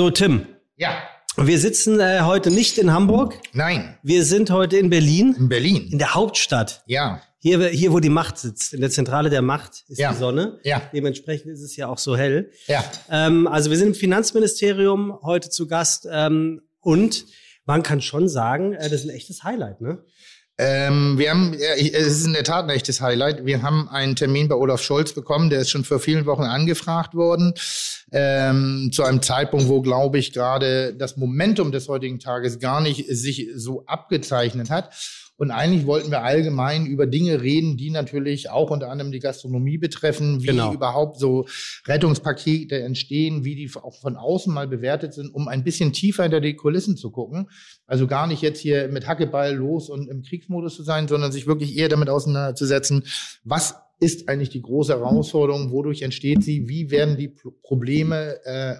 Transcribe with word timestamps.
So, 0.00 0.08
Tim. 0.08 0.46
Ja. 0.78 0.96
Wir 1.36 1.58
sitzen 1.58 2.00
äh, 2.00 2.20
heute 2.22 2.50
nicht 2.50 2.78
in 2.78 2.90
Hamburg. 2.90 3.38
Nein. 3.52 3.98
Wir 4.02 4.24
sind 4.24 4.50
heute 4.50 4.78
in 4.78 4.88
Berlin. 4.88 5.36
In 5.38 5.50
Berlin. 5.50 5.88
In 5.92 5.98
der 5.98 6.14
Hauptstadt. 6.14 6.82
Ja. 6.86 7.20
Hier, 7.36 7.68
hier, 7.68 7.92
wo 7.92 8.00
die 8.00 8.08
Macht 8.08 8.38
sitzt. 8.38 8.72
In 8.72 8.80
der 8.80 8.88
Zentrale 8.88 9.28
der 9.28 9.42
Macht 9.42 9.84
ist 9.88 9.98
ja. 9.98 10.12
die 10.12 10.16
Sonne. 10.16 10.58
Ja. 10.64 10.80
Dementsprechend 10.94 11.52
ist 11.52 11.60
es 11.60 11.76
ja 11.76 11.86
auch 11.86 11.98
so 11.98 12.16
hell. 12.16 12.50
Ja. 12.66 12.82
Ähm, 13.10 13.46
also 13.46 13.68
wir 13.68 13.76
sind 13.76 13.88
im 13.88 13.94
Finanzministerium 13.94 15.18
heute 15.22 15.50
zu 15.50 15.66
Gast. 15.66 16.08
Ähm, 16.10 16.62
und 16.80 17.26
man 17.66 17.82
kann 17.82 18.00
schon 18.00 18.26
sagen, 18.26 18.72
äh, 18.72 18.88
das 18.88 19.02
ist 19.02 19.04
ein 19.04 19.14
echtes 19.14 19.44
Highlight, 19.44 19.82
ne? 19.82 20.02
Ähm, 20.62 21.16
wir 21.16 21.30
haben, 21.30 21.54
es 21.54 22.18
ist 22.18 22.26
in 22.26 22.34
der 22.34 22.44
Tat 22.44 22.64
ein 22.64 22.68
echtes 22.70 23.00
Highlight. 23.00 23.46
Wir 23.46 23.62
haben 23.62 23.88
einen 23.88 24.14
Termin 24.14 24.46
bei 24.46 24.56
Olaf 24.56 24.82
Scholz 24.82 25.14
bekommen, 25.14 25.48
der 25.48 25.60
ist 25.60 25.70
schon 25.70 25.84
vor 25.84 26.00
vielen 26.00 26.26
Wochen 26.26 26.42
angefragt 26.42 27.14
worden. 27.14 27.54
Ähm, 28.12 28.90
zu 28.92 29.02
einem 29.02 29.22
Zeitpunkt, 29.22 29.68
wo, 29.68 29.80
glaube 29.80 30.18
ich, 30.18 30.34
gerade 30.34 30.92
das 30.92 31.16
Momentum 31.16 31.72
des 31.72 31.88
heutigen 31.88 32.18
Tages 32.18 32.58
gar 32.58 32.82
nicht 32.82 33.06
sich 33.08 33.48
so 33.54 33.84
abgezeichnet 33.86 34.68
hat. 34.68 34.92
Und 35.40 35.50
eigentlich 35.50 35.86
wollten 35.86 36.10
wir 36.10 36.22
allgemein 36.22 36.84
über 36.84 37.06
Dinge 37.06 37.40
reden, 37.40 37.78
die 37.78 37.88
natürlich 37.88 38.50
auch 38.50 38.70
unter 38.70 38.90
anderem 38.90 39.10
die 39.10 39.20
Gastronomie 39.20 39.78
betreffen, 39.78 40.42
wie 40.42 40.48
genau. 40.48 40.74
überhaupt 40.74 41.18
so 41.18 41.46
Rettungspakete 41.86 42.82
entstehen, 42.82 43.42
wie 43.42 43.54
die 43.54 43.70
auch 43.74 43.94
von 43.94 44.16
außen 44.16 44.52
mal 44.52 44.68
bewertet 44.68 45.14
sind, 45.14 45.34
um 45.34 45.48
ein 45.48 45.64
bisschen 45.64 45.94
tiefer 45.94 46.24
hinter 46.24 46.42
die 46.42 46.56
Kulissen 46.56 46.98
zu 46.98 47.10
gucken. 47.10 47.48
Also 47.86 48.06
gar 48.06 48.26
nicht 48.26 48.42
jetzt 48.42 48.60
hier 48.60 48.88
mit 48.88 49.08
Hackeball 49.08 49.54
los 49.54 49.88
und 49.88 50.10
im 50.10 50.20
Kriegsmodus 50.20 50.76
zu 50.76 50.82
sein, 50.82 51.08
sondern 51.08 51.32
sich 51.32 51.46
wirklich 51.46 51.74
eher 51.74 51.88
damit 51.88 52.10
auseinanderzusetzen, 52.10 53.04
was 53.42 53.76
ist 53.98 54.28
eigentlich 54.28 54.50
die 54.50 54.60
große 54.60 54.92
Herausforderung, 54.92 55.70
wodurch 55.70 56.02
entsteht 56.02 56.44
sie, 56.44 56.68
wie 56.68 56.90
werden 56.90 57.16
die 57.16 57.34
Probleme 57.62 58.44
äh, 58.44 58.74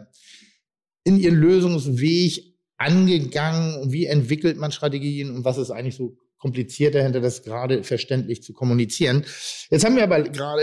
in 1.05 1.17
ihren 1.17 1.37
Lösungsweg 1.37 2.55
angegangen 2.77 3.81
und 3.81 3.93
wie 3.93 4.05
entwickelt 4.05 4.59
man 4.59 4.73
Strategien 4.73 5.35
und 5.35 5.47
was 5.47 5.57
ist 5.57 5.71
eigentlich 5.71 5.97
so 5.97 6.19
kompliziert 6.41 6.95
dahinter, 6.95 7.21
das 7.21 7.43
gerade 7.43 7.85
verständlich 7.85 8.43
zu 8.43 8.53
kommunizieren. 8.53 9.25
Jetzt 9.71 9.85
haben 9.85 9.95
wir 9.95 10.03
aber 10.03 10.23
gerade 10.23 10.63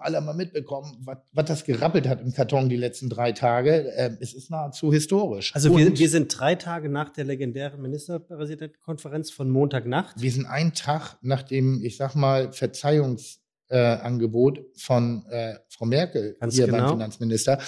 alle 0.00 0.20
mal 0.20 0.34
mitbekommen, 0.34 0.98
was, 1.04 1.18
was 1.32 1.44
das 1.46 1.64
gerappelt 1.64 2.06
hat 2.06 2.20
im 2.20 2.32
Karton 2.32 2.68
die 2.68 2.76
letzten 2.76 3.08
drei 3.08 3.32
Tage. 3.32 3.92
Ähm, 3.96 4.18
es 4.20 4.34
ist 4.34 4.50
nahezu 4.50 4.92
historisch. 4.92 5.54
Also 5.54 5.74
wir, 5.76 5.96
wir, 5.96 6.08
sind 6.08 6.36
drei 6.36 6.56
Tage 6.56 6.88
nach 6.88 7.10
der 7.10 7.24
legendären 7.24 7.80
Ministerpräsidentenkonferenz 7.80 9.30
von 9.30 9.48
Montagnacht. 9.48 10.20
Wir 10.20 10.32
sind 10.32 10.46
einen 10.46 10.74
Tag 10.74 11.16
nach 11.22 11.42
dem, 11.42 11.82
ich 11.82 11.96
sag 11.96 12.14
mal, 12.16 12.52
Verzeihungs 12.52 13.40
äh, 13.68 13.96
von 14.76 15.24
äh, 15.30 15.54
Frau 15.68 15.86
Merkel 15.86 16.36
Ganz 16.40 16.54
hier 16.54 16.66
genau. 16.66 16.78
beim 16.78 16.88
Finanzminister. 16.90 17.58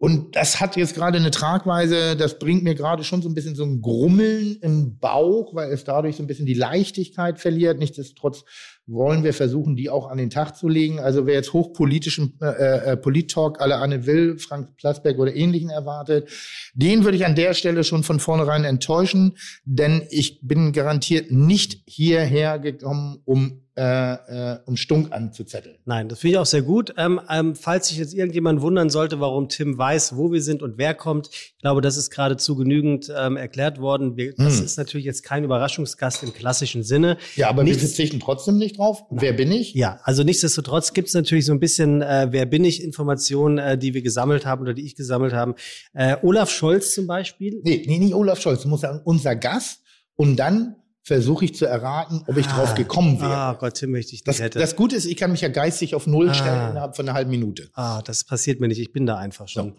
Und 0.00 0.34
das 0.34 0.60
hat 0.60 0.76
jetzt 0.76 0.94
gerade 0.94 1.18
eine 1.18 1.30
Tragweise, 1.30 2.16
das 2.16 2.38
bringt 2.40 2.64
mir 2.64 2.74
gerade 2.74 3.04
schon 3.04 3.22
so 3.22 3.28
ein 3.28 3.34
bisschen 3.34 3.54
so 3.54 3.64
ein 3.64 3.80
Grummeln 3.80 4.56
im 4.60 4.98
Bauch, 4.98 5.54
weil 5.54 5.70
es 5.70 5.84
dadurch 5.84 6.16
so 6.16 6.22
ein 6.22 6.26
bisschen 6.26 6.46
die 6.46 6.54
Leichtigkeit 6.54 7.38
verliert. 7.38 7.78
Nichtsdestotrotz 7.78 8.44
wollen 8.86 9.22
wir 9.22 9.32
versuchen, 9.32 9.76
die 9.76 9.88
auch 9.90 10.10
an 10.10 10.18
den 10.18 10.30
Tag 10.30 10.56
zu 10.56 10.68
legen. 10.68 10.98
Also 10.98 11.26
wer 11.26 11.34
jetzt 11.34 11.52
hochpolitischen 11.52 12.38
äh, 12.42 12.92
äh, 12.92 12.96
Polit-Talk 12.96 13.60
alle 13.60 13.76
Anne 13.76 14.04
Will, 14.04 14.36
Frank 14.38 14.76
Plasberg 14.76 15.18
oder 15.18 15.34
Ähnlichen 15.34 15.70
erwartet, 15.70 16.28
den 16.74 17.04
würde 17.04 17.16
ich 17.16 17.24
an 17.24 17.36
der 17.36 17.54
Stelle 17.54 17.84
schon 17.84 18.02
von 18.02 18.18
vornherein 18.18 18.64
enttäuschen, 18.64 19.36
denn 19.64 20.02
ich 20.10 20.40
bin 20.42 20.72
garantiert 20.72 21.30
nicht 21.30 21.82
hierher 21.86 22.58
gekommen, 22.58 23.20
um 23.24 23.63
äh, 23.76 24.52
äh, 24.52 24.58
um 24.66 24.76
Stunk 24.76 25.12
anzuzetteln. 25.12 25.76
Nein, 25.84 26.08
das 26.08 26.20
finde 26.20 26.32
ich 26.34 26.38
auch 26.38 26.46
sehr 26.46 26.62
gut. 26.62 26.94
Ähm, 26.96 27.20
ähm, 27.28 27.56
falls 27.56 27.88
sich 27.88 27.98
jetzt 27.98 28.14
irgendjemand 28.14 28.60
wundern 28.62 28.88
sollte, 28.88 29.18
warum 29.18 29.48
Tim 29.48 29.76
weiß, 29.76 30.16
wo 30.16 30.30
wir 30.30 30.40
sind 30.42 30.62
und 30.62 30.78
wer 30.78 30.94
kommt, 30.94 31.28
ich 31.32 31.58
glaube, 31.60 31.80
das 31.80 31.96
ist 31.96 32.10
geradezu 32.10 32.54
genügend 32.54 33.12
ähm, 33.16 33.36
erklärt 33.36 33.80
worden. 33.80 34.16
Wir, 34.16 34.32
das 34.36 34.58
Hm. 34.58 34.64
ist 34.64 34.76
natürlich 34.78 35.04
jetzt 35.06 35.24
kein 35.24 35.42
Überraschungsgast 35.42 36.22
im 36.22 36.32
klassischen 36.32 36.84
Sinne. 36.84 37.16
Ja, 37.34 37.48
aber 37.48 37.64
Nichts- 37.64 37.80
wir 37.82 37.88
verzichten 37.88 38.20
trotzdem 38.20 38.58
nicht 38.58 38.78
drauf. 38.78 39.02
Wer 39.10 39.32
bin 39.32 39.50
ich? 39.50 39.74
Ja, 39.74 39.98
also 40.04 40.22
nichtsdestotrotz 40.22 40.92
gibt 40.92 41.08
es 41.08 41.14
natürlich 41.14 41.44
so 41.46 41.52
ein 41.52 41.58
bisschen, 41.60 42.00
äh, 42.02 42.28
wer 42.30 42.46
bin 42.46 42.64
ich, 42.64 42.82
Informationen, 42.82 43.58
äh, 43.58 43.76
die 43.76 43.92
wir 43.92 44.02
gesammelt 44.02 44.46
haben 44.46 44.62
oder 44.62 44.74
die 44.74 44.84
ich 44.86 44.94
gesammelt 44.94 45.32
haben. 45.32 45.54
Äh, 45.94 46.16
Olaf 46.22 46.50
Scholz 46.50 46.94
zum 46.94 47.06
Beispiel. 47.08 47.60
Nee, 47.64 47.82
nee, 47.88 47.98
nicht 47.98 48.14
Olaf 48.14 48.40
Scholz. 48.40 48.62
Du 48.62 48.68
musst 48.68 48.82
sagen, 48.82 49.00
unser 49.04 49.34
Gast. 49.34 49.80
Und 50.16 50.36
dann 50.36 50.76
versuche 51.04 51.44
ich 51.44 51.54
zu 51.54 51.66
erraten, 51.66 52.22
ob 52.26 52.36
ich 52.38 52.46
drauf 52.46 52.74
gekommen 52.74 53.20
wäre. 53.20 53.30
Ah 53.36 53.52
Gott, 53.60 53.74
Tim, 53.74 53.90
möchte 53.90 54.14
ich 54.14 54.24
das, 54.24 54.40
hätte. 54.40 54.58
das 54.58 54.74
Gute 54.74 54.96
ist, 54.96 55.04
ich 55.04 55.16
kann 55.16 55.30
mich 55.30 55.42
ja 55.42 55.48
geistig 55.48 55.94
auf 55.94 56.06
Null 56.06 56.30
Ah. 56.30 56.34
stellen 56.34 56.70
innerhalb 56.70 56.96
von 56.96 57.06
einer 57.06 57.14
halben 57.14 57.30
Minute. 57.30 57.68
Ah, 57.74 58.00
das 58.02 58.24
passiert 58.24 58.58
mir 58.58 58.68
nicht. 58.68 58.80
Ich 58.80 58.92
bin 58.92 59.04
da 59.06 59.18
einfach 59.18 59.46
schon. 59.46 59.74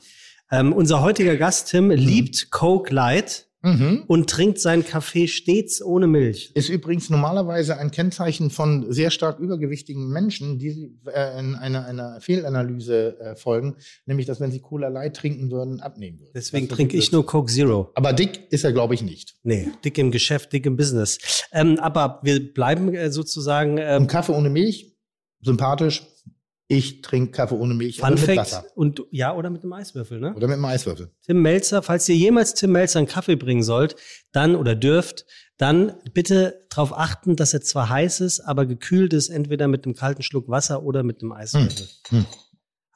Ähm, 0.52 0.72
unser 0.72 1.02
heutiger 1.02 1.36
Gast, 1.38 1.70
Tim, 1.72 1.90
liebt 1.90 2.52
Coke 2.52 2.94
Light 2.94 3.45
Mhm. 3.66 4.04
und 4.06 4.30
trinkt 4.30 4.60
seinen 4.60 4.86
Kaffee 4.86 5.28
stets 5.28 5.82
ohne 5.82 6.06
Milch. 6.06 6.52
Ist 6.54 6.70
übrigens 6.70 7.10
normalerweise 7.10 7.78
ein 7.78 7.90
Kennzeichen 7.90 8.52
von 8.52 8.92
sehr 8.92 9.10
stark 9.10 9.40
übergewichtigen 9.40 10.08
Menschen, 10.10 10.60
die 10.60 10.96
äh, 11.08 11.40
in 11.40 11.56
einer, 11.56 11.86
einer 11.86 12.22
Fehlanalyse 12.22 13.20
äh, 13.20 13.36
folgen, 13.36 13.76
nämlich 14.06 14.28
dass 14.28 14.40
wenn 14.40 14.52
sie 14.52 14.60
Cola 14.60 14.90
Light 14.90 15.16
trinken 15.16 15.50
würden, 15.50 15.80
abnehmen 15.80 16.20
würden. 16.20 16.32
Deswegen 16.36 16.70
trinke 16.70 16.96
ich 16.96 17.12
nur 17.12 17.26
Coke 17.26 17.52
Zero. 17.52 17.92
Aber 17.96 18.14
dick 18.14 18.52
ist 18.52 18.64
er, 18.64 18.72
glaube 18.72 18.94
ich, 18.94 19.02
nicht. 19.02 19.36
Nee, 19.44 19.72
dick 19.84 19.98
im 19.98 20.12
Geschäft, 20.12 20.54
dick 20.54 20.66
im 20.68 20.78
Business. 20.78 21.18
Ähm, 21.52 21.80
aber 21.80 22.20
wir 22.24 22.54
bleiben 22.54 22.94
äh, 22.94 23.12
sozusagen 23.12 23.78
ähm, 23.80 24.04
Und 24.04 24.08
Kaffee 24.08 24.34
ohne 24.34 24.50
Milch, 24.50 24.96
sympathisch. 25.42 26.04
Ich 26.68 27.02
trinke 27.02 27.32
Kaffee 27.32 27.56
ohne 27.56 27.76
Milch 27.76 27.98
Fun 27.98 28.06
aber 28.06 28.16
mit 28.16 28.24
Fact. 28.24 28.38
Wasser. 28.38 28.66
Und 28.76 29.04
ja, 29.12 29.36
oder 29.36 29.52
mit 29.52 29.62
dem 29.62 29.72
Eiswürfel, 29.72 30.20
ne? 30.20 30.34
Oder 30.36 30.48
mit 30.48 30.56
einem 30.56 30.66
Eiswürfel. 30.66 31.12
Tim 31.22 31.42
Melzer, 31.42 31.84
falls 31.84 32.10
ihr 32.10 32.16
jemals 32.16 32.56
Tim 32.56 32.72
Melzer 32.72 33.00
einen 33.00 33.08
Kaffee 33.08 33.36
bringen 33.36 33.62
sollt, 33.62 33.96
dann 34.32 34.56
oder 34.56 34.76
dürft, 34.76 35.26
dann 35.58 35.94
bitte 36.14 36.66
darauf 36.70 36.98
achten, 36.98 37.36
dass 37.36 37.54
er 37.54 37.62
zwar 37.62 37.90
heiß 37.90 38.20
ist, 38.22 38.40
aber 38.40 38.66
gekühlt 38.66 39.14
ist, 39.14 39.30
entweder 39.30 39.68
mit 39.68 39.86
einem 39.86 39.96
kalten 39.96 40.24
Schluck 40.24 40.50
Wasser 40.50 40.84
oder 40.84 41.04
mit 41.04 41.22
einem 41.22 41.34
Eiswürfel. 41.34 41.88
Hm. 42.10 42.26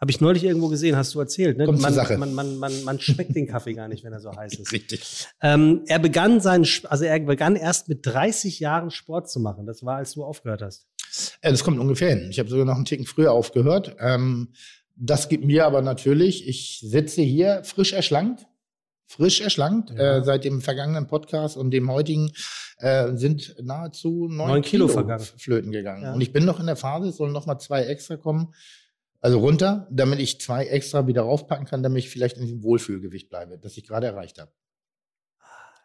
Habe 0.01 0.11
ich 0.11 0.21
neulich 0.21 0.45
irgendwo 0.45 0.69
gesehen, 0.69 0.95
hast 0.95 1.13
du 1.13 1.19
erzählt. 1.19 1.57
Ne? 1.57 1.65
Kommt 1.65 1.79
zur 1.79 1.87
man, 1.87 1.93
Sache. 1.93 2.17
Man, 2.17 2.33
man, 2.33 2.57
man, 2.57 2.83
man 2.85 2.99
schmeckt 3.01 3.35
den 3.35 3.47
Kaffee 3.47 3.73
gar 3.73 3.89
nicht, 3.89 4.03
wenn 4.05 4.13
er 4.13 4.21
so 4.21 4.33
heiß 4.33 4.53
ist. 4.53 4.71
Richtig. 4.71 5.27
Ähm, 5.41 5.83
er 5.87 5.99
begann 5.99 6.39
seinen, 6.39 6.65
also 6.85 7.03
er 7.03 7.19
begann 7.19 7.57
erst 7.57 7.89
mit 7.89 8.05
30 8.05 8.61
Jahren 8.61 8.91
Sport 8.91 9.29
zu 9.29 9.41
machen. 9.41 9.65
Das 9.65 9.83
war, 9.83 9.97
als 9.97 10.13
du 10.13 10.23
aufgehört 10.23 10.61
hast. 10.61 10.87
Äh, 11.41 11.51
das 11.51 11.63
kommt 11.63 11.79
ungefähr 11.79 12.09
hin. 12.09 12.27
Ich 12.31 12.39
habe 12.39 12.49
sogar 12.49 12.65
noch 12.65 12.75
einen 12.75 12.85
Ticken 12.85 13.05
früher 13.05 13.31
aufgehört. 13.31 13.95
Ähm, 13.99 14.49
das 14.95 15.29
gibt 15.29 15.45
mir 15.45 15.65
aber 15.65 15.81
natürlich, 15.81 16.47
ich 16.47 16.79
sitze 16.83 17.21
hier 17.21 17.63
frisch 17.63 17.93
erschlankt. 17.93 18.45
Frisch 19.05 19.41
erschlankt. 19.41 19.91
Ja. 19.91 20.17
Äh, 20.17 20.23
seit 20.23 20.43
dem 20.43 20.61
vergangenen 20.61 21.07
Podcast 21.07 21.57
und 21.57 21.71
dem 21.71 21.89
heutigen 21.89 22.31
äh, 22.77 23.15
sind 23.15 23.55
nahezu 23.61 24.27
neun, 24.29 24.61
Kilo 24.61 24.87
Kilo, 24.87 25.17
flöten 25.37 25.71
gegangen. 25.71 26.03
Ja. 26.03 26.13
Und 26.13 26.21
ich 26.21 26.31
bin 26.31 26.45
noch 26.45 26.59
in 26.59 26.67
der 26.67 26.75
Phase, 26.75 27.09
es 27.09 27.17
sollen 27.17 27.33
noch 27.33 27.45
mal 27.45 27.59
zwei 27.59 27.83
extra 27.83 28.17
kommen. 28.17 28.53
Also 29.21 29.39
runter, 29.39 29.87
damit 29.91 30.19
ich 30.19 30.39
zwei 30.39 30.65
extra 30.65 31.07
wieder 31.07 31.23
raufpacken 31.23 31.65
kann, 31.65 31.83
damit 31.83 32.03
ich 32.03 32.09
vielleicht 32.09 32.37
in 32.37 32.43
diesem 32.43 32.63
Wohlfühlgewicht 32.63 33.29
bleibe, 33.29 33.57
das 33.57 33.75
ich 33.77 33.85
gerade 33.85 34.07
erreicht 34.07 34.39
habe. 34.39 34.51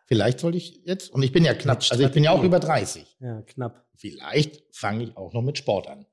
Vielleicht 0.07 0.41
sollte 0.41 0.59
ich 0.59 0.83
jetzt, 0.85 1.11
und 1.11 1.23
ich 1.23 1.33
bin 1.33 1.45
ja 1.45 1.55
knapp, 1.55 1.83
also 1.91 2.05
ich 2.05 2.13
bin 2.13 2.25
ja 2.25 2.31
auch 2.31 2.43
über 2.43 2.61
30. 2.61 3.17
Ja, 3.21 3.41
knapp. 3.43 3.87
Vielleicht 3.97 4.63
fange 4.73 5.05
ich 5.05 5.17
auch 5.17 5.33
noch 5.33 5.43
mit 5.43 5.57
Sport 5.57 5.89
an. 5.89 6.07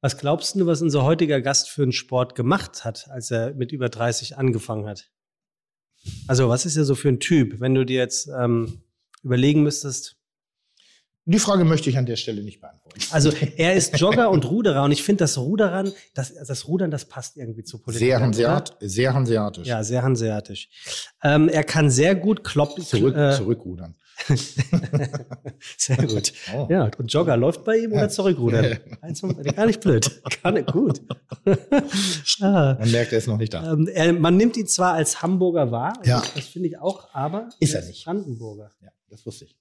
Was 0.00 0.18
glaubst 0.18 0.56
du, 0.56 0.66
was 0.66 0.82
unser 0.82 1.04
heutiger 1.04 1.40
Gast 1.40 1.70
für 1.70 1.82
einen 1.82 1.92
Sport 1.92 2.34
gemacht 2.34 2.84
hat, 2.84 3.08
als 3.10 3.30
er 3.30 3.54
mit 3.54 3.72
über 3.72 3.88
30 3.88 4.36
angefangen 4.36 4.86
hat? 4.86 5.10
Also, 6.28 6.48
was 6.48 6.66
ist 6.66 6.76
er 6.76 6.84
so 6.84 6.94
für 6.94 7.08
ein 7.08 7.20
Typ, 7.20 7.60
wenn 7.60 7.74
du 7.74 7.84
dir 7.84 7.98
jetzt 7.98 8.28
ähm, 8.28 8.82
überlegen 9.22 9.62
müsstest? 9.62 10.15
Die 11.28 11.40
Frage 11.40 11.64
möchte 11.64 11.90
ich 11.90 11.98
an 11.98 12.06
der 12.06 12.14
Stelle 12.16 12.42
nicht 12.42 12.60
beantworten. 12.60 13.00
Also, 13.10 13.32
er 13.56 13.74
ist 13.74 13.96
Jogger 13.98 14.30
und 14.30 14.48
Ruderer 14.48 14.84
und 14.84 14.92
ich 14.92 15.02
finde, 15.02 15.24
das 15.24 15.36
Rudern, 15.38 15.92
das, 16.14 16.32
das 16.34 16.68
Rudern, 16.68 16.92
das 16.92 17.04
passt 17.06 17.36
irgendwie 17.36 17.64
zur 17.64 17.82
Politik. 17.82 18.06
Sehr, 18.06 18.20
hanseat, 18.20 18.76
sehr 18.80 19.12
hanseatisch. 19.12 19.66
Ja, 19.66 19.82
sehr 19.82 20.02
hanseatisch. 20.04 20.68
Ähm, 21.24 21.48
er 21.48 21.64
kann 21.64 21.90
sehr 21.90 22.14
gut 22.14 22.44
kloppen. 22.44 22.84
Zurück, 22.84 23.16
äh, 23.16 23.32
zurückrudern. 23.32 23.96
Sehr 25.76 25.98
gut. 25.98 26.32
Oh. 26.54 26.66
Ja, 26.70 26.90
und 26.96 27.12
Jogger 27.12 27.36
läuft 27.36 27.64
bei 27.64 27.76
ihm 27.76 27.92
oder 27.92 28.08
zurückrudern? 28.08 28.78
Von, 29.20 29.42
gar 29.42 29.66
nicht 29.66 29.80
blöd. 29.82 30.22
Gar 30.42 30.52
nicht 30.52 30.72
gut. 30.72 31.02
ah. 32.40 32.76
Man 32.78 32.90
merkt, 32.90 33.12
er 33.12 33.18
ist 33.18 33.26
noch 33.26 33.36
nicht 33.36 33.52
da. 33.52 33.72
Ähm, 33.74 33.88
er, 33.92 34.12
man 34.14 34.36
nimmt 34.38 34.56
ihn 34.56 34.66
zwar 34.66 34.94
als 34.94 35.20
Hamburger 35.22 35.70
wahr, 35.70 35.98
Ja. 36.04 36.22
das 36.34 36.46
finde 36.46 36.68
ich 36.68 36.78
auch, 36.78 37.12
aber 37.12 37.50
Ist 37.60 37.74
er 37.74 37.84
nicht. 37.84 38.04
Brandenburger. 38.06 38.70
Ja, 38.80 38.88
das 39.10 39.26
wusste 39.26 39.44
ich. 39.44 39.56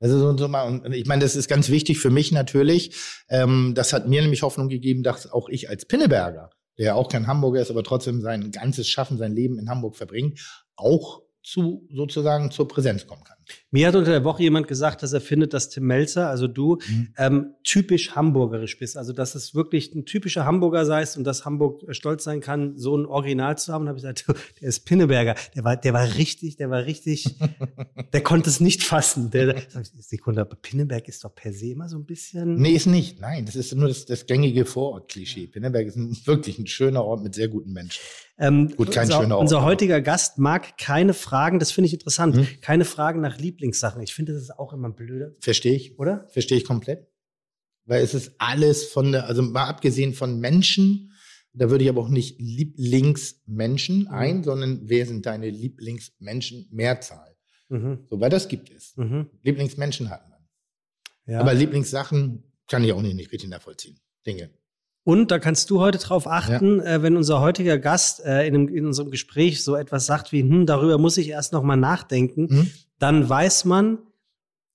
Also 0.00 0.18
so, 0.18 0.36
so 0.36 0.48
mal, 0.48 0.66
und 0.66 0.92
ich 0.92 1.06
meine, 1.06 1.22
das 1.22 1.36
ist 1.36 1.48
ganz 1.48 1.68
wichtig 1.68 1.98
für 1.98 2.10
mich 2.10 2.32
natürlich. 2.32 2.94
Ähm, 3.28 3.72
das 3.74 3.92
hat 3.92 4.08
mir 4.08 4.22
nämlich 4.22 4.42
Hoffnung 4.42 4.68
gegeben, 4.68 5.02
dass 5.02 5.30
auch 5.30 5.48
ich 5.48 5.68
als 5.68 5.86
Pinneberger, 5.86 6.50
der 6.78 6.86
ja 6.86 6.94
auch 6.94 7.08
kein 7.08 7.26
Hamburger 7.26 7.60
ist, 7.60 7.70
aber 7.70 7.82
trotzdem 7.84 8.20
sein 8.20 8.50
ganzes 8.50 8.88
Schaffen, 8.88 9.18
sein 9.18 9.32
Leben 9.32 9.58
in 9.58 9.70
Hamburg 9.70 9.96
verbringt, 9.96 10.40
auch 10.76 11.22
zu 11.42 11.86
sozusagen 11.92 12.50
zur 12.50 12.68
Präsenz 12.68 13.06
kommen 13.06 13.24
kann. 13.24 13.33
Mir 13.70 13.88
hat 13.88 13.94
unter 13.94 14.10
der 14.10 14.24
Woche 14.24 14.42
jemand 14.42 14.68
gesagt, 14.68 15.02
dass 15.02 15.12
er 15.12 15.20
findet, 15.20 15.52
dass 15.52 15.68
Tim 15.68 15.84
Melzer, 15.84 16.28
also 16.28 16.46
du, 16.46 16.78
mhm. 16.86 17.08
ähm, 17.16 17.54
typisch 17.64 18.14
hamburgerisch 18.14 18.78
bist. 18.78 18.96
Also, 18.96 19.12
dass 19.12 19.34
es 19.34 19.54
wirklich 19.54 19.94
ein 19.94 20.04
typischer 20.04 20.44
Hamburger 20.44 20.84
seist 20.86 21.16
und 21.16 21.24
dass 21.24 21.44
Hamburg 21.44 21.82
stolz 21.94 22.24
sein 22.24 22.40
kann, 22.40 22.76
so 22.76 22.96
ein 22.96 23.06
Original 23.06 23.58
zu 23.58 23.72
haben. 23.72 23.82
Und 23.82 23.88
habe 23.88 23.98
ich 23.98 24.02
gesagt, 24.02 24.26
der 24.60 24.68
ist 24.68 24.80
Pinneberger. 24.80 25.34
Der 25.54 25.64
war, 25.64 25.76
der 25.76 25.92
war 25.92 26.14
richtig, 26.16 26.56
der 26.56 26.70
war 26.70 26.84
richtig, 26.84 27.26
der 28.12 28.22
konnte 28.22 28.50
es 28.50 28.60
nicht 28.60 28.82
fassen. 28.82 29.30
Der, 29.30 29.56
Sekunde, 29.98 30.42
aber 30.42 30.56
Pinneberg 30.56 31.08
ist 31.08 31.24
doch 31.24 31.34
per 31.34 31.52
se 31.52 31.68
immer 31.68 31.88
so 31.88 31.96
ein 31.96 32.04
bisschen. 32.04 32.56
Nee, 32.56 32.72
ist 32.72 32.86
nicht. 32.86 33.20
Nein, 33.20 33.46
das 33.46 33.56
ist 33.56 33.74
nur 33.74 33.88
das, 33.88 34.06
das 34.06 34.26
gängige 34.26 34.64
Vorort-Klischee. 34.64 35.46
Pinneberg 35.46 35.86
ist 35.86 35.96
ein, 35.96 36.16
wirklich 36.24 36.58
ein 36.58 36.66
schöner 36.66 37.04
Ort 37.04 37.22
mit 37.22 37.34
sehr 37.34 37.48
guten 37.48 37.72
Menschen. 37.72 38.00
Ähm, 38.36 38.74
Gut, 38.76 38.90
kein 38.90 39.04
unser, 39.04 39.20
schöner 39.20 39.36
Ort. 39.36 39.42
Unser 39.42 39.62
heutiger 39.62 40.00
Gast 40.00 40.38
mag 40.38 40.76
keine 40.76 41.14
Fragen, 41.14 41.60
das 41.60 41.70
finde 41.70 41.86
ich 41.86 41.94
interessant, 41.94 42.34
hm? 42.34 42.46
keine 42.60 42.84
Fragen 42.84 43.20
nach 43.20 43.33
Lieblingssachen. 43.38 44.02
Ich 44.02 44.14
finde, 44.14 44.32
das 44.32 44.42
ist 44.42 44.58
auch 44.58 44.72
immer 44.72 44.90
blöde. 44.90 45.36
Verstehe 45.40 45.74
ich. 45.74 45.98
Oder? 45.98 46.26
Verstehe 46.28 46.58
ich 46.58 46.64
komplett. 46.64 47.08
Weil 47.86 48.02
es 48.02 48.14
ist 48.14 48.32
alles 48.38 48.84
von 48.84 49.12
der, 49.12 49.26
also 49.26 49.42
mal 49.42 49.66
abgesehen 49.66 50.14
von 50.14 50.40
Menschen, 50.40 51.12
da 51.52 51.70
würde 51.70 51.84
ich 51.84 51.90
aber 51.90 52.00
auch 52.00 52.08
nicht 52.08 52.40
Lieblingsmenschen 52.40 54.02
mhm. 54.02 54.08
ein, 54.08 54.44
sondern 54.44 54.88
wer 54.88 55.06
sind 55.06 55.26
deine 55.26 55.50
Lieblingsmenschen? 55.50 56.68
Mehrzahl. 56.70 57.36
Mhm. 57.68 58.06
So, 58.10 58.20
weil 58.20 58.30
das 58.30 58.48
gibt 58.48 58.70
es. 58.70 58.96
Mhm. 58.96 59.30
Lieblingsmenschen 59.42 60.10
hat 60.10 60.28
man. 60.28 60.40
Ja. 61.26 61.40
Aber 61.40 61.54
Lieblingssachen 61.54 62.44
kann 62.68 62.84
ich 62.84 62.92
auch 62.92 63.02
nicht, 63.02 63.14
nicht 63.14 63.32
richtig 63.32 63.50
nachvollziehen. 63.50 64.00
Dinge. 64.26 64.50
Und 65.04 65.30
da 65.30 65.38
kannst 65.38 65.68
du 65.68 65.80
heute 65.80 65.98
drauf 65.98 66.26
achten, 66.26 66.78
ja. 66.78 66.96
äh, 66.96 67.02
wenn 67.02 67.16
unser 67.16 67.40
heutiger 67.40 67.78
Gast 67.78 68.24
äh, 68.24 68.46
in, 68.46 68.54
einem, 68.54 68.68
in, 68.68 68.86
unserem 68.86 69.10
Gespräch 69.10 69.62
so 69.62 69.76
etwas 69.76 70.06
sagt 70.06 70.32
wie, 70.32 70.40
hm, 70.40 70.64
darüber 70.64 70.96
muss 70.96 71.18
ich 71.18 71.28
erst 71.28 71.52
noch 71.52 71.62
mal 71.62 71.76
nachdenken, 71.76 72.46
mhm. 72.50 72.70
dann 72.98 73.28
weiß 73.28 73.66
man, 73.66 73.98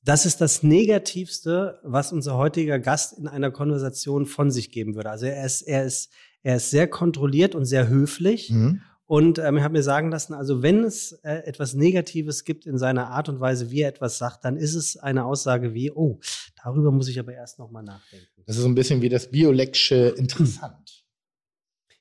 das 0.03 0.25
ist 0.25 0.39
das 0.39 0.63
Negativste, 0.63 1.79
was 1.83 2.13
unser 2.13 2.37
heutiger 2.37 2.79
Gast 2.79 3.17
in 3.17 3.27
einer 3.27 3.51
Konversation 3.51 4.27
von 4.27 4.51
sich 4.51 4.71
geben 4.71 4.95
würde. 4.95 5.09
Also 5.09 5.25
er 5.25 5.45
ist, 5.45 5.61
er 5.63 5.83
ist, 5.83 6.11
er 6.43 6.57
ist 6.57 6.69
sehr 6.69 6.87
kontrolliert 6.87 7.55
und 7.55 7.65
sehr 7.65 7.89
höflich. 7.89 8.51
Mhm. 8.51 8.81
Und 9.09 9.39
ähm, 9.39 9.57
ich 9.57 9.63
habe 9.63 9.71
mir 9.71 9.81
sagen 9.81 10.11
lassen, 10.11 10.35
also 10.35 10.61
wenn 10.61 10.83
es 10.83 11.13
äh, 11.23 11.37
etwas 11.47 11.73
Negatives 11.73 12.43
gibt 12.43 12.67
in 12.67 12.77
seiner 12.77 13.07
Art 13.07 13.27
und 13.27 13.39
Weise, 13.39 13.71
wie 13.71 13.81
er 13.81 13.89
etwas 13.89 14.19
sagt, 14.19 14.45
dann 14.45 14.55
ist 14.55 14.75
es 14.75 14.97
eine 14.97 15.25
Aussage 15.25 15.73
wie, 15.73 15.89
oh, 15.89 16.19
darüber 16.63 16.91
muss 16.91 17.07
ich 17.07 17.17
aber 17.17 17.33
erst 17.33 17.57
noch 17.57 17.71
mal 17.71 17.81
nachdenken. 17.81 18.27
Das 18.45 18.57
ist 18.57 18.61
so 18.61 18.67
ein 18.67 18.75
bisschen 18.75 19.01
wie 19.01 19.09
das 19.09 19.31
Bioleksche 19.31 20.13
interessant. 20.15 21.07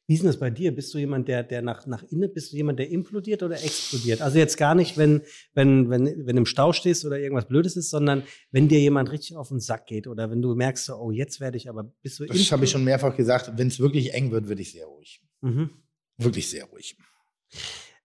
Wie 0.07 0.15
ist 0.15 0.21
denn 0.21 0.27
das 0.27 0.39
bei 0.39 0.51
dir? 0.51 0.75
Bist 0.75 0.93
du 0.93 0.99
jemand, 0.99 1.29
der, 1.29 1.45
der 1.45 1.63
nach, 1.63 1.87
nach 1.87 2.03
innen, 2.03 2.31
bist 2.31 2.53
du 2.53 2.59
jemand, 2.59 2.79
der 2.79 2.91
implodiert 2.91 3.43
oder 3.43 3.57
explodiert? 3.57 4.21
Also 4.21 4.37
jetzt 4.37 4.59
gar 4.59 4.75
nicht, 4.75 4.99
wenn, 4.99 5.23
wenn, 5.55 5.89
wenn, 5.89 6.27
wenn 6.27 6.37
du 6.37 6.41
im 6.41 6.47
Stau 6.47 6.75
stehst 6.75 7.07
oder 7.07 7.19
irgendwas 7.19 7.49
Blödes 7.49 7.77
ist, 7.77 7.89
sondern 7.89 8.23
wenn 8.51 8.69
dir 8.69 8.81
jemand 8.81 9.11
richtig 9.11 9.35
auf 9.39 9.49
den 9.49 9.61
Sack 9.61 9.87
geht 9.87 10.09
oder 10.09 10.31
wenn 10.31 10.43
du 10.43 10.55
merkst, 10.55 10.91
oh, 10.91 11.11
jetzt 11.11 11.41
werde 11.41 11.57
ich 11.57 11.71
aber, 11.71 11.85
bist 12.03 12.21
du 12.21 12.27
Das 12.27 12.53
habe 12.53 12.65
ich 12.65 12.71
schon 12.71 12.85
mehrfach 12.85 13.17
gesagt. 13.17 13.53
Wenn 13.57 13.69
es 13.69 13.81
wirklich 13.81 14.13
eng 14.13 14.31
wird, 14.31 14.47
würde 14.47 14.61
ich 14.61 14.73
sehr 14.73 14.85
ruhig. 14.85 15.23
Mhm. 15.41 15.71
Wirklich 16.19 16.51
sehr 16.51 16.65
ruhig. 16.65 16.97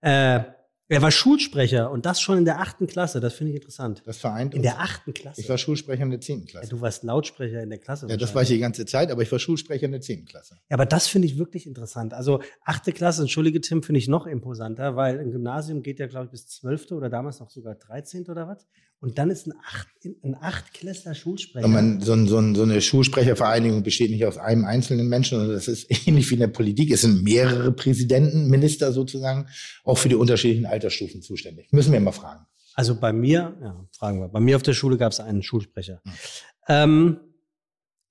Äh, 0.02 0.44
er 0.90 1.02
war 1.02 1.12
Schulsprecher 1.12 1.90
und 1.90 2.06
das 2.06 2.22
schon 2.22 2.38
in 2.38 2.46
der 2.46 2.60
achten 2.60 2.88
Klasse. 2.88 3.20
Das 3.20 3.34
finde 3.34 3.52
ich 3.52 3.56
interessant. 3.56 4.04
Das 4.06 4.18
vereint 4.18 4.54
In 4.54 4.62
der 4.62 4.80
achten 4.80 5.14
Klasse. 5.14 5.42
Ich 5.42 5.50
war 5.50 5.58
Schulsprecher 5.58 6.04
in 6.04 6.12
der 6.12 6.20
zehnten 6.20 6.46
Klasse. 6.46 6.68
Ja, 6.68 6.70
du 6.70 6.82
warst 6.82 7.04
Lautsprecher 7.04 7.64
in 7.64 7.70
der 7.70 7.80
Klasse. 7.80 8.08
Ja, 8.08 8.18
das 8.18 8.36
war 8.36 8.44
ich 8.44 8.50
die 8.50 8.60
ganze 8.60 8.86
Zeit, 8.86 9.10
aber 9.10 9.22
ich 9.22 9.32
war 9.32 9.40
Schulsprecher 9.40 9.86
in 9.86 9.94
der 9.94 10.02
zehnten 10.02 10.26
Klasse. 10.26 10.60
Ja, 10.70 10.76
aber 10.76 10.86
das 10.86 11.08
finde 11.08 11.28
ich 11.28 11.40
wirklich 11.40 11.66
interessant. 11.66 12.14
Also 12.14 12.44
achte 12.64 12.92
Klasse, 12.92 13.22
entschuldige 13.22 13.62
Tim, 13.62 13.82
finde 13.82 14.00
ich 14.00 14.08
noch 14.08 14.28
imposanter, 14.28 14.96
weil 14.96 15.20
ein 15.20 15.32
Gymnasium 15.32 15.82
geht 15.82 16.00
ja, 16.00 16.08
glaube 16.08 16.26
ich, 16.26 16.32
bis 16.32 16.48
zwölfte 16.48 16.96
oder 16.96 17.10
damals 17.10 17.40
noch 17.40 17.50
sogar 17.50 17.76
dreizehnte 17.76 18.32
oder 18.32 18.48
was. 18.48 18.68
Und 19.04 19.18
dann 19.18 19.30
ist 19.30 19.48
ein, 19.48 19.54
Acht, 19.70 19.88
ein 20.24 20.34
Achtklässler 20.40 21.14
Schulsprecher. 21.14 21.68
Man, 21.68 22.00
so, 22.00 22.14
ein, 22.14 22.26
so, 22.26 22.38
ein, 22.38 22.56
so, 22.56 22.64
eine 22.64 22.80
Schulsprechervereinigung 22.80 23.84
besteht 23.84 24.12
nicht 24.12 24.26
aus 24.26 24.38
einem 24.38 24.64
einzelnen 24.64 25.10
Menschen, 25.10 25.40
sondern 25.40 25.56
das 25.58 25.68
ist 25.68 25.88
ähnlich 26.08 26.30
wie 26.30 26.36
in 26.36 26.40
der 26.40 26.48
Politik. 26.48 26.90
Es 26.90 27.02
sind 27.02 27.22
mehrere 27.22 27.74
Präsidenten, 27.74 28.48
Minister 28.48 28.94
sozusagen, 28.94 29.50
auch 29.84 29.98
für 29.98 30.08
die 30.08 30.16
unterschiedlichen 30.16 30.68
Altersstufen 30.68 31.22
zuständig. 31.22 31.68
Müssen 31.74 31.92
wir 31.92 31.98
immer 31.98 32.14
fragen. 32.14 32.46
Also 32.76 32.98
bei 32.98 33.12
mir, 33.12 33.58
ja, 33.62 33.86
fragen 33.92 34.22
wir. 34.22 34.30
Bei 34.30 34.40
mir 34.40 34.56
auf 34.56 34.64
der 34.64 34.74
Schule 34.74 34.96
gab 34.96 35.12
es 35.12 35.20
einen 35.20 35.44
Schulsprecher. 35.44 36.00
Hm. 36.06 36.14
Ähm, 36.70 37.20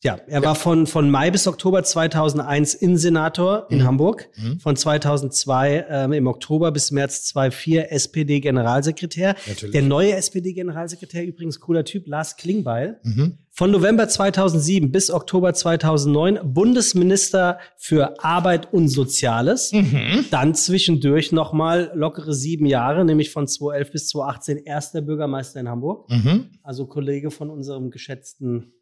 ja, 0.03 0.19
er 0.27 0.41
ja. 0.41 0.45
war 0.45 0.57
von, 0.57 0.89
von 0.89 1.11
Mai 1.11 1.31
bis 1.31 1.47
Oktober 1.47 1.85
2001 1.85 2.75
Innensenator 2.75 3.67
in 3.71 3.79
mhm. 3.79 3.85
Hamburg, 3.85 4.29
mhm. 4.37 4.59
von 4.59 4.75
2002 4.75 5.87
ähm, 5.89 6.13
im 6.13 6.27
Oktober 6.27 6.73
bis 6.73 6.91
März 6.91 7.25
2004 7.27 7.93
SPD-Generalsekretär. 7.93 9.37
Der 9.73 9.83
neue 9.83 10.15
SPD-Generalsekretär, 10.17 11.25
übrigens 11.25 11.61
cooler 11.61 11.85
Typ, 11.85 12.09
Lars 12.09 12.37
Klingbeil. 12.37 12.99
Mhm. 13.05 13.39
Von 13.55 13.71
November 13.71 14.09
2007 14.09 14.91
bis 14.91 15.11
Oktober 15.11 15.55
2009 15.55 16.41
Bundesminister 16.43 17.59
für 17.77 18.25
Arbeit 18.25 18.73
und 18.73 18.89
Soziales. 18.89 19.73
Mhm. 19.73 20.25
Dann 20.31 20.55
zwischendurch 20.57 21.31
nochmal 21.31 21.93
lockere 21.95 22.33
sieben 22.33 22.67
Jahre, 22.67 23.05
nämlich 23.05 23.31
von 23.31 23.47
2011 23.47 23.93
bis 23.93 24.09
2018 24.09 24.57
erster 24.65 25.03
Bürgermeister 25.03 25.61
in 25.61 25.69
Hamburg. 25.69 26.11
Mhm. 26.11 26.47
Also 26.63 26.87
Kollege 26.87 27.31
von 27.31 27.51
unserem 27.51 27.91
geschätzten 27.91 28.73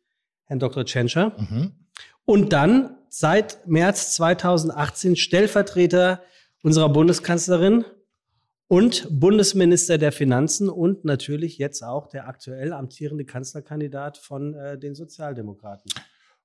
Herrn 0.51 0.59
Dr. 0.59 0.85
Tschentscher. 0.85 1.33
Mhm. 1.39 1.71
Und 2.25 2.53
dann 2.53 2.97
seit 3.09 3.69
März 3.69 4.17
2018 4.17 5.15
Stellvertreter 5.15 6.23
unserer 6.65 6.89
Bundeskanzlerin 6.89 7.85
und 8.67 9.07
Bundesminister 9.11 9.97
der 9.97 10.11
Finanzen 10.11 10.69
und 10.69 11.05
natürlich 11.05 11.57
jetzt 11.59 11.83
auch 11.85 12.09
der 12.09 12.27
aktuell 12.27 12.73
amtierende 12.73 13.25
Kanzlerkandidat 13.25 14.19
von 14.19 14.55
äh, 14.55 14.77
den 14.77 14.97
Sozialdemokraten. 14.97 15.93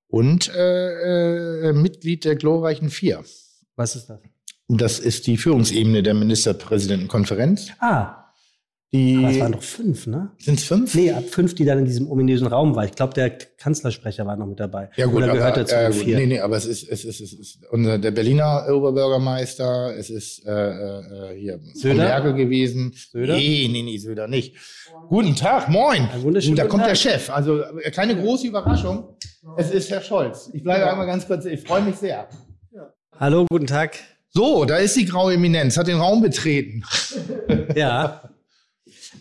Und 0.07 0.53
äh, 0.53 1.69
äh, 1.69 1.73
Mitglied 1.73 2.25
der 2.25 2.35
glorreichen 2.35 2.91
Vier. 2.91 3.23
Was 3.75 3.95
ist 3.95 4.07
das? 4.07 4.19
Das 4.67 4.99
ist 4.99 5.25
die 5.25 5.37
Führungsebene 5.37 6.03
der 6.03 6.13
Ministerpräsidentenkonferenz. 6.13 7.69
Ah, 7.79 8.24
die 8.93 9.17
Aber 9.17 9.29
es 9.29 9.39
waren 9.39 9.51
doch 9.51 9.63
fünf, 9.63 10.07
ne? 10.07 10.31
Sind 10.37 10.59
es 10.59 10.63
fünf? 10.63 10.93
Nee, 10.95 11.11
ab 11.11 11.23
fünf, 11.29 11.53
die 11.55 11.65
dann 11.65 11.79
in 11.79 11.85
diesem 11.85 12.09
ominösen 12.09 12.47
Raum 12.47 12.75
war. 12.75 12.85
Ich 12.85 12.93
glaube, 12.93 13.13
der 13.13 13.29
Kanzlersprecher 13.29 14.25
war 14.25 14.37
noch 14.37 14.45
mit 14.45 14.59
dabei. 14.59 14.89
Ja 14.95 15.07
gut, 15.07 15.17
Oder 15.17 15.33
gehört 15.33 15.57
aber, 15.57 15.87
äh, 15.87 15.91
vier? 15.91 16.17
Nee, 16.17 16.27
nee, 16.27 16.39
aber 16.39 16.55
es 16.55 16.65
ist, 16.65 16.87
es 16.87 17.03
ist, 17.03 17.19
es 17.19 17.33
ist 17.33 17.59
unser, 17.71 17.97
der 17.97 18.11
Berliner 18.11 18.67
Oberbürgermeister, 18.69 19.95
es 19.97 20.09
ist 20.09 20.45
äh, 20.45 20.51
äh, 20.51 21.37
hier 21.37 21.59
Söder? 21.73 22.03
Merkel 22.03 22.35
gewesen. 22.35 22.93
Söder? 23.11 23.35
Nee, 23.35 23.67
nee, 23.69 23.81
nee, 23.81 23.97
Söder 23.97 24.27
nicht. 24.27 24.55
Guten 25.09 25.35
Tag, 25.35 25.67
moin. 25.67 26.07
Da 26.55 26.65
kommt 26.65 26.83
Tag. 26.83 26.89
der 26.91 26.95
Chef. 26.95 27.29
Also 27.29 27.63
äh, 27.63 27.91
keine 27.91 28.15
große 28.15 28.47
Überraschung. 28.47 29.17
Es 29.57 29.71
ist 29.71 29.89
Herr 29.89 30.01
Scholz. 30.01 30.49
Ich 30.53 30.63
bleibe 30.63 30.81
ja. 30.81 30.91
einmal 30.91 31.07
ganz 31.07 31.27
kurz, 31.27 31.45
ich 31.45 31.61
freue 31.61 31.81
mich 31.81 31.95
sehr. 31.95 32.29
Ja. 32.71 32.93
Hallo, 33.19 33.45
guten 33.49 33.67
Tag. 33.67 33.97
So, 34.29 34.63
da 34.65 34.77
ist 34.77 34.95
die 34.95 35.05
graue 35.05 35.33
Eminenz, 35.33 35.75
hat 35.77 35.87
den 35.87 35.97
Raum 35.97 36.21
betreten. 36.21 36.83
ja. 37.75 38.21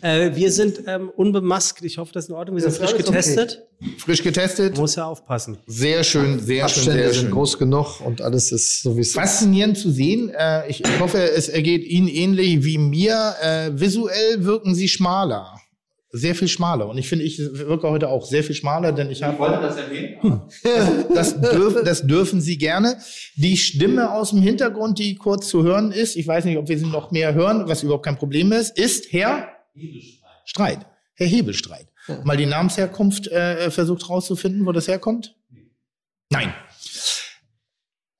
Äh, 0.01 0.35
wir 0.35 0.51
sind 0.51 0.81
ähm, 0.87 1.09
unbemaskt. 1.15 1.83
Ich 1.83 1.97
hoffe, 1.97 2.11
das 2.13 2.25
ist 2.25 2.29
in 2.29 2.35
Ordnung. 2.35 2.57
Wir 2.57 2.69
sind 2.69 2.75
frisch 2.75 2.97
getestet. 2.97 3.67
Okay. 3.81 3.91
Frisch 3.97 4.23
getestet. 4.23 4.77
Muss 4.77 4.95
ja 4.95 5.05
aufpassen. 5.05 5.57
Sehr 5.67 6.03
schön, 6.03 6.39
sehr 6.39 6.65
Abstände 6.65 6.91
schön, 6.91 7.11
sehr 7.11 7.13
sind 7.13 7.31
groß 7.31 7.57
genug 7.57 8.01
und 8.01 8.21
alles 8.21 8.51
ist 8.51 8.83
so 8.83 8.95
wie 8.95 9.01
es 9.01 9.09
ist. 9.09 9.15
Faszinierend 9.15 9.77
zu 9.77 9.91
sehen. 9.91 10.29
Äh, 10.29 10.69
ich 10.69 10.83
hoffe, 10.99 11.17
es 11.17 11.49
ergeht 11.49 11.83
Ihnen 11.83 12.07
ähnlich 12.07 12.63
wie 12.63 12.77
mir. 12.77 13.35
Äh, 13.41 13.71
visuell 13.73 14.43
wirken 14.43 14.75
Sie 14.75 14.87
schmaler. 14.87 15.59
Sehr 16.11 16.33
viel 16.33 16.47
schmaler. 16.47 16.87
Und 16.87 16.97
ich 16.97 17.09
finde, 17.09 17.25
ich 17.25 17.37
wirke 17.39 17.89
heute 17.89 18.07
auch 18.07 18.25
sehr 18.25 18.41
viel 18.41 18.55
schmaler, 18.55 18.93
denn 18.93 19.09
ich 19.11 19.21
habe. 19.21 19.33
Ich 19.33 19.39
wollte 19.39 19.61
das 19.61 19.75
erwähnen. 19.75 20.41
das, 21.13 21.41
dürf, 21.41 21.83
das 21.83 22.07
dürfen 22.07 22.39
Sie 22.39 22.57
gerne. 22.57 22.97
Die 23.35 23.57
Stimme 23.57 24.11
aus 24.11 24.29
dem 24.29 24.41
Hintergrund, 24.41 24.97
die 24.97 25.15
kurz 25.15 25.49
zu 25.49 25.63
hören 25.63 25.91
ist, 25.91 26.15
ich 26.15 26.25
weiß 26.25 26.45
nicht, 26.45 26.57
ob 26.57 26.69
wir 26.69 26.79
sie 26.79 26.85
noch 26.85 27.11
mehr 27.11 27.33
hören, 27.33 27.67
was 27.67 27.83
überhaupt 27.83 28.05
kein 28.05 28.15
Problem 28.15 28.53
ist, 28.53 28.77
ist 28.77 29.11
Herr 29.11 29.54
Hebelstreit. 29.75 30.41
Streit. 30.45 30.85
Herr 31.15 31.27
Hebelstreit. 31.27 31.87
Ja. 32.07 32.21
Mal 32.23 32.37
die 32.37 32.45
Namensherkunft 32.45 33.27
äh, 33.27 33.71
versucht 33.71 34.09
rauszufinden, 34.09 34.65
wo 34.65 34.71
das 34.71 34.87
herkommt? 34.87 35.35
Nein. 36.29 36.53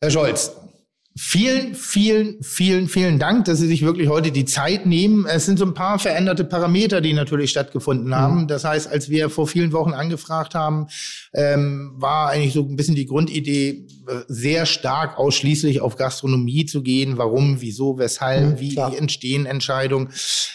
Herr 0.01 0.12
Scholz, 0.12 0.51
Vielen, 1.17 1.75
vielen, 1.75 2.43
vielen, 2.43 2.89
vielen 2.89 3.19
Dank, 3.19 3.45
dass 3.45 3.60
Sie 3.60 3.67
sich 3.67 3.84
wirklich 3.84 4.10
heute 4.10 4.34
die 4.34 4.43
Zeit 4.43 4.86
nehmen. 4.86 5.25
Es 5.25 5.45
sind 5.45 5.57
so 5.57 5.63
ein 5.63 5.74
paar 5.74 5.98
veränderte 5.98 6.43
Parameter, 6.43 7.00
die 7.00 7.13
natürlich 7.13 7.51
stattgefunden 7.51 8.07
mhm. 8.07 8.15
haben. 8.15 8.41
Mhm. 8.41 8.48
Das 8.48 8.65
heißt, 8.65 8.91
als 8.91 9.10
wir 9.10 9.29
vor 9.29 9.48
vielen 9.48 9.72
Wochen 9.72 9.93
angefragt 9.93 10.55
haben, 10.55 10.88
ähm, 11.34 11.93
war 11.95 12.31
eigentlich 12.31 12.51
so 12.51 12.63
ein 12.63 12.75
bisschen 12.75 12.95
die 12.95 13.05
Grundidee, 13.05 13.88
äh, 14.10 14.24
sehr 14.27 14.65
stark 14.65 15.17
ausschließlich 15.17 15.79
auf 15.79 15.95
Gastronomie 15.95 16.65
zu 16.65 16.84
gehen. 16.84 17.17
Warum, 17.17 17.62
wieso, 17.62 17.98
weshalb, 17.98 18.55
mhm, 18.55 18.60
wie 18.60 18.74
klar. 18.74 18.93
entstehen 18.93 19.45
Entscheidungen. 19.45 20.10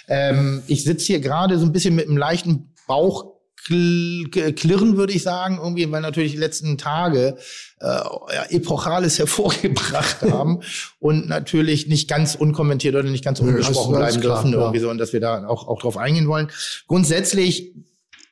Ähm, 0.08 0.62
ich 0.66 0.84
sitze 0.84 1.06
hier 1.06 1.20
gerade 1.20 1.58
so 1.58 1.64
ein 1.64 1.72
bisschen 1.72 1.94
mit 1.94 2.06
einem 2.06 2.18
leichten 2.18 2.74
Bauch 2.86 3.39
klirren, 3.64 4.96
würde 4.96 5.12
ich 5.12 5.22
sagen, 5.22 5.58
irgendwie, 5.62 5.90
weil 5.90 6.00
natürlich 6.00 6.32
die 6.32 6.38
letzten 6.38 6.78
Tage 6.78 7.36
äh, 7.80 7.86
ja, 7.86 8.44
Epochales 8.48 9.18
hervorgebracht 9.18 10.22
haben 10.22 10.60
und 10.98 11.28
natürlich 11.28 11.86
nicht 11.86 12.08
ganz 12.08 12.34
unkommentiert 12.34 12.94
oder 12.94 13.08
nicht 13.08 13.24
ganz 13.24 13.40
ungesprochen 13.40 13.96
bleiben 13.96 14.20
klar, 14.20 14.42
dürfen, 14.42 14.58
irgendwie 14.58 14.78
so, 14.80 14.90
und 14.90 14.98
dass 14.98 15.12
wir 15.12 15.20
da 15.20 15.46
auch, 15.46 15.68
auch 15.68 15.80
drauf 15.80 15.96
eingehen 15.96 16.28
wollen. 16.28 16.48
Grundsätzlich 16.86 17.74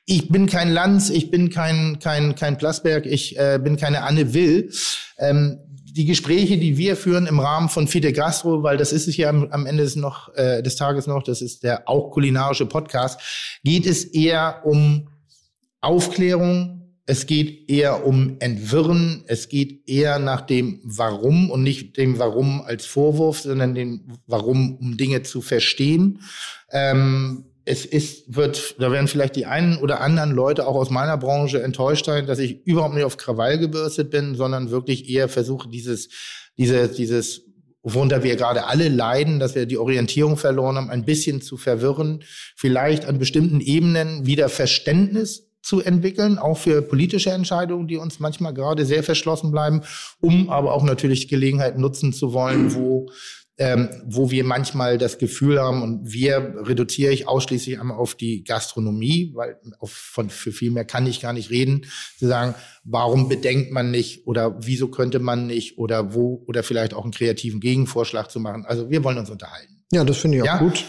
ich 0.05 0.29
bin 0.29 0.47
kein 0.47 0.71
Lanz, 0.71 1.11
ich 1.11 1.29
bin 1.29 1.51
kein 1.51 1.99
kein 1.99 2.33
kein 2.33 2.57
Plasberg, 2.57 3.05
ich 3.05 3.37
äh, 3.37 3.59
bin 3.61 3.77
keine 3.77 4.01
Anne 4.01 4.33
Will. 4.33 4.71
Ähm, 5.19 5.59
die 5.91 6.05
Gespräche, 6.05 6.57
die 6.57 6.77
wir 6.77 6.95
führen 6.95 7.27
im 7.27 7.39
Rahmen 7.39 7.69
von 7.69 7.87
Fide 7.87 8.13
Gastro, 8.13 8.63
weil 8.63 8.77
das 8.77 8.91
ist 8.91 9.07
es 9.07 9.17
ja 9.17 9.29
am, 9.29 9.47
am 9.51 9.65
Ende 9.65 9.83
des, 9.83 9.95
noch, 9.95 10.33
äh, 10.35 10.61
des 10.61 10.75
Tages 10.75 11.07
noch, 11.07 11.23
das 11.23 11.41
ist 11.41 11.63
der 11.63 11.87
auch 11.89 12.11
kulinarische 12.11 12.65
Podcast, 12.65 13.19
geht 13.63 13.85
es 13.85 14.03
eher 14.03 14.61
um 14.65 15.09
Aufklärung, 15.81 16.79
es 17.05 17.25
geht 17.25 17.69
eher 17.71 18.05
um 18.05 18.35
Entwirren, 18.39 19.23
es 19.25 19.49
geht 19.49 19.89
eher 19.89 20.19
nach 20.19 20.41
dem 20.41 20.79
Warum 20.83 21.49
und 21.49 21.63
nicht 21.63 21.97
dem 21.97 22.19
Warum 22.19 22.61
als 22.61 22.85
Vorwurf, 22.85 23.41
sondern 23.41 23.73
dem 23.73 24.01
Warum, 24.27 24.75
um 24.75 24.95
Dinge 24.95 25.23
zu 25.23 25.41
verstehen. 25.41 26.21
Ähm, 26.71 27.45
es 27.65 27.85
ist, 27.85 28.35
wird, 28.35 28.75
da 28.79 28.91
werden 28.91 29.07
vielleicht 29.07 29.35
die 29.35 29.45
einen 29.45 29.77
oder 29.77 30.01
anderen 30.01 30.31
Leute 30.31 30.67
auch 30.67 30.75
aus 30.75 30.89
meiner 30.89 31.17
Branche 31.17 31.61
enttäuscht 31.63 32.05
sein, 32.05 32.27
dass 32.27 32.39
ich 32.39 32.65
überhaupt 32.65 32.93
nicht 32.93 33.03
auf 33.03 33.17
Krawall 33.17 33.57
gebürstet 33.57 34.11
bin, 34.11 34.35
sondern 34.35 34.69
wirklich 34.71 35.09
eher 35.09 35.29
versuche, 35.29 35.69
dieses, 35.69 36.09
diese, 36.57 36.89
dieses, 36.89 37.43
worunter 37.81 38.23
wir 38.23 38.35
gerade 38.35 38.65
alle 38.65 38.89
leiden, 38.89 39.39
dass 39.39 39.55
wir 39.55 39.65
die 39.65 39.77
Orientierung 39.77 40.37
verloren 40.37 40.75
haben, 40.75 40.89
ein 40.89 41.05
bisschen 41.05 41.41
zu 41.41 41.57
verwirren, 41.57 42.23
vielleicht 42.55 43.05
an 43.05 43.19
bestimmten 43.19 43.61
Ebenen 43.61 44.25
wieder 44.25 44.49
Verständnis 44.49 45.48
zu 45.61 45.81
entwickeln, 45.81 46.37
auch 46.37 46.57
für 46.57 46.81
politische 46.81 47.31
Entscheidungen, 47.31 47.87
die 47.87 47.97
uns 47.97 48.19
manchmal 48.19 48.53
gerade 48.53 48.85
sehr 48.85 49.03
verschlossen 49.03 49.51
bleiben, 49.51 49.81
um 50.19 50.49
aber 50.49 50.73
auch 50.73 50.83
natürlich 50.83 51.27
Gelegenheit 51.27 51.77
nutzen 51.77 52.13
zu 52.13 52.33
wollen, 52.33 52.73
wo 52.73 53.09
ähm, 53.59 53.89
wo 54.05 54.31
wir 54.31 54.45
manchmal 54.45 54.97
das 54.97 55.17
Gefühl 55.17 55.59
haben, 55.59 55.83
und 55.83 56.13
wir 56.13 56.55
reduziere 56.61 57.11
ich 57.11 57.27
ausschließlich 57.27 57.77
einmal 57.77 57.97
auf 57.97 58.15
die 58.15 58.45
Gastronomie, 58.45 59.33
weil 59.35 59.57
auf, 59.79 59.91
von, 59.91 60.29
für 60.29 60.53
viel 60.53 60.71
mehr 60.71 60.85
kann 60.85 61.05
ich 61.05 61.19
gar 61.19 61.33
nicht 61.33 61.49
reden, 61.49 61.85
zu 62.17 62.27
sagen, 62.27 62.55
warum 62.85 63.27
bedenkt 63.27 63.71
man 63.71 63.91
nicht 63.91 64.25
oder 64.25 64.55
wieso 64.61 64.87
könnte 64.87 65.19
man 65.19 65.45
nicht 65.45 65.77
oder 65.77 66.13
wo 66.13 66.41
oder 66.47 66.63
vielleicht 66.63 66.93
auch 66.93 67.03
einen 67.03 67.11
kreativen 67.11 67.59
Gegenvorschlag 67.59 68.31
zu 68.31 68.39
machen. 68.39 68.65
Also 68.65 68.89
wir 68.89 69.03
wollen 69.03 69.17
uns 69.17 69.29
unterhalten. 69.29 69.83
Ja, 69.91 70.05
das 70.05 70.17
finde 70.17 70.37
ich 70.37 70.43
auch 70.43 70.47
ja? 70.47 70.57
gut. 70.59 70.85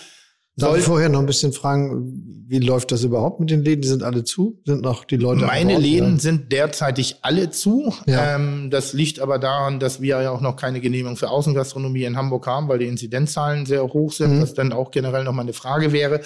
Darf 0.60 0.78
ich 0.78 0.84
vorher 0.84 1.08
noch 1.08 1.20
ein 1.20 1.26
bisschen 1.26 1.52
fragen, 1.52 2.44
wie 2.46 2.58
läuft 2.58 2.90
das 2.90 3.04
überhaupt 3.04 3.40
mit 3.40 3.50
den 3.50 3.62
Läden? 3.62 3.82
Die 3.82 3.88
sind 3.88 4.02
alle 4.02 4.24
zu? 4.24 4.60
Sind 4.64 4.82
noch 4.82 5.04
die 5.04 5.16
Leute? 5.16 5.44
Meine 5.44 5.74
Ort, 5.74 5.82
Läden 5.82 6.12
oder? 6.12 6.20
sind 6.20 6.52
derzeitig 6.52 7.16
alle 7.22 7.50
zu. 7.50 7.94
Ja. 8.06 8.34
Ähm, 8.34 8.70
das 8.70 8.92
liegt 8.92 9.20
aber 9.20 9.38
daran, 9.38 9.78
dass 9.78 10.00
wir 10.00 10.20
ja 10.20 10.30
auch 10.30 10.40
noch 10.40 10.56
keine 10.56 10.80
Genehmigung 10.80 11.16
für 11.16 11.30
Außengastronomie 11.30 12.04
in 12.04 12.16
Hamburg 12.16 12.46
haben, 12.46 12.68
weil 12.68 12.78
die 12.78 12.86
Inzidenzzahlen 12.86 13.66
sehr 13.66 13.82
hoch 13.84 14.12
sind, 14.12 14.36
mhm. 14.36 14.42
was 14.42 14.54
dann 14.54 14.72
auch 14.72 14.90
generell 14.90 15.24
noch 15.24 15.32
mal 15.32 15.42
eine 15.42 15.52
Frage 15.52 15.92
wäre. 15.92 16.20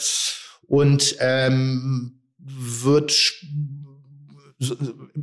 Und 0.67 1.17
ähm, 1.21 2.21
wird 2.39 3.13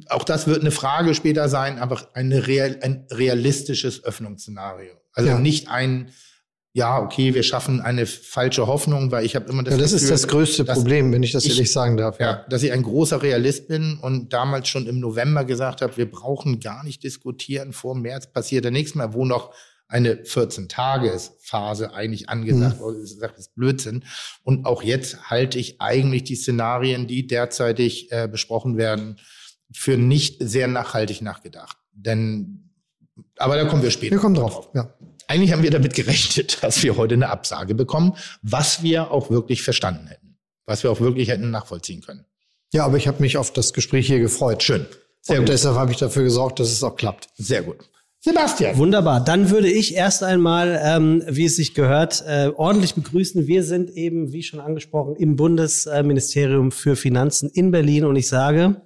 auch 0.10 0.24
das 0.24 0.48
wird 0.48 0.62
eine 0.62 0.72
Frage 0.72 1.16
später 1.16 1.50
sein, 1.50 1.80
einfach 1.80 2.08
eine 2.14 2.48
real, 2.48 2.78
ein 2.82 3.08
realistisches 3.12 4.04
Öffnungsszenario. 4.04 4.94
Also 5.14 5.30
ja. 5.30 5.40
nicht 5.40 5.70
ein 5.70 6.12
ja, 6.74 7.02
okay, 7.02 7.34
wir 7.34 7.44
schaffen 7.44 7.82
eine 7.82 8.06
falsche 8.06 8.66
Hoffnung, 8.66 9.12
weil 9.12 9.26
ich 9.26 9.36
habe 9.36 9.50
immer 9.50 9.64
das 9.64 9.74
ja, 9.74 9.78
das 9.78 9.92
Gefühl, 9.92 10.04
ist 10.04 10.12
das 10.12 10.28
größte 10.28 10.66
Problem, 10.66 11.12
wenn 11.12 11.22
ich 11.22 11.34
das 11.34 11.46
ehrlich 11.46 11.72
sagen 11.72 11.98
darf. 11.98 12.20
Ja. 12.20 12.26
ja, 12.26 12.46
dass 12.50 12.64
ich 12.64 12.72
ein 12.72 12.84
großer 12.84 13.22
Realist 13.22 13.68
bin 13.68 14.00
und 14.02 14.32
damals 14.32 14.70
schon 14.70 14.88
im 14.88 15.00
November 15.00 15.44
gesagt 15.44 15.82
habe, 15.82 15.98
wir 15.98 16.10
brauchen 16.10 16.62
gar 16.62 16.84
nicht 16.86 17.04
diskutieren, 17.04 17.74
vor 17.74 17.96
März 17.96 18.28
passiert 18.28 18.64
ja 18.64 18.72
nichts 18.72 18.96
mehr, 18.96 19.14
wo 19.14 19.26
noch 19.26 19.54
eine 19.90 20.24
14-Tages-Phase 20.24 21.94
eigentlich 21.94 22.30
angesagt 22.30 22.78
mhm. 22.78 22.84
wurde. 22.84 23.00
Das 23.00 23.12
ist 23.38 23.56
Blödsinn. 23.56 24.06
Und 24.44 24.66
auch 24.66 24.82
jetzt 24.84 25.30
halte 25.30 25.60
ich 25.60 25.82
eigentlich 25.82 26.24
die 26.24 26.36
Szenarien, 26.36 27.08
die 27.08 27.28
derzeitig 27.28 28.10
äh, 28.12 28.30
besprochen 28.30 28.78
werden, 28.78 29.18
für 29.74 29.98
nicht 29.98 30.38
sehr 30.40 30.70
nachhaltig 30.70 31.22
nachgedacht. 31.22 31.78
Denn, 31.92 32.70
aber 33.38 33.58
da 33.58 33.66
kommen 33.66 33.84
wir 33.84 33.92
später. 33.92 34.16
Wir 34.16 34.20
kommen 34.20 34.36
drauf, 34.36 34.70
ja. 34.74 34.94
Eigentlich 35.32 35.54
haben 35.54 35.64
wir 35.64 35.72
damit 35.72 35.94
gerechnet, 35.94 36.58
dass 36.62 36.84
wir 36.84 36.98
heute 36.98 37.14
eine 37.16 37.30
Absage 37.30 37.74
bekommen, 37.74 38.18
was 38.42 38.84
wir 38.84 39.12
auch 39.12 39.30
wirklich 39.30 39.64
verstanden 39.64 40.08
hätten, 40.08 40.38
was 40.66 40.84
wir 40.84 40.92
auch 40.92 41.00
wirklich 41.00 41.30
hätten 41.30 41.52
nachvollziehen 41.52 42.02
können. 42.02 42.26
Ja, 42.74 42.84
aber 42.84 42.98
ich 42.98 43.08
habe 43.08 43.22
mich 43.22 43.38
auf 43.38 43.54
das 43.54 43.72
Gespräch 43.72 44.08
hier 44.08 44.20
gefreut. 44.20 44.62
Schön. 44.62 44.86
Sehr 45.22 45.38
Und 45.38 45.46
gut. 45.46 45.54
deshalb 45.54 45.78
habe 45.78 45.92
ich 45.92 45.98
dafür 45.98 46.24
gesorgt, 46.24 46.60
dass 46.60 46.70
es 46.70 46.84
auch 46.84 46.98
klappt. 46.98 47.30
Sehr 47.38 47.64
gut. 47.64 47.78
Sebastian. 48.24 48.78
Wunderbar. 48.78 49.24
Dann 49.24 49.50
würde 49.50 49.68
ich 49.68 49.96
erst 49.96 50.24
einmal, 50.24 50.80
ähm, 50.84 51.24
wie 51.28 51.46
es 51.46 51.56
sich 51.56 51.74
gehört, 51.74 52.24
äh, 52.28 52.52
ordentlich 52.56 52.94
begrüßen. 52.94 53.48
Wir 53.48 53.64
sind 53.64 53.90
eben, 53.90 54.32
wie 54.32 54.44
schon 54.44 54.60
angesprochen, 54.60 55.16
im 55.16 55.36
Bundesministerium 55.36 56.72
für 56.72 56.96
Finanzen 56.96 57.50
in 57.50 57.72
Berlin 57.72 58.06
und 58.06 58.16
ich 58.16 58.28
sage, 58.28 58.80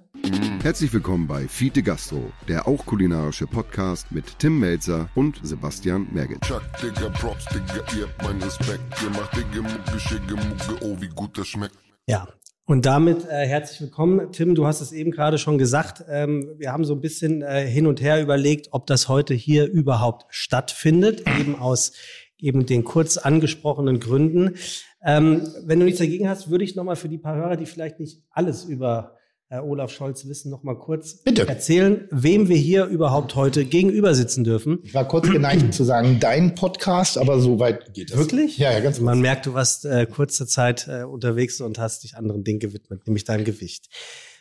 Herzlich 0.62 0.92
willkommen 0.92 1.26
bei 1.26 1.46
Fiete 1.46 1.82
Gastro, 1.82 2.32
der 2.48 2.66
auch 2.66 2.84
kulinarische 2.86 3.46
Podcast 3.46 4.10
mit 4.10 4.38
Tim 4.38 4.58
Melzer 4.58 5.10
und 5.14 5.38
Sebastian 5.42 6.08
Merget. 6.12 6.40
Chuck, 6.40 6.62
Digga, 6.82 7.10
Props, 7.10 7.44
Digga, 7.44 7.84
ihr 7.96 8.06
habt 8.06 8.22
meinen 8.22 8.42
Respekt. 8.42 8.80
Ihr 9.02 9.10
macht 9.10 9.36
Digga, 9.36 9.62
Mucke, 9.62 10.00
Schicke, 10.00 10.34
Mucke, 10.34 10.84
oh, 10.84 10.96
wie 10.98 11.08
gut 11.08 11.38
das 11.38 11.46
schmeckt. 11.46 11.76
Ja, 12.08 12.26
und 12.66 12.84
damit 12.84 13.24
äh, 13.28 13.46
herzlich 13.46 13.80
willkommen. 13.80 14.32
Tim, 14.32 14.56
du 14.56 14.66
hast 14.66 14.80
es 14.80 14.92
eben 14.92 15.12
gerade 15.12 15.38
schon 15.38 15.56
gesagt. 15.56 16.04
Ähm, 16.08 16.54
wir 16.58 16.72
haben 16.72 16.84
so 16.84 16.94
ein 16.94 17.00
bisschen 17.00 17.42
äh, 17.42 17.64
hin 17.64 17.86
und 17.86 18.00
her 18.00 18.20
überlegt, 18.20 18.68
ob 18.72 18.86
das 18.86 19.08
heute 19.08 19.34
hier 19.34 19.70
überhaupt 19.70 20.26
stattfindet, 20.30 21.22
eben 21.38 21.56
aus 21.56 21.92
eben 22.38 22.66
den 22.66 22.82
kurz 22.82 23.16
angesprochenen 23.18 24.00
Gründen. 24.00 24.56
Ähm, 25.04 25.46
wenn 25.64 25.78
du 25.78 25.84
nichts 25.84 26.00
dagegen 26.00 26.28
hast, 26.28 26.50
würde 26.50 26.64
ich 26.64 26.74
nochmal 26.74 26.96
für 26.96 27.08
die 27.08 27.18
paar 27.18 27.36
Hörer, 27.36 27.56
die 27.56 27.66
vielleicht 27.66 28.00
nicht 28.00 28.24
alles 28.30 28.64
über 28.64 29.15
Herr 29.48 29.64
Olaf 29.64 29.92
Scholz 29.92 30.26
wissen, 30.26 30.50
noch 30.50 30.64
mal 30.64 30.74
kurz 30.76 31.22
Bitte. 31.22 31.46
erzählen, 31.46 32.08
wem 32.10 32.48
wir 32.48 32.56
hier 32.56 32.86
überhaupt 32.86 33.36
heute 33.36 33.64
gegenüber 33.64 34.12
sitzen 34.12 34.42
dürfen. 34.42 34.80
Ich 34.82 34.92
war 34.92 35.06
kurz 35.06 35.30
geneigt 35.30 35.72
zu 35.72 35.84
sagen, 35.84 36.18
dein 36.18 36.56
Podcast, 36.56 37.16
aber 37.16 37.38
so 37.38 37.60
weit 37.60 37.94
geht 37.94 38.10
es. 38.10 38.18
Wirklich? 38.18 38.58
Ja, 38.58 38.72
ja, 38.72 38.80
ganz 38.80 38.96
kurz. 38.96 39.04
Man 39.04 39.20
merkt, 39.20 39.46
du 39.46 39.54
warst 39.54 39.84
äh, 39.84 40.06
kurze 40.06 40.48
Zeit 40.48 40.88
äh, 40.88 41.04
unterwegs 41.04 41.60
und 41.60 41.78
hast 41.78 42.02
dich 42.02 42.16
anderen 42.16 42.42
Dingen 42.42 42.58
gewidmet, 42.58 43.06
nämlich 43.06 43.22
deinem 43.22 43.44
Gewicht. 43.44 43.86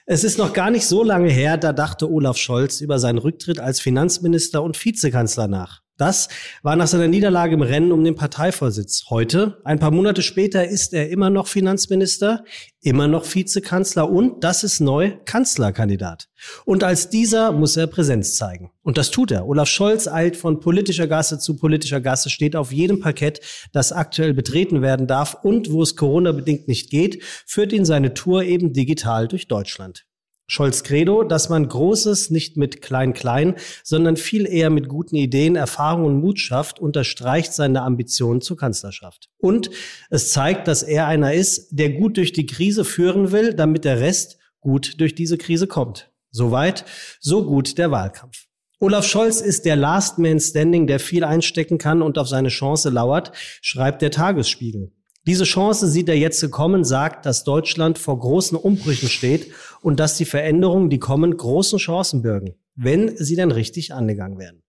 Es 0.07 0.23
ist 0.23 0.39
noch 0.39 0.53
gar 0.53 0.71
nicht 0.71 0.87
so 0.87 1.03
lange 1.03 1.29
her, 1.29 1.57
da 1.57 1.71
dachte 1.71 2.09
Olaf 2.09 2.37
Scholz 2.37 2.81
über 2.81 2.97
seinen 2.97 3.19
Rücktritt 3.19 3.59
als 3.59 3.79
Finanzminister 3.79 4.63
und 4.63 4.83
Vizekanzler 4.83 5.47
nach. 5.47 5.84
Das 5.97 6.27
war 6.61 6.75
nach 6.75 6.87
seiner 6.87 7.07
Niederlage 7.07 7.53
im 7.53 7.61
Rennen 7.61 7.93
um 7.93 8.03
den 8.03 8.15
Parteivorsitz. 8.15 9.05
Heute, 9.09 9.61
ein 9.63 9.79
paar 9.79 9.91
Monate 9.91 10.21
später, 10.21 10.67
ist 10.67 10.93
er 10.93 11.09
immer 11.09 11.29
noch 11.29 11.47
Finanzminister, 11.47 12.43
immer 12.81 13.07
noch 13.07 13.23
Vizekanzler 13.33 14.09
und, 14.09 14.43
das 14.43 14.65
ist 14.65 14.81
neu, 14.81 15.13
Kanzlerkandidat. 15.23 16.27
Und 16.65 16.83
als 16.83 17.09
dieser 17.09 17.53
muss 17.53 17.77
er 17.77 17.87
Präsenz 17.87 18.35
zeigen. 18.35 18.71
Und 18.83 18.97
das 18.97 19.09
tut 19.09 19.31
er. 19.31 19.47
Olaf 19.47 19.69
Scholz 19.69 20.07
eilt 20.09 20.35
von 20.35 20.59
politischer 20.59 21.07
Gasse 21.07 21.39
zu 21.39 21.55
politischer 21.55 22.01
Gasse, 22.01 22.29
steht 22.29 22.57
auf 22.57 22.73
jedem 22.73 22.99
Parkett, 22.99 23.39
das 23.71 23.93
aktuell 23.93 24.33
betreten 24.33 24.81
werden 24.81 25.07
darf 25.07 25.37
und, 25.43 25.71
wo 25.71 25.81
es 25.81 25.95
Corona-bedingt 25.95 26.67
nicht 26.67 26.89
geht, 26.89 27.23
führt 27.45 27.71
ihn 27.71 27.85
seine 27.85 28.13
Tour 28.13 28.43
eben 28.43 28.73
digital 28.73 29.29
durch 29.29 29.47
Deutschland. 29.47 30.05
Scholz 30.47 30.83
Credo, 30.83 31.23
dass 31.23 31.49
man 31.49 31.67
Großes 31.67 32.29
nicht 32.29 32.55
mit 32.55 32.81
Klein-Klein, 32.81 33.55
sondern 33.83 34.15
viel 34.15 34.45
eher 34.45 34.69
mit 34.69 34.87
guten 34.87 35.15
Ideen, 35.15 35.55
Erfahrung 35.55 36.05
und 36.05 36.19
Mut 36.19 36.39
schafft, 36.39 36.79
unterstreicht 36.79 37.53
seine 37.53 37.81
Ambitionen 37.81 38.41
zur 38.41 38.57
Kanzlerschaft. 38.57 39.29
Und 39.37 39.71
es 40.09 40.29
zeigt, 40.29 40.67
dass 40.67 40.83
er 40.83 41.07
einer 41.07 41.33
ist, 41.33 41.69
der 41.71 41.91
gut 41.91 42.17
durch 42.17 42.31
die 42.31 42.45
Krise 42.45 42.85
führen 42.85 43.31
will, 43.31 43.53
damit 43.53 43.85
der 43.85 43.99
Rest 43.99 44.37
gut 44.59 44.99
durch 44.99 45.15
diese 45.15 45.37
Krise 45.37 45.67
kommt. 45.67 46.11
Soweit, 46.31 46.85
so 47.19 47.45
gut 47.45 47.77
der 47.77 47.91
Wahlkampf. 47.91 48.45
Olaf 48.79 49.07
Scholz 49.07 49.39
ist 49.41 49.65
der 49.65 49.77
Last 49.77 50.19
Man 50.19 50.39
Standing, 50.39 50.85
der 50.85 50.99
viel 50.99 51.23
einstecken 51.23 51.77
kann 51.77 52.01
und 52.01 52.17
auf 52.17 52.27
seine 52.27 52.49
Chance 52.49 52.89
lauert, 52.89 53.31
schreibt 53.61 54.01
der 54.01 54.11
Tagesspiegel. 54.11 54.91
Diese 55.27 55.43
Chance 55.43 55.87
sieht 55.87 56.07
er 56.07 56.17
jetzt 56.17 56.39
gekommen, 56.41 56.83
sagt, 56.83 57.25
dass 57.25 57.43
Deutschland 57.43 57.97
vor 57.97 58.19
großen 58.19 58.57
Umbrüchen 58.57 59.09
steht 59.09 59.51
und 59.81 59.99
dass 59.99 60.17
die 60.17 60.25
Veränderungen, 60.25 60.89
die 60.89 60.99
kommen, 60.99 61.35
großen 61.35 61.79
Chancen 61.79 62.21
bürgen, 62.21 62.55
wenn 62.75 63.17
sie 63.17 63.35
dann 63.35 63.51
richtig 63.51 63.93
angegangen 63.93 64.37
werden. 64.37 64.61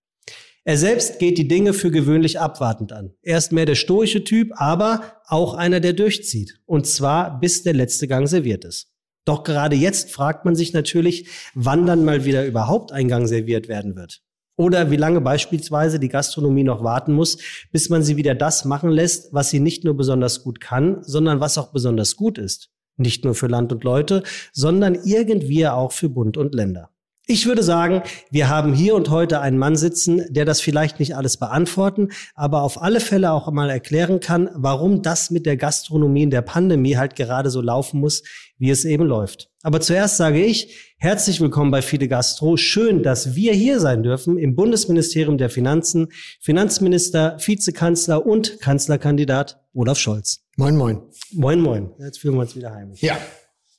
Er 0.64 0.78
selbst 0.78 1.18
geht 1.18 1.38
die 1.38 1.46
Dinge 1.46 1.74
für 1.74 1.90
gewöhnlich 1.90 2.40
abwartend 2.40 2.92
an. 2.92 3.12
Er 3.22 3.38
ist 3.38 3.52
mehr 3.52 3.66
der 3.66 3.76
stoische 3.76 4.24
Typ, 4.24 4.50
aber 4.56 5.20
auch 5.26 5.54
einer, 5.54 5.78
der 5.78 5.92
durchzieht. 5.92 6.58
Und 6.64 6.86
zwar 6.86 7.38
bis 7.38 7.62
der 7.62 7.74
letzte 7.74 8.08
Gang 8.08 8.26
serviert 8.26 8.64
ist. 8.64 8.88
Doch 9.26 9.44
gerade 9.44 9.76
jetzt 9.76 10.10
fragt 10.10 10.44
man 10.44 10.56
sich 10.56 10.72
natürlich, 10.72 11.28
wann 11.54 11.86
dann 11.86 12.04
mal 12.04 12.24
wieder 12.24 12.46
überhaupt 12.46 12.92
ein 12.92 13.08
Gang 13.08 13.28
serviert 13.28 13.68
werden 13.68 13.94
wird. 13.94 14.22
Oder 14.56 14.90
wie 14.90 14.96
lange 14.96 15.20
beispielsweise 15.20 16.00
die 16.00 16.08
Gastronomie 16.08 16.64
noch 16.64 16.82
warten 16.82 17.12
muss, 17.12 17.38
bis 17.72 17.90
man 17.90 18.02
sie 18.02 18.16
wieder 18.16 18.34
das 18.34 18.64
machen 18.64 18.90
lässt, 18.90 19.32
was 19.34 19.50
sie 19.50 19.60
nicht 19.60 19.84
nur 19.84 19.96
besonders 19.96 20.42
gut 20.42 20.60
kann, 20.60 21.02
sondern 21.02 21.40
was 21.40 21.58
auch 21.58 21.72
besonders 21.72 22.16
gut 22.16 22.38
ist. 22.38 22.70
Nicht 22.96 23.24
nur 23.24 23.34
für 23.34 23.48
Land 23.48 23.72
und 23.72 23.84
Leute, 23.84 24.22
sondern 24.52 24.94
irgendwie 25.04 25.66
auch 25.66 25.92
für 25.92 26.08
Bund 26.08 26.38
und 26.38 26.54
Länder. 26.54 26.90
Ich 27.28 27.44
würde 27.46 27.64
sagen, 27.64 28.02
wir 28.30 28.48
haben 28.48 28.72
hier 28.72 28.94
und 28.94 29.10
heute 29.10 29.40
einen 29.40 29.58
Mann 29.58 29.74
sitzen, 29.74 30.32
der 30.32 30.44
das 30.44 30.60
vielleicht 30.60 31.00
nicht 31.00 31.16
alles 31.16 31.38
beantworten, 31.38 32.10
aber 32.36 32.62
auf 32.62 32.80
alle 32.80 33.00
Fälle 33.00 33.32
auch 33.32 33.50
mal 33.50 33.68
erklären 33.68 34.20
kann, 34.20 34.48
warum 34.54 35.02
das 35.02 35.32
mit 35.32 35.44
der 35.44 35.56
Gastronomie 35.56 36.22
in 36.22 36.30
der 36.30 36.42
Pandemie 36.42 36.96
halt 36.96 37.16
gerade 37.16 37.50
so 37.50 37.60
laufen 37.60 37.98
muss, 37.98 38.22
wie 38.58 38.70
es 38.70 38.84
eben 38.84 39.04
läuft. 39.04 39.50
Aber 39.64 39.80
zuerst 39.80 40.18
sage 40.18 40.40
ich, 40.40 40.94
herzlich 40.98 41.40
willkommen 41.40 41.72
bei 41.72 41.82
Fide 41.82 42.06
Gastro. 42.06 42.56
Schön, 42.56 43.02
dass 43.02 43.34
wir 43.34 43.54
hier 43.54 43.80
sein 43.80 44.04
dürfen 44.04 44.38
im 44.38 44.54
Bundesministerium 44.54 45.36
der 45.36 45.50
Finanzen, 45.50 46.12
Finanzminister, 46.40 47.38
Vizekanzler 47.44 48.24
und 48.24 48.60
Kanzlerkandidat 48.60 49.60
Olaf 49.74 49.98
Scholz. 49.98 50.44
Moin, 50.56 50.76
moin. 50.76 51.02
Moin, 51.32 51.60
moin. 51.60 51.90
Jetzt 51.98 52.20
fühlen 52.20 52.34
wir 52.34 52.42
uns 52.42 52.54
wieder 52.54 52.72
heimisch. 52.72 53.02
Ja, 53.02 53.18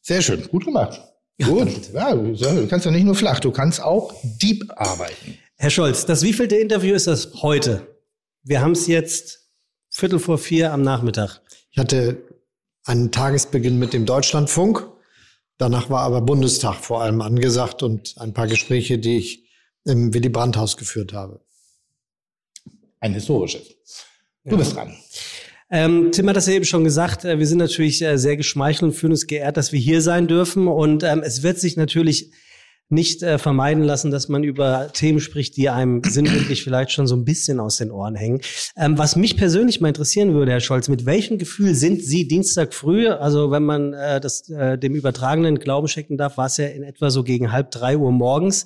sehr 0.01 0.21
schön. 0.21 0.45
Gut 0.49 0.65
gemacht. 0.65 1.01
Gut. 1.43 1.93
Ja, 1.93 2.15
du 2.15 2.67
kannst 2.67 2.85
ja 2.85 2.91
nicht 2.91 3.03
nur 3.03 3.15
flach, 3.15 3.39
du 3.39 3.51
kannst 3.51 3.81
auch 3.81 4.13
deep 4.23 4.71
arbeiten. 4.75 5.37
Herr 5.55 5.69
Scholz, 5.69 6.05
das 6.05 6.23
wievielte 6.23 6.55
Interview 6.55 6.95
ist 6.95 7.07
das 7.07 7.33
heute? 7.41 7.95
Wir 8.43 8.61
haben 8.61 8.71
es 8.71 8.87
jetzt 8.87 9.49
Viertel 9.89 10.19
vor 10.19 10.37
vier 10.37 10.73
am 10.73 10.81
Nachmittag. 10.81 11.41
Ich 11.71 11.77
hatte 11.77 12.23
einen 12.85 13.11
Tagesbeginn 13.11 13.77
mit 13.77 13.93
dem 13.93 14.05
Deutschlandfunk. 14.05 14.87
Danach 15.57 15.89
war 15.89 16.01
aber 16.01 16.21
Bundestag 16.21 16.75
vor 16.75 17.01
allem 17.01 17.21
angesagt 17.21 17.83
und 17.83 18.15
ein 18.17 18.33
paar 18.33 18.47
Gespräche, 18.47 18.99
die 18.99 19.17
ich 19.17 19.49
im 19.85 20.13
Willy 20.13 20.29
Brandt-Haus 20.29 20.77
geführt 20.77 21.13
habe. 21.13 21.41
Ein 22.99 23.13
historisches. 23.13 23.67
Du 24.43 24.51
ja. 24.51 24.57
bist 24.57 24.75
dran. 24.75 24.95
Ähm, 25.69 26.11
Tim 26.11 26.29
hat 26.29 26.35
das 26.35 26.47
ja 26.47 26.53
eben 26.53 26.65
schon 26.65 26.83
gesagt. 26.83 27.25
Äh, 27.25 27.39
wir 27.39 27.47
sind 27.47 27.57
natürlich 27.57 28.01
äh, 28.01 28.17
sehr 28.17 28.37
geschmeichelt 28.37 28.83
und 28.83 28.93
fühlen 28.93 29.11
uns 29.11 29.27
geehrt, 29.27 29.57
dass 29.57 29.71
wir 29.71 29.79
hier 29.79 30.01
sein 30.01 30.27
dürfen. 30.27 30.67
Und 30.67 31.03
ähm, 31.03 31.21
es 31.23 31.43
wird 31.43 31.59
sich 31.59 31.75
natürlich 31.75 32.31
nicht 32.89 33.21
äh, 33.21 33.37
vermeiden 33.37 33.83
lassen, 33.83 34.11
dass 34.11 34.29
man 34.29 34.43
über 34.43 34.89
Themen 34.93 35.19
spricht, 35.19 35.57
die 35.57 35.69
einem 35.69 36.01
sinnbildlich 36.05 36.63
vielleicht 36.63 36.91
schon 36.91 37.05
so 37.05 37.15
ein 37.15 37.25
bisschen 37.25 37.59
aus 37.59 37.77
den 37.77 37.91
Ohren 37.91 38.15
hängen. 38.15 38.39
Ähm, 38.77 38.97
was 38.97 39.15
mich 39.15 39.35
persönlich 39.35 39.81
mal 39.81 39.89
interessieren 39.89 40.33
würde, 40.33 40.53
Herr 40.53 40.61
Scholz, 40.61 40.87
mit 40.87 41.05
welchem 41.05 41.37
Gefühl 41.37 41.75
sind 41.75 42.01
Sie 42.01 42.27
Dienstag 42.27 42.73
früh, 42.73 43.09
also 43.09 43.51
wenn 43.51 43.63
man 43.63 43.93
äh, 43.93 44.21
das 44.21 44.49
äh, 44.49 44.77
dem 44.77 44.95
übertragenen 44.95 45.59
Glauben 45.59 45.89
schenken 45.89 46.17
darf, 46.17 46.37
war 46.37 46.45
es 46.45 46.57
ja 46.57 46.67
in 46.67 46.83
etwa 46.83 47.09
so 47.09 47.23
gegen 47.23 47.51
halb 47.51 47.71
drei 47.71 47.97
Uhr 47.97 48.11
morgens, 48.11 48.65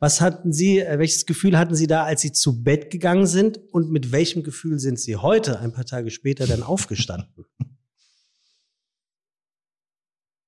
was 0.00 0.20
hatten 0.20 0.52
Sie, 0.52 0.78
äh, 0.80 0.98
welches 0.98 1.26
Gefühl 1.26 1.58
hatten 1.58 1.74
Sie 1.74 1.86
da, 1.86 2.04
als 2.04 2.20
Sie 2.20 2.32
zu 2.32 2.62
Bett 2.62 2.90
gegangen 2.90 3.26
sind? 3.26 3.60
Und 3.72 3.90
mit 3.90 4.12
welchem 4.12 4.42
Gefühl 4.42 4.78
sind 4.78 5.00
Sie 5.00 5.16
heute, 5.16 5.58
ein 5.60 5.72
paar 5.72 5.86
Tage 5.86 6.10
später, 6.10 6.46
dann 6.46 6.62
aufgestanden? 6.62 7.46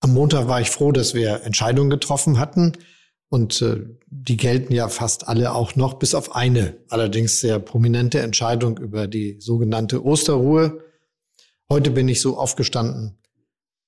Am 0.01 0.15
Montag 0.15 0.49
war 0.49 0.61
ich 0.61 0.71
froh, 0.71 0.93
dass 0.93 1.15
wir 1.15 1.43
Entscheidungen 1.43 1.91
getroffen 1.91 2.39
hatten. 2.39 2.73
Und 3.29 3.63
äh, 3.63 3.85
die 4.07 4.37
gelten 4.37 4.73
ja 4.73 4.89
fast 4.89 5.29
alle 5.29 5.53
auch 5.53 5.77
noch, 5.77 5.95
bis 5.95 6.15
auf 6.15 6.35
eine, 6.35 6.77
allerdings 6.89 7.41
sehr 7.41 7.61
prominente 7.61 8.19
Entscheidung 8.21 8.79
über 8.79 9.07
die 9.07 9.37
sogenannte 9.41 10.05
Osterruhe. 10.05 10.83
Heute 11.69 11.93
bin 11.93 12.09
ich 12.09 12.21
so 12.21 12.37
aufgestanden, 12.37 13.20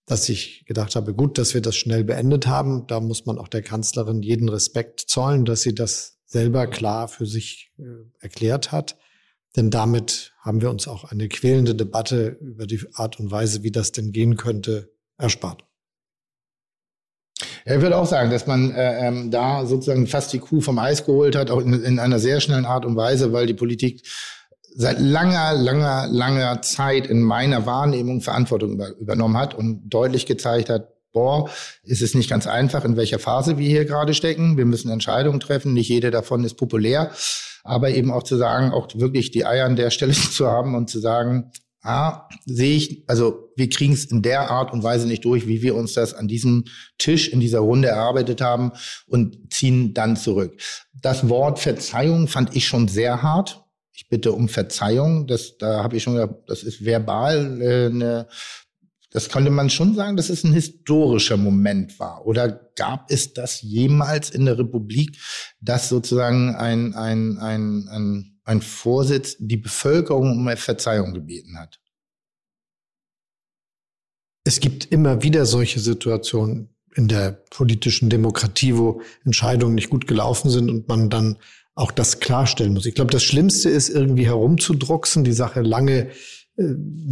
dass 0.07 0.29
ich 0.29 0.65
gedacht 0.67 0.97
habe, 0.97 1.15
gut, 1.15 1.39
dass 1.39 1.55
wir 1.55 1.61
das 1.61 1.77
schnell 1.77 2.05
beendet 2.05 2.47
haben. 2.47 2.87
Da 2.87 3.01
muss 3.01 3.25
man 3.27 3.39
auch 3.39 3.49
der 3.49 3.63
Kanzlerin 3.63 4.23
jeden 4.23 4.49
Respekt 4.49 5.01
zollen, 5.01 5.45
dass 5.45 5.63
sie 5.63 5.75
das 5.75 6.19
selber 6.27 6.67
klar 6.67 7.09
für 7.09 7.27
sich 7.27 7.73
äh, 7.79 7.85
erklärt 8.21 8.73
hat. 8.73 8.97
Denn 9.55 9.71
damit 9.71 10.33
haben 10.41 10.61
wir 10.61 10.71
uns 10.71 10.89
auch 10.89 11.05
eine 11.05 11.29
quälende 11.29 11.75
Debatte 11.75 12.39
über 12.41 12.67
die 12.67 12.81
Art 12.95 13.21
und 13.21 13.31
Weise, 13.31 13.63
wie 13.63 13.71
das 13.71 13.93
denn 13.93 14.13
gehen 14.13 14.37
könnte, 14.37 14.91
erspart. 15.19 15.65
Ich 17.65 17.81
würde 17.81 17.97
auch 17.97 18.07
sagen, 18.07 18.31
dass 18.31 18.47
man 18.47 18.73
äh, 18.73 19.07
ähm, 19.07 19.31
da 19.31 19.67
sozusagen 19.67 20.07
fast 20.07 20.33
die 20.33 20.39
Kuh 20.39 20.61
vom 20.61 20.79
Eis 20.79 21.05
geholt 21.05 21.37
hat, 21.37 21.51
auch 21.51 21.61
in, 21.61 21.75
in 21.85 21.99
einer 21.99 22.19
sehr 22.19 22.41
schnellen 22.41 22.65
Art 22.65 22.85
und 22.85 22.97
Weise, 22.97 23.33
weil 23.33 23.47
die 23.47 23.55
Politik 23.55 24.03
seit 24.75 25.01
langer, 25.01 25.55
langer, 25.55 26.09
langer 26.09 26.63
Zeit 26.63 27.07
in 27.07 27.23
meiner 27.23 27.67
Wahrnehmung 27.67 28.21
Verantwortung 28.21 28.73
über, 28.73 28.91
übernommen 28.97 29.37
hat 29.37 29.55
und 29.55 29.89
deutlich 29.89 30.27
gezeigt 30.27 30.71
hat, 30.71 30.89
boah, 31.13 31.51
ist 31.85 32.03
es 32.03 32.15
nicht 32.15 32.31
ganz 32.31 32.47
einfach, 32.47 32.85
in 32.85 32.97
welcher 32.97 33.19
Phase 33.19 33.59
wir 33.59 33.69
hier 33.69 33.85
gerade 33.85 34.15
stecken. 34.15 34.57
Wir 34.57 34.65
müssen 34.65 34.91
Entscheidungen 34.91 35.41
treffen. 35.41 35.75
Nicht 35.75 35.89
jede 35.89 36.11
davon 36.11 36.45
ist 36.45 36.55
populär. 36.55 37.13
Aber 37.65 37.91
eben 37.91 38.11
auch 38.11 38.23
zu 38.23 38.37
sagen, 38.37 38.73
auch 38.73 38.89
wirklich 38.95 39.31
die 39.31 39.45
Eier 39.45 39.67
an 39.67 39.77
der 39.77 39.91
Stelle 39.91 40.13
zu 40.13 40.47
haben 40.47 40.75
und 40.75 40.89
zu 40.89 41.01
sagen, 41.01 41.53
ah, 41.83 42.29
sehe 42.47 42.77
ich, 42.77 43.05
also 43.09 43.51
wir 43.57 43.69
kriegen 43.69 43.93
es 43.93 44.07
in 44.07 44.23
der 44.23 44.51
Art 44.51 44.73
und 44.73 44.83
Weise 44.83 45.07
nicht 45.07 45.25
durch, 45.25 45.47
wie 45.47 45.63
wir 45.63 45.75
uns 45.75 45.93
das 45.95 46.15
an 46.15 46.29
diesem 46.29 46.65
Tisch 46.99 47.29
in 47.29 47.41
dieser 47.41 47.59
Runde 47.59 47.89
erarbeitet 47.89 48.41
haben 48.41 48.73
und 49.07 49.53
ziehen 49.53 49.93
dann 49.93 50.17
zurück. 50.17 50.59
Das 51.03 51.29
Wort 51.29 51.59
Verzeihung 51.59 52.29
fand 52.29 52.57
ich 52.57 52.67
schon 52.67 52.89
sehr 52.89 53.23
hart 53.23 53.62
ich 53.95 54.09
bitte 54.09 54.33
um 54.33 54.49
Verzeihung. 54.49 55.27
Das, 55.27 55.59
da 55.59 55.83
habe 55.83 55.97
ich 55.97 56.03
schon 56.03 56.15
gesagt, 56.15 56.49
das 56.49 56.63
ist 56.63 56.85
verbal 56.85 57.61
äh, 57.61 57.87
eine, 57.87 58.29
das 59.11 59.29
könnte 59.29 59.51
man 59.51 59.69
schon 59.69 59.95
sagen, 59.95 60.17
dass 60.17 60.31
es 60.31 60.43
ein 60.43 60.55
historischer 60.55 61.37
Moment 61.37 61.99
war. 62.01 62.27
Oder 62.27 62.49
gab 62.77 63.11
es 63.11 63.35
das 63.35 63.61
jemals 63.61 64.31
in 64.31 64.47
der 64.47 64.59
Republik, 64.59 65.19
dass 65.61 65.91
sozusagen 65.91 66.55
ein, 66.55 66.95
ein, 66.95 67.37
ein, 67.39 67.89
ein, 67.89 68.41
ein 68.45 68.63
Vorsitz 68.63 69.37
die 69.39 69.59
Bevölkerung 69.59 70.33
um 70.33 70.57
Verzeihung 70.57 71.13
gebeten 71.13 71.59
hat? 71.59 71.79
Es 74.45 74.61
gibt 74.61 74.87
immer 74.87 75.23
wieder 75.23 75.45
solche 75.45 75.79
Situationen 75.79 76.75
in 76.95 77.09
der 77.09 77.33
politischen 77.33 78.11
Demokratie, 78.11 78.77
wo 78.77 79.03
Entscheidungen 79.25 79.75
nicht 79.75 79.91
gut 79.91 80.07
gelaufen 80.07 80.51
sind 80.51 80.71
und 80.71 80.89
man 80.89 81.11
dann 81.11 81.37
auch 81.75 81.91
das 81.91 82.21
klarstellen 82.21 82.75
muss. 82.75 82.87
Ich 82.87 82.95
glaube, 82.95 83.11
das 83.11 83.23
Schlimmste 83.23 83.71
ist, 83.71 83.89
irgendwie 83.89 84.27
herumzudrucksen, 84.27 85.25
die 85.25 85.33
Sache 85.33 85.63
lange 85.63 86.09
äh, 86.57 86.65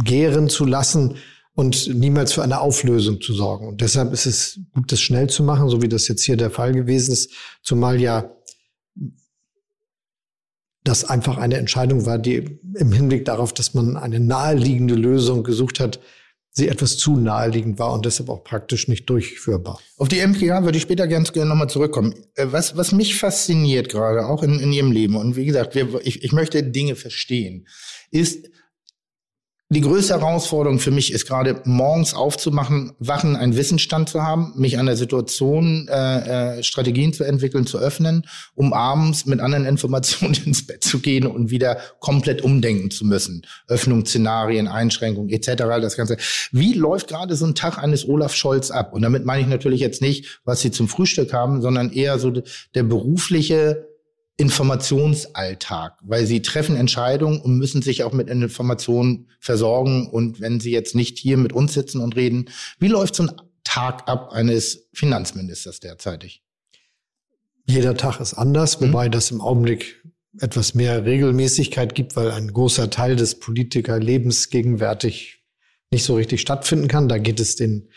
gären 0.03 0.49
zu 0.49 0.65
lassen 0.65 1.15
und 1.53 1.93
niemals 1.93 2.33
für 2.33 2.43
eine 2.43 2.61
Auflösung 2.61 3.21
zu 3.21 3.33
sorgen. 3.33 3.67
Und 3.67 3.81
deshalb 3.81 4.13
ist 4.13 4.25
es 4.25 4.59
gut, 4.73 4.91
das 4.91 5.01
schnell 5.01 5.29
zu 5.29 5.43
machen, 5.43 5.69
so 5.69 5.81
wie 5.81 5.89
das 5.89 6.07
jetzt 6.07 6.23
hier 6.23 6.37
der 6.37 6.51
Fall 6.51 6.73
gewesen 6.73 7.11
ist, 7.11 7.31
zumal 7.61 7.99
ja 7.99 8.31
das 10.83 11.05
einfach 11.05 11.37
eine 11.37 11.57
Entscheidung 11.57 12.05
war, 12.05 12.17
die 12.17 12.59
im 12.75 12.91
Hinblick 12.91 13.25
darauf, 13.25 13.53
dass 13.53 13.73
man 13.73 13.97
eine 13.97 14.19
naheliegende 14.19 14.95
Lösung 14.95 15.43
gesucht 15.43 15.79
hat, 15.79 15.99
sie 16.51 16.67
etwas 16.67 16.97
zu 16.97 17.15
naheliegend 17.15 17.79
war 17.79 17.93
und 17.93 18.05
deshalb 18.05 18.29
auch 18.29 18.43
praktisch 18.43 18.87
nicht 18.87 19.09
durchführbar. 19.09 19.79
Auf 19.97 20.09
die 20.09 20.25
MPA 20.25 20.63
würde 20.63 20.77
ich 20.77 20.83
später 20.83 21.07
ganz 21.07 21.31
gerne 21.31 21.49
nochmal 21.49 21.69
zurückkommen. 21.69 22.13
Äh, 22.35 22.47
was, 22.51 22.75
was 22.75 22.91
mich 22.91 23.15
fasziniert 23.15 23.89
gerade, 23.89 24.25
auch 24.25 24.43
in, 24.43 24.59
in 24.59 24.71
Ihrem 24.73 24.91
Leben, 24.91 25.15
und 25.15 25.35
wie 25.35 25.45
gesagt, 25.45 25.75
wir, 25.75 25.87
ich, 26.03 26.23
ich 26.23 26.33
möchte 26.33 26.63
Dinge 26.63 26.95
verstehen, 26.95 27.67
ist, 28.11 28.49
die 29.73 29.79
größte 29.79 30.19
Herausforderung 30.19 30.79
für 30.79 30.91
mich 30.91 31.13
ist 31.13 31.25
gerade 31.25 31.61
morgens 31.63 32.13
aufzumachen, 32.13 32.91
wachen, 32.99 33.37
einen 33.37 33.55
Wissensstand 33.55 34.09
zu 34.09 34.21
haben, 34.21 34.51
mich 34.57 34.77
an 34.77 34.85
der 34.85 34.97
Situation 34.97 35.87
äh, 35.87 36.57
äh, 36.57 36.63
Strategien 36.63 37.13
zu 37.13 37.23
entwickeln, 37.23 37.65
zu 37.65 37.77
öffnen, 37.77 38.27
um 38.53 38.73
abends 38.73 39.25
mit 39.25 39.39
anderen 39.39 39.65
Informationen 39.65 40.35
ins 40.45 40.67
Bett 40.67 40.83
zu 40.83 40.99
gehen 40.99 41.25
und 41.25 41.51
wieder 41.51 41.77
komplett 41.99 42.41
umdenken 42.41 42.91
zu 42.91 43.05
müssen. 43.05 43.47
Öffnungsszenarien, 43.69 44.67
Einschränkungen 44.67 45.29
etc. 45.29 45.63
Das 45.81 45.95
Ganze. 45.95 46.17
Wie 46.51 46.73
läuft 46.73 47.07
gerade 47.07 47.37
so 47.37 47.45
ein 47.45 47.55
Tag 47.55 47.77
eines 47.77 48.05
Olaf 48.05 48.35
Scholz 48.35 48.71
ab? 48.71 48.91
Und 48.91 49.03
damit 49.03 49.23
meine 49.23 49.41
ich 49.41 49.47
natürlich 49.47 49.79
jetzt 49.79 50.01
nicht, 50.01 50.41
was 50.43 50.59
Sie 50.59 50.71
zum 50.71 50.89
Frühstück 50.89 51.31
haben, 51.31 51.61
sondern 51.61 51.93
eher 51.93 52.19
so 52.19 52.33
der 52.75 52.83
berufliche 52.83 53.90
Informationsalltag, 54.41 55.97
weil 56.01 56.25
sie 56.25 56.41
treffen 56.41 56.75
Entscheidungen 56.75 57.39
und 57.39 57.57
müssen 57.57 57.81
sich 57.81 58.03
auch 58.03 58.11
mit 58.11 58.27
Informationen 58.27 59.27
versorgen. 59.39 60.07
Und 60.07 60.41
wenn 60.41 60.59
sie 60.59 60.71
jetzt 60.71 60.95
nicht 60.95 61.17
hier 61.19 61.37
mit 61.37 61.53
uns 61.53 61.73
sitzen 61.73 62.01
und 62.01 62.15
reden, 62.15 62.49
wie 62.79 62.87
läuft 62.87 63.15
so 63.15 63.23
ein 63.23 63.31
Tag 63.63 64.09
ab 64.09 64.31
eines 64.31 64.89
Finanzministers 64.93 65.79
derzeitig? 65.79 66.43
Jeder 67.67 67.95
Tag 67.95 68.19
ist 68.19 68.33
anders, 68.33 68.79
mhm. 68.79 68.87
wobei 68.87 69.09
das 69.09 69.29
im 69.29 69.41
Augenblick 69.41 70.03
etwas 70.39 70.73
mehr 70.73 71.05
Regelmäßigkeit 71.05 71.93
gibt, 71.93 72.15
weil 72.15 72.31
ein 72.31 72.51
großer 72.51 72.89
Teil 72.89 73.15
des 73.15 73.39
Politikerlebens 73.39 74.49
gegenwärtig 74.49 75.43
nicht 75.91 76.03
so 76.03 76.15
richtig 76.15 76.41
stattfinden 76.41 76.87
kann. 76.87 77.09
Da 77.09 77.17
geht 77.19 77.39
es 77.39 77.55
den 77.55 77.89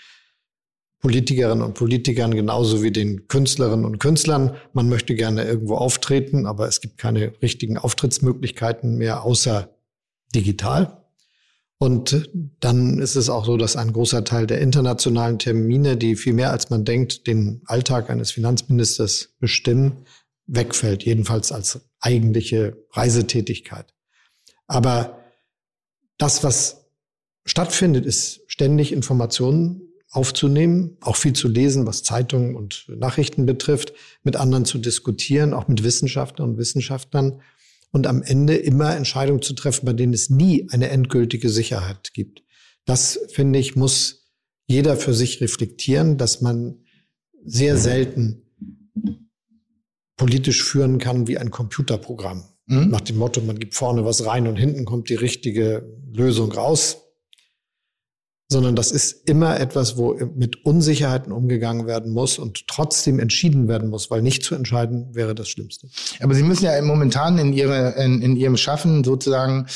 Politikerinnen 1.05 1.63
und 1.63 1.75
Politikern 1.75 2.35
genauso 2.35 2.83
wie 2.83 2.91
den 2.91 3.29
Künstlerinnen 3.29 3.85
und 3.85 3.99
Künstlern. 3.99 4.57
Man 4.73 4.89
möchte 4.89 5.15
gerne 5.15 5.45
irgendwo 5.45 5.75
auftreten, 5.75 6.47
aber 6.47 6.67
es 6.67 6.81
gibt 6.81 6.97
keine 6.97 7.35
richtigen 7.43 7.77
Auftrittsmöglichkeiten 7.77 8.97
mehr 8.97 9.23
außer 9.23 9.69
digital. 10.35 11.05
Und 11.77 12.31
dann 12.59 13.01
ist 13.01 13.17
es 13.17 13.29
auch 13.29 13.45
so, 13.45 13.59
dass 13.59 13.77
ein 13.77 13.93
großer 13.93 14.25
Teil 14.25 14.47
der 14.47 14.63
internationalen 14.63 15.39
Termine, 15.39 15.99
die 15.99 16.17
viel 16.17 16.33
mehr 16.33 16.53
als 16.53 16.71
man 16.71 16.87
denkt, 16.87 17.27
den 17.27 17.61
Alltag 17.67 18.09
eines 18.09 18.31
Finanzministers 18.31 19.35
bestimmen, 19.39 20.07
wegfällt, 20.47 21.03
jedenfalls 21.03 21.53
als 21.53 21.83
eigentliche 22.01 22.79
Reisetätigkeit. 22.93 23.93
Aber 24.69 25.19
das, 26.17 26.43
was 26.43 26.87
stattfindet, 27.45 28.07
ist 28.07 28.41
ständig 28.47 28.91
Informationen 28.91 29.83
aufzunehmen, 30.15 30.97
auch 31.01 31.17
viel 31.17 31.33
zu 31.33 31.49
lesen, 31.49 31.87
was 31.87 32.05
Zeitungen 32.05 32.55
und 32.55 32.87
Nachrichten 32.89 33.47
betrifft, 33.47 33.93
mit 34.23 34.37
anderen 34.37 34.65
zu 34.65 34.79
diskutieren, 34.79 35.53
auch 35.53 35.67
mit 35.67 35.83
Wissenschaftlern 35.83 36.51
und 36.51 36.59
Wissenschaftlern 36.59 37.43
und 37.91 38.07
am 38.07 38.23
Ende 38.23 38.55
immer 38.57 38.95
Entscheidungen 38.97 39.43
zu 39.43 39.55
treffen, 39.55 39.87
bei 39.87 39.93
denen 39.93 40.15
es 40.15 40.31
nie 40.31 40.69
eine 40.71 40.89
endgültige 40.89 41.51
Sicherheit 41.51 42.13
gibt. 42.15 42.45
Das, 42.85 43.19
finde 43.29 43.59
ich, 43.59 43.75
muss 43.75 44.31
jeder 44.67 44.97
für 44.97 45.15
sich 45.15 45.41
reflektieren, 45.41 46.17
dass 46.17 46.41
man 46.41 46.85
sehr 47.45 47.77
selten 47.77 48.43
politisch 50.17 50.63
führen 50.63 50.99
kann 50.99 51.27
wie 51.27 51.39
ein 51.39 51.51
Computerprogramm. 51.51 52.45
Mhm. 52.67 52.89
Nach 52.89 53.01
dem 53.01 53.17
Motto, 53.17 53.41
man 53.41 53.59
gibt 53.59 53.75
vorne 53.75 54.05
was 54.05 54.25
rein 54.27 54.47
und 54.47 54.57
hinten 54.57 54.85
kommt 54.85 55.09
die 55.09 55.17
richtige 55.17 55.87
Lösung 56.13 56.53
raus. 56.53 57.04
Sondern 58.49 58.77
das 58.77 58.93
ist 58.93 59.29
immer 59.29 59.59
etwas, 59.59 59.97
wo 59.97 60.15
mit 60.35 60.65
Unsicherheiten 60.67 61.33
umgegangen 61.33 61.87
werden 61.87 62.13
muss 62.13 62.39
und 62.39 62.69
trotzdem 62.69 63.19
entschieden 63.19 63.69
werden 63.69 63.89
muss, 63.89 64.11
weil 64.11 64.21
nicht 64.21 64.43
zu 64.45 64.55
entscheiden 64.55 65.15
wäre 65.15 65.35
das 65.35 65.49
Schlimmste. 65.49 65.89
Aber 66.21 66.35
Sie 66.35 66.43
müssen 66.43 66.65
ja 66.65 66.81
momentan 66.83 67.39
in, 67.39 67.53
ihre, 67.53 67.93
in, 67.93 68.21
in 68.21 68.37
Ihrem 68.37 68.59
Schaffen 68.59 69.03
sozusagen 69.03 69.67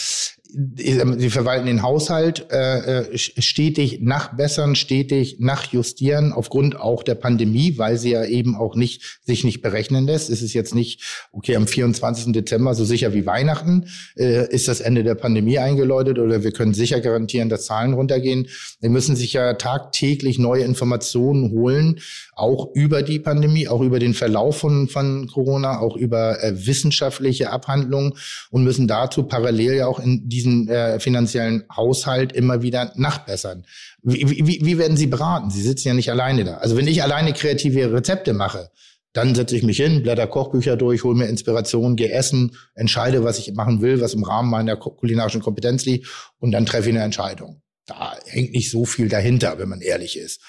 Sie 0.51 1.29
verwalten 1.29 1.67
den 1.67 1.83
Haushalt 1.83 2.47
äh, 2.51 3.03
äh 3.03 3.19
stetig 3.19 4.01
nachbessern, 4.01 4.77
stetig 4.77 5.41
nachjustieren 5.41 6.33
aufgrund 6.33 6.81
auch 6.81 7.03
der 7.03 7.17
Pandemie, 7.17 7.77
weil 7.77 7.99
sie 7.99 8.13
ja 8.13 8.25
eben 8.25 8.57
auch 8.57 8.75
nicht 8.75 9.21
sich 9.25 9.45
nicht 9.45 9.61
berechnen 9.61 10.07
lässt. 10.07 10.31
Es 10.31 10.41
ist 10.41 10.55
jetzt 10.55 10.75
nicht 10.75 11.29
okay 11.33 11.55
am 11.55 11.67
24. 11.67 12.33
Dezember 12.33 12.75
so 12.75 12.87
sicher 12.87 13.13
wie 13.13 13.27
Weihnachten 13.27 13.89
äh, 14.17 14.49
ist 14.49 14.69
das 14.69 14.81
Ende 14.81 15.05
der 15.05 15.17
Pandemie 15.17 15.59
eingeläutet 15.59 16.19
oder 16.19 16.43
wir 16.43 16.53
können 16.53 16.73
sicher 16.73 17.01
garantieren, 17.01 17.51
dass 17.51 17.67
Zahlen 17.67 17.93
runtergehen. 17.93 18.49
Sie 18.81 18.89
müssen 18.89 19.17
sich 19.17 19.35
ja 19.35 19.53
tagtäglich 19.53 20.39
neue 20.39 20.65
Informationen 20.65 21.51
holen, 21.51 22.01
auch 22.35 22.71
über 22.75 23.03
die 23.03 23.19
Pandemie, 23.19 23.69
auch 23.69 23.83
über 23.83 23.99
den 23.99 24.15
Verlauf 24.15 24.59
von 24.59 24.89
von 24.89 25.27
Corona, 25.27 25.81
auch 25.81 25.97
über 25.97 26.43
äh, 26.43 26.67
wissenschaftliche 26.67 27.51
Abhandlungen 27.51 28.15
und 28.51 28.65
müssen 28.65 28.89
dazu 28.89 29.25
parallel 29.25 29.75
ja 29.75 29.87
auch 29.87 30.01
in 30.01 30.27
die 30.29 30.38
diesen 30.39 30.69
äh, 30.69 31.01
finanziellen 31.01 31.65
Haushalt 31.75 32.33
immer 32.33 32.63
wieder 32.63 32.93
nachbessern. 32.95 33.65
Wie, 34.03 34.47
wie, 34.47 34.65
wie 34.65 34.79
werden 34.79 34.97
Sie 34.97 35.09
beraten? 35.09 35.51
Sie 35.51 35.63
sitzen 35.63 35.89
ja 35.89 35.95
nicht 35.95 36.11
alleine 36.11 36.45
da. 36.45 36.59
Also 36.59 36.77
wenn 36.77 36.87
ich 36.87 37.03
alleine 37.03 37.33
kreative 37.33 37.93
Rezepte 37.93 38.33
mache, 38.33 38.71
dann 39.13 39.35
setze 39.35 39.57
ich 39.57 39.65
mich 39.65 39.79
hin, 39.79 40.03
blätter 40.03 40.29
Kochbücher 40.29 40.77
durch, 40.77 41.03
hole 41.03 41.17
mir 41.17 41.27
Inspiration, 41.27 41.97
gehe 41.97 42.13
essen, 42.13 42.57
entscheide, 42.75 43.25
was 43.25 43.39
ich 43.39 43.53
machen 43.55 43.81
will, 43.81 44.01
was 44.01 44.15
im 44.15 44.23
Rahmen 44.23 44.51
meiner 44.51 44.77
kulinarischen 44.77 45.43
Kompetenz 45.43 45.85
liegt 45.87 46.07
und 46.39 46.53
dann 46.53 46.67
treffe 46.67 46.91
ich 46.91 46.95
eine 46.95 47.05
Entscheidung. 47.05 47.63
Da 47.87 48.15
hängt 48.27 48.53
nicht 48.53 48.71
so 48.71 48.85
viel 48.85 49.09
dahinter, 49.09 49.59
wenn 49.59 49.69
man 49.69 49.81
ehrlich 49.81 50.17
ist. 50.17 50.41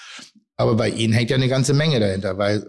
Aber 0.56 0.76
bei 0.76 0.90
Ihnen 0.90 1.14
hängt 1.14 1.30
ja 1.30 1.36
eine 1.36 1.48
ganze 1.48 1.72
Menge 1.72 1.98
dahinter, 1.98 2.36
weil 2.38 2.64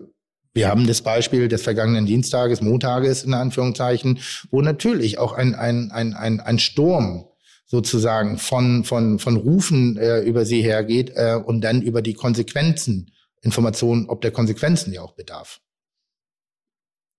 wir 0.54 0.68
haben 0.68 0.86
das 0.86 1.02
Beispiel 1.02 1.48
des 1.48 1.62
vergangenen 1.62 2.06
Dienstages, 2.06 2.62
Montages 2.62 3.24
in 3.24 3.34
Anführungszeichen, 3.34 4.20
wo 4.50 4.62
natürlich 4.62 5.18
auch 5.18 5.34
ein, 5.34 5.56
ein, 5.56 5.92
ein, 5.92 6.14
ein, 6.14 6.40
ein 6.40 6.60
Sturm 6.60 7.26
sozusagen 7.66 8.38
von, 8.38 8.84
von, 8.84 9.18
von 9.18 9.38
Rufen 9.38 9.96
äh, 9.98 10.20
über 10.20 10.44
sie 10.46 10.62
hergeht 10.62 11.14
äh, 11.16 11.36
und 11.36 11.62
dann 11.62 11.82
über 11.82 12.02
die 12.02 12.14
Konsequenzen, 12.14 13.12
Informationen, 13.42 14.10
ob 14.10 14.22
der 14.22 14.32
Konsequenzen 14.32 14.92
ja 14.92 15.02
auch 15.02 15.14
bedarf. 15.14 15.62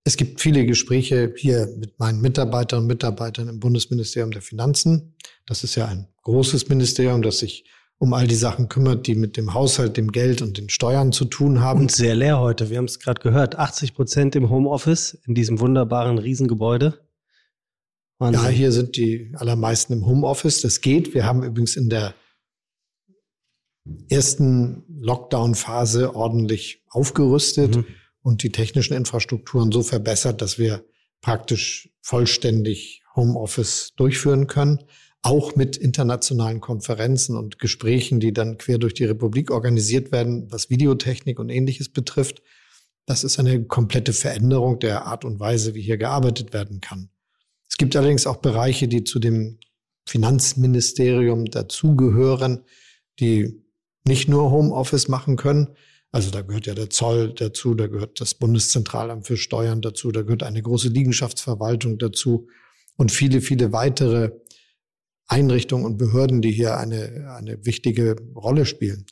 Es 0.05 0.15
gibt 0.15 0.41
viele 0.41 0.65
Gespräche 0.65 1.33
hier 1.35 1.73
mit 1.77 1.97
meinen 1.97 2.21
Mitarbeiterinnen 2.21 2.83
und 2.83 2.87
Mitarbeitern 2.87 3.47
im 3.47 3.59
Bundesministerium 3.59 4.31
der 4.31 4.41
Finanzen. 4.41 5.15
Das 5.47 5.63
ist 5.63 5.75
ja 5.75 5.87
ein 5.87 6.07
großes 6.21 6.69
Ministerium, 6.69 7.23
das 7.23 7.39
sich 7.39 7.65
um 8.03 8.11
all 8.11 8.27
die 8.27 8.35
Sachen 8.35 8.67
kümmert, 8.67 9.07
die 9.07 9.15
mit 9.15 9.37
dem 9.37 9.53
Haushalt, 9.53 9.95
dem 9.95 10.11
Geld 10.11 10.41
und 10.41 10.57
den 10.57 10.67
Steuern 10.67 11.13
zu 11.13 11.23
tun 11.23 11.61
haben. 11.61 11.79
Und 11.79 11.91
sehr 11.93 12.15
leer 12.15 12.37
heute. 12.37 12.69
Wir 12.69 12.77
haben 12.77 12.83
es 12.83 12.99
gerade 12.99 13.21
gehört. 13.21 13.57
80 13.57 13.93
Prozent 13.93 14.35
im 14.35 14.49
Homeoffice 14.49 15.17
in 15.25 15.35
diesem 15.35 15.61
wunderbaren 15.61 16.17
Riesengebäude. 16.17 16.99
Wahnsinn. 18.19 18.43
Ja, 18.43 18.49
hier 18.49 18.73
sind 18.73 18.97
die 18.97 19.31
allermeisten 19.35 19.93
im 19.93 20.05
Homeoffice. 20.05 20.59
Das 20.59 20.81
geht. 20.81 21.13
Wir 21.13 21.25
haben 21.25 21.43
übrigens 21.43 21.77
in 21.77 21.89
der 21.89 22.13
ersten 24.09 24.83
Lockdown-Phase 24.99 26.13
ordentlich 26.13 26.83
aufgerüstet 26.89 27.77
mhm. 27.77 27.85
und 28.21 28.43
die 28.43 28.51
technischen 28.51 28.95
Infrastrukturen 28.95 29.71
so 29.71 29.81
verbessert, 29.81 30.41
dass 30.41 30.59
wir 30.59 30.83
praktisch 31.21 31.89
vollständig 32.01 33.01
Homeoffice 33.15 33.93
durchführen 33.95 34.47
können 34.47 34.83
auch 35.23 35.55
mit 35.55 35.77
internationalen 35.77 36.59
Konferenzen 36.59 37.37
und 37.37 37.57
Gesprächen, 37.57 38.19
die 38.19 38.33
dann 38.33 38.57
quer 38.57 38.77
durch 38.77 38.93
die 38.93 39.05
Republik 39.05 39.51
organisiert 39.51 40.11
werden, 40.11 40.51
was 40.51 40.69
Videotechnik 40.69 41.39
und 41.39 41.49
ähnliches 41.49 41.89
betrifft. 41.89 42.41
Das 43.05 43.23
ist 43.23 43.39
eine 43.39 43.63
komplette 43.63 44.11
Veränderung 44.11 44.79
der 44.79 45.05
Art 45.05 45.23
und 45.23 45.39
Weise, 45.39 45.75
wie 45.75 45.81
hier 45.81 45.97
gearbeitet 45.97 46.53
werden 46.53 46.81
kann. 46.81 47.09
Es 47.69 47.77
gibt 47.77 47.95
allerdings 47.95 48.27
auch 48.27 48.37
Bereiche, 48.37 48.89
die 48.89 49.05
zu 49.05 49.19
dem 49.19 49.59
Finanzministerium 50.05 51.45
dazugehören, 51.45 52.65
die 53.19 53.63
nicht 54.05 54.27
nur 54.27 54.51
Homeoffice 54.51 55.07
machen 55.07 55.37
können. 55.37 55.69
Also 56.11 56.31
da 56.31 56.41
gehört 56.41 56.67
ja 56.67 56.75
der 56.75 56.89
Zoll 56.89 57.33
dazu, 57.33 57.75
da 57.75 57.87
gehört 57.87 58.19
das 58.19 58.33
Bundeszentralamt 58.35 59.25
für 59.25 59.37
Steuern 59.37 59.81
dazu, 59.81 60.11
da 60.11 60.21
gehört 60.21 60.43
eine 60.43 60.61
große 60.61 60.89
Liegenschaftsverwaltung 60.89 61.97
dazu 61.97 62.47
und 62.97 63.11
viele, 63.11 63.41
viele 63.41 63.71
weitere 63.71 64.31
Einrichtungen 65.27 65.85
und 65.85 65.97
Behörden, 65.97 66.41
die 66.41 66.51
hier 66.51 66.77
eine, 66.77 67.33
eine 67.37 67.65
wichtige 67.65 68.15
Rolle 68.35 68.65
spielen. 68.65 69.05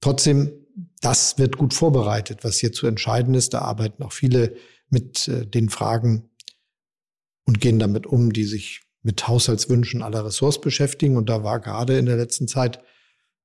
Trotzdem, 0.00 0.52
das 1.00 1.38
wird 1.38 1.56
gut 1.56 1.74
vorbereitet, 1.74 2.44
was 2.44 2.58
hier 2.58 2.72
zu 2.72 2.86
entscheiden 2.86 3.34
ist. 3.34 3.54
Da 3.54 3.60
arbeiten 3.60 4.02
auch 4.02 4.12
viele 4.12 4.54
mit 4.90 5.28
äh, 5.28 5.46
den 5.46 5.68
Fragen 5.70 6.30
und 7.46 7.60
gehen 7.60 7.78
damit 7.78 8.06
um, 8.06 8.32
die 8.32 8.44
sich 8.44 8.82
mit 9.02 9.26
Haushaltswünschen 9.28 10.02
aller 10.02 10.24
Ressorts 10.24 10.60
beschäftigen. 10.60 11.16
Und 11.16 11.28
da 11.28 11.44
war 11.44 11.60
gerade 11.60 11.98
in 11.98 12.06
der 12.06 12.16
letzten 12.16 12.48
Zeit 12.48 12.80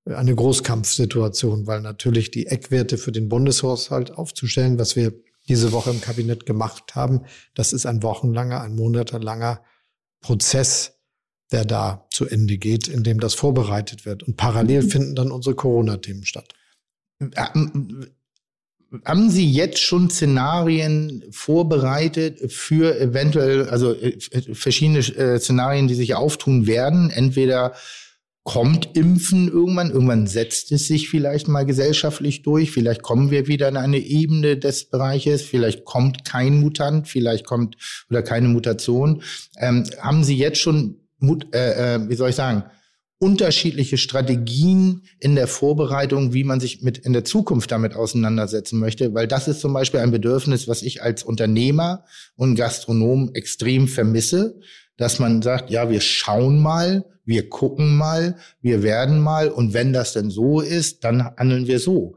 eine 0.06 0.34
Großkampfsituation, 0.34 1.68
weil 1.68 1.82
natürlich 1.82 2.32
die 2.32 2.48
Eckwerte 2.48 2.98
für 2.98 3.12
den 3.12 3.30
Bundeshaushalt 3.30 4.12
aufzustellen, 4.12 4.80
was 4.80 4.96
wir 4.96 5.14
diese 5.48 5.72
Woche 5.72 5.90
im 5.90 6.00
Kabinett 6.00 6.46
gemacht 6.46 6.96
haben, 6.96 7.26
das 7.56 7.74
ist 7.74 7.86
ein 7.86 8.04
wochenlanger, 8.04 8.62
ein 8.62 8.76
monatelanger 8.76 9.64
Prozess, 10.22 10.99
der 11.52 11.66
da 11.66 12.08
zu 12.12 12.28
Ende 12.28 12.58
geht, 12.58 12.88
in 12.88 13.04
dem 13.04 13.20
das 13.20 13.34
vorbereitet 13.34 14.06
wird. 14.06 14.24
Und 14.24 14.38
parallel 14.38 14.84
mhm. 14.84 14.90
finden 14.90 15.16
dann 15.16 15.32
unsere 15.32 15.56
Corona-Themen 15.56 16.26
statt. 16.26 16.54
Haben 19.06 19.30
Sie 19.30 19.50
jetzt 19.50 19.82
schon 19.82 20.10
Szenarien 20.10 21.24
vorbereitet 21.32 22.52
für 22.52 23.00
eventuell, 23.00 23.70
also 23.70 23.94
äh, 23.94 24.18
verschiedene 24.54 25.00
äh, 25.00 25.40
Szenarien, 25.40 25.88
die 25.88 25.96
sich 25.96 26.16
auftun 26.16 26.66
werden? 26.66 27.12
Entweder 27.12 27.74
kommt 28.44 28.98
Impfen 28.98 29.48
irgendwann, 29.48 29.92
irgendwann 29.92 30.26
setzt 30.26 30.72
es 30.72 30.88
sich 30.88 31.10
vielleicht 31.10 31.48
mal 31.48 31.68
gesellschaftlich 31.68 32.42
durch, 32.42 32.72
vielleicht 32.72 33.04
kommen 33.04 33.30
wir 33.30 33.46
wieder 33.46 33.68
in 33.68 33.78
eine 33.78 34.00
Ebene 34.00 34.58
des 34.58 34.86
Bereiches, 34.86 35.44
vielleicht 35.44 35.86
kommt 35.86 36.26
kein 36.26 36.60
Mutant, 36.60 37.08
vielleicht 37.08 37.46
kommt 37.46 37.76
oder 38.10 38.24
keine 38.24 38.48
Mutation. 38.48 39.22
Ähm, 39.58 39.84
haben 40.00 40.24
Sie 40.24 40.36
jetzt 40.36 40.58
schon 40.58 40.80
äh, 40.82 40.96
äh, 40.96 40.99
wie 41.20 42.16
soll 42.16 42.30
ich 42.30 42.36
sagen, 42.36 42.64
unterschiedliche 43.20 43.98
Strategien 43.98 45.04
in 45.20 45.36
der 45.36 45.48
Vorbereitung, 45.48 46.34
wie 46.34 46.46
man 46.46 46.62
sich 46.62 46.82
mit 46.82 46.98
in 46.98 47.12
der 47.12 47.26
Zukunft 47.26 47.70
damit 47.70 47.94
auseinandersetzen 47.94 48.80
möchte, 48.80 49.14
weil 49.14 49.28
das 49.28 49.50
ist 49.50 49.60
zum 49.60 49.74
Beispiel 49.74 50.00
ein 50.00 50.12
Bedürfnis, 50.12 50.70
was 50.70 50.82
ich 50.82 51.04
als 51.04 51.24
Unternehmer 51.24 52.06
und 52.36 52.56
Gastronom 52.56 53.32
extrem 53.34 53.90
vermisse, 53.90 54.60
dass 54.96 55.20
man 55.20 55.42
sagt, 55.42 55.70
ja, 55.70 55.90
wir 55.90 56.00
schauen 56.00 56.60
mal, 56.60 57.06
wir 57.26 57.50
gucken 57.50 57.98
mal, 57.98 58.38
wir 58.62 58.84
werden 58.84 59.20
mal 59.20 59.50
und 59.50 59.74
wenn 59.74 59.92
das 59.92 60.14
denn 60.14 60.30
so 60.30 60.62
ist, 60.62 61.04
dann 61.04 61.36
handeln 61.36 61.68
wir 61.68 61.80
so. 61.80 62.16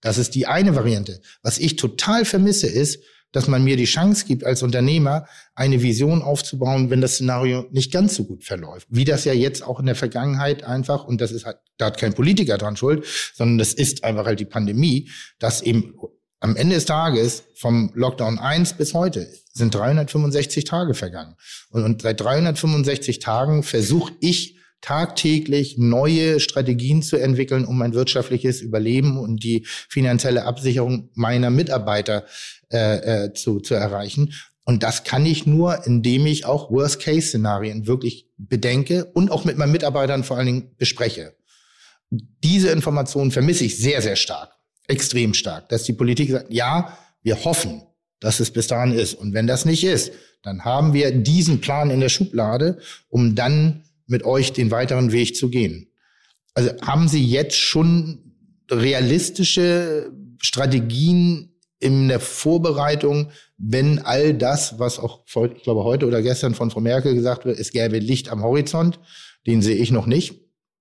Das 0.00 0.18
ist 0.18 0.34
die 0.34 0.46
eine 0.46 0.74
Variante. 0.74 1.20
Was 1.42 1.58
ich 1.58 1.76
total 1.76 2.24
vermisse 2.24 2.66
ist, 2.66 3.04
dass 3.32 3.48
man 3.48 3.62
mir 3.64 3.76
die 3.76 3.84
Chance 3.84 4.24
gibt, 4.26 4.44
als 4.44 4.62
Unternehmer 4.62 5.26
eine 5.54 5.82
Vision 5.82 6.22
aufzubauen, 6.22 6.90
wenn 6.90 7.00
das 7.00 7.14
Szenario 7.14 7.66
nicht 7.70 7.92
ganz 7.92 8.14
so 8.14 8.24
gut 8.24 8.44
verläuft. 8.44 8.86
Wie 8.90 9.04
das 9.04 9.24
ja 9.24 9.32
jetzt 9.32 9.62
auch 9.62 9.80
in 9.80 9.86
der 9.86 9.94
Vergangenheit 9.94 10.64
einfach, 10.64 11.04
und 11.04 11.20
das 11.20 11.32
ist 11.32 11.46
halt, 11.46 11.58
da 11.78 11.86
hat 11.86 11.98
kein 11.98 12.14
Politiker 12.14 12.58
dran 12.58 12.76
schuld, 12.76 13.04
sondern 13.34 13.58
das 13.58 13.72
ist 13.72 14.04
einfach 14.04 14.26
halt 14.26 14.40
die 14.40 14.44
Pandemie, 14.44 15.10
dass 15.38 15.62
eben 15.62 15.94
am 16.40 16.56
Ende 16.56 16.74
des 16.74 16.86
Tages 16.86 17.44
vom 17.54 17.92
Lockdown 17.94 18.38
1 18.38 18.74
bis 18.74 18.94
heute 18.94 19.30
sind 19.52 19.74
365 19.74 20.64
Tage 20.64 20.94
vergangen. 20.94 21.36
Und, 21.70 21.84
und 21.84 22.02
seit 22.02 22.20
365 22.20 23.18
Tagen 23.18 23.62
versuche 23.62 24.12
ich 24.20 24.59
tagtäglich 24.80 25.76
neue 25.78 26.40
Strategien 26.40 27.02
zu 27.02 27.16
entwickeln, 27.16 27.64
um 27.64 27.78
mein 27.78 27.94
wirtschaftliches 27.94 28.60
Überleben 28.60 29.18
und 29.18 29.42
die 29.42 29.66
finanzielle 29.66 30.44
Absicherung 30.44 31.10
meiner 31.14 31.50
Mitarbeiter 31.50 32.24
äh, 32.72 33.24
äh, 33.24 33.32
zu, 33.34 33.60
zu 33.60 33.74
erreichen. 33.74 34.32
Und 34.64 34.82
das 34.82 35.04
kann 35.04 35.26
ich 35.26 35.46
nur, 35.46 35.86
indem 35.86 36.26
ich 36.26 36.44
auch 36.44 36.70
Worst-Case-Szenarien 36.70 37.86
wirklich 37.86 38.28
bedenke 38.36 39.06
und 39.06 39.30
auch 39.30 39.44
mit 39.44 39.58
meinen 39.58 39.72
Mitarbeitern 39.72 40.24
vor 40.24 40.36
allen 40.36 40.46
Dingen 40.46 40.74
bespreche. 40.76 41.34
diese 42.10 42.70
Information 42.70 43.30
vermisse 43.30 43.64
ich 43.64 43.78
sehr, 43.78 44.02
sehr 44.02 44.16
stark, 44.16 44.50
extrem 44.88 45.34
stark, 45.34 45.68
dass 45.68 45.84
die 45.84 45.92
Politik 45.92 46.30
sagt, 46.30 46.52
ja, 46.52 46.96
wir 47.22 47.44
hoffen, 47.44 47.82
dass 48.20 48.40
es 48.40 48.50
bis 48.50 48.66
dahin 48.66 48.92
ist. 48.92 49.14
Und 49.14 49.32
wenn 49.32 49.46
das 49.46 49.64
nicht 49.64 49.84
ist, 49.84 50.12
dann 50.42 50.64
haben 50.64 50.92
wir 50.92 51.12
diesen 51.12 51.60
Plan 51.60 51.90
in 51.90 52.00
der 52.00 52.08
Schublade, 52.08 52.78
um 53.08 53.34
dann 53.34 53.84
mit 54.10 54.24
euch 54.24 54.52
den 54.52 54.70
weiteren 54.70 55.12
Weg 55.12 55.36
zu 55.36 55.48
gehen. 55.48 55.92
Also 56.54 56.70
haben 56.82 57.08
Sie 57.08 57.24
jetzt 57.24 57.56
schon 57.56 58.34
realistische 58.70 60.12
Strategien 60.40 61.56
in 61.78 62.08
der 62.08 62.20
Vorbereitung, 62.20 63.30
wenn 63.56 63.98
all 64.00 64.34
das, 64.34 64.78
was 64.78 64.98
auch, 64.98 65.24
ich 65.26 65.62
glaube, 65.62 65.84
heute 65.84 66.06
oder 66.06 66.22
gestern 66.22 66.54
von 66.54 66.70
Frau 66.70 66.80
Merkel 66.80 67.14
gesagt 67.14 67.44
wird, 67.44 67.58
es 67.58 67.72
gäbe 67.72 67.98
Licht 67.98 68.28
am 68.28 68.42
Horizont, 68.42 69.00
den 69.46 69.62
sehe 69.62 69.76
ich 69.76 69.90
noch 69.90 70.06
nicht. 70.06 70.40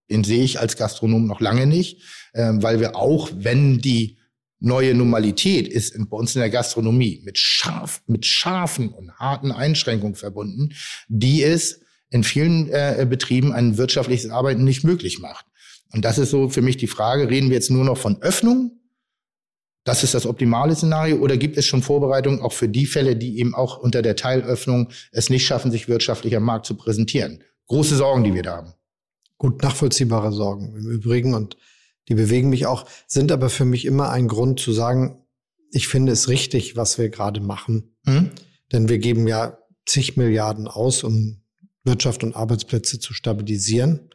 Den 0.10 0.24
sehe 0.24 0.44
ich 0.44 0.60
als 0.60 0.76
Gastronom 0.76 1.28
noch 1.28 1.40
lange 1.40 1.68
nicht, 1.68 2.02
äh, 2.34 2.52
weil 2.56 2.80
wir 2.80 2.96
auch, 2.96 3.30
wenn 3.34 3.80
die 3.80 4.18
neue 4.60 4.94
Normalität 4.96 5.68
ist 5.68 5.96
bei 6.10 6.18
uns 6.18 6.36
in 6.36 6.42
der 6.42 6.50
Gastronomie 6.50 7.22
mit 7.24 7.38
scharf, 7.38 8.02
mit 8.08 8.26
scharfen 8.26 8.90
und 8.90 9.14
harten 9.14 9.52
Einschränkungen 9.52 10.16
verbunden, 10.16 10.74
die 11.08 11.44
es 11.44 11.82
in 12.10 12.24
vielen 12.24 12.70
äh, 12.70 13.06
Betrieben 13.10 13.54
ein 13.54 13.78
wirtschaftliches 13.78 14.30
Arbeiten 14.30 14.64
nicht 14.64 14.84
möglich 14.84 15.20
macht. 15.20 15.46
Und 15.92 16.06
das 16.06 16.18
ist 16.18 16.30
so 16.30 16.50
für 16.50 16.62
mich 16.62 16.78
die 16.78 16.88
Frage, 16.88 17.30
reden 17.30 17.50
wir 17.50 17.56
jetzt 17.56 17.72
nur 17.72 17.84
noch 17.84 17.98
von 17.98 18.22
Öffnung? 18.22 18.80
Das 19.84 20.04
ist 20.04 20.14
das 20.14 20.26
optimale 20.26 20.76
Szenario 20.76 21.18
oder 21.18 21.38
gibt 21.38 21.58
es 21.58 21.66
schon 21.66 21.82
Vorbereitungen 21.82 22.42
auch 22.42 22.54
für 22.54 22.70
die 22.70 22.86
Fälle, 22.86 23.16
die 23.16 23.40
eben 23.40 23.56
auch 23.56 23.78
unter 23.78 24.02
der 24.02 24.16
Teilöffnung 24.16 24.90
es 25.12 25.30
nicht 25.30 25.46
schaffen, 25.46 25.72
sich 25.72 25.88
wirtschaftlich 25.88 26.36
am 26.36 26.44
Markt 26.44 26.66
zu 26.66 26.76
präsentieren? 26.76 27.44
Große 27.68 27.96
Sorgen, 27.96 28.24
die 28.24 28.34
wir 28.34 28.44
da 28.44 28.58
haben. 28.58 28.74
Gut 29.38 29.64
nachvollziehbare 29.64 30.32
Sorgen 30.32 30.76
im 30.76 30.90
Übrigen 30.90 31.34
und 31.34 31.58
die 32.08 32.16
bewegen 32.16 32.50
mich 32.50 32.66
auch, 32.66 32.86
sind 33.08 33.32
aber 33.32 33.50
für 33.50 33.66
mich 33.66 33.86
immer 33.86 34.10
ein 34.10 34.28
Grund 34.28 34.60
zu 34.60 34.74
sagen, 34.74 35.24
ich 35.72 35.88
finde 35.88 36.12
es 36.12 36.28
richtig, 36.28 36.76
was 36.76 36.98
wir 36.98 37.10
gerade 37.10 37.40
machen. 37.40 37.96
Mhm. 38.04 38.32
Denn 38.72 38.90
wir 38.90 38.98
geben 38.98 39.28
ja 39.28 39.60
zig 39.86 40.18
Milliarden 40.18 40.68
aus, 40.68 41.04
um 41.04 41.42
Wirtschaft 41.90 42.24
und 42.24 42.36
Arbeitsplätze 42.36 43.00
zu 43.00 43.14
stabilisieren. 43.14 44.12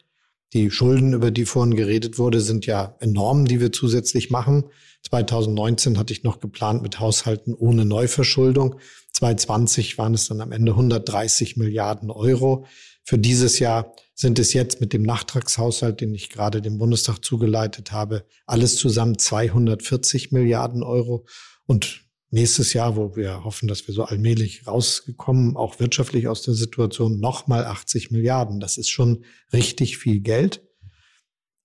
Die 0.54 0.70
Schulden, 0.70 1.12
über 1.12 1.32
die 1.32 1.44
vorhin 1.44 1.74
geredet 1.74 2.16
wurde, 2.16 2.40
sind 2.40 2.64
ja 2.64 2.96
enorm, 3.00 3.44
die 3.44 3.60
wir 3.60 3.72
zusätzlich 3.72 4.30
machen. 4.30 4.64
2019 5.02 5.98
hatte 5.98 6.12
ich 6.12 6.22
noch 6.22 6.38
geplant 6.38 6.80
mit 6.80 7.00
Haushalten 7.00 7.52
ohne 7.54 7.84
Neuverschuldung. 7.84 8.78
2020 9.12 9.98
waren 9.98 10.14
es 10.14 10.28
dann 10.28 10.40
am 10.40 10.52
Ende 10.52 10.72
130 10.72 11.56
Milliarden 11.56 12.10
Euro. 12.10 12.66
Für 13.02 13.18
dieses 13.18 13.58
Jahr 13.58 13.94
sind 14.14 14.38
es 14.38 14.52
jetzt 14.52 14.80
mit 14.80 14.92
dem 14.92 15.02
Nachtragshaushalt, 15.02 16.00
den 16.00 16.14
ich 16.14 16.30
gerade 16.30 16.62
dem 16.62 16.78
Bundestag 16.78 17.24
zugeleitet 17.24 17.90
habe, 17.90 18.24
alles 18.46 18.76
zusammen 18.76 19.18
240 19.18 20.30
Milliarden 20.30 20.84
Euro. 20.84 21.26
Und 21.66 22.03
nächstes 22.34 22.72
Jahr, 22.72 22.96
wo 22.96 23.16
wir 23.16 23.44
hoffen, 23.44 23.68
dass 23.68 23.86
wir 23.86 23.94
so 23.94 24.04
allmählich 24.04 24.66
rausgekommen, 24.66 25.56
auch 25.56 25.78
wirtschaftlich 25.78 26.28
aus 26.28 26.42
der 26.42 26.54
Situation, 26.54 27.20
nochmal 27.20 27.64
80 27.64 28.10
Milliarden. 28.10 28.60
Das 28.60 28.76
ist 28.76 28.90
schon 28.90 29.24
richtig 29.52 29.98
viel 29.98 30.20
Geld. 30.20 30.62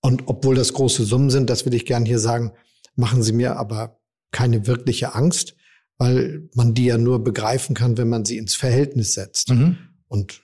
Und 0.01 0.27
obwohl 0.27 0.55
das 0.55 0.73
große 0.73 1.03
Summen 1.03 1.31
sind, 1.31 1.49
das 1.49 1.65
will 1.65 1.73
ich 1.73 1.85
gern 1.85 2.05
hier 2.05 2.19
sagen, 2.19 2.53
machen 2.95 3.23
Sie 3.23 3.33
mir 3.33 3.57
aber 3.57 3.99
keine 4.31 4.67
wirkliche 4.67 5.15
Angst, 5.15 5.55
weil 5.97 6.47
man 6.53 6.75
die 6.75 6.85
ja 6.85 6.97
nur 6.97 7.23
begreifen 7.23 7.75
kann, 7.75 7.97
wenn 7.97 8.07
man 8.07 8.23
sie 8.23 8.37
ins 8.37 8.55
Verhältnis 8.55 9.15
setzt. 9.15 9.49
Mhm. 9.49 9.77
Und 10.07 10.43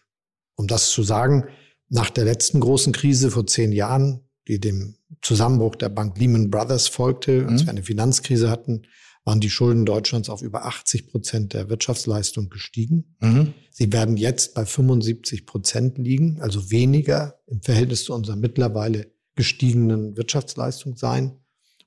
um 0.56 0.68
das 0.68 0.90
zu 0.90 1.04
sagen, 1.04 1.46
nach 1.88 2.10
der 2.10 2.26
letzten 2.26 2.60
großen 2.60 2.94
Krise 2.94 3.30
vor 3.30 3.46
zehn 3.46 3.72
Jahren, 3.72 4.22
die 4.48 4.60
dem 4.60 4.96
Zusammenbruch 5.22 5.76
der 5.76 5.90
Bank 5.90 6.18
Lehman 6.18 6.50
Brothers 6.50 6.88
folgte, 6.88 7.46
als 7.48 7.62
mhm. 7.62 7.68
wir 7.68 7.72
eine 7.72 7.84
Finanzkrise 7.84 8.50
hatten, 8.50 8.82
waren 9.26 9.42
die 9.42 9.50
Schulden 9.50 9.86
Deutschlands 9.86 10.30
auf 10.30 10.44
über 10.44 10.66
80 10.66 11.08
Prozent 11.08 11.54
der 11.54 11.68
Wirtschaftsleistung 11.68 12.50
gestiegen. 12.50 13.16
Mhm. 13.20 13.54
Sie 13.72 13.92
werden 13.92 14.18
jetzt 14.18 14.54
bei 14.54 14.66
75 14.66 15.48
Prozent 15.48 15.98
liegen, 15.98 16.40
also 16.42 16.70
weniger 16.70 17.40
im 17.48 17.62
Verhältnis 17.62 18.06
zu 18.06 18.14
unserer 18.14 18.36
mittlerweile 18.36 19.12
gestiegenen 19.34 20.16
Wirtschaftsleistung 20.16 20.96
sein. 20.96 21.40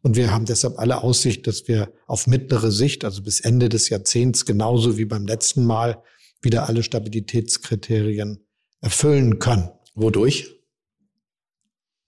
Und 0.03 0.17
wir 0.17 0.33
haben 0.33 0.45
deshalb 0.45 0.79
alle 0.79 1.03
Aussicht, 1.03 1.47
dass 1.47 1.69
wir 1.69 1.93
auf 2.07 2.27
mittlere 2.27 2.73
Sicht, 2.73 3.05
also 3.05 3.23
bis 3.23 3.41
Ende 3.41 3.69
des 3.69 3.89
Jahrzehnts, 3.89 4.45
genauso 4.45 4.99
wie 4.99 5.05
beim 5.05 5.27
letzten 5.27 5.65
Mal, 5.65 6.03
wieder 6.43 6.69
alle 6.69 6.83
Stabilitätskriterien 6.83 8.45
erfüllen 8.81 9.39
können. 9.39 9.71
Wodurch? 9.95 10.57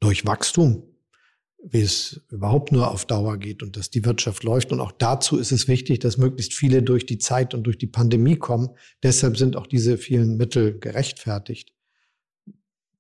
Durch 0.01 0.25
Wachstum, 0.25 0.90
wie 1.63 1.83
es 1.83 2.21
überhaupt 2.31 2.73
nur 2.73 2.91
auf 2.91 3.05
Dauer 3.05 3.37
geht 3.37 3.63
und 3.63 3.77
dass 3.77 3.91
die 3.91 4.05
Wirtschaft 4.05 4.45
läuft. 4.45 4.73
Und 4.73 4.81
auch 4.81 4.93
dazu 4.93 5.39
ist 5.39 5.53
es 5.53 5.69
wichtig, 5.69 5.99
dass 6.01 6.17
möglichst 6.17 6.55
viele 6.55 6.83
durch 6.83 7.07
die 7.07 7.19
Zeit 7.19 7.55
und 7.55 7.65
durch 7.65 7.79
die 7.79 7.87
Pandemie 7.87 8.37
kommen. 8.37 8.71
Deshalb 9.03 9.37
sind 9.37 9.57
auch 9.57 9.67
diese 9.67 9.99
vielen 9.99 10.37
Mittel 10.37 10.79
gerechtfertigt. 10.79 11.73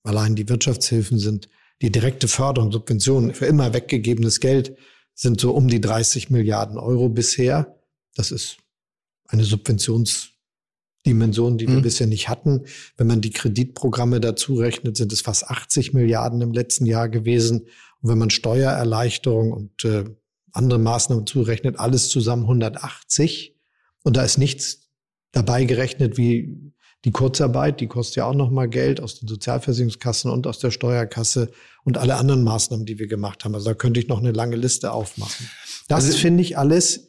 Allein 0.02 0.34
die 0.34 0.48
Wirtschaftshilfen 0.48 1.18
sind 1.18 1.48
die 1.82 1.90
direkte 1.90 2.28
Förderung, 2.28 2.70
Subventionen 2.72 3.32
für 3.34 3.46
immer 3.46 3.72
weggegebenes 3.72 4.40
Geld 4.40 4.76
sind 5.14 5.40
so 5.40 5.52
um 5.52 5.68
die 5.68 5.80
30 5.80 6.30
Milliarden 6.30 6.78
Euro 6.78 7.08
bisher. 7.08 7.78
Das 8.14 8.30
ist 8.30 8.58
eine 9.26 9.44
Subventions 9.44 10.30
Dimension, 11.06 11.56
die 11.56 11.66
wir 11.66 11.76
mhm. 11.76 11.82
bisher 11.82 12.06
nicht 12.06 12.28
hatten. 12.28 12.64
Wenn 12.96 13.06
man 13.06 13.20
die 13.20 13.30
Kreditprogramme 13.30 14.20
dazu 14.20 14.54
rechnet, 14.54 14.96
sind 14.96 15.12
es 15.12 15.22
fast 15.22 15.44
80 15.44 15.94
Milliarden 15.94 16.42
im 16.42 16.52
letzten 16.52 16.84
Jahr 16.84 17.08
gewesen. 17.08 17.66
Und 18.02 18.10
wenn 18.10 18.18
man 18.18 18.30
Steuererleichterung 18.30 19.52
und 19.52 19.84
äh, 19.84 20.04
andere 20.52 20.78
Maßnahmen 20.78 21.26
zurechnet, 21.26 21.78
alles 21.78 22.08
zusammen 22.08 22.42
180. 22.42 23.56
Und 24.02 24.16
da 24.16 24.22
ist 24.22 24.38
nichts 24.38 24.90
dabei 25.32 25.64
gerechnet 25.64 26.16
wie 26.16 26.72
die 27.04 27.12
Kurzarbeit, 27.12 27.80
die 27.80 27.86
kostet 27.86 28.16
ja 28.16 28.24
auch 28.26 28.34
nochmal 28.34 28.68
Geld 28.68 29.00
aus 29.00 29.18
den 29.18 29.28
Sozialversicherungskassen 29.28 30.30
und 30.30 30.46
aus 30.46 30.58
der 30.58 30.70
Steuerkasse 30.70 31.50
und 31.84 31.96
alle 31.96 32.16
anderen 32.16 32.44
Maßnahmen, 32.44 32.84
die 32.84 32.98
wir 32.98 33.06
gemacht 33.06 33.44
haben. 33.44 33.54
Also 33.54 33.70
da 33.70 33.74
könnte 33.74 34.00
ich 34.00 34.08
noch 34.08 34.18
eine 34.18 34.32
lange 34.32 34.56
Liste 34.56 34.92
aufmachen. 34.92 35.48
Das 35.88 36.04
also, 36.04 36.18
finde 36.18 36.42
ich 36.42 36.58
alles 36.58 37.08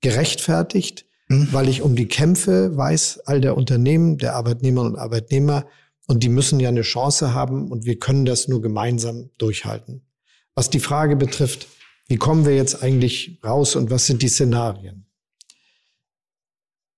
gerechtfertigt 0.00 1.06
mhm. 1.28 1.48
weil 1.52 1.68
ich 1.68 1.82
um 1.82 1.96
die 1.96 2.08
Kämpfe 2.08 2.76
weiß, 2.76 3.20
all 3.26 3.40
der 3.40 3.56
Unternehmen, 3.56 4.18
der 4.18 4.34
Arbeitnehmerinnen 4.34 4.94
und 4.94 5.00
Arbeitnehmer, 5.00 5.66
und 6.06 6.22
die 6.22 6.28
müssen 6.28 6.60
ja 6.60 6.68
eine 6.68 6.82
Chance 6.82 7.34
haben 7.34 7.70
und 7.70 7.84
wir 7.84 7.98
können 7.98 8.24
das 8.24 8.48
nur 8.48 8.62
gemeinsam 8.62 9.30
durchhalten. 9.38 10.06
Was 10.54 10.70
die 10.70 10.80
Frage 10.80 11.16
betrifft, 11.16 11.68
wie 12.08 12.16
kommen 12.16 12.46
wir 12.46 12.54
jetzt 12.54 12.82
eigentlich 12.82 13.40
raus 13.44 13.76
und 13.76 13.90
was 13.90 14.06
sind 14.06 14.22
die 14.22 14.28
Szenarien? 14.28 15.06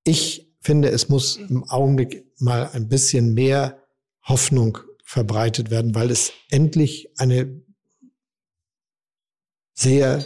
Ich 0.04 0.54
finde, 0.60 0.90
es 0.90 1.08
muss 1.08 1.36
im 1.36 1.64
Augenblick 1.64 2.26
mal 2.38 2.68
ein 2.72 2.88
bisschen 2.88 3.34
mehr 3.34 3.82
Hoffnung 4.22 4.78
verbreitet 5.02 5.70
werden, 5.70 5.94
weil 5.94 6.10
es 6.10 6.32
endlich 6.50 7.08
eine 7.18 7.62
sehr 9.74 10.24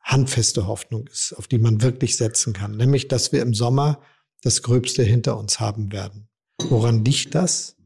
handfeste 0.00 0.66
Hoffnung 0.66 1.06
ist, 1.06 1.32
auf 1.34 1.46
die 1.46 1.58
man 1.58 1.82
wirklich 1.82 2.16
setzen 2.16 2.52
kann, 2.52 2.76
nämlich 2.76 3.06
dass 3.06 3.30
wir 3.30 3.42
im 3.42 3.54
Sommer 3.54 4.02
das 4.42 4.62
Gröbste 4.62 5.04
hinter 5.04 5.38
uns 5.38 5.60
haben 5.60 5.92
werden. 5.92 6.28
Woran 6.58 7.04
liegt 7.04 7.34
das? 7.34 7.76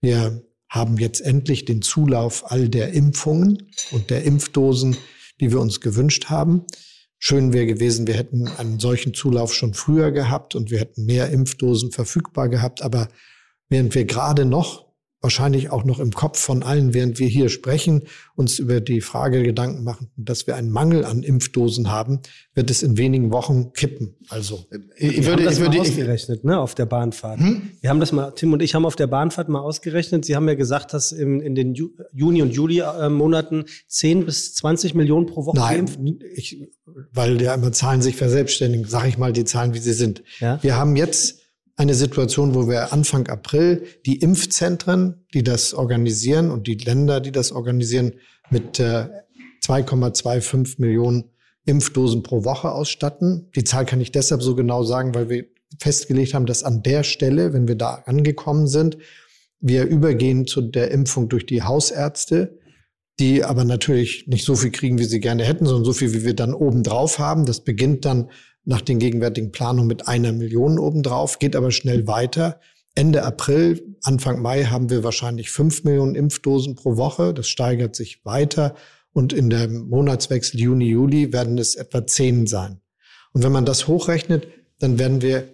Wir 0.00 0.42
haben 0.68 0.98
jetzt 0.98 1.20
endlich 1.20 1.64
den 1.64 1.82
Zulauf 1.82 2.50
all 2.50 2.68
der 2.68 2.92
Impfungen 2.92 3.70
und 3.92 4.10
der 4.10 4.24
Impfdosen, 4.24 4.96
die 5.40 5.50
wir 5.50 5.60
uns 5.60 5.80
gewünscht 5.80 6.26
haben. 6.26 6.66
Schön 7.18 7.52
wäre 7.52 7.66
gewesen, 7.66 8.06
wir 8.06 8.14
hätten 8.14 8.48
einen 8.48 8.78
solchen 8.78 9.14
Zulauf 9.14 9.54
schon 9.54 9.74
früher 9.74 10.12
gehabt 10.12 10.54
und 10.54 10.70
wir 10.70 10.80
hätten 10.80 11.06
mehr 11.06 11.30
Impfdosen 11.30 11.92
verfügbar 11.92 12.48
gehabt. 12.48 12.82
Aber 12.82 13.08
während 13.68 13.94
wir 13.94 14.04
gerade 14.04 14.44
noch 14.44 14.85
wahrscheinlich 15.20 15.70
auch 15.70 15.84
noch 15.84 15.98
im 15.98 16.12
Kopf 16.12 16.38
von 16.38 16.62
allen, 16.62 16.94
während 16.94 17.18
wir 17.18 17.26
hier 17.26 17.48
sprechen, 17.48 18.02
uns 18.34 18.58
über 18.58 18.80
die 18.80 19.00
Frage 19.00 19.42
Gedanken 19.42 19.82
machen, 19.82 20.10
dass 20.16 20.46
wir 20.46 20.56
einen 20.56 20.70
Mangel 20.70 21.04
an 21.04 21.22
Impfdosen 21.22 21.90
haben, 21.90 22.20
wird 22.54 22.70
es 22.70 22.82
in 22.82 22.96
wenigen 22.96 23.32
Wochen 23.32 23.72
kippen. 23.72 24.16
Also 24.28 24.66
ich 24.96 25.24
würde, 25.24 25.30
haben 25.30 25.44
das 25.44 25.54
ich 25.54 25.60
würde, 25.60 25.78
mal 25.78 25.80
ausgerechnet, 25.80 26.44
ne, 26.44 26.58
auf 26.58 26.74
der 26.74 26.86
Bahnfahrt. 26.86 27.40
Hm? 27.40 27.70
Wir 27.80 27.90
haben 27.90 28.00
das 28.00 28.12
mal, 28.12 28.30
Tim 28.32 28.52
und 28.52 28.62
ich 28.62 28.74
haben 28.74 28.84
auf 28.84 28.96
der 28.96 29.06
Bahnfahrt 29.06 29.48
mal 29.48 29.60
ausgerechnet. 29.60 30.24
Sie 30.24 30.36
haben 30.36 30.48
ja 30.48 30.54
gesagt, 30.54 30.92
dass 30.92 31.12
in, 31.12 31.40
in 31.40 31.54
den 31.54 31.74
Juni 31.74 32.42
und 32.42 32.50
Juli 32.50 32.80
äh, 32.80 33.08
Monaten 33.08 33.64
10 33.88 34.26
bis 34.26 34.54
20 34.54 34.94
Millionen 34.94 35.26
pro 35.26 35.46
Woche 35.46 35.56
Nein, 35.56 35.86
geimpft. 35.86 35.98
Ich, 36.34 36.68
weil 37.12 37.40
ja 37.40 37.54
immer 37.54 37.72
Zahlen 37.72 38.02
sich 38.02 38.16
verselbstständigen, 38.16 38.86
sage 38.86 39.08
ich 39.08 39.18
mal 39.18 39.32
die 39.32 39.44
Zahlen, 39.44 39.74
wie 39.74 39.78
sie 39.78 39.92
sind. 39.92 40.22
Ja? 40.40 40.62
Wir 40.62 40.76
haben 40.76 40.96
jetzt 40.96 41.45
eine 41.76 41.94
Situation, 41.94 42.54
wo 42.54 42.68
wir 42.68 42.92
Anfang 42.92 43.28
April 43.28 43.86
die 44.06 44.16
Impfzentren, 44.16 45.26
die 45.34 45.42
das 45.42 45.74
organisieren 45.74 46.50
und 46.50 46.66
die 46.66 46.76
Länder, 46.76 47.20
die 47.20 47.32
das 47.32 47.52
organisieren, 47.52 48.14
mit 48.50 48.80
äh, 48.80 49.08
2,25 49.64 50.80
Millionen 50.80 51.24
Impfdosen 51.66 52.22
pro 52.22 52.44
Woche 52.44 52.70
ausstatten. 52.70 53.50
Die 53.54 53.64
Zahl 53.64 53.84
kann 53.84 54.00
ich 54.00 54.12
deshalb 54.12 54.42
so 54.42 54.54
genau 54.54 54.84
sagen, 54.84 55.14
weil 55.14 55.28
wir 55.28 55.46
festgelegt 55.80 56.32
haben, 56.32 56.46
dass 56.46 56.62
an 56.62 56.82
der 56.82 57.02
Stelle, 57.02 57.52
wenn 57.52 57.68
wir 57.68 57.74
da 57.74 58.02
angekommen 58.06 58.68
sind, 58.68 58.98
wir 59.60 59.84
übergehen 59.84 60.46
zu 60.46 60.60
der 60.60 60.90
Impfung 60.92 61.28
durch 61.28 61.44
die 61.44 61.62
Hausärzte 61.62 62.58
die 63.18 63.44
aber 63.44 63.64
natürlich 63.64 64.26
nicht 64.26 64.44
so 64.44 64.54
viel 64.56 64.70
kriegen, 64.70 64.98
wie 64.98 65.04
sie 65.04 65.20
gerne 65.20 65.44
hätten, 65.44 65.64
sondern 65.64 65.84
so 65.84 65.92
viel, 65.92 66.12
wie 66.12 66.24
wir 66.24 66.34
dann 66.34 66.52
obendrauf 66.52 67.18
haben. 67.18 67.46
Das 67.46 67.60
beginnt 67.60 68.04
dann 68.04 68.30
nach 68.66 68.82
den 68.82 68.98
gegenwärtigen 68.98 69.52
Planungen 69.52 69.86
mit 69.86 70.08
einer 70.08 70.32
Million 70.32 70.78
obendrauf, 70.78 71.38
geht 71.38 71.56
aber 71.56 71.70
schnell 71.70 72.06
weiter. 72.06 72.60
Ende 72.94 73.22
April, 73.22 73.96
Anfang 74.02 74.42
Mai 74.42 74.64
haben 74.64 74.90
wir 74.90 75.04
wahrscheinlich 75.04 75.50
fünf 75.50 75.84
Millionen 75.84 76.14
Impfdosen 76.14 76.74
pro 76.74 76.96
Woche. 76.96 77.32
Das 77.32 77.48
steigert 77.48 77.94
sich 77.94 78.24
weiter. 78.24 78.74
Und 79.12 79.32
in 79.32 79.50
dem 79.50 79.88
Monatswechsel 79.88 80.60
Juni, 80.60 80.88
Juli 80.88 81.32
werden 81.32 81.58
es 81.58 81.74
etwa 81.74 82.06
zehn 82.06 82.46
sein. 82.46 82.80
Und 83.32 83.44
wenn 83.44 83.52
man 83.52 83.64
das 83.64 83.86
hochrechnet, 83.86 84.48
dann 84.78 84.98
werden 84.98 85.22
wir 85.22 85.48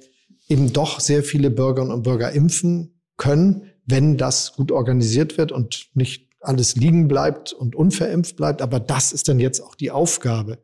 eben 0.49 0.73
doch 0.73 1.01
sehr 1.01 1.23
viele 1.23 1.51
Bürgerinnen 1.51 1.93
und 1.93 2.03
Bürger 2.03 2.33
impfen 2.33 3.01
können, 3.17 3.71
wenn 3.87 4.17
das 4.17 4.55
gut 4.55 4.73
organisiert 4.73 5.37
wird 5.37 5.53
und 5.53 5.89
nicht 5.95 6.31
alles 6.41 6.77
liegen 6.77 7.09
bleibt 7.09 7.53
und 7.53 7.75
unverimpft 7.75 8.37
bleibt. 8.37 8.63
Aber 8.63 8.81
das 8.81 9.13
ist 9.13 9.29
dann 9.29 9.39
jetzt 9.39 9.61
auch 9.61 9.75
die 9.75 9.91
Aufgabe. 9.91 10.59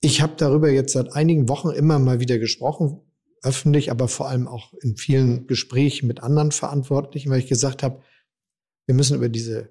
Ich 0.00 0.20
habe 0.20 0.34
darüber 0.36 0.70
jetzt 0.70 0.92
seit 0.92 1.12
einigen 1.14 1.48
Wochen 1.48 1.70
immer 1.70 1.98
mal 1.98 2.20
wieder 2.20 2.38
gesprochen, 2.38 3.00
öffentlich, 3.42 3.90
aber 3.90 4.08
vor 4.08 4.28
allem 4.28 4.48
auch 4.48 4.72
in 4.82 4.96
vielen 4.96 5.46
Gesprächen 5.46 6.06
mit 6.06 6.22
anderen 6.22 6.52
Verantwortlichen, 6.52 7.30
weil 7.30 7.40
ich 7.40 7.46
gesagt 7.46 7.82
habe, 7.82 8.02
wir 8.86 8.94
müssen 8.94 9.16
über 9.16 9.28
diese 9.28 9.70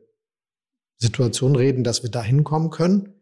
Situation 0.98 1.56
reden, 1.56 1.84
dass 1.84 2.04
wir 2.04 2.10
da 2.10 2.24
hinkommen 2.24 2.70
können. 2.70 3.14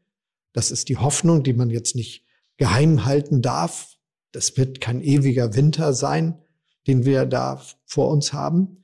Das 0.54 0.72
ist 0.72 0.90
die 0.90 0.98
Hoffnung, 0.98 1.44
die 1.44 1.54
man 1.54 1.70
jetzt 1.70 1.96
nicht 1.96 2.26
geheim 2.58 3.06
halten 3.06 3.42
darf. 3.42 3.98
Das 4.32 4.56
wird 4.58 4.82
kein 4.82 5.02
ewiger 5.02 5.56
Winter 5.56 5.94
sein, 5.94 6.40
den 6.88 7.06
wir 7.06 7.26
da 7.26 7.62
vor 7.86 8.10
uns 8.10 8.34
haben. 8.34 8.83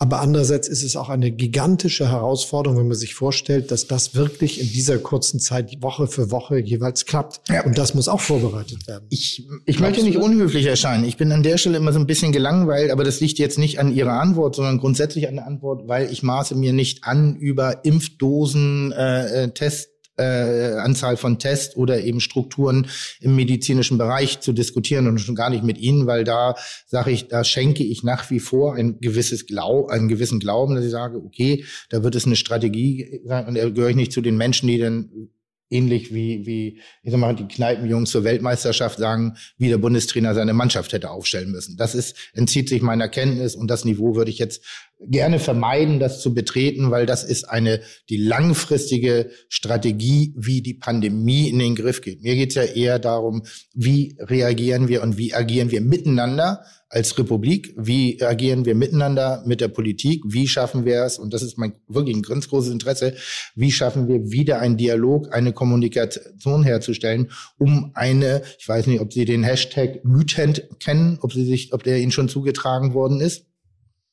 Aber 0.00 0.20
andererseits 0.20 0.68
ist 0.68 0.84
es 0.84 0.94
auch 0.94 1.08
eine 1.08 1.32
gigantische 1.32 2.08
Herausforderung, 2.08 2.78
wenn 2.78 2.86
man 2.86 2.96
sich 2.96 3.14
vorstellt, 3.14 3.72
dass 3.72 3.88
das 3.88 4.14
wirklich 4.14 4.60
in 4.60 4.70
dieser 4.70 4.98
kurzen 4.98 5.40
Zeit 5.40 5.82
Woche 5.82 6.06
für 6.06 6.30
Woche 6.30 6.58
jeweils 6.58 7.04
klappt. 7.04 7.40
Ja. 7.48 7.64
Und 7.64 7.78
das 7.78 7.94
muss 7.94 8.06
auch 8.06 8.20
vorbereitet 8.20 8.86
werden. 8.86 9.06
Ich, 9.10 9.48
ich 9.66 9.80
möchte 9.80 10.04
nicht 10.04 10.18
unhöflich 10.18 10.66
erscheinen. 10.66 11.04
Ich 11.04 11.16
bin 11.16 11.32
an 11.32 11.42
der 11.42 11.58
Stelle 11.58 11.78
immer 11.78 11.92
so 11.92 11.98
ein 11.98 12.06
bisschen 12.06 12.30
gelangweilt, 12.30 12.92
aber 12.92 13.02
das 13.02 13.18
liegt 13.18 13.40
jetzt 13.40 13.58
nicht 13.58 13.80
an 13.80 13.92
Ihrer 13.92 14.20
Antwort, 14.20 14.54
sondern 14.54 14.78
grundsätzlich 14.78 15.26
an 15.26 15.34
der 15.34 15.48
Antwort, 15.48 15.88
weil 15.88 16.12
ich 16.12 16.22
maße 16.22 16.54
mir 16.54 16.72
nicht 16.72 17.02
an, 17.02 17.34
über 17.34 17.84
Impfdosen, 17.84 18.92
äh, 18.92 19.44
äh 19.44 19.48
Test 19.50 19.97
äh, 20.18 20.74
Anzahl 20.78 21.16
von 21.16 21.38
Tests 21.38 21.76
oder 21.76 22.00
eben 22.02 22.20
Strukturen 22.20 22.86
im 23.20 23.36
medizinischen 23.36 23.98
Bereich 23.98 24.40
zu 24.40 24.52
diskutieren 24.52 25.06
und 25.06 25.18
schon 25.18 25.34
gar 25.34 25.50
nicht 25.50 25.64
mit 25.64 25.78
Ihnen, 25.78 26.06
weil 26.06 26.24
da 26.24 26.54
sage 26.86 27.10
ich, 27.10 27.28
da 27.28 27.44
schenke 27.44 27.84
ich 27.84 28.02
nach 28.02 28.30
wie 28.30 28.40
vor 28.40 28.74
ein 28.74 29.00
gewisses 29.00 29.46
Glaub, 29.46 29.90
einen 29.90 30.08
gewissen 30.08 30.40
Glauben, 30.40 30.74
dass 30.74 30.84
ich 30.84 30.90
sage, 30.90 31.18
okay, 31.18 31.64
da 31.88 32.02
wird 32.02 32.14
es 32.14 32.26
eine 32.26 32.36
Strategie 32.36 33.20
sein 33.24 33.46
und 33.46 33.56
da 33.56 33.68
gehöre 33.68 33.90
ich 33.90 33.96
nicht 33.96 34.12
zu 34.12 34.20
den 34.20 34.36
Menschen, 34.36 34.68
die 34.68 34.78
dann 34.78 35.30
ähnlich 35.70 36.12
wie, 36.14 36.46
wie, 36.46 36.80
ich 37.02 37.10
sag 37.10 37.20
mal, 37.20 37.34
die 37.34 37.46
Kneipenjungs 37.46 38.10
zur 38.10 38.24
Weltmeisterschaft 38.24 38.98
sagen, 38.98 39.36
wie 39.58 39.68
der 39.68 39.78
Bundestrainer 39.78 40.34
seine 40.34 40.54
Mannschaft 40.54 40.92
hätte 40.92 41.10
aufstellen 41.10 41.50
müssen. 41.50 41.76
Das 41.76 41.94
ist, 41.94 42.16
entzieht 42.32 42.68
sich 42.68 42.82
meiner 42.82 43.08
Kenntnis 43.08 43.54
und 43.54 43.68
das 43.68 43.84
Niveau 43.84 44.14
würde 44.14 44.30
ich 44.30 44.38
jetzt 44.38 44.64
gerne 45.00 45.38
vermeiden, 45.38 46.00
das 46.00 46.20
zu 46.20 46.34
betreten, 46.34 46.90
weil 46.90 47.06
das 47.06 47.22
ist 47.22 47.44
eine, 47.44 47.80
die 48.08 48.16
langfristige 48.16 49.30
Strategie, 49.48 50.34
wie 50.36 50.60
die 50.60 50.74
Pandemie 50.74 51.48
in 51.48 51.58
den 51.58 51.76
Griff 51.76 52.00
geht. 52.00 52.22
Mir 52.22 52.34
geht 52.34 52.50
es 52.50 52.54
ja 52.56 52.64
eher 52.64 52.98
darum, 52.98 53.42
wie 53.74 54.16
reagieren 54.18 54.88
wir 54.88 55.02
und 55.02 55.16
wie 55.16 55.34
agieren 55.34 55.70
wir 55.70 55.80
miteinander 55.80 56.64
als 56.90 57.18
Republik, 57.18 57.74
wie 57.76 58.22
agieren 58.22 58.64
wir 58.64 58.74
miteinander 58.74 59.42
mit 59.46 59.60
der 59.60 59.68
Politik, 59.68 60.22
wie 60.26 60.48
schaffen 60.48 60.84
wir 60.84 61.02
es, 61.04 61.18
und 61.18 61.34
das 61.34 61.42
ist 61.42 61.58
mein 61.58 61.74
wirklich 61.86 62.16
ein 62.16 62.22
ganz 62.22 62.48
großes 62.48 62.72
Interesse, 62.72 63.14
wie 63.54 63.72
schaffen 63.72 64.08
wir 64.08 64.30
wieder 64.30 64.60
einen 64.60 64.76
Dialog, 64.76 65.32
eine 65.34 65.52
Kommunikation 65.52 66.62
herzustellen, 66.62 67.30
um 67.58 67.90
eine, 67.94 68.42
ich 68.58 68.68
weiß 68.68 68.86
nicht, 68.86 69.00
ob 69.00 69.12
Sie 69.12 69.24
den 69.26 69.42
Hashtag 69.42 70.04
Mythend 70.04 70.64
kennen, 70.80 71.18
ob 71.20 71.32
Sie 71.32 71.44
sich, 71.44 71.72
ob 71.72 71.82
der 71.82 71.98
Ihnen 71.98 72.12
schon 72.12 72.28
zugetragen 72.28 72.94
worden 72.94 73.20
ist. 73.20 73.47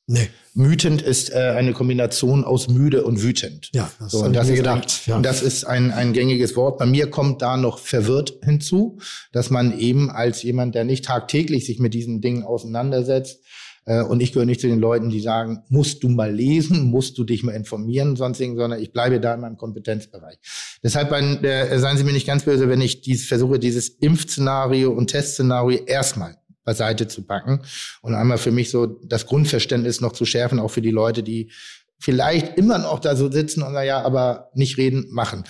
Nee. 0.07 0.29
Mütend 0.53 1.01
ist 1.01 1.31
äh, 1.31 1.55
eine 1.57 1.73
Kombination 1.73 2.43
aus 2.43 2.67
müde 2.67 3.03
und 3.03 3.23
wütend. 3.23 3.69
Ja, 3.73 3.91
das, 3.99 4.11
so, 4.11 4.23
und 4.23 4.33
das 4.33 4.49
ist 4.49 4.57
gedacht. 4.57 5.01
Ein, 5.07 5.11
ja. 5.11 5.19
das 5.19 5.41
ist 5.41 5.65
ein, 5.65 5.91
ein 5.91 6.13
gängiges 6.13 6.55
Wort. 6.55 6.77
Bei 6.77 6.85
mir 6.85 7.09
kommt 7.09 7.41
da 7.41 7.57
noch 7.57 7.79
verwirrt 7.79 8.39
hinzu, 8.43 8.99
dass 9.31 9.49
man 9.49 9.77
eben 9.77 10.11
als 10.11 10.43
jemand, 10.43 10.75
der 10.75 10.83
nicht 10.83 11.05
tagtäglich 11.05 11.65
sich 11.65 11.79
mit 11.79 11.93
diesen 11.93 12.21
Dingen 12.21 12.43
auseinandersetzt, 12.43 13.41
äh, 13.85 14.01
und 14.01 14.21
ich 14.21 14.33
gehöre 14.33 14.45
nicht 14.45 14.61
zu 14.61 14.67
den 14.67 14.79
Leuten, 14.79 15.09
die 15.09 15.19
sagen, 15.19 15.63
musst 15.69 16.03
du 16.03 16.09
mal 16.09 16.33
lesen, 16.33 16.85
musst 16.85 17.17
du 17.17 17.23
dich 17.23 17.43
mal 17.43 17.53
informieren, 17.53 18.15
sonstigen, 18.15 18.55
sondern 18.55 18.81
ich 18.81 18.91
bleibe 18.91 19.19
da 19.19 19.33
in 19.33 19.41
meinem 19.41 19.57
Kompetenzbereich. 19.57 20.37
Deshalb 20.83 21.11
äh, 21.11 21.79
seien 21.79 21.97
Sie 21.97 22.03
mir 22.03 22.13
nicht 22.13 22.27
ganz 22.27 22.43
böse, 22.43 22.67
wenn 22.67 22.81
ich 22.81 23.01
dies, 23.01 23.27
versuche, 23.27 23.59
dieses 23.59 23.89
Impfszenario 23.89 24.91
und 24.91 25.07
Testszenario 25.07 25.83
erstmal 25.85 26.37
beiseite 26.65 27.07
zu 27.07 27.23
packen 27.23 27.61
und 28.01 28.15
einmal 28.15 28.37
für 28.37 28.51
mich 28.51 28.69
so 28.69 28.85
das 28.85 29.27
Grundverständnis 29.27 30.01
noch 30.01 30.11
zu 30.11 30.25
schärfen, 30.25 30.59
auch 30.59 30.71
für 30.71 30.81
die 30.81 30.91
Leute, 30.91 31.23
die 31.23 31.51
vielleicht 31.99 32.57
immer 32.57 32.77
noch 32.79 32.99
da 32.99 33.15
so 33.15 33.31
sitzen 33.31 33.63
und 33.63 33.73
naja, 33.73 34.01
aber 34.01 34.49
nicht 34.53 34.77
reden, 34.77 35.07
machen. 35.11 35.45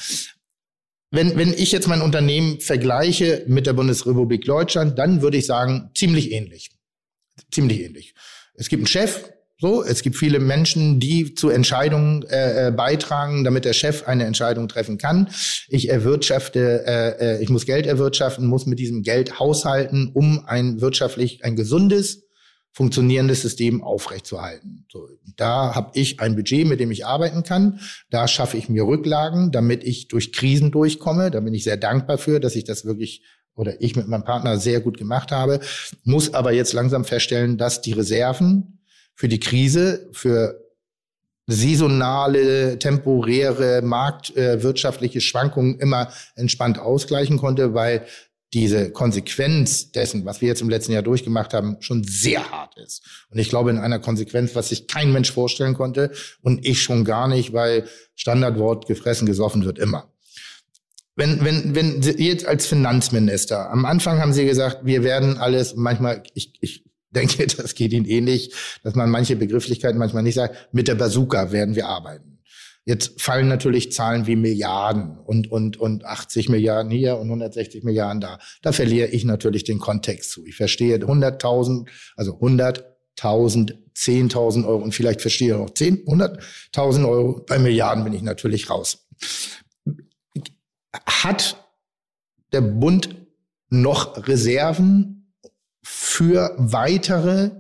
Wenn, 1.12 1.38
wenn 1.38 1.54
ich 1.54 1.72
jetzt 1.72 1.88
mein 1.88 2.02
Unternehmen 2.02 2.60
vergleiche 2.60 3.46
mit 3.48 3.66
der 3.66 3.74
Bundesrepublik 3.74 4.44
Deutschland, 4.44 5.00
dann 5.00 5.22
würde 5.22 5.38
ich 5.38 5.46
sagen, 5.46 5.90
ziemlich 5.96 6.32
ähnlich. 6.32 6.72
Ziemlich 7.52 7.82
ähnlich. 7.82 8.14
Es 8.54 8.70
gibt 8.70 8.82
einen 8.82 8.88
Chef, 8.88 9.30
so, 9.58 9.84
es 9.84 10.02
gibt 10.02 10.18
viele 10.18 10.40
Menschen, 10.40 11.00
die 11.00 11.34
zu 11.34 11.50
Entscheidungen 11.50 12.24
äh, 12.24 12.68
äh, 12.68 12.72
beitragen, 12.72 13.46
damit 13.46 13.64
der 13.64 13.72
Chef 13.72 14.06
eine 14.06 14.26
Entscheidung 14.26 14.68
treffen 14.68 14.98
kann. 14.98 15.30
Ich 15.70 15.90
erwirtschafte, 15.90 16.84
äh, 16.86 17.36
äh, 17.38 17.44
ich 17.44 17.50
muss 17.50 17.66
Geld 17.66 17.86
erwirtschaften, 17.86 18.48
muss 18.48 18.66
mit 18.66 18.80
diesem 18.80 19.02
Geld 19.02 19.40
haushalten, 19.40 20.12
um 20.14 20.44
ein 20.46 20.82
wirtschaftlich 20.82 21.46
ein 21.46 21.56
gesundes, 21.56 22.26
funktionierendes 22.74 23.42
System 23.44 23.82
aufrechtzuerhalten. 23.82 24.86
So, 24.92 25.08
da 25.38 25.74
habe 25.74 25.92
ich 25.94 26.20
ein 26.20 26.36
Budget, 26.36 26.68
mit 26.68 26.82
dem 26.82 26.92
ich 26.92 27.06
arbeiten 27.06 27.44
kann. 27.44 27.80
Da 28.10 28.28
schaffe 28.28 28.58
ich 28.58 28.68
mir 28.68 28.84
Rücklagen, 28.84 29.54
damit 29.54 29.86
ich 29.86 30.10
durch 30.10 30.34
Krisen 30.34 30.72
durchkomme. 30.72 31.32
Da 31.32 31.40
bin 31.40 31.54
ich 31.54 31.64
sehr 31.64 31.78
dankbar 31.78 32.18
für, 32.18 32.42
dass 32.42 32.58
ich 32.58 32.66
das 32.66 32.84
wirklich 32.84 33.24
oder 33.56 33.82
ich 33.82 33.96
mit 33.96 34.10
meinem 34.10 34.26
Partner 34.26 34.58
sehr 34.58 34.82
gut 34.82 34.98
gemacht 34.98 35.32
habe. 35.32 35.62
Muss 36.04 36.34
aber 36.34 36.52
jetzt 36.52 36.74
langsam 36.74 37.06
feststellen, 37.06 37.58
dass 37.58 37.80
die 37.80 37.94
Reserven 37.94 38.75
für 39.16 39.28
die 39.28 39.40
Krise, 39.40 40.10
für 40.12 40.62
saisonale, 41.48 42.80
temporäre, 42.80 43.82
marktwirtschaftliche 43.82 45.20
äh, 45.20 45.22
Schwankungen 45.22 45.80
immer 45.80 46.12
entspannt 46.36 46.80
ausgleichen 46.80 47.38
konnte, 47.38 47.74
weil 47.74 48.06
diese 48.54 48.90
Konsequenz 48.90 49.92
dessen, 49.92 50.26
was 50.26 50.40
wir 50.40 50.48
jetzt 50.48 50.62
im 50.62 50.70
letzten 50.70 50.94
Jahr 50.94 51.02
durchgemacht 51.02 51.54
haben, 51.54 51.78
schon 51.82 52.04
sehr 52.04 52.50
hart 52.52 52.78
ist. 52.78 53.04
Und 53.30 53.38
ich 53.38 53.50
glaube, 53.50 53.70
in 53.70 53.78
einer 53.78 54.00
Konsequenz, 54.00 54.56
was 54.56 54.70
sich 54.70 54.88
kein 54.88 55.12
Mensch 55.12 55.32
vorstellen 55.32 55.74
konnte 55.74 56.12
und 56.42 56.66
ich 56.66 56.82
schon 56.82 57.04
gar 57.04 57.28
nicht, 57.28 57.54
weil 57.54 57.86
Standardwort 58.16 58.88
gefressen, 58.88 59.26
gesoffen 59.26 59.66
wird 59.66 59.78
immer. 59.78 60.10
Wenn, 61.18 61.44
wenn, 61.44 61.76
wenn 61.76 62.02
Sie 62.02 62.12
jetzt 62.12 62.46
als 62.46 62.66
Finanzminister, 62.66 63.70
am 63.70 63.86
Anfang 63.86 64.20
haben 64.20 64.34
Sie 64.34 64.46
gesagt, 64.46 64.86
wir 64.86 65.04
werden 65.04 65.38
alles, 65.38 65.76
manchmal, 65.76 66.24
ich, 66.34 66.54
ich 66.62 66.85
denke, 67.16 67.48
das 67.58 67.76
geht 67.76 67.94
Ihnen 67.94 68.06
ähnlich, 68.06 68.54
dass 68.84 68.96
man 68.96 69.10
manche 69.10 69.36
Begrifflichkeiten 69.36 69.98
manchmal 69.98 70.24
nicht 70.24 70.36
sagt. 70.36 70.74
Mit 70.74 70.88
der 70.88 70.96
Bazooka 70.96 71.52
werden 71.52 71.76
wir 71.76 71.88
arbeiten. 71.88 72.36
Jetzt 72.88 73.20
fallen 73.20 73.48
natürlich 73.48 73.92
Zahlen 73.92 74.28
wie 74.28 74.36
Milliarden 74.36 75.18
und, 75.18 75.52
und, 75.52 75.78
und 75.78 76.06
80 76.06 76.50
Milliarden 76.50 76.92
hier 76.92 77.18
und 77.18 77.26
160 77.26 77.84
Milliarden 77.84 78.22
da. 78.22 78.38
Da 78.62 78.72
verliere 78.74 79.08
ich 79.08 79.26
natürlich 79.26 79.64
den 79.64 79.80
Kontext 79.80 80.30
zu. 80.30 80.46
Ich 80.46 80.56
verstehe 80.56 80.98
100.000, 80.98 81.88
also 82.16 82.34
100.000, 82.34 83.74
10.000 83.96 84.68
Euro 84.68 84.84
und 84.84 84.94
vielleicht 84.94 85.22
verstehe 85.22 85.48
ich 85.48 85.54
auch 85.56 85.72
10, 85.72 86.06
100.000 86.06 87.10
Euro. 87.10 87.44
Bei 87.48 87.58
Milliarden 87.58 88.04
bin 88.04 88.14
ich 88.14 88.22
natürlich 88.22 88.70
raus. 88.70 89.08
Hat 91.08 91.58
der 92.52 92.62
Bund 92.62 93.16
noch 93.70 94.28
Reserven 94.28 95.25
für 95.86 96.56
weitere 96.58 97.52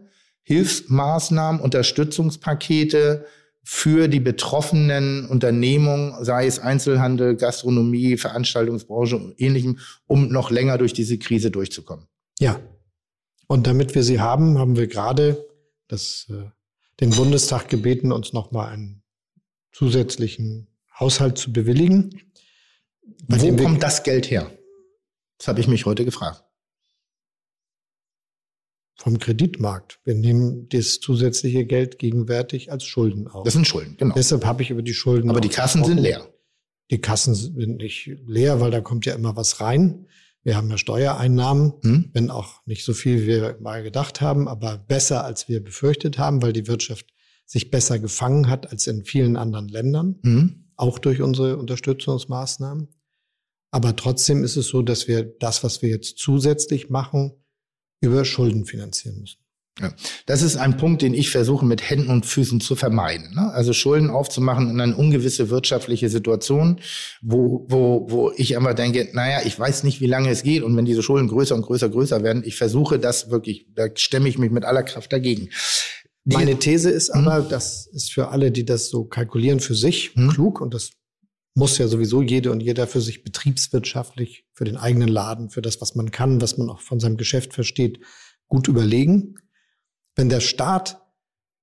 Hilfsmaßnahmen, 0.41 1.61
Unterstützungspakete 1.61 3.25
für 3.63 4.07
die 4.07 4.19
betroffenen 4.19 5.27
Unternehmungen, 5.27 6.23
sei 6.25 6.47
es 6.47 6.57
Einzelhandel, 6.57 7.35
Gastronomie, 7.35 8.17
Veranstaltungsbranche 8.17 9.15
und 9.15 9.39
ähnlichem, 9.39 9.77
um 10.07 10.29
noch 10.29 10.49
länger 10.49 10.79
durch 10.79 10.93
diese 10.93 11.19
Krise 11.19 11.51
durchzukommen. 11.51 12.07
Ja. 12.39 12.59
Und 13.47 13.67
damit 13.67 13.93
wir 13.93 14.03
sie 14.03 14.19
haben, 14.19 14.57
haben 14.57 14.75
wir 14.75 14.88
gerade 14.88 15.45
das, 15.88 16.26
äh, 16.32 16.49
den 16.99 17.11
Bundestag 17.11 17.69
gebeten, 17.69 18.11
uns 18.11 18.34
nochmal 18.34 18.73
einen 18.73 19.03
zusätzlichen 19.71 20.67
Haushalt 20.99 21.38
zu 21.38 21.53
bewilligen. 21.53 22.21
Wo 23.28 23.55
kommt 23.55 23.84
das 23.84 24.01
Geld 24.01 24.32
her? 24.32 24.51
Das 25.38 25.47
habe 25.47 25.59
ich 25.59 25.67
mich 25.67 25.86
heute 25.86 26.05
gefragt 26.05 26.45
vom 28.96 29.20
Kreditmarkt. 29.20 30.00
Wir 30.04 30.16
nehmen 30.16 30.70
das 30.70 31.00
zusätzliche 31.00 31.66
Geld 31.66 32.00
gegenwärtig 32.00 32.72
als 32.72 32.86
Schulden 32.86 33.28
auf. 33.28 33.43
Das 33.43 33.54
sind 33.54 33.68
Schulden, 33.68 33.96
genau. 33.98 34.16
Deshalb 34.16 34.46
habe 34.46 34.64
ich 34.64 34.70
über 34.70 34.82
die 34.82 34.93
Schulden. 34.93 35.30
Aber 35.30 35.41
die 35.41 35.50
Kassen 35.50 35.84
sind 35.84 36.00
leer. 36.00 36.28
Die 36.91 37.02
Kassen 37.02 37.36
sind 37.36 37.78
nicht 37.78 38.10
leer, 38.26 38.62
weil 38.62 38.72
da 38.72 38.80
kommt 38.82 39.06
ja 39.06 39.14
immer 39.16 39.36
was 39.36 39.60
rein. 39.60 40.08
Wir 40.43 40.56
haben 40.56 40.70
ja 40.70 40.78
Steuereinnahmen, 40.78 41.74
hm. 41.82 42.10
wenn 42.14 42.30
auch 42.30 42.62
nicht 42.66 42.86
so 42.86 42.93
viel, 42.93 43.24
wie 43.24 43.28
wir 43.28 43.58
mal 43.60 43.82
gedacht 43.82 44.22
haben, 44.22 44.48
aber 44.48 44.78
besser, 44.78 45.26
als 45.26 45.50
wir 45.50 45.64
befürchtet 45.64 46.20
haben, 46.20 46.43
weil 46.43 46.54
die 46.54 46.68
Wirtschaft 46.68 47.08
sich 47.46 47.72
besser 47.72 48.00
gefangen 48.00 48.48
hat 48.48 48.72
als 48.72 48.86
in 48.88 49.04
vielen 49.04 49.38
anderen 49.38 49.68
Ländern, 49.68 50.20
hm. 50.24 50.66
auch 50.76 51.00
durch 51.00 51.22
unsere 51.22 51.58
Unterstützungsmaßnahmen. 51.58 52.88
Aber 53.72 53.96
trotzdem 53.96 54.43
ist 54.43 54.56
es 54.56 54.68
so, 54.68 54.84
dass 54.84 55.08
wir 55.08 55.24
das, 55.24 55.64
was 55.64 55.82
wir 55.82 55.89
jetzt 55.89 56.20
zusätzlich 56.20 56.89
machen, 56.89 57.34
über 58.02 58.26
Schulden 58.26 58.66
finanzieren 58.66 59.20
müssen. 59.20 59.46
Ja, 59.82 59.93
das 60.26 60.41
ist 60.41 60.56
ein 60.56 60.78
Punkt, 60.78 61.02
den 61.02 61.14
ich 61.14 61.30
versuche 61.30 61.66
mit 61.66 61.89
Händen 61.89 62.10
und 62.10 62.26
Füßen 62.26 62.62
zu 62.62 62.78
vermeiden. 62.78 63.36
Ne? 63.36 63.52
Also 63.52 63.74
Schulden 63.74 64.10
aufzumachen 64.10 64.70
in 64.70 64.80
eine 64.80 64.96
ungewisse 64.96 65.50
wirtschaftliche 65.50 66.08
Situation, 66.08 66.80
wo, 67.22 67.66
wo, 67.68 68.10
wo 68.10 68.32
ich 68.38 68.52
immer 68.52 68.74
denke, 68.74 69.10
naja, 69.12 69.41
ich 69.43 69.60
weiß 69.60 69.84
nicht, 69.84 70.00
wie 70.00 70.08
lange 70.08 70.30
es 70.30 70.43
geht. 70.43 70.64
Und 70.64 70.78
wenn 70.78 70.86
diese 70.86 71.04
Schulden 71.04 71.28
größer 71.28 71.56
und 71.56 71.64
größer, 71.64 71.89
größer 71.89 72.24
werden, 72.24 72.43
ich 72.46 72.56
versuche 72.56 73.00
das 73.00 73.30
wirklich, 73.30 73.68
da 73.76 73.88
stemme 73.96 74.30
ich 74.30 74.38
mich 74.38 74.50
mit 74.50 74.64
aller 74.64 74.84
Kraft 74.84 75.12
dagegen. 75.12 75.50
Die, 76.24 76.38
Meine 76.38 76.58
These 76.58 76.89
ist 76.89 77.10
aber, 77.10 77.39
hm? 77.39 77.50
das 77.50 77.86
ist 77.88 78.14
für 78.14 78.30
alle, 78.30 78.52
die 78.52 78.64
das 78.64 78.88
so 78.88 79.04
kalkulieren, 79.04 79.60
für 79.60 79.76
sich 79.76 80.12
hm? 80.16 80.30
klug 80.30 80.62
und 80.62 80.74
das 80.74 80.91
muss 81.56 81.78
ja 81.78 81.88
sowieso 81.88 82.22
jede 82.22 82.51
und 82.51 82.62
jeder 82.62 82.86
für 82.86 83.01
sich 83.01 83.24
betriebswirtschaftlich, 83.24 84.45
für 84.53 84.66
den 84.66 84.78
eigenen 84.78 85.08
Laden, 85.08 85.49
für 85.49 85.62
das, 85.62 85.82
was 85.82 85.95
man 85.95 86.12
kann, 86.12 86.41
was 86.41 86.58
man 86.58 86.70
auch 86.70 86.82
von 86.82 86.99
seinem 86.99 87.18
Geschäft 87.18 87.53
versteht, 87.53 88.01
gut 88.47 88.68
überlegen. 88.68 89.36
Wenn 90.16 90.30
der 90.30 90.41
Staat 90.41 91.01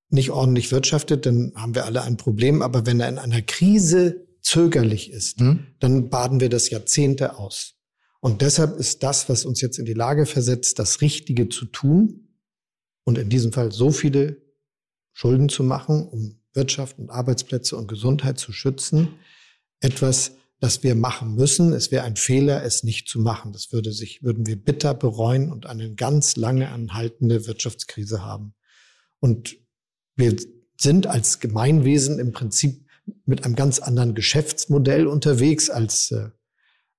nicht 0.09 0.31
ordentlich 0.31 0.73
wirtschaftet, 0.73 1.27
dann 1.27 1.53
haben 1.55 1.75
wir 1.75 1.85
alle 1.85 2.03
ein 2.03 2.17
Problem. 2.17 2.63
Aber 2.63 2.87
wenn 2.87 3.01
er 3.01 3.09
in 3.09 3.19
einer 3.19 3.43
Krise 3.43 4.27
zögerlich 4.41 5.11
ist, 5.11 5.41
mhm. 5.41 5.67
dann 5.79 6.09
baden 6.09 6.41
wir 6.41 6.49
das 6.49 6.71
Jahrzehnte 6.71 7.39
aus. 7.39 7.75
Und 8.21 8.41
deshalb 8.41 8.79
ist 8.79 9.03
das, 9.03 9.29
was 9.29 9.45
uns 9.45 9.61
jetzt 9.61 9.79
in 9.79 9.85
die 9.85 9.95
Lage 9.95 10.27
versetzt, 10.27 10.79
das 10.79 11.01
Richtige 11.01 11.49
zu 11.49 11.67
tun 11.67 12.29
und 13.05 13.19
in 13.19 13.29
diesem 13.29 13.53
Fall 13.53 13.73
so 13.73 13.91
viele 13.91 14.41
Schulden 15.13 15.49
zu 15.49 15.65
machen, 15.65 16.07
um 16.09 16.41
Wirtschaft 16.55 16.99
und 16.99 17.11
Arbeitsplätze 17.11 17.77
und 17.77 17.89
Gesundheit 17.89 18.39
zu 18.39 18.53
schützen, 18.53 19.09
etwas, 19.83 20.33
das 20.61 20.83
wir 20.83 20.95
machen 20.95 21.35
müssen. 21.35 21.73
Es 21.73 21.91
wäre 21.91 22.05
ein 22.05 22.17
Fehler, 22.17 22.63
es 22.63 22.85
nicht 22.85 23.09
zu 23.09 23.19
machen. 23.19 23.53
Das 23.53 23.73
würde 23.73 23.93
sich, 23.93 24.23
würden 24.23 24.47
wir 24.47 24.57
bitter 24.57 24.95
bereuen 24.95 25.51
und 25.51 25.67
eine 25.67 25.95
ganz 25.95 26.37
lange 26.37 26.71
anhaltende 26.71 27.47
Wirtschaftskrise 27.47 28.25
haben. 28.25 28.55
Und 29.19 29.57
wir 30.15 30.37
sind 30.81 31.07
als 31.07 31.41
Gemeinwesen 31.41 32.19
im 32.19 32.33
Prinzip 32.33 32.87
mit 33.25 33.45
einem 33.45 33.57
ganz 33.57 33.81
anderen 33.81 34.15
Geschäftsmodell 34.15 35.07
unterwegs 35.07 35.69
als, 35.69 36.13
äh, 36.13 36.31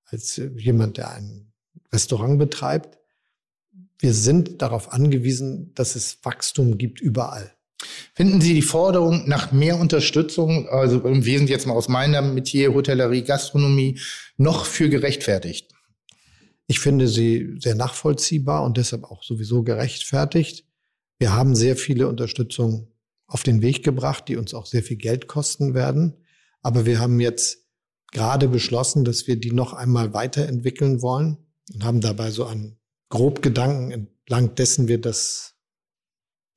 als 0.06 0.36
jemand, 0.36 0.98
der 0.98 1.12
ein 1.12 1.54
Restaurant 1.92 2.40
betreibt. 2.40 2.98
Wir 4.00 4.14
sind 4.14 4.62
darauf 4.62 4.92
angewiesen, 4.92 5.74
dass 5.76 5.96
es 5.96 6.18
Wachstum 6.24 6.78
gibt 6.78 7.00
überall. 7.00 7.56
Finden 8.16 8.42
Sie 8.42 8.54
die 8.54 8.62
Forderung 8.62 9.28
nach 9.28 9.52
mehr 9.52 9.80
Unterstützung, 9.80 10.68
also 10.70 11.00
im 11.02 11.26
Wesentlichen 11.26 11.48
jetzt 11.48 11.68
mal 11.68 11.74
aus 11.74 11.90
meiner 11.90 12.22
Metier 12.22 12.74
Hotellerie, 12.74 13.24
Gastronomie, 13.24 14.00
noch 14.38 14.66
für 14.66 14.90
gerechtfertigt? 14.90 15.74
Ich 16.68 16.80
finde 16.80 17.08
sie 17.08 17.56
sehr 17.60 17.76
nachvollziehbar 17.76 18.64
und 18.64 18.78
deshalb 18.78 19.04
auch 19.04 19.24
sowieso 19.24 19.64
gerechtfertigt. 19.64 20.66
Wir 21.20 21.34
haben 21.34 21.56
sehr 21.56 21.76
viele 21.76 22.08
Unterstützung 22.08 22.92
auf 23.28 23.44
den 23.44 23.62
Weg 23.62 23.84
gebracht, 23.84 24.28
die 24.28 24.38
uns 24.38 24.54
auch 24.54 24.66
sehr 24.66 24.84
viel 24.84 24.98
Geld 24.98 25.28
kosten 25.28 25.74
werden. 25.74 26.14
Aber 26.62 26.86
wir 26.86 27.00
haben 27.00 27.20
jetzt 27.20 27.68
gerade 28.12 28.48
beschlossen, 28.48 29.04
dass 29.04 29.28
wir 29.28 29.36
die 29.40 29.52
noch 29.52 29.74
einmal 29.74 30.14
weiterentwickeln 30.14 31.02
wollen 31.02 31.38
und 31.74 31.84
haben 31.84 32.00
dabei 32.00 32.32
so 32.32 32.46
einen 32.46 32.78
Grobgedanken 33.10 33.92
entlang 33.92 34.56
dessen 34.56 34.88
wir 34.88 35.00
das 35.00 35.53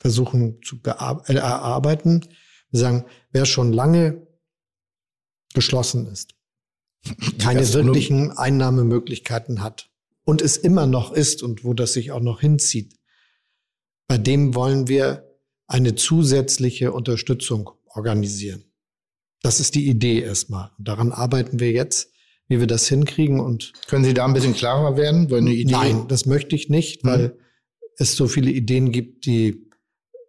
versuchen 0.07 0.63
zu 0.63 0.77
äh, 0.85 1.35
erarbeiten. 1.35 2.25
Wir 2.71 2.79
sagen, 2.79 3.05
wer 3.33 3.45
schon 3.45 3.73
lange 3.73 4.25
geschlossen 5.53 6.07
ist, 6.07 6.35
keine 7.41 7.73
wirklichen 7.75 8.31
Einnahmemöglichkeiten 8.31 9.65
hat 9.65 9.91
und 10.25 10.43
es 10.43 10.57
immer 10.57 10.87
noch 10.87 11.13
ist 11.13 11.43
und 11.43 11.65
wo 11.65 11.75
das 11.75 11.93
sich 11.93 12.13
auch 12.13 12.21
noch 12.21 12.41
hinzieht, 12.41 12.95
bei 14.07 14.17
dem 14.17 14.55
wollen 14.55 14.87
wir 14.87 15.29
eine 15.67 15.97
zusätzliche 15.97 16.93
Unterstützung 16.93 17.71
organisieren. 17.87 18.63
Das 19.43 19.59
ist 19.59 19.75
die 19.75 19.89
Idee 19.89 20.21
erstmal. 20.21 20.71
Daran 20.79 21.11
arbeiten 21.11 21.59
wir 21.59 21.73
jetzt, 21.73 22.13
wie 22.47 22.61
wir 22.61 22.69
das 22.69 22.87
hinkriegen. 22.87 23.41
Und 23.41 23.73
können 23.89 24.05
Sie 24.05 24.15
da 24.15 24.25
ein 24.25 24.35
bisschen 24.35 24.55
klarer 24.55 24.97
werden? 24.97 25.33
Weil 25.33 25.41
eine 25.41 25.53
Idee 25.53 25.73
Nein, 25.73 26.07
das 26.07 26.27
möchte 26.27 26.55
ich 26.55 26.69
nicht, 26.69 27.05
weil 27.05 27.29
mhm. 27.29 27.33
es 27.99 28.15
so 28.15 28.29
viele 28.29 28.53
Ideen 28.53 28.93
gibt, 28.93 29.27
die 29.27 29.66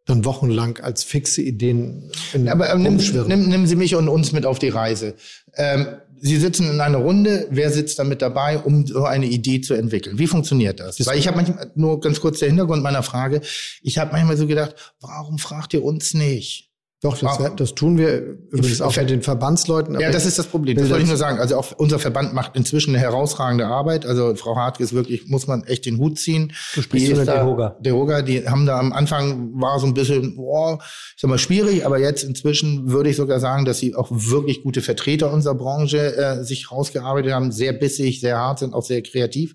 dann 0.07 0.25
wochenlang 0.25 0.79
als 0.79 1.03
fixe 1.03 1.41
Ideen 1.41 2.11
in 2.33 2.49
Aber 2.49 2.69
ähm, 2.69 2.81
nimm, 2.81 2.97
nimm, 3.27 3.49
nehmen 3.49 3.67
Sie 3.67 3.75
mich 3.75 3.95
und 3.95 4.07
uns 4.07 4.31
mit 4.31 4.45
auf 4.45 4.57
die 4.57 4.69
Reise. 4.69 5.15
Ähm, 5.55 5.87
Sie 6.19 6.37
sitzen 6.37 6.69
in 6.71 6.81
einer 6.81 6.97
Runde, 6.97 7.47
wer 7.51 7.69
sitzt 7.69 7.99
da 7.99 8.03
mit 8.03 8.23
dabei, 8.23 8.57
um 8.57 8.87
so 8.87 9.03
eine 9.05 9.27
Idee 9.27 9.61
zu 9.61 9.75
entwickeln? 9.75 10.17
Wie 10.17 10.25
funktioniert 10.25 10.79
das? 10.79 10.95
das 10.95 11.05
Weil 11.05 11.19
ich 11.19 11.27
habe 11.27 11.37
manchmal, 11.37 11.71
nur 11.75 11.99
ganz 11.99 12.19
kurz 12.19 12.39
der 12.39 12.47
Hintergrund 12.47 12.81
meiner 12.81 13.03
Frage, 13.03 13.41
ich 13.83 13.99
habe 13.99 14.13
manchmal 14.13 14.37
so 14.37 14.47
gedacht, 14.47 14.75
warum 14.99 15.37
fragt 15.37 15.73
ihr 15.75 15.83
uns 15.83 16.15
nicht? 16.15 16.71
Doch, 17.03 17.15
das, 17.15 17.37
das, 17.55 17.75
tun 17.75 17.99
wir 17.99 18.17
übrigens 18.49 18.81
auch 18.81 18.95
mit 18.95 19.11
den 19.11 19.21
Verbandsleuten. 19.21 19.99
Ja, 19.99 20.11
das 20.11 20.25
ist 20.25 20.39
das 20.39 20.47
Problem. 20.47 20.77
Das 20.77 20.89
wollte 20.89 21.03
ich 21.03 21.07
nur 21.07 21.17
sagen. 21.17 21.37
Also 21.37 21.55
auch 21.55 21.71
unser 21.77 21.99
Verband 21.99 22.33
macht 22.33 22.55
inzwischen 22.55 22.95
eine 22.95 22.99
herausragende 22.99 23.67
Arbeit. 23.67 24.07
Also 24.07 24.33
Frau 24.33 24.55
Hartke 24.55 24.83
ist 24.83 24.93
wirklich, 24.93 25.27
muss 25.27 25.45
man 25.45 25.63
echt 25.65 25.85
den 25.85 25.99
Hut 25.99 26.17
ziehen. 26.17 26.53
Du 26.73 26.81
sprichst 26.81 27.09
über 27.11 27.23
Deroga. 27.23 27.77
Deroga, 27.81 28.23
die 28.23 28.49
haben 28.49 28.65
da 28.65 28.79
am 28.79 28.93
Anfang 28.93 29.51
war 29.61 29.79
so 29.79 29.85
ein 29.85 29.93
bisschen, 29.93 30.37
boah, 30.37 30.79
ich 30.81 31.21
sag 31.21 31.29
mal 31.29 31.37
schwierig, 31.37 31.85
aber 31.85 31.99
jetzt 31.99 32.23
inzwischen 32.23 32.89
würde 32.89 33.11
ich 33.11 33.15
sogar 33.15 33.39
sagen, 33.39 33.65
dass 33.65 33.77
sie 33.77 33.93
auch 33.93 34.09
wirklich 34.09 34.63
gute 34.63 34.81
Vertreter 34.81 35.31
unserer 35.31 35.53
Branche 35.53 36.15
äh, 36.15 36.43
sich 36.43 36.71
rausgearbeitet 36.71 37.31
haben, 37.31 37.51
sehr 37.51 37.73
bissig, 37.73 38.21
sehr 38.21 38.39
hart 38.39 38.57
sind, 38.57 38.73
auch 38.73 38.83
sehr 38.83 39.03
kreativ. 39.03 39.53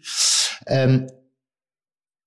Ähm, 0.68 1.08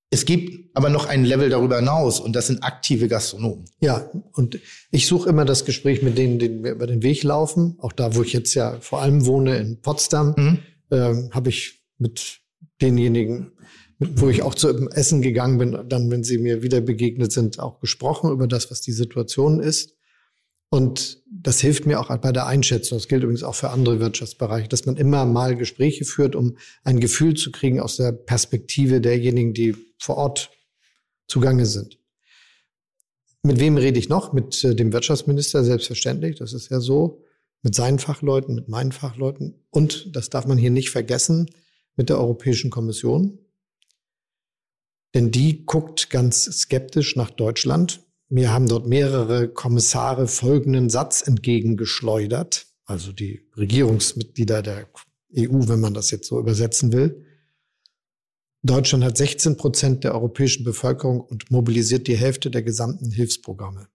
es 0.09 0.25
gibt 0.25 0.75
aber 0.75 0.89
noch 0.89 1.07
ein 1.07 1.25
Level 1.25 1.49
darüber 1.49 1.77
hinaus 1.77 2.19
und 2.19 2.35
das 2.35 2.47
sind 2.47 2.63
aktive 2.63 3.07
Gastronomen. 3.07 3.65
Ja, 3.79 4.09
und 4.33 4.59
ich 4.91 5.07
suche 5.07 5.29
immer 5.29 5.45
das 5.45 5.65
Gespräch 5.65 6.01
mit 6.01 6.17
denen, 6.17 6.39
denen 6.39 6.63
wir 6.63 6.71
über 6.71 6.87
den 6.87 7.01
Weg 7.01 7.23
laufen. 7.23 7.75
Auch 7.79 7.91
da, 7.91 8.15
wo 8.15 8.23
ich 8.23 8.33
jetzt 8.33 8.53
ja 8.53 8.77
vor 8.81 9.01
allem 9.01 9.25
wohne, 9.25 9.57
in 9.57 9.81
Potsdam, 9.81 10.33
mhm. 10.37 10.59
ähm, 10.91 11.29
habe 11.31 11.49
ich 11.49 11.83
mit 11.97 12.39
denjenigen, 12.81 13.51
mit, 13.97 14.21
wo 14.21 14.29
ich 14.29 14.43
auch 14.43 14.53
zu 14.53 14.89
Essen 14.89 15.21
gegangen 15.21 15.57
bin, 15.57 15.89
dann, 15.89 16.11
wenn 16.11 16.23
sie 16.23 16.37
mir 16.37 16.61
wieder 16.61 16.81
begegnet 16.81 17.31
sind, 17.31 17.59
auch 17.59 17.79
gesprochen 17.79 18.31
über 18.31 18.47
das, 18.47 18.69
was 18.69 18.81
die 18.81 18.91
Situation 18.91 19.59
ist. 19.59 19.94
Und 20.69 21.23
das 21.29 21.59
hilft 21.61 21.85
mir 21.85 21.99
auch 21.99 22.15
bei 22.17 22.31
der 22.31 22.47
Einschätzung. 22.47 22.97
Das 22.97 23.07
gilt 23.07 23.23
übrigens 23.23 23.43
auch 23.43 23.55
für 23.55 23.69
andere 23.69 23.99
Wirtschaftsbereiche, 23.99 24.67
dass 24.67 24.85
man 24.85 24.97
immer 24.97 25.25
mal 25.25 25.55
Gespräche 25.55 26.05
führt, 26.05 26.35
um 26.35 26.57
ein 26.83 26.99
Gefühl 26.99 27.35
zu 27.35 27.51
kriegen 27.51 27.79
aus 27.79 27.97
der 27.97 28.11
Perspektive 28.11 28.99
derjenigen, 28.99 29.53
die 29.53 29.75
vor 29.97 30.17
Ort 30.17 30.51
zugange 31.27 31.65
sind. 31.65 31.99
Mit 33.43 33.59
wem 33.59 33.77
rede 33.77 33.99
ich 33.99 34.09
noch? 34.09 34.33
Mit 34.33 34.63
äh, 34.63 34.75
dem 34.75 34.91
Wirtschaftsminister, 34.91 35.63
selbstverständlich. 35.63 36.37
Das 36.37 36.53
ist 36.53 36.71
ja 36.71 36.79
so. 36.79 37.21
Mit 37.61 37.75
seinen 37.75 37.99
Fachleuten, 37.99 38.55
mit 38.55 38.69
meinen 38.69 38.91
Fachleuten. 38.91 39.65
Und, 39.69 40.15
das 40.15 40.29
darf 40.29 40.47
man 40.47 40.57
hier 40.57 40.71
nicht 40.71 40.89
vergessen, 40.89 41.49
mit 41.95 42.09
der 42.09 42.19
Europäischen 42.19 42.71
Kommission. 42.71 43.39
Denn 45.13 45.31
die 45.31 45.65
guckt 45.65 46.09
ganz 46.09 46.45
skeptisch 46.45 47.15
nach 47.15 47.29
Deutschland 47.29 48.04
mir 48.29 48.51
haben 48.51 48.67
dort 48.67 48.87
mehrere 48.87 49.47
Kommissare 49.47 50.27
folgenden 50.27 50.89
Satz 50.89 51.25
entgegengeschleudert, 51.25 52.67
also 52.85 53.11
die 53.11 53.41
Regierungsmitglieder 53.55 54.61
der 54.61 54.87
EU, 55.37 55.67
wenn 55.67 55.79
man 55.79 55.93
das 55.93 56.11
jetzt 56.11 56.27
so 56.27 56.39
übersetzen 56.39 56.91
will. 56.91 57.25
Deutschland 58.63 59.03
hat 59.03 59.17
16 59.17 59.57
Prozent 59.57 60.03
der 60.03 60.15
europäischen 60.15 60.63
Bevölkerung 60.63 61.21
und 61.21 61.51
mobilisiert 61.51 62.07
die 62.07 62.17
Hälfte 62.17 62.49
der 62.49 62.63
gesamten 62.63 63.11
Hilfsprogramme. 63.11 63.87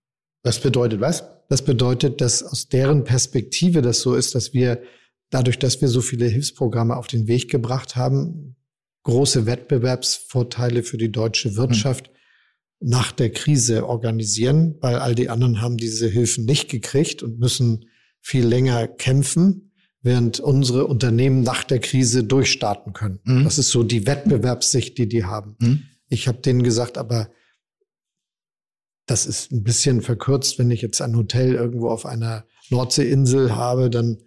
Was 0.44 0.60
bedeutet 0.60 1.00
was? 1.00 1.24
Das 1.48 1.62
bedeutet, 1.62 2.20
dass 2.20 2.44
aus 2.44 2.68
deren 2.68 3.02
Perspektive 3.02 3.82
das 3.82 4.00
so 4.00 4.14
ist, 4.14 4.36
dass 4.36 4.54
wir 4.54 4.80
dadurch, 5.30 5.58
dass 5.58 5.80
wir 5.80 5.88
so 5.88 6.00
viele 6.00 6.26
Hilfsprogramme 6.26 6.96
auf 6.96 7.08
den 7.08 7.26
Weg 7.26 7.50
gebracht 7.50 7.96
haben, 7.96 8.54
große 9.02 9.46
Wettbewerbsvorteile 9.46 10.84
für 10.84 10.98
die 10.98 11.10
deutsche 11.10 11.56
Wirtschaft 11.56 12.08
hm 12.08 12.14
nach 12.80 13.12
der 13.12 13.30
Krise 13.30 13.86
organisieren, 13.86 14.76
weil 14.80 14.96
all 14.96 15.14
die 15.14 15.28
anderen 15.28 15.60
haben 15.60 15.76
diese 15.76 16.08
Hilfen 16.08 16.46
nicht 16.46 16.70
gekriegt 16.70 17.22
und 17.22 17.38
müssen 17.38 17.86
viel 18.20 18.46
länger 18.46 18.88
kämpfen, 18.88 19.72
während 20.02 20.40
unsere 20.40 20.86
Unternehmen 20.86 21.42
nach 21.42 21.62
der 21.64 21.78
Krise 21.78 22.24
durchstarten 22.24 22.94
können. 22.94 23.20
Mhm. 23.24 23.44
Das 23.44 23.58
ist 23.58 23.70
so 23.70 23.82
die 23.82 24.06
Wettbewerbssicht, 24.06 24.96
die 24.96 25.08
die 25.08 25.24
haben. 25.24 25.56
Mhm. 25.60 25.82
Ich 26.08 26.26
habe 26.26 26.38
denen 26.38 26.62
gesagt, 26.62 26.96
aber 26.96 27.30
das 29.06 29.26
ist 29.26 29.52
ein 29.52 29.62
bisschen 29.62 30.00
verkürzt, 30.02 30.58
wenn 30.58 30.70
ich 30.70 30.82
jetzt 30.82 31.02
ein 31.02 31.16
Hotel 31.16 31.54
irgendwo 31.54 31.88
auf 31.88 32.06
einer 32.06 32.46
Nordseeinsel 32.70 33.54
habe, 33.54 33.90
dann 33.90 34.18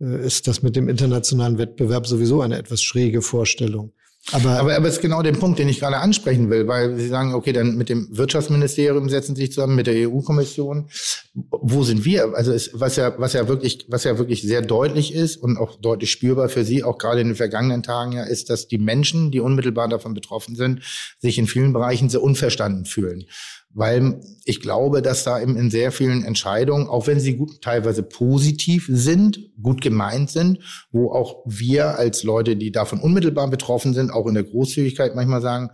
äh, 0.00 0.26
ist 0.26 0.46
das 0.46 0.62
mit 0.62 0.76
dem 0.76 0.88
internationalen 0.88 1.56
Wettbewerb 1.56 2.06
sowieso 2.06 2.42
eine 2.42 2.58
etwas 2.58 2.82
schräge 2.82 3.22
Vorstellung. 3.22 3.92
Aber, 4.32 4.58
aber, 4.58 4.74
aber 4.74 4.88
es 4.88 4.94
ist 4.94 5.02
genau 5.02 5.22
der 5.22 5.32
Punkt, 5.32 5.58
den 5.58 5.68
ich 5.68 5.80
gerade 5.80 5.98
ansprechen 5.98 6.48
will, 6.48 6.66
weil 6.66 6.96
Sie 6.96 7.08
sagen, 7.08 7.34
okay, 7.34 7.52
dann 7.52 7.76
mit 7.76 7.90
dem 7.90 8.08
Wirtschaftsministerium 8.10 9.08
setzen 9.10 9.36
Sie 9.36 9.42
sich 9.42 9.52
zusammen, 9.52 9.76
mit 9.76 9.86
der 9.86 10.08
EU-Kommission. 10.08 10.88
Wo 11.34 11.84
sind 11.84 12.06
wir? 12.06 12.34
Also 12.34 12.52
es, 12.52 12.70
was 12.72 12.96
ja, 12.96 13.14
was 13.18 13.34
ja 13.34 13.48
wirklich, 13.48 13.86
was 13.88 14.04
ja 14.04 14.16
wirklich 14.16 14.42
sehr 14.42 14.62
deutlich 14.62 15.12
ist 15.14 15.36
und 15.36 15.58
auch 15.58 15.76
deutlich 15.76 16.10
spürbar 16.10 16.48
für 16.48 16.64
Sie, 16.64 16.82
auch 16.82 16.96
gerade 16.96 17.20
in 17.20 17.28
den 17.28 17.36
vergangenen 17.36 17.82
Tagen 17.82 18.12
ja, 18.12 18.24
ist, 18.24 18.48
dass 18.48 18.66
die 18.66 18.78
Menschen, 18.78 19.30
die 19.30 19.40
unmittelbar 19.40 19.88
davon 19.88 20.14
betroffen 20.14 20.56
sind, 20.56 20.80
sich 21.18 21.38
in 21.38 21.46
vielen 21.46 21.74
Bereichen 21.74 22.08
sehr 22.08 22.22
unverstanden 22.22 22.86
fühlen 22.86 23.26
weil 23.74 24.20
ich 24.44 24.60
glaube, 24.60 25.02
dass 25.02 25.24
da 25.24 25.40
eben 25.40 25.56
in 25.56 25.70
sehr 25.70 25.90
vielen 25.90 26.24
Entscheidungen, 26.24 26.86
auch 26.86 27.08
wenn 27.08 27.18
sie 27.18 27.36
gut, 27.36 27.60
teilweise 27.60 28.04
positiv 28.04 28.88
sind, 28.88 29.50
gut 29.60 29.80
gemeint 29.80 30.30
sind, 30.30 30.60
wo 30.92 31.10
auch 31.10 31.42
wir 31.44 31.98
als 31.98 32.22
Leute, 32.22 32.56
die 32.56 32.70
davon 32.70 33.00
unmittelbar 33.00 33.48
betroffen 33.48 33.92
sind, 33.92 34.10
auch 34.10 34.26
in 34.26 34.34
der 34.34 34.44
Großzügigkeit 34.44 35.16
manchmal 35.16 35.42
sagen, 35.42 35.70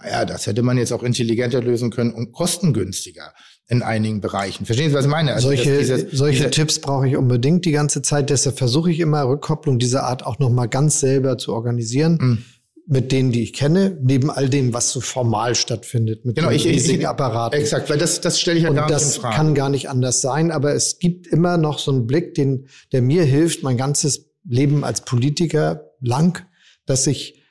naja, 0.00 0.24
das 0.24 0.46
hätte 0.46 0.62
man 0.62 0.78
jetzt 0.78 0.92
auch 0.92 1.02
intelligenter 1.02 1.60
lösen 1.60 1.90
können 1.90 2.12
und 2.12 2.32
kostengünstiger 2.32 3.32
in 3.66 3.82
einigen 3.82 4.20
Bereichen. 4.20 4.64
Verstehen 4.64 4.90
Sie, 4.90 4.94
was 4.94 5.06
ich 5.06 5.10
meine? 5.10 5.32
Also 5.32 5.48
solche 5.48 5.78
dieses, 5.78 6.12
solche 6.12 6.38
diese 6.38 6.50
Tipps 6.50 6.78
brauche 6.78 7.08
ich 7.08 7.16
unbedingt 7.16 7.64
die 7.64 7.72
ganze 7.72 8.02
Zeit. 8.02 8.30
Deshalb 8.30 8.58
versuche 8.58 8.92
ich 8.92 9.00
immer 9.00 9.26
Rückkopplung 9.26 9.78
dieser 9.80 10.04
Art 10.04 10.24
auch 10.24 10.38
nochmal 10.38 10.68
ganz 10.68 11.00
selber 11.00 11.36
zu 11.38 11.52
organisieren. 11.52 12.18
Mhm 12.20 12.44
mit 12.88 13.10
denen, 13.10 13.32
die 13.32 13.42
ich 13.42 13.52
kenne, 13.52 13.98
neben 14.00 14.30
all 14.30 14.48
dem, 14.48 14.72
was 14.72 14.92
so 14.92 15.00
formal 15.00 15.56
stattfindet, 15.56 16.24
mit 16.24 16.36
genau, 16.36 16.50
den 16.50 16.56
ich, 16.56 16.66
riesigen 16.66 17.00
ich, 17.00 17.08
Apparaten. 17.08 17.58
Exakt, 17.58 17.90
weil 17.90 17.98
das, 17.98 18.20
das 18.20 18.40
stelle 18.40 18.58
ich 18.58 18.62
ja 18.64 18.70
Und 18.70 18.76
gar 18.76 18.88
nicht 18.88 19.02
in 19.02 19.08
Frage. 19.08 19.28
Das 19.28 19.36
kann 19.36 19.54
gar 19.54 19.68
nicht 19.68 19.90
anders 19.90 20.20
sein, 20.20 20.52
aber 20.52 20.74
es 20.74 21.00
gibt 21.00 21.26
immer 21.26 21.56
noch 21.56 21.80
so 21.80 21.90
einen 21.90 22.06
Blick, 22.06 22.34
den, 22.34 22.68
der 22.92 23.02
mir 23.02 23.24
hilft, 23.24 23.64
mein 23.64 23.76
ganzes 23.76 24.30
Leben 24.48 24.84
als 24.84 25.00
Politiker 25.00 25.90
lang, 26.00 26.46
dass 26.86 27.08
ich 27.08 27.42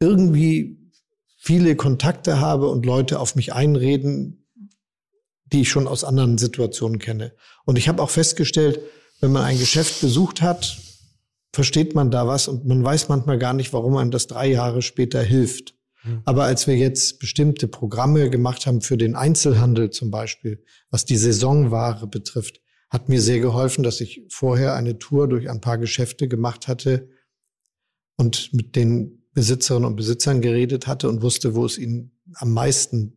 irgendwie 0.00 0.78
viele 1.38 1.76
Kontakte 1.76 2.40
habe 2.40 2.68
und 2.68 2.84
Leute 2.84 3.20
auf 3.20 3.36
mich 3.36 3.52
einreden, 3.52 4.48
die 5.52 5.60
ich 5.60 5.68
schon 5.68 5.86
aus 5.86 6.02
anderen 6.02 6.38
Situationen 6.38 6.98
kenne. 6.98 7.34
Und 7.64 7.78
ich 7.78 7.88
habe 7.88 8.02
auch 8.02 8.10
festgestellt, 8.10 8.80
wenn 9.20 9.30
man 9.30 9.44
ein 9.44 9.58
Geschäft 9.58 10.00
besucht 10.00 10.42
hat 10.42 10.78
versteht 11.52 11.94
man 11.94 12.10
da 12.10 12.26
was 12.26 12.48
und 12.48 12.66
man 12.66 12.82
weiß 12.82 13.08
manchmal 13.08 13.38
gar 13.38 13.52
nicht, 13.52 13.72
warum 13.72 13.96
einem 13.96 14.10
das 14.10 14.26
drei 14.26 14.48
Jahre 14.48 14.82
später 14.82 15.22
hilft. 15.22 15.74
Mhm. 16.04 16.22
Aber 16.24 16.44
als 16.44 16.66
wir 16.66 16.76
jetzt 16.76 17.18
bestimmte 17.18 17.68
Programme 17.68 18.30
gemacht 18.30 18.66
haben 18.66 18.80
für 18.80 18.96
den 18.96 19.14
Einzelhandel 19.14 19.90
zum 19.90 20.10
Beispiel, 20.10 20.64
was 20.90 21.04
die 21.04 21.16
Saisonware 21.16 22.06
betrifft, 22.06 22.60
hat 22.90 23.08
mir 23.08 23.20
sehr 23.20 23.40
geholfen, 23.40 23.82
dass 23.82 24.00
ich 24.00 24.22
vorher 24.28 24.74
eine 24.74 24.98
Tour 24.98 25.28
durch 25.28 25.48
ein 25.48 25.60
paar 25.60 25.78
Geschäfte 25.78 26.28
gemacht 26.28 26.68
hatte 26.68 27.08
und 28.16 28.52
mit 28.52 28.76
den 28.76 29.26
Besitzerinnen 29.32 29.86
und 29.86 29.96
Besitzern 29.96 30.42
geredet 30.42 30.86
hatte 30.86 31.08
und 31.08 31.22
wusste, 31.22 31.54
wo 31.54 31.64
es 31.64 31.78
ihnen 31.78 32.18
am 32.34 32.52
meisten 32.52 33.16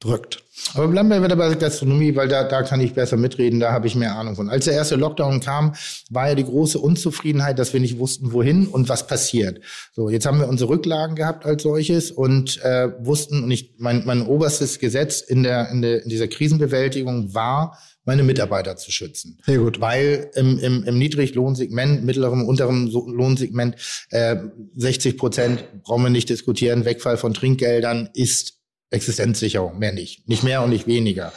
drückt. 0.00 0.44
Aber 0.74 0.88
bleiben 0.88 1.08
wir 1.08 1.22
wieder 1.22 1.36
bei 1.36 1.48
der 1.48 1.56
Gastronomie, 1.56 2.14
weil 2.14 2.28
da, 2.28 2.44
da 2.44 2.62
kann 2.62 2.80
ich 2.80 2.94
besser 2.94 3.16
mitreden, 3.16 3.58
da 3.58 3.72
habe 3.72 3.86
ich 3.86 3.94
mehr 3.94 4.16
Ahnung 4.16 4.36
von. 4.36 4.48
Als 4.48 4.64
der 4.66 4.74
erste 4.74 4.96
Lockdown 4.96 5.40
kam, 5.40 5.74
war 6.10 6.28
ja 6.28 6.34
die 6.34 6.44
große 6.44 6.78
Unzufriedenheit, 6.78 7.58
dass 7.58 7.72
wir 7.72 7.80
nicht 7.80 7.98
wussten, 7.98 8.32
wohin 8.32 8.66
und 8.66 8.88
was 8.88 9.06
passiert. 9.06 9.60
So, 9.92 10.08
jetzt 10.08 10.26
haben 10.26 10.40
wir 10.40 10.48
unsere 10.48 10.70
Rücklagen 10.70 11.16
gehabt 11.16 11.46
als 11.46 11.62
solches 11.62 12.10
und 12.10 12.62
äh, 12.62 12.90
wussten, 13.00 13.44
und 13.44 13.50
ich, 13.50 13.74
mein, 13.78 14.04
mein 14.04 14.26
oberstes 14.26 14.78
Gesetz 14.78 15.20
in, 15.20 15.42
der, 15.42 15.70
in, 15.70 15.82
der, 15.82 16.02
in 16.02 16.08
dieser 16.08 16.28
Krisenbewältigung 16.28 17.34
war, 17.34 17.78
meine 18.04 18.22
Mitarbeiter 18.22 18.76
zu 18.76 18.90
schützen. 18.90 19.38
Sehr 19.44 19.58
gut. 19.58 19.80
Weil 19.80 20.30
im, 20.34 20.58
im, 20.58 20.84
im 20.84 20.98
Niedriglohnsegment, 20.98 22.04
mittlerem, 22.04 22.46
unterem 22.46 22.88
Lohnsegment, 22.88 23.76
äh, 24.10 24.36
60 24.76 25.18
Prozent 25.18 25.82
brauchen 25.82 26.04
wir 26.04 26.10
nicht 26.10 26.30
diskutieren, 26.30 26.86
Wegfall 26.86 27.18
von 27.18 27.34
Trinkgeldern 27.34 28.08
ist 28.14 28.57
Existenzsicherung, 28.90 29.78
mehr 29.78 29.92
nicht. 29.92 30.28
Nicht 30.28 30.42
mehr 30.42 30.62
und 30.62 30.70
nicht 30.70 30.86
weniger. 30.86 31.32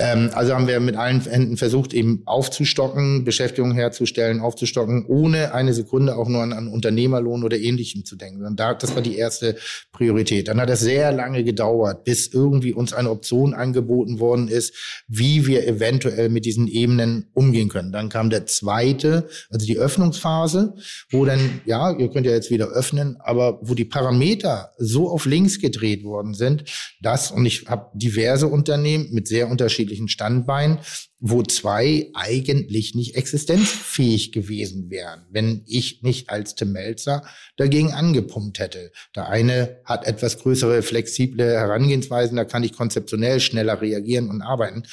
Ähm, 0.00 0.30
also 0.32 0.54
haben 0.54 0.66
wir 0.66 0.80
mit 0.80 0.96
allen 0.96 1.20
Händen 1.20 1.58
versucht, 1.58 1.92
eben 1.92 2.22
aufzustocken, 2.24 3.24
Beschäftigung 3.24 3.72
herzustellen, 3.72 4.40
aufzustocken, 4.40 5.04
ohne 5.06 5.52
eine 5.52 5.74
Sekunde 5.74 6.16
auch 6.16 6.26
nur 6.26 6.40
an, 6.42 6.54
an 6.54 6.68
Unternehmerlohn 6.68 7.44
oder 7.44 7.58
ähnlichem 7.58 8.06
zu 8.06 8.16
denken. 8.16 8.46
Und 8.46 8.58
da, 8.58 8.72
das 8.72 8.94
war 8.94 9.02
die 9.02 9.18
erste 9.18 9.56
Priorität. 9.92 10.48
Dann 10.48 10.58
hat 10.58 10.70
es 10.70 10.80
sehr 10.80 11.12
lange 11.12 11.44
gedauert, 11.44 12.04
bis 12.04 12.28
irgendwie 12.28 12.72
uns 12.72 12.94
eine 12.94 13.10
Option 13.10 13.52
angeboten 13.52 14.20
worden 14.20 14.48
ist, 14.48 15.02
wie 15.06 15.46
wir 15.46 15.68
eventuell 15.68 16.30
mit 16.30 16.46
diesen 16.46 16.66
Ebenen 16.66 17.26
umgehen 17.34 17.68
können. 17.68 17.92
Dann 17.92 18.08
kam 18.08 18.30
der 18.30 18.46
zweite, 18.46 19.28
also 19.50 19.66
die 19.66 19.76
Öffnungsphase, 19.76 20.76
wo 21.10 21.26
dann, 21.26 21.60
ja, 21.66 21.94
ihr 21.94 22.08
könnt 22.08 22.24
ja 22.24 22.32
jetzt 22.32 22.50
wieder 22.50 22.68
öffnen, 22.68 23.18
aber 23.20 23.58
wo 23.60 23.74
die 23.74 23.84
Parameter 23.84 24.72
so 24.78 25.10
auf 25.10 25.26
links 25.26 25.60
gedreht 25.60 26.04
worden 26.04 26.32
sind, 26.32 26.64
dass, 27.02 27.30
und 27.30 27.44
ich 27.44 27.66
habe 27.66 27.90
diverse 27.92 28.46
Unternehmen 28.46 29.08
mit 29.12 29.28
sehr 29.28 29.50
unterschiedlichen 29.50 29.89
unterschiedlichen 29.90 30.08
Standbeinen, 30.08 30.78
wo 31.18 31.42
zwei 31.42 32.10
eigentlich 32.14 32.94
nicht 32.94 33.16
existenzfähig 33.16 34.32
gewesen 34.32 34.88
wären, 34.88 35.26
wenn 35.30 35.62
ich 35.66 36.02
nicht 36.02 36.30
als 36.30 36.54
Tim 36.54 36.72
Melzer 36.72 37.22
dagegen 37.56 37.92
angepumpt 37.92 38.58
hätte. 38.58 38.90
Der 39.14 39.28
eine 39.28 39.80
hat 39.84 40.06
etwas 40.06 40.38
größere, 40.38 40.82
flexible 40.82 41.44
Herangehensweisen, 41.44 42.36
da 42.36 42.44
kann 42.44 42.64
ich 42.64 42.72
konzeptionell 42.72 43.40
schneller 43.40 43.82
reagieren 43.82 44.30
und 44.30 44.40
arbeiten. 44.40 44.84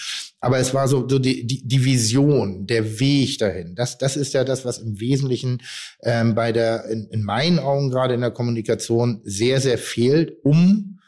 Aber 0.42 0.60
es 0.60 0.74
war 0.74 0.88
so, 0.88 1.08
so 1.08 1.18
die, 1.18 1.48
die, 1.48 1.66
die 1.66 1.86
Vision, 1.86 2.68
der 2.68 3.00
Weg 3.00 3.38
dahin. 3.38 3.76
Das, 3.76 3.98
das 3.98 4.18
ist 4.18 4.34
ja 4.34 4.44
das, 4.44 4.66
was 4.66 4.80
im 4.80 5.00
Wesentlichen 5.00 5.62
ähm, 6.04 6.36
bei 6.36 6.52
der, 6.52 6.86
in, 6.86 7.08
in 7.08 7.24
meinen 7.24 7.60
Augen 7.60 7.90
gerade 7.90 8.14
in 8.14 8.22
der 8.22 8.32
Kommunikation 8.32 9.22
sehr, 9.24 9.62
sehr 9.62 9.78
fehlt, 9.78 10.34
um 10.44 11.00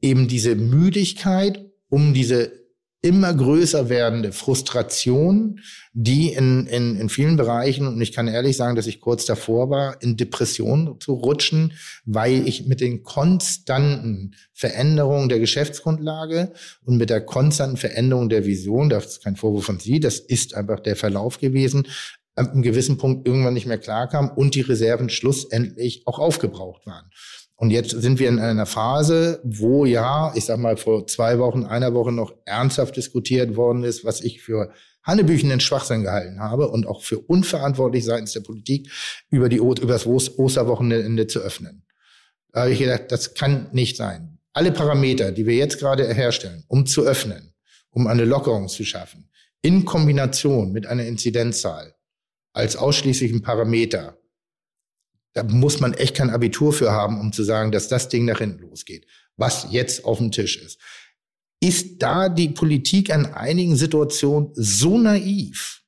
eben 0.00 0.28
diese 0.28 0.54
Müdigkeit, 0.54 1.64
um 1.88 2.14
diese 2.14 2.52
immer 3.00 3.32
größer 3.32 3.88
werdende 3.88 4.32
Frustration, 4.32 5.60
die 5.92 6.32
in, 6.32 6.66
in, 6.66 6.96
in 6.96 7.08
vielen 7.08 7.36
Bereichen, 7.36 7.86
und 7.86 8.00
ich 8.00 8.12
kann 8.12 8.26
ehrlich 8.26 8.56
sagen, 8.56 8.74
dass 8.74 8.88
ich 8.88 9.00
kurz 9.00 9.24
davor 9.24 9.70
war, 9.70 10.02
in 10.02 10.16
Depressionen 10.16 11.00
zu 11.00 11.12
rutschen, 11.12 11.74
weil 12.04 12.46
ich 12.48 12.66
mit 12.66 12.80
den 12.80 13.04
konstanten 13.04 14.34
Veränderungen 14.52 15.28
der 15.28 15.38
Geschäftsgrundlage 15.38 16.52
und 16.84 16.96
mit 16.96 17.10
der 17.10 17.20
konstanten 17.20 17.76
Veränderung 17.76 18.28
der 18.28 18.46
Vision, 18.46 18.88
das 18.88 19.06
ist 19.06 19.24
kein 19.24 19.36
Vorwurf 19.36 19.64
von 19.64 19.78
Sie, 19.78 20.00
das 20.00 20.18
ist 20.18 20.54
einfach 20.54 20.80
der 20.80 20.96
Verlauf 20.96 21.38
gewesen, 21.38 21.86
an 22.34 22.50
einem 22.50 22.62
gewissen 22.62 22.98
Punkt 22.98 23.26
irgendwann 23.26 23.54
nicht 23.54 23.66
mehr 23.66 23.78
klarkam 23.78 24.30
und 24.30 24.54
die 24.54 24.60
Reserven 24.60 25.08
schlussendlich 25.08 26.02
auch 26.06 26.18
aufgebraucht 26.18 26.86
waren. 26.86 27.10
Und 27.60 27.70
jetzt 27.70 27.90
sind 27.90 28.20
wir 28.20 28.28
in 28.28 28.38
einer 28.38 28.66
Phase, 28.66 29.40
wo 29.42 29.84
ja, 29.84 30.32
ich 30.36 30.44
sag 30.44 30.60
mal, 30.60 30.76
vor 30.76 31.08
zwei 31.08 31.40
Wochen, 31.40 31.64
einer 31.64 31.92
Woche 31.92 32.12
noch 32.12 32.32
ernsthaft 32.44 32.96
diskutiert 32.96 33.56
worden 33.56 33.82
ist, 33.82 34.04
was 34.04 34.20
ich 34.20 34.40
für 34.40 34.72
Hannebüchen 35.02 35.58
Schwachsinn 35.58 36.04
gehalten 36.04 36.38
habe 36.38 36.68
und 36.68 36.86
auch 36.86 37.02
für 37.02 37.18
unverantwortlich 37.18 38.04
seitens 38.04 38.32
der 38.32 38.42
Politik 38.42 38.92
über 39.28 39.48
die 39.48 39.56
über 39.56 39.74
das 39.74 40.06
Osterwochenende 40.06 41.26
zu 41.26 41.40
öffnen. 41.40 41.84
Da 42.52 42.60
habe 42.60 42.70
ich 42.70 42.78
gedacht, 42.78 43.06
das 43.08 43.34
kann 43.34 43.68
nicht 43.72 43.96
sein. 43.96 44.38
Alle 44.52 44.70
Parameter, 44.70 45.32
die 45.32 45.44
wir 45.44 45.56
jetzt 45.56 45.80
gerade 45.80 46.06
herstellen, 46.14 46.62
um 46.68 46.86
zu 46.86 47.02
öffnen, 47.02 47.54
um 47.90 48.06
eine 48.06 48.24
Lockerung 48.24 48.68
zu 48.68 48.84
schaffen, 48.84 49.30
in 49.62 49.84
Kombination 49.84 50.70
mit 50.70 50.86
einer 50.86 51.06
Inzidenzzahl 51.06 51.96
als 52.52 52.76
ausschließlichen 52.76 53.42
Parameter 53.42 54.17
da 55.38 55.44
muss 55.44 55.78
man 55.78 55.94
echt 55.94 56.16
kein 56.16 56.30
Abitur 56.30 56.72
für 56.72 56.90
haben, 56.90 57.20
um 57.20 57.32
zu 57.32 57.44
sagen, 57.44 57.70
dass 57.70 57.86
das 57.86 58.08
Ding 58.08 58.24
nach 58.24 58.38
hinten 58.38 58.58
losgeht, 58.62 59.06
was 59.36 59.68
jetzt 59.70 60.04
auf 60.04 60.18
dem 60.18 60.32
Tisch 60.32 60.56
ist. 60.56 60.80
Ist 61.60 62.02
da 62.02 62.28
die 62.28 62.48
Politik 62.48 63.14
an 63.14 63.26
einigen 63.26 63.76
Situationen 63.76 64.50
so 64.54 64.98
naiv, 64.98 65.84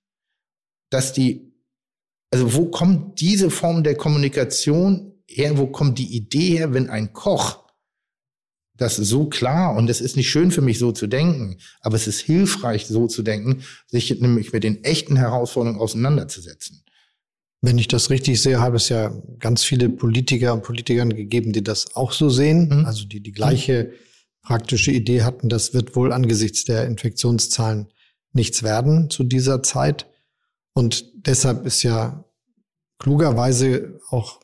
dass 0.89 1.13
die, 1.13 1.53
also 2.31 2.55
wo 2.55 2.67
kommt 2.67 3.21
diese 3.21 3.51
Form 3.51 3.83
der 3.83 3.97
Kommunikation 3.97 5.21
her, 5.27 5.59
wo 5.59 5.67
kommt 5.67 5.99
die 5.99 6.15
Idee 6.15 6.59
her, 6.59 6.73
wenn 6.73 6.89
ein 6.89 7.13
Koch 7.13 7.65
das 8.77 8.95
so 8.95 9.29
klar, 9.29 9.75
und 9.75 9.91
es 9.91 10.01
ist 10.01 10.17
nicht 10.17 10.31
schön 10.31 10.53
für 10.53 10.63
mich 10.63 10.79
so 10.79 10.93
zu 10.93 11.09
denken, 11.09 11.59
aber 11.81 11.97
es 11.97 12.07
ist 12.07 12.21
hilfreich 12.21 12.87
so 12.87 13.09
zu 13.09 13.23
denken, 13.23 13.65
sich 13.89 14.21
nämlich 14.21 14.53
mit 14.53 14.63
den 14.63 14.85
echten 14.85 15.17
Herausforderungen 15.17 15.81
auseinanderzusetzen. 15.81 16.85
Wenn 17.63 17.79
ich 17.79 17.89
das 17.89 18.09
richtig 18.09 18.41
sehe, 18.41 18.61
habe 18.61 18.77
es 18.77 18.89
ja 18.89 19.13
ganz 19.39 19.65
viele 19.65 19.91
Politiker 19.91 20.55
und 20.55 20.63
Politikern 20.63 21.15
gegeben, 21.15 21.53
die 21.53 21.63
das 21.63 21.95
auch 21.95 22.13
so 22.13 22.31
sehen, 22.31 22.69
mhm. 22.69 22.87
also 22.87 23.05
die 23.05 23.21
die 23.21 23.33
gleiche 23.33 23.93
praktische 24.43 24.91
Idee 24.93 25.23
hatten, 25.23 25.49
das 25.49 25.75
wird 25.75 25.95
wohl 25.95 26.13
angesichts 26.13 26.65
der 26.65 26.87
Infektionszahlen 26.87 27.89
nichts 28.33 28.63
werden 28.63 29.11
zu 29.11 29.25
dieser 29.25 29.63
Zeit. 29.63 30.07
Und 30.73 31.05
deshalb 31.27 31.67
ist 31.67 31.83
ja 31.83 32.25
klugerweise 32.99 34.01
auch 34.09 34.41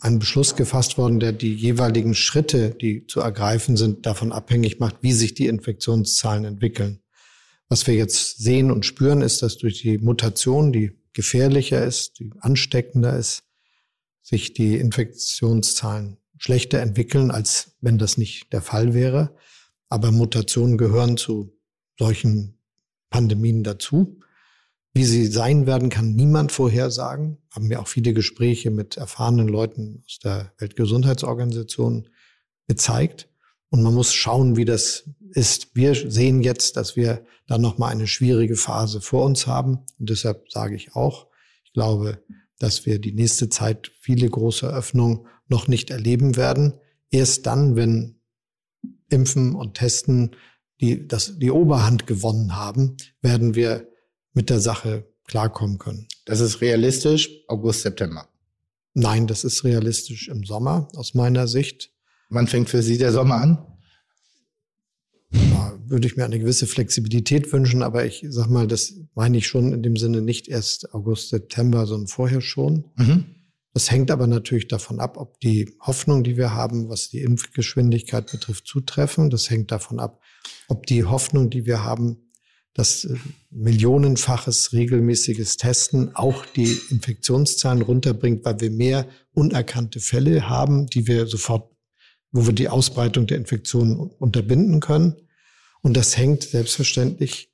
ein 0.00 0.18
Beschluss 0.18 0.56
gefasst 0.56 0.98
worden, 0.98 1.20
der 1.20 1.32
die 1.32 1.54
jeweiligen 1.54 2.14
Schritte, 2.14 2.70
die 2.70 3.06
zu 3.06 3.20
ergreifen 3.20 3.76
sind, 3.76 4.06
davon 4.06 4.32
abhängig 4.32 4.80
macht, 4.80 4.96
wie 5.00 5.12
sich 5.12 5.34
die 5.34 5.46
Infektionszahlen 5.46 6.44
entwickeln. 6.44 7.00
Was 7.68 7.86
wir 7.86 7.94
jetzt 7.94 8.38
sehen 8.38 8.70
und 8.70 8.86
spüren, 8.86 9.22
ist, 9.22 9.42
dass 9.42 9.58
durch 9.58 9.82
die 9.82 9.98
Mutation, 9.98 10.72
die 10.72 10.92
gefährlicher 11.16 11.82
ist, 11.82 12.18
die 12.18 12.30
ansteckender 12.40 13.18
ist, 13.18 13.42
sich 14.20 14.52
die 14.52 14.76
Infektionszahlen 14.76 16.18
schlechter 16.36 16.80
entwickeln, 16.80 17.30
als 17.30 17.74
wenn 17.80 17.96
das 17.96 18.18
nicht 18.18 18.52
der 18.52 18.60
Fall 18.60 18.92
wäre. 18.92 19.34
Aber 19.88 20.12
Mutationen 20.12 20.76
gehören 20.76 21.16
zu 21.16 21.56
solchen 21.98 22.58
Pandemien 23.08 23.64
dazu. 23.64 24.20
Wie 24.92 25.04
sie 25.04 25.26
sein 25.26 25.66
werden, 25.66 25.88
kann 25.88 26.14
niemand 26.14 26.52
vorhersagen. 26.52 27.38
Haben 27.50 27.70
wir 27.70 27.80
auch 27.80 27.88
viele 27.88 28.12
Gespräche 28.12 28.70
mit 28.70 28.98
erfahrenen 28.98 29.48
Leuten 29.48 30.02
aus 30.06 30.18
der 30.18 30.52
Weltgesundheitsorganisation 30.58 32.08
gezeigt. 32.68 33.30
Und 33.76 33.82
man 33.82 33.94
muss 33.94 34.14
schauen, 34.14 34.56
wie 34.56 34.64
das 34.64 35.04
ist. 35.32 35.76
Wir 35.76 35.94
sehen 35.94 36.40
jetzt, 36.40 36.78
dass 36.78 36.96
wir 36.96 37.26
da 37.46 37.58
nochmal 37.58 37.92
eine 37.92 38.06
schwierige 38.06 38.56
Phase 38.56 39.02
vor 39.02 39.26
uns 39.26 39.46
haben. 39.46 39.80
Und 39.98 40.08
deshalb 40.08 40.50
sage 40.50 40.74
ich 40.74 40.96
auch, 40.96 41.26
ich 41.62 41.74
glaube, 41.74 42.22
dass 42.58 42.86
wir 42.86 42.98
die 42.98 43.12
nächste 43.12 43.50
Zeit 43.50 43.92
viele 44.00 44.30
große 44.30 44.66
Öffnungen 44.66 45.26
noch 45.46 45.68
nicht 45.68 45.90
erleben 45.90 46.36
werden. 46.36 46.72
Erst 47.10 47.44
dann, 47.44 47.76
wenn 47.76 48.18
Impfen 49.10 49.54
und 49.54 49.74
Testen 49.74 50.34
die, 50.80 51.06
das, 51.06 51.38
die 51.38 51.50
Oberhand 51.50 52.06
gewonnen 52.06 52.56
haben, 52.56 52.96
werden 53.20 53.54
wir 53.54 53.88
mit 54.32 54.48
der 54.48 54.60
Sache 54.60 55.06
klarkommen 55.26 55.76
können. 55.76 56.08
Das 56.24 56.40
ist 56.40 56.62
realistisch, 56.62 57.28
August, 57.46 57.82
September. 57.82 58.26
Nein, 58.94 59.26
das 59.26 59.44
ist 59.44 59.64
realistisch 59.64 60.28
im 60.28 60.44
Sommer 60.44 60.88
aus 60.94 61.12
meiner 61.12 61.46
Sicht. 61.46 61.92
Wann 62.28 62.46
fängt 62.46 62.68
für 62.68 62.82
Sie 62.82 62.98
der 62.98 63.12
Sommer 63.12 63.36
an? 63.36 63.58
Da 65.30 65.78
würde 65.86 66.06
ich 66.06 66.16
mir 66.16 66.24
eine 66.24 66.38
gewisse 66.38 66.66
Flexibilität 66.66 67.52
wünschen, 67.52 67.82
aber 67.82 68.04
ich 68.04 68.24
sag 68.28 68.48
mal, 68.48 68.66
das 68.66 68.94
meine 69.14 69.38
ich 69.38 69.46
schon 69.46 69.72
in 69.72 69.82
dem 69.82 69.96
Sinne 69.96 70.22
nicht 70.22 70.48
erst 70.48 70.92
August, 70.94 71.30
September, 71.30 71.86
sondern 71.86 72.08
vorher 72.08 72.40
schon. 72.40 72.90
Mhm. 72.96 73.24
Das 73.76 73.90
hängt 73.90 74.10
aber 74.10 74.26
natürlich 74.26 74.68
davon 74.68 75.00
ab, 75.00 75.18
ob 75.18 75.38
die 75.40 75.76
Hoffnung, 75.80 76.24
die 76.24 76.38
wir 76.38 76.54
haben, 76.54 76.88
was 76.88 77.10
die 77.10 77.20
Impfgeschwindigkeit 77.20 78.30
betrifft, 78.30 78.66
zutreffen. 78.66 79.28
Das 79.28 79.50
hängt 79.50 79.70
davon 79.70 80.00
ab, 80.00 80.22
ob 80.68 80.86
die 80.86 81.04
Hoffnung, 81.04 81.50
die 81.50 81.66
wir 81.66 81.84
haben, 81.84 82.30
dass 82.72 83.04
äh, 83.04 83.16
millionenfaches 83.50 84.72
regelmäßiges 84.72 85.56
Testen 85.58 86.16
auch 86.16 86.46
die 86.46 86.78
Infektionszahlen 86.90 87.82
runterbringt, 87.82 88.44
weil 88.44 88.60
wir 88.60 88.70
mehr 88.70 89.08
unerkannte 89.32 90.00
Fälle 90.00 90.48
haben, 90.48 90.86
die 90.86 91.06
wir 91.06 91.26
sofort, 91.26 91.70
wo 92.32 92.46
wir 92.46 92.52
die 92.52 92.68
Ausbreitung 92.68 93.26
der 93.26 93.38
Infektionen 93.38 93.96
unterbinden 93.98 94.80
können. 94.80 95.16
Und 95.82 95.96
das 95.96 96.16
hängt 96.16 96.42
selbstverständlich 96.42 97.52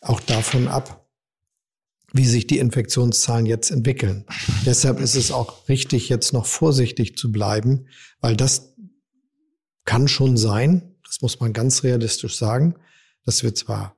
auch 0.00 0.20
davon 0.20 0.68
ab, 0.68 1.08
wie 2.12 2.26
sich 2.26 2.46
die 2.46 2.58
Infektionszahlen 2.58 3.46
jetzt 3.46 3.70
entwickeln. 3.70 4.26
Deshalb 4.66 5.00
ist 5.00 5.14
es 5.14 5.30
auch 5.30 5.68
richtig, 5.68 6.08
jetzt 6.08 6.32
noch 6.32 6.46
vorsichtig 6.46 7.16
zu 7.16 7.32
bleiben, 7.32 7.88
weil 8.20 8.36
das 8.36 8.74
kann 9.84 10.08
schon 10.08 10.36
sein, 10.36 10.96
das 11.04 11.20
muss 11.22 11.40
man 11.40 11.52
ganz 11.52 11.82
realistisch 11.82 12.36
sagen, 12.36 12.76
dass 13.24 13.42
wir 13.42 13.54
zwar 13.54 13.96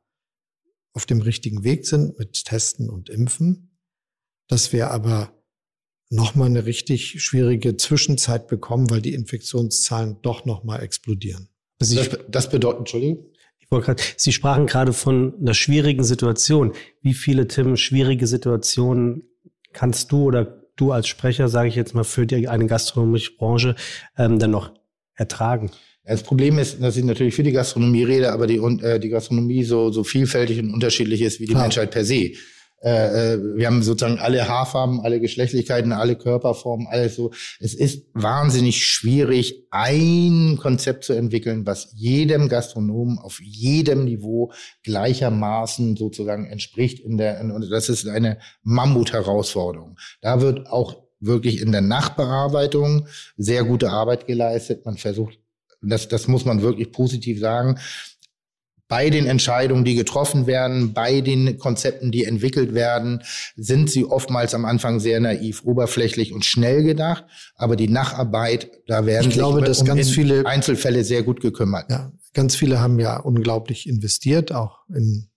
auf 0.92 1.06
dem 1.06 1.20
richtigen 1.20 1.64
Weg 1.64 1.86
sind 1.86 2.18
mit 2.18 2.44
Testen 2.44 2.88
und 2.88 3.08
Impfen, 3.08 3.76
dass 4.48 4.72
wir 4.72 4.90
aber 4.90 5.32
nochmal 6.11 6.48
eine 6.48 6.66
richtig 6.66 7.22
schwierige 7.22 7.76
Zwischenzeit 7.76 8.46
bekommen, 8.46 8.90
weil 8.90 9.00
die 9.00 9.14
Infektionszahlen 9.14 10.18
doch 10.22 10.44
nochmal 10.44 10.82
explodieren. 10.82 11.48
Das, 11.78 11.94
das 12.28 12.50
bedeutet, 12.50 12.80
Entschuldigung? 12.80 13.26
Ich 13.59 13.70
wollte 13.70 13.86
gerade, 13.86 14.02
Sie 14.16 14.32
sprachen 14.32 14.66
gerade 14.66 14.92
von 14.92 15.34
einer 15.40 15.55
schwierigen 15.55 16.05
Situation. 16.05 16.72
Wie 17.02 17.14
viele, 17.14 17.48
Tim, 17.48 17.76
schwierige 17.76 18.26
Situationen 18.26 19.22
kannst 19.72 20.12
du 20.12 20.24
oder 20.24 20.64
du 20.76 20.92
als 20.92 21.09
Sprecher, 21.09 21.48
sage 21.48 21.68
ich 21.68 21.74
jetzt 21.74 21.94
mal, 21.94 22.05
für 22.05 22.26
die, 22.26 22.48
eine 22.48 22.66
gastronomische 22.66 23.36
Branche 23.36 23.74
ähm, 24.16 24.38
dann 24.38 24.50
noch 24.50 24.72
ertragen? 25.14 25.70
Das 26.05 26.22
Problem 26.22 26.59
ist, 26.59 26.82
dass 26.82 26.96
ich 26.96 27.05
natürlich 27.05 27.34
für 27.34 27.42
die 27.42 27.52
Gastronomie 27.52 28.05
rede, 28.05 28.32
aber 28.32 28.46
die, 28.46 28.57
äh, 28.57 29.00
die 29.00 29.09
Gastronomie 29.09 29.64
so, 29.64 29.90
so 29.90 30.05
vielfältig 30.05 30.59
und 30.59 30.72
unterschiedlich 30.72 31.22
ist 31.22 31.40
wie 31.40 31.46
die 31.46 31.52
Klar. 31.52 31.62
Menschheit 31.62 31.90
per 31.90 32.05
se. 32.05 32.32
Äh, 32.85 33.35
äh, 33.35 33.57
wir 33.57 33.66
haben 33.66 33.82
sozusagen 33.82 34.18
alle 34.18 34.47
Haarfarben, 34.47 35.01
alle 35.01 35.18
Geschlechtlichkeiten, 35.18 35.93
alle 35.93 36.16
Körperformen, 36.16 36.87
alles 36.87 37.16
so. 37.16 37.30
Es 37.59 37.72
ist 37.72 38.07
wahnsinnig 38.12 38.85
schwierig, 38.87 39.66
ein 39.70 40.59
Konzept 40.61 41.05
zu 41.05 41.14
entwickeln, 41.14 41.66
was 41.66 41.93
jedem 41.95 42.51
Gastronomen 42.51 43.18
auf 43.18 43.41
jedem 43.41 44.05
Niveau 44.05 44.53
gleichermaßen 44.82 45.97
sozusagen 45.97 46.45
entspricht. 46.45 47.01
In 47.01 47.16
der, 47.16 47.41
und 47.41 47.70
das 47.70 47.89
ist 47.89 48.07
eine 48.07 48.39
Mammut-Herausforderung. 48.62 49.97
Da 50.20 50.43
wird 50.43 50.66
auch 50.66 51.05
wirklich 51.20 51.62
in 51.62 51.72
der 51.72 51.80
Nachbearbeitung 51.80 53.09
sehr 53.39 53.64
gute 53.64 53.91
Arbeit 53.91 54.26
geleistet. 54.26 54.85
Man 54.85 54.99
versucht 54.99 55.39
das, 55.87 56.09
das 56.09 56.28
muss 56.28 56.45
man 56.45 56.62
wirklich 56.62 56.93
positiv 56.93 57.41
sagen, 57.41 57.78
bei 58.89 59.09
den 59.09 59.26
Entscheidungen, 59.26 59.85
die 59.85 59.95
getroffen 59.95 60.47
werden, 60.47 60.93
bei 60.93 61.20
den 61.20 61.59
Konzepten, 61.59 62.12
die 62.12 62.24
entwickelt 62.24 62.74
werden, 62.74 63.22
sind 63.57 63.91
sie 63.91 64.05
oftmals 64.05 64.55
am 64.55 64.64
Anfang 64.64 65.01
sehr 65.01 65.20
naiv, 65.20 65.64
oberflächlich 65.64 66.32
und 66.32 66.45
schnell 66.45 66.82
gedacht. 66.82 67.24
Aber 67.55 67.76
die 67.76 67.89
Nacharbeit, 67.89 68.70
da 68.87 69.07
werden 69.07 69.28
ich 69.30 69.35
glaube, 69.35 69.62
dass 69.62 69.80
um 69.80 69.87
ganz 69.87 70.11
viele 70.11 70.47
Einzelfälle 70.47 71.05
sehr 71.05 71.22
gut 71.22 71.41
gekümmert. 71.41 71.91
Ja, 71.91 72.12
ganz 72.35 72.57
viele 72.57 72.80
haben 72.80 72.99
ja 72.99 73.16
unglaublich 73.18 73.89
investiert, 73.89 74.53
auch 74.53 74.80
in 74.95 75.28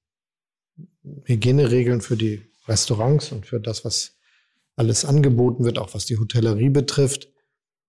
Hygieneregeln 1.26 2.02
für 2.02 2.18
die 2.18 2.42
Restaurants 2.68 3.32
und 3.32 3.46
für 3.46 3.62
das, 3.62 3.86
was 3.86 4.18
alles 4.76 5.06
angeboten 5.06 5.64
wird, 5.64 5.80
auch 5.80 5.94
was 5.94 6.06
die 6.06 6.18
Hotellerie 6.18 6.70
betrifft. 6.70 7.30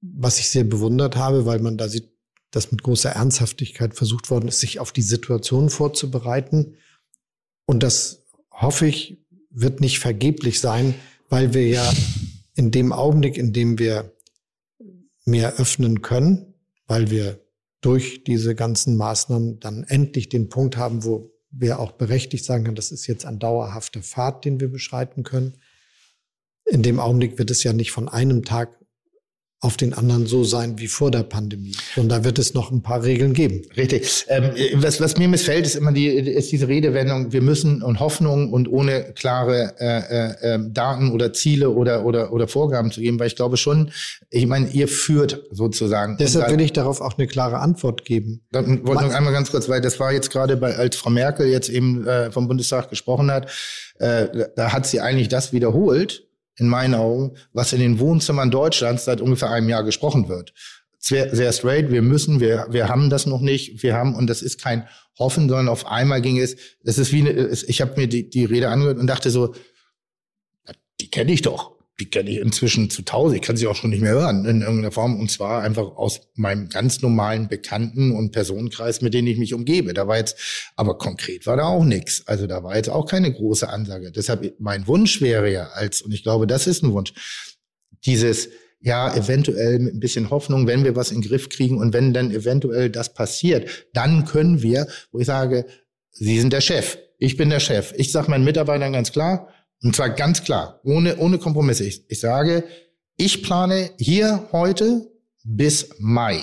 Was 0.01 0.39
ich 0.39 0.51
sehr 0.51 0.63
bewundert 0.63 1.17
habe, 1.17 1.45
weil 1.45 1.59
man 1.59 1.77
da 1.77 1.89
sieht, 1.89 2.09
dass 2.51 2.73
mit 2.73 2.83
großer 2.83 3.11
Ernsthaftigkeit 3.11 3.95
versucht 3.95 4.31
worden 4.31 4.49
ist, 4.49 4.61
sich 4.61 4.81
auf 4.81 4.93
die 4.93 5.03
Situation 5.03 5.71
vorzubereiten. 5.71 6.77
Und 7.67 7.83
das 7.83 8.25
hoffe 8.51 8.87
ich, 8.87 9.19
wird 9.51 9.81
nicht 9.81 9.99
vergeblich 9.99 10.61
sein, 10.61 10.95
weil 11.29 11.55
wir 11.55 11.67
ja 11.67 11.93
in 12.55 12.71
dem 12.71 12.93
Augenblick, 12.93 13.37
in 13.37 13.53
dem 13.53 13.79
wir 13.79 14.13
mehr 15.25 15.57
öffnen 15.57 16.03
können, 16.03 16.55
weil 16.87 17.11
wir 17.11 17.41
durch 17.81 18.25
diese 18.25 18.55
ganzen 18.55 18.97
Maßnahmen 18.97 19.61
dann 19.61 19.85
endlich 19.85 20.29
den 20.29 20.49
Punkt 20.49 20.77
haben, 20.77 21.05
wo 21.05 21.31
wir 21.51 21.79
auch 21.79 21.93
berechtigt 21.93 22.45
sagen 22.45 22.65
können, 22.65 22.77
das 22.77 22.91
ist 22.91 23.07
jetzt 23.07 23.25
ein 23.25 23.39
dauerhafter 23.39 24.03
Pfad, 24.03 24.45
den 24.45 24.61
wir 24.61 24.69
beschreiten 24.69 25.23
können. 25.23 25.55
In 26.65 26.83
dem 26.83 26.99
Augenblick 26.99 27.39
wird 27.39 27.51
es 27.51 27.63
ja 27.63 27.73
nicht 27.73 27.93
von 27.93 28.09
einem 28.09 28.45
Tag 28.45 28.79
auf 29.61 29.77
den 29.77 29.93
anderen 29.93 30.27
so 30.27 30.45
sein 30.45 30.79
wie 30.79 30.87
vor 30.87 31.11
der 31.11 31.25
Pandemie. 31.25 31.75
Und 31.97 32.11
da 32.11 32.23
wird 32.23 32.39
es 32.39 32.55
noch 32.55 32.71
ein 32.71 32.83
paar 32.83 33.03
Regeln 33.03 33.33
geben. 33.33 33.63
Richtig. 33.77 34.25
Ähm, 34.29 34.53
was, 34.75 35.01
was 35.01 35.17
mir 35.17 35.27
missfällt, 35.27 35.67
ist 35.67 35.75
immer 35.75 35.91
die, 35.91 36.07
ist 36.07 36.53
diese 36.53 36.69
Redewendung, 36.69 37.33
wir 37.33 37.43
müssen 37.43 37.83
und 37.83 37.99
Hoffnung 37.99 38.53
und 38.53 38.69
ohne 38.69 39.13
klare 39.15 39.75
äh, 39.81 40.55
äh, 40.55 40.59
Daten 40.71 41.11
oder 41.11 41.33
Ziele 41.33 41.71
oder, 41.71 42.05
oder, 42.05 42.33
oder 42.33 42.47
Vorgaben 42.47 42.93
zu 42.93 43.01
geben, 43.01 43.19
weil 43.19 43.27
ich 43.27 43.35
glaube 43.35 43.57
schon, 43.57 43.91
ich 44.31 44.47
meine, 44.47 44.69
ihr 44.69 44.87
führt 44.87 45.43
sozusagen. 45.51 46.17
Deshalb 46.21 46.53
will 46.53 46.61
ich 46.61 46.73
darauf 46.73 47.01
auch 47.01 47.19
eine 47.19 47.27
klare 47.27 47.59
Antwort 47.59 48.05
geben. 48.05 48.47
Dann 48.53 48.87
wollte 48.87 49.03
ich 49.03 49.11
noch 49.11 49.17
einmal 49.17 49.33
ganz 49.33 49.51
kurz, 49.51 49.69
weil 49.69 49.81
das 49.81 49.99
war 49.99 50.13
jetzt 50.13 50.31
gerade 50.31 50.57
bei, 50.57 50.77
als 50.77 50.95
Frau 50.95 51.11
Merkel 51.11 51.49
jetzt 51.49 51.69
eben 51.69 52.07
äh, 52.07 52.31
vom 52.31 52.47
Bundestag 52.47 52.91
gesprochen 52.91 53.29
hat, 53.33 53.51
äh, 53.99 54.47
da 54.55 54.73
hat 54.73 54.87
sie 54.87 55.01
eigentlich 55.01 55.29
das 55.29 55.53
wiederholt, 55.53 56.28
in 56.59 56.69
meinen 56.69 56.95
Augen, 56.95 57.37
was 57.53 57.73
in 57.73 57.81
den 57.81 57.99
Wohnzimmern 57.99 58.51
Deutschlands 58.51 59.05
seit 59.05 59.21
ungefähr 59.21 59.51
einem 59.51 59.69
Jahr 59.69 59.85
gesprochen 59.85 60.29
wird. 60.29 60.53
Sehr, 60.99 61.35
sehr 61.35 61.53
straight, 61.53 61.91
wir 61.91 62.03
müssen, 62.03 62.41
wir, 62.41 62.67
wir 62.71 62.89
haben 62.89 63.09
das 63.09 63.27
noch 63.27 63.41
nicht, 63.41 63.83
wir 63.83 63.95
haben, 63.95 64.15
und 64.17 64.27
das 64.27 64.43
ist 64.43 64.61
kein 64.61 64.89
Hoffen, 65.19 65.49
sondern 65.49 65.69
auf 65.69 65.87
einmal 65.87 66.21
ging 66.21 66.39
es, 66.39 66.57
das 66.83 66.99
ist 66.99 67.13
wie, 67.13 67.21
eine, 67.21 67.49
ich 67.49 67.81
habe 67.81 67.99
mir 67.99 68.09
die, 68.09 68.29
die 68.29 68.45
Rede 68.45 68.69
angehört 68.69 68.99
und 68.99 69.07
dachte 69.07 69.31
so, 69.31 69.55
die 71.01 71.11
kenne 71.11 71.33
ich 71.33 71.43
doch 71.43 71.78
die 72.01 72.09
kenne 72.09 72.31
ich 72.31 72.39
inzwischen 72.39 72.91
zu 72.91 73.03
tausend. 73.03 73.41
Ich 73.41 73.47
kann 73.47 73.57
sie 73.57 73.67
auch 73.67 73.75
schon 73.75 73.91
nicht 73.91 74.03
mehr 74.03 74.13
hören 74.13 74.45
in 74.45 74.61
irgendeiner 74.61 74.93
Form. 74.93 75.19
Und 75.19 75.31
zwar 75.31 75.63
einfach 75.63 75.97
aus 75.97 76.21
meinem 76.35 76.69
ganz 76.69 77.03
normalen 77.03 77.49
Bekannten- 77.49 78.13
und 78.13 78.31
Personenkreis, 78.31 79.01
mit 79.01 79.15
denen 79.15 79.27
ich 79.27 79.37
mich 79.37 79.53
umgebe. 79.53 79.95
Da 79.95 80.07
war 80.07 80.17
jetzt, 80.17 80.71
aber 80.77 80.97
konkret 80.97 81.47
war 81.47 81.57
da 81.57 81.65
auch 81.65 81.85
nichts. 81.85 82.23
Also 82.27 82.47
da 82.47 82.63
war 82.63 82.77
jetzt 82.77 82.89
auch 82.89 83.07
keine 83.07 83.33
große 83.33 83.69
Ansage. 83.69 84.13
Deshalb 84.13 84.55
mein 84.61 84.87
Wunsch 84.87 85.21
wäre 85.21 85.51
ja 85.51 85.69
als, 85.69 86.01
und 86.01 86.13
ich 86.13 86.23
glaube, 86.23 86.47
das 86.47 86.69
ist 86.69 86.85
ein 86.85 86.93
Wunsch, 86.93 87.13
dieses, 88.05 88.49
ja, 88.81 89.13
eventuell 89.17 89.81
mit 89.81 89.95
ein 89.95 90.01
bisschen 90.01 90.31
Hoffnung, 90.31 90.69
wenn 90.69 90.85
wir 90.85 90.95
was 90.95 91.11
in 91.11 91.21
den 91.21 91.29
Griff 91.29 91.49
kriegen 91.49 91.79
und 91.79 91.93
wenn 91.93 92.15
dann 92.15 92.31
eventuell 92.31 92.91
das 92.91 93.13
passiert, 93.13 93.89
dann 93.93 94.25
können 94.25 94.63
wir, 94.63 94.87
wo 95.11 95.19
ich 95.19 95.27
sage, 95.27 95.67
Sie 96.13 96.41
sind 96.41 96.53
der 96.53 96.61
Chef, 96.61 96.99
ich 97.19 97.37
bin 97.37 97.51
der 97.51 97.61
Chef. 97.61 97.93
Ich 97.97 98.13
sage 98.13 98.31
meinen 98.31 98.45
Mitarbeitern 98.45 98.93
ganz 98.93 99.13
klar, 99.13 99.49
und 99.83 99.95
zwar 99.95 100.11
ganz 100.11 100.43
klar, 100.43 100.81
ohne, 100.85 101.17
ohne 101.19 101.39
Kompromisse. 101.39 101.85
Ich, 101.85 102.05
ich 102.09 102.21
sage, 102.21 102.65
ich 103.17 103.43
plane 103.43 103.91
hier 103.99 104.49
heute 104.53 105.11
bis 105.45 105.91
Mai. 105.99 106.43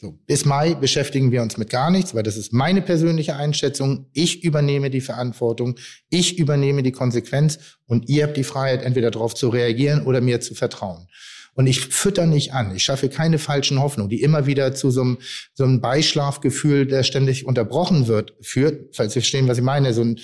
So, 0.00 0.18
bis 0.26 0.46
Mai 0.46 0.74
beschäftigen 0.74 1.30
wir 1.30 1.42
uns 1.42 1.58
mit 1.58 1.68
gar 1.68 1.90
nichts, 1.90 2.14
weil 2.14 2.22
das 2.22 2.38
ist 2.38 2.54
meine 2.54 2.80
persönliche 2.80 3.36
Einschätzung. 3.36 4.06
Ich 4.14 4.42
übernehme 4.42 4.88
die 4.88 5.02
Verantwortung, 5.02 5.76
ich 6.08 6.38
übernehme 6.38 6.82
die 6.82 6.92
Konsequenz 6.92 7.58
und 7.86 8.08
ihr 8.08 8.24
habt 8.24 8.36
die 8.36 8.44
Freiheit, 8.44 8.82
entweder 8.82 9.10
darauf 9.10 9.34
zu 9.34 9.50
reagieren 9.50 10.06
oder 10.06 10.22
mir 10.22 10.40
zu 10.40 10.54
vertrauen. 10.54 11.08
Und 11.52 11.66
ich 11.66 11.80
fütter 11.80 12.26
nicht 12.26 12.54
an. 12.54 12.74
Ich 12.74 12.84
schaffe 12.84 13.10
keine 13.10 13.38
falschen 13.38 13.80
Hoffnungen, 13.80 14.08
die 14.08 14.22
immer 14.22 14.46
wieder 14.46 14.74
zu 14.74 14.90
so 14.90 15.02
einem, 15.02 15.18
so 15.52 15.64
einem 15.64 15.82
Beischlafgefühl, 15.82 16.86
der 16.86 17.02
ständig 17.02 17.44
unterbrochen 17.44 18.06
wird, 18.06 18.34
führt, 18.40 18.96
falls 18.96 19.12
Sie 19.12 19.20
verstehen, 19.20 19.48
was 19.48 19.58
ich 19.58 19.64
meine, 19.64 19.92
so 19.92 20.02
ein 20.02 20.20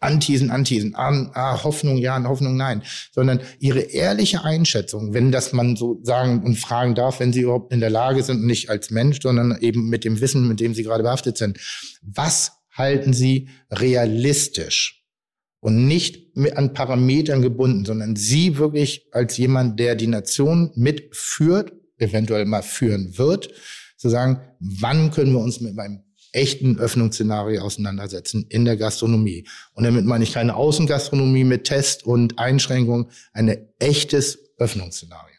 Antisen, 0.00 0.50
Antisen, 0.50 0.94
ah, 0.96 1.62
Hoffnung 1.62 1.96
ja, 1.96 2.22
Hoffnung 2.24 2.56
nein, 2.56 2.82
sondern 3.12 3.40
ihre 3.58 3.80
ehrliche 3.80 4.44
Einschätzung, 4.44 5.14
wenn 5.14 5.32
das 5.32 5.52
man 5.52 5.76
so 5.76 6.00
sagen 6.02 6.42
und 6.44 6.56
fragen 6.56 6.94
darf, 6.94 7.20
wenn 7.20 7.32
sie 7.32 7.42
überhaupt 7.42 7.72
in 7.72 7.80
der 7.80 7.90
Lage 7.90 8.22
sind, 8.22 8.44
nicht 8.44 8.70
als 8.70 8.90
Mensch, 8.90 9.18
sondern 9.22 9.58
eben 9.60 9.88
mit 9.88 10.04
dem 10.04 10.20
Wissen, 10.20 10.48
mit 10.48 10.60
dem 10.60 10.74
sie 10.74 10.82
gerade 10.82 11.02
behaftet 11.02 11.38
sind. 11.38 11.58
Was 12.02 12.52
halten 12.70 13.12
sie 13.12 13.48
realistisch? 13.70 15.02
Und 15.60 15.86
nicht 15.86 16.36
an 16.56 16.74
Parametern 16.74 17.40
gebunden, 17.40 17.86
sondern 17.86 18.16
sie 18.16 18.58
wirklich 18.58 19.06
als 19.12 19.38
jemand, 19.38 19.80
der 19.80 19.94
die 19.94 20.08
Nation 20.08 20.70
mitführt, 20.74 21.72
eventuell 21.96 22.44
mal 22.44 22.62
führen 22.62 23.16
wird, 23.16 23.50
zu 23.96 24.10
sagen, 24.10 24.40
wann 24.60 25.10
können 25.10 25.32
wir 25.32 25.40
uns 25.40 25.62
mit 25.62 25.74
meinem 25.74 26.03
echten 26.34 26.78
Öffnungsszenario 26.78 27.62
auseinandersetzen 27.62 28.46
in 28.48 28.64
der 28.64 28.76
Gastronomie. 28.76 29.46
Und 29.72 29.84
damit 29.84 30.04
meine 30.04 30.24
ich 30.24 30.32
keine 30.32 30.56
Außengastronomie 30.56 31.44
mit 31.44 31.64
Test 31.64 32.04
und 32.04 32.38
Einschränkung, 32.38 33.10
ein 33.32 33.68
echtes 33.78 34.38
Öffnungsszenario. 34.58 35.36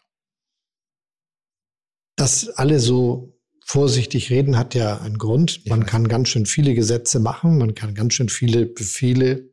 Dass 2.16 2.48
alle 2.50 2.80
so 2.80 3.38
vorsichtig 3.66 4.30
reden, 4.30 4.58
hat 4.58 4.76
ja 4.76 5.00
einen 5.02 5.18
Grund. 5.18 5.68
Man 5.68 5.86
kann 5.86 6.08
ganz 6.08 6.30
schön 6.30 6.46
viele 6.46 6.76
Gesetze 6.76 7.20
machen, 7.20 7.58
man 7.58 7.76
kann 7.76 7.96
ganz 7.96 8.14
schön 8.14 8.30
viele 8.30 8.66
Befehle 8.66 9.50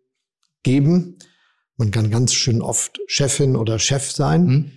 geben, 0.63 1.19
man 1.77 1.91
kann 1.91 2.11
ganz 2.11 2.35
schön 2.35 2.61
oft 2.61 3.01
Chefin 3.07 3.57
oder 3.57 3.79
Chef 3.79 4.13
sein, 4.13 4.45
mhm. 4.45 4.73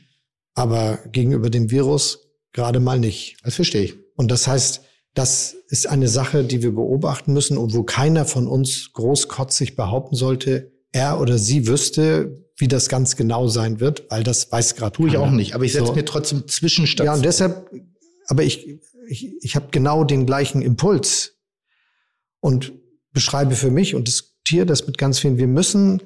aber 0.53 0.99
gegenüber 1.11 1.49
dem 1.49 1.69
Virus 1.69 2.25
gerade 2.53 2.79
mal 2.79 2.97
nicht. 2.97 3.37
Das 3.43 3.55
verstehe 3.55 3.83
ich. 3.83 3.95
Und 4.15 4.31
das 4.31 4.47
heißt, 4.47 4.81
das 5.15 5.55
ist 5.69 5.87
eine 5.87 6.09
Sache, 6.09 6.43
die 6.43 6.61
wir 6.61 6.75
beobachten 6.75 7.33
müssen 7.33 7.57
und 7.57 7.73
wo 7.73 7.83
keiner 7.83 8.25
von 8.25 8.47
uns 8.47 8.91
großkotzig 8.93 9.75
behaupten 9.75 10.15
sollte, 10.15 10.73
er 10.91 11.19
oder 11.19 11.37
sie 11.37 11.67
wüsste, 11.67 12.45
wie 12.57 12.67
das 12.67 12.89
ganz 12.89 13.15
genau 13.15 13.47
sein 13.47 13.79
wird, 13.79 14.05
weil 14.09 14.23
das 14.23 14.51
weiß 14.51 14.75
gerade 14.75 14.95
Tue 14.95 15.09
ich 15.09 15.17
auch 15.17 15.31
nicht, 15.31 15.55
aber 15.55 15.63
ich 15.63 15.73
setze 15.73 15.87
so. 15.87 15.93
mir 15.93 16.05
trotzdem 16.05 16.47
Zwischenstand. 16.47 17.07
Ja, 17.07 17.13
und 17.13 17.23
deshalb, 17.23 17.69
aber 18.27 18.43
ich, 18.43 18.79
ich, 19.07 19.33
ich 19.41 19.55
habe 19.55 19.67
genau 19.71 20.03
den 20.03 20.25
gleichen 20.25 20.61
Impuls 20.61 21.37
und 22.41 22.73
beschreibe 23.11 23.55
für 23.55 23.71
mich 23.71 23.95
und 23.95 24.07
diskutiere 24.07 24.65
das 24.65 24.85
mit 24.85 24.97
ganz 24.97 25.19
vielen. 25.19 25.37
Wir 25.37 25.47
müssen 25.47 26.03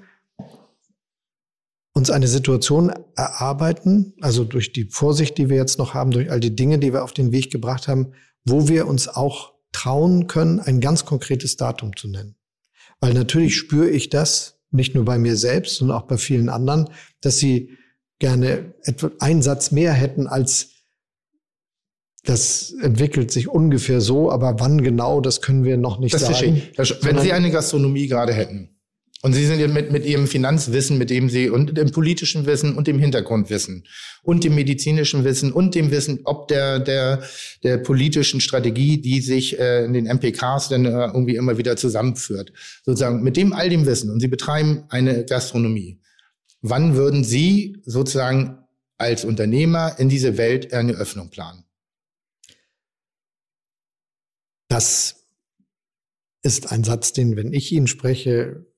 uns 1.93 2.11
eine 2.11 2.27
Situation 2.27 2.93
erarbeiten, 3.15 4.13
also 4.21 4.43
durch 4.43 4.71
die 4.71 4.85
Vorsicht, 4.85 5.37
die 5.39 5.49
wir 5.49 5.57
jetzt 5.57 5.79
noch 5.79 5.95
haben, 5.95 6.11
durch 6.11 6.31
all 6.31 6.39
die 6.39 6.55
Dinge, 6.55 6.77
die 6.77 6.93
wir 6.93 7.03
auf 7.03 7.13
den 7.13 7.31
Weg 7.31 7.51
gebracht 7.51 7.87
haben, 7.87 8.13
wo 8.49 8.67
wir 8.67 8.87
uns 8.87 9.07
auch 9.07 9.53
trauen 9.71 10.27
können, 10.27 10.59
ein 10.59 10.81
ganz 10.81 11.05
konkretes 11.05 11.57
Datum 11.57 11.95
zu 11.95 12.07
nennen. 12.07 12.35
Weil 12.99 13.13
natürlich 13.13 13.55
spüre 13.55 13.89
ich 13.89 14.09
das 14.09 14.59
nicht 14.71 14.95
nur 14.95 15.05
bei 15.05 15.17
mir 15.17 15.35
selbst, 15.35 15.75
sondern 15.75 15.97
auch 15.97 16.07
bei 16.07 16.17
vielen 16.17 16.49
anderen, 16.49 16.89
dass 17.21 17.37
sie 17.37 17.77
gerne 18.19 18.73
etwa 18.83 19.11
einen 19.19 19.41
Satz 19.41 19.71
mehr 19.71 19.93
hätten 19.93 20.27
als 20.27 20.71
das 22.25 22.71
entwickelt 22.81 23.31
sich 23.31 23.47
ungefähr 23.47 24.01
so, 24.01 24.29
aber 24.29 24.59
wann 24.59 24.83
genau, 24.83 25.21
das 25.21 25.41
können 25.41 25.63
wir 25.63 25.77
noch 25.77 25.99
nicht 25.99 26.13
das 26.13 26.27
sagen. 26.27 26.61
Wenn 27.01 27.19
Sie 27.19 27.31
eine 27.31 27.49
Gastronomie 27.49 28.07
gerade 28.07 28.33
hätten, 28.33 28.78
und 29.21 29.33
Sie 29.33 29.45
sind 29.45 29.73
mit, 29.73 29.91
mit 29.91 30.05
Ihrem 30.05 30.27
Finanzwissen, 30.27 30.97
mit 30.97 31.09
dem 31.09 31.29
Sie 31.29 31.49
und 31.49 31.77
dem 31.77 31.91
politischen 31.91 32.45
Wissen 32.45 32.75
und 32.75 32.87
dem 32.87 32.99
Hintergrundwissen 32.99 33.85
und 34.23 34.45
dem 34.45 34.55
medizinischen 34.55 35.25
Wissen 35.25 35.51
und 35.51 35.75
dem 35.75 35.91
Wissen, 35.91 36.21
ob 36.23 36.47
der, 36.47 36.79
der, 36.79 37.21
der 37.63 37.79
politischen 37.79 38.39
Strategie, 38.39 39.01
die 39.01 39.19
sich 39.19 39.59
äh, 39.59 39.83
in 39.83 39.91
den 39.91 40.05
MPKs 40.05 40.69
dann 40.69 40.85
äh, 40.85 40.89
irgendwie 40.89 41.35
immer 41.35 41.57
wieder 41.57 41.75
zusammenführt. 41.75 42.53
Sozusagen 42.85 43.21
mit 43.21 43.35
dem 43.35 43.51
all 43.51 43.69
dem 43.69 43.85
Wissen 43.85 44.09
und 44.09 44.21
Sie 44.21 44.29
betreiben 44.29 44.85
eine 44.87 45.25
Gastronomie. 45.25 45.99
Wann 46.61 46.95
würden 46.95 47.25
Sie 47.25 47.77
sozusagen 47.85 48.59
als 48.97 49.25
Unternehmer 49.25 49.99
in 49.99 50.07
diese 50.07 50.37
Welt 50.37 50.73
eine 50.73 50.93
Öffnung 50.93 51.29
planen? 51.29 51.65
Das 54.69 55.25
ist 56.41 56.71
ein 56.71 56.85
Satz, 56.85 57.11
den, 57.11 57.35
wenn 57.35 57.51
ich 57.51 57.71
ihn 57.73 57.87
spreche, 57.87 58.68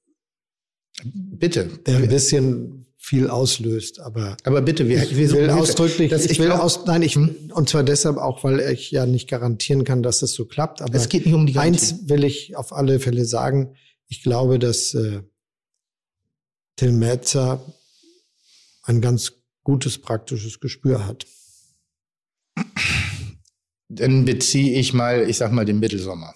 Bitte. 1.03 1.69
Der 1.85 1.97
ein 1.97 2.07
bisschen 2.07 2.85
viel 2.97 3.29
auslöst, 3.29 3.99
aber. 3.99 4.37
Aber 4.43 4.61
bitte, 4.61 4.87
wir, 4.87 5.01
ich 5.01 5.15
will 5.15 5.49
ausdrücklich, 5.49 6.11
ich, 6.11 6.39
will 6.39 6.51
aus, 6.51 6.85
nein, 6.85 7.01
ich, 7.01 7.17
und 7.17 7.67
zwar 7.67 7.83
deshalb 7.83 8.17
auch, 8.17 8.43
weil 8.43 8.59
ich 8.59 8.91
ja 8.91 9.07
nicht 9.07 9.27
garantieren 9.27 9.83
kann, 9.83 10.03
dass 10.03 10.21
es 10.21 10.33
so 10.33 10.45
klappt, 10.45 10.81
aber. 10.81 10.93
Es 10.93 11.09
geht 11.09 11.25
nicht 11.25 11.33
um 11.33 11.47
die 11.47 11.53
Garantie. 11.53 11.79
Eins 11.79 12.09
will 12.09 12.23
ich 12.23 12.55
auf 12.55 12.73
alle 12.73 12.99
Fälle 12.99 13.25
sagen. 13.25 13.75
Ich 14.07 14.21
glaube, 14.21 14.59
dass, 14.59 14.93
äh, 14.93 15.21
Till 16.75 16.91
Metzer 16.91 17.63
ein 18.83 19.01
ganz 19.01 19.33
gutes 19.63 19.99
praktisches 19.99 20.59
Gespür 20.59 21.05
hat. 21.05 21.25
Dann 23.87 24.25
beziehe 24.25 24.79
ich 24.79 24.93
mal, 24.93 25.29
ich 25.29 25.37
sag 25.37 25.51
mal, 25.51 25.65
den 25.65 25.79
Mittelsommer. 25.79 26.33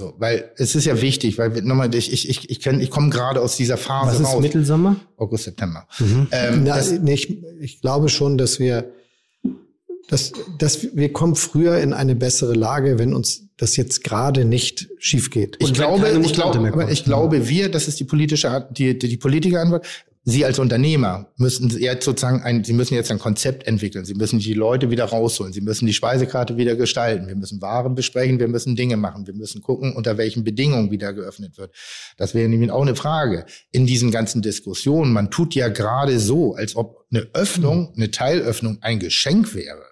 So, 0.00 0.14
weil 0.16 0.50
es 0.56 0.74
ist 0.74 0.86
ja 0.86 1.02
wichtig, 1.02 1.36
weil 1.36 1.50
nochmal, 1.60 1.94
ich, 1.94 2.10
ich, 2.10 2.26
ich, 2.26 2.48
ich, 2.48 2.60
kenn, 2.60 2.80
ich 2.80 2.88
komme 2.88 3.10
gerade 3.10 3.42
aus 3.42 3.58
dieser 3.58 3.76
Phase 3.76 4.12
Was 4.12 4.20
ist 4.20 4.26
raus. 4.34 4.40
Mittelsommer? 4.40 4.96
August, 5.18 5.44
September. 5.44 5.86
Mhm. 5.98 6.26
Ähm, 6.30 6.64
Na, 6.64 6.76
das, 6.76 6.90
nee, 6.92 7.12
ich, 7.12 7.36
ich 7.60 7.82
glaube 7.82 8.08
schon, 8.08 8.38
dass 8.38 8.58
wir, 8.58 8.94
dass, 10.08 10.32
dass 10.56 10.96
wir 10.96 11.12
kommen 11.12 11.36
früher 11.36 11.78
in 11.80 11.92
eine 11.92 12.14
bessere 12.14 12.54
Lage, 12.54 12.98
wenn 12.98 13.12
uns 13.12 13.42
das 13.58 13.76
jetzt 13.76 14.02
gerade 14.02 14.46
nicht 14.46 14.88
schief 14.96 15.28
geht. 15.28 15.58
Ich 15.60 15.74
glaube, 15.74 16.08
ich 16.08 16.32
glaube, 16.32 16.88
ich 16.90 17.04
glaube, 17.04 17.46
wir, 17.50 17.70
das 17.70 17.86
ist 17.86 18.00
die 18.00 18.04
politische, 18.04 18.68
die, 18.70 18.98
die, 18.98 19.06
die 19.06 19.18
Politikerantwort. 19.18 19.84
Sie 20.30 20.44
als 20.44 20.58
Unternehmer 20.58 21.32
müssen 21.36 21.68
jetzt 21.78 22.04
sozusagen 22.04 22.42
ein, 22.42 22.64
Sie 22.64 22.72
müssen 22.72 22.94
jetzt 22.94 23.10
ein 23.10 23.18
Konzept 23.18 23.66
entwickeln. 23.66 24.04
Sie 24.04 24.14
müssen 24.14 24.38
die 24.38 24.54
Leute 24.54 24.90
wieder 24.90 25.04
rausholen. 25.04 25.52
Sie 25.52 25.60
müssen 25.60 25.86
die 25.86 25.92
Speisekarte 25.92 26.56
wieder 26.56 26.76
gestalten. 26.76 27.26
Wir 27.26 27.36
müssen 27.36 27.60
Waren 27.60 27.94
besprechen. 27.94 28.38
Wir 28.38 28.48
müssen 28.48 28.76
Dinge 28.76 28.96
machen. 28.96 29.26
Wir 29.26 29.34
müssen 29.34 29.60
gucken, 29.60 29.94
unter 29.94 30.16
welchen 30.18 30.44
Bedingungen 30.44 30.90
wieder 30.90 31.12
geöffnet 31.12 31.58
wird. 31.58 31.74
Das 32.16 32.34
wäre 32.34 32.48
nämlich 32.48 32.70
auch 32.70 32.82
eine 32.82 32.96
Frage 32.96 33.44
in 33.72 33.86
diesen 33.86 34.10
ganzen 34.10 34.42
Diskussionen. 34.42 35.12
Man 35.12 35.30
tut 35.30 35.54
ja 35.54 35.68
gerade 35.68 36.18
so, 36.18 36.54
als 36.54 36.76
ob 36.76 37.06
eine 37.10 37.28
Öffnung, 37.34 37.92
eine 37.96 38.10
Teilöffnung 38.10 38.78
ein 38.80 38.98
Geschenk 38.98 39.54
wäre. 39.54 39.84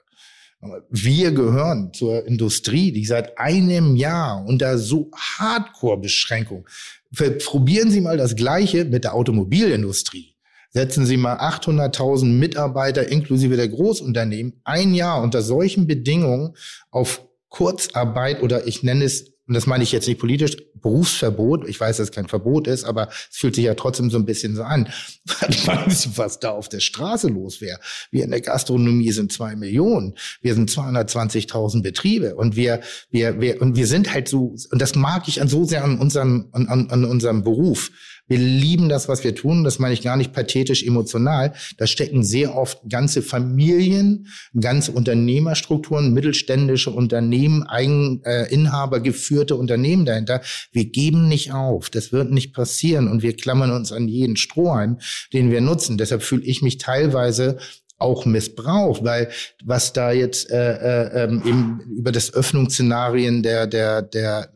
Wir 0.91 1.31
gehören 1.31 1.93
zur 1.93 2.27
Industrie, 2.27 2.91
die 2.91 3.05
seit 3.05 3.39
einem 3.39 3.95
Jahr 3.95 4.45
unter 4.45 4.77
so 4.77 5.09
Hardcore-Beschränkung 5.15 6.67
Probieren 7.15 7.91
Sie 7.91 8.01
mal 8.01 8.17
das 8.17 8.37
Gleiche 8.37 8.85
mit 8.85 9.05
der 9.05 9.15
Automobilindustrie. 9.15 10.35
Setzen 10.71 11.07
Sie 11.07 11.17
mal 11.17 11.39
800.000 11.39 12.27
Mitarbeiter 12.27 13.09
inklusive 13.09 13.57
der 13.57 13.69
Großunternehmen 13.69 14.61
ein 14.65 14.95
Jahr 14.95 15.23
unter 15.23 15.41
solchen 15.41 15.87
Bedingungen 15.87 16.55
auf 16.91 17.27
Kurzarbeit 17.49 18.43
oder 18.43 18.67
ich 18.67 18.83
nenne 18.83 19.05
es 19.05 19.33
und 19.49 19.55
das 19.55 19.67
meine 19.67 19.83
ich 19.83 19.93
jetzt 19.93 20.07
nicht 20.07 20.21
politisch, 20.21 20.59
Berufsverbot. 20.75 21.67
Ich 21.69 21.81
weiß, 21.81 21.97
dass 21.97 22.11
es 22.11 22.15
kein 22.15 22.29
Verbot 22.29 22.67
ist, 22.67 22.85
aber 22.85 23.09
es 23.09 23.39
fühlt 23.39 23.55
sich 23.55 23.65
ja 23.65 23.75
trotzdem 23.75 24.11
so 24.11 24.19
ein 24.19 24.27
bisschen 24.27 24.55
so 24.55 24.63
an. 24.63 24.89
Was 26.15 26.39
da 26.39 26.51
auf 26.51 26.69
der 26.69 26.81
Straße 26.81 27.29
los 27.29 27.63
wäre? 27.63 27.81
Wir 28.11 28.25
in 28.25 28.31
der 28.31 28.43
Gastronomie 28.43 29.11
sind 29.11 29.33
zwei 29.33 29.57
Millionen. 29.57 30.15
Wir 30.43 30.55
sind 30.55 30.71
220.000 30.71 31.83
Betriebe 31.83 32.37
und 32.37 32.57
wir, 32.57 32.81
wir, 33.11 33.41
wir, 33.41 33.63
und 33.63 33.75
wir 33.75 33.87
sind 33.87 34.13
halt 34.13 34.29
so, 34.29 34.55
und 34.71 34.83
das 34.83 34.95
mag 34.95 35.27
ich 35.29 35.41
an 35.41 35.49
so 35.49 35.65
sehr 35.65 35.83
an 35.83 35.99
unserem, 35.99 36.51
an, 36.53 36.91
an 36.91 37.05
unserem 37.07 37.43
Beruf. 37.43 37.91
Wir 38.29 38.39
lieben 38.39 38.89
das, 38.89 39.09
was 39.09 39.25
wir 39.25 39.35
tun. 39.35 39.65
Das 39.65 39.79
meine 39.79 39.95
ich 39.95 40.03
gar 40.03 40.17
nicht 40.17 40.33
pathetisch 40.33 40.85
emotional. 40.85 41.55
Da 41.79 41.87
stecken 41.87 42.23
sehr 42.23 42.55
oft 42.55 42.79
ganze 42.89 43.23
Familien, 43.23 44.29
ganze 44.59 44.93
Unternehmerstrukturen, 44.93 46.13
mittelständische 46.13 46.91
Unternehmen, 46.91 47.65
Eigeninhaber 47.65 48.99
äh, 48.99 49.01
geführte 49.01 49.57
Unternehmen 49.57 50.05
dahinter. 50.05 50.43
Wir 50.73 50.85
geben 50.85 51.29
nicht 51.29 51.53
auf. 51.53 51.91
Das 51.91 52.13
wird 52.13 52.31
nicht 52.31 52.55
passieren. 52.55 53.09
Und 53.09 53.23
wir 53.23 53.35
klammern 53.35 53.71
uns 53.71 53.91
an 53.91 54.07
jeden 54.07 54.37
Strohhalm, 54.37 54.99
den 55.33 55.51
wir 55.51 55.61
nutzen. 55.61 55.99
Deshalb 55.99 56.23
fühle 56.23 56.45
ich 56.45 56.63
mich 56.63 56.79
teilweise 56.79 57.59
auch 57.99 58.27
missbraucht, 58.27 59.03
weil 59.05 59.29
was 59.65 59.93
da 59.93 60.13
jetzt 60.13 60.51
äh, 60.51 60.75
äh, 60.75 61.25
ähm, 61.25 61.43
eben 61.45 61.81
über 61.97 62.13
das 62.13 62.33
Öffnungsszenarien 62.33 63.43
der 63.43 63.67
der 63.67 64.03
der 64.03 64.53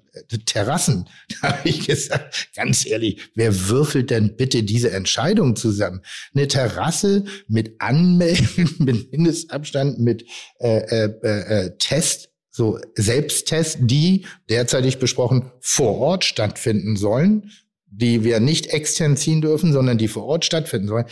Terrassen. 0.46 1.08
Da 1.40 1.58
habe 1.58 1.68
ich 1.68 1.86
gesagt, 1.86 2.50
ganz 2.54 2.86
ehrlich, 2.86 3.30
wer 3.34 3.68
würfelt 3.68 4.10
denn 4.10 4.36
bitte 4.36 4.62
diese 4.62 4.90
Entscheidung 4.90 5.56
zusammen? 5.56 6.02
Eine 6.34 6.48
Terrasse 6.48 7.24
mit 7.48 7.80
Anmelden, 7.80 8.74
mit 8.78 9.10
Mindestabstand, 9.12 9.98
mit 9.98 10.24
äh, 10.60 10.78
äh, 10.78 11.10
äh, 11.22 11.76
Test 11.78 12.28
so 12.50 12.78
Selbsttests, 12.94 13.78
die 13.80 14.26
derzeitig 14.50 14.98
besprochen 14.98 15.50
vor 15.60 15.98
Ort 15.98 16.24
stattfinden 16.24 16.96
sollen, 16.96 17.50
die 17.86 18.24
wir 18.24 18.40
nicht 18.40 18.66
extern 18.66 19.16
ziehen 19.16 19.40
dürfen, 19.40 19.72
sondern 19.72 19.96
die 19.96 20.08
vor 20.08 20.24
Ort 20.24 20.44
stattfinden 20.44 20.88
sollen. 20.88 21.06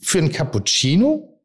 Für 0.00 0.18
ein 0.18 0.32
Cappuccino, 0.32 1.37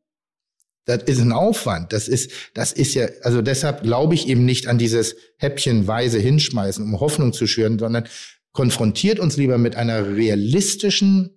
das 0.85 1.03
ist 1.03 1.19
ein 1.19 1.31
Aufwand. 1.31 1.93
Das 1.93 2.07
ist, 2.07 2.31
das 2.53 2.73
ist 2.73 2.93
ja, 2.93 3.07
also 3.21 3.41
deshalb 3.41 3.83
glaube 3.83 4.15
ich 4.15 4.27
eben 4.27 4.45
nicht 4.45 4.67
an 4.67 4.77
dieses 4.77 5.15
häppchenweise 5.37 6.19
hinschmeißen, 6.19 6.83
um 6.83 6.99
Hoffnung 6.99 7.33
zu 7.33 7.47
schüren, 7.47 7.79
sondern 7.79 8.05
konfrontiert 8.51 9.19
uns 9.19 9.37
lieber 9.37 9.57
mit 9.57 9.75
einer 9.75 10.15
realistischen, 10.15 11.31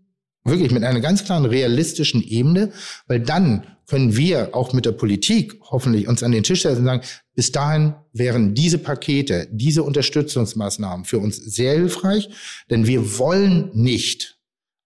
wirklich 0.45 0.71
mit 0.71 0.85
einer 0.85 1.01
ganz 1.01 1.25
klaren 1.25 1.45
realistischen 1.45 2.23
Ebene, 2.23 2.73
weil 3.07 3.21
dann 3.21 3.67
können 3.87 4.17
wir 4.17 4.55
auch 4.55 4.73
mit 4.73 4.85
der 4.85 4.93
Politik 4.93 5.55
hoffentlich 5.63 6.09
uns 6.09 6.23
an 6.23 6.33
den 6.33 6.43
Tisch 6.43 6.63
setzen 6.63 6.81
und 6.81 6.87
sagen, 6.87 7.03
bis 7.35 7.53
dahin 7.53 7.95
wären 8.13 8.55
diese 8.55 8.79
Pakete, 8.79 9.49
diese 9.53 9.85
Unterstützungsmaßnahmen 9.85 11.05
für 11.05 11.19
uns 11.19 11.37
sehr 11.37 11.75
hilfreich, 11.75 12.29
denn 12.69 12.87
wir 12.87 13.19
wollen 13.19 13.71
nicht 13.75 14.39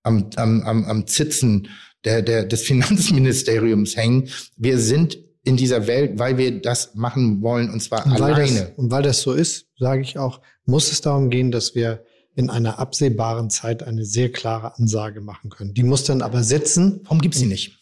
am, 0.03 0.31
am, 0.37 0.63
am, 0.63 0.85
am 0.85 1.07
Zitzen 1.07 1.69
der, 2.05 2.23
der, 2.23 2.45
des 2.45 2.63
Finanzministeriums 2.67 3.97
hängen. 3.97 4.29
Wir 4.57 4.79
sind 4.79 5.19
in 5.43 5.57
dieser 5.57 5.87
Welt, 5.87 6.19
weil 6.19 6.37
wir 6.37 6.61
das 6.61 6.95
machen 6.95 7.43
wollen 7.43 7.71
und 7.71 7.81
zwar 7.81 8.05
und 8.05 8.13
alleine. 8.13 8.61
Das, 8.61 8.71
und 8.77 8.91
weil 8.91 9.03
das 9.03 9.23
so 9.23 9.33
ist, 9.33 9.67
sage 9.79 10.03
ich 10.03 10.19
auch, 10.19 10.41
muss 10.67 10.93
es 10.93 11.01
darum 11.01 11.31
gehen, 11.31 11.51
dass 11.51 11.75
wir 11.75 12.05
in 12.35 12.51
einer 12.51 12.79
absehbaren 12.79 13.51
Zeit 13.51 13.83
eine 13.83 14.05
sehr 14.05 14.31
klare 14.31 14.77
Ansage 14.79 15.21
machen 15.21 15.51
können. 15.51 15.75
Die 15.75 15.83
muss 15.83 16.05
dann 16.05 16.23
aber 16.23 16.43
sitzen. 16.45 17.01
Warum 17.05 17.21
gibt's 17.21 17.39
sie 17.39 17.47
nicht? 17.47 17.79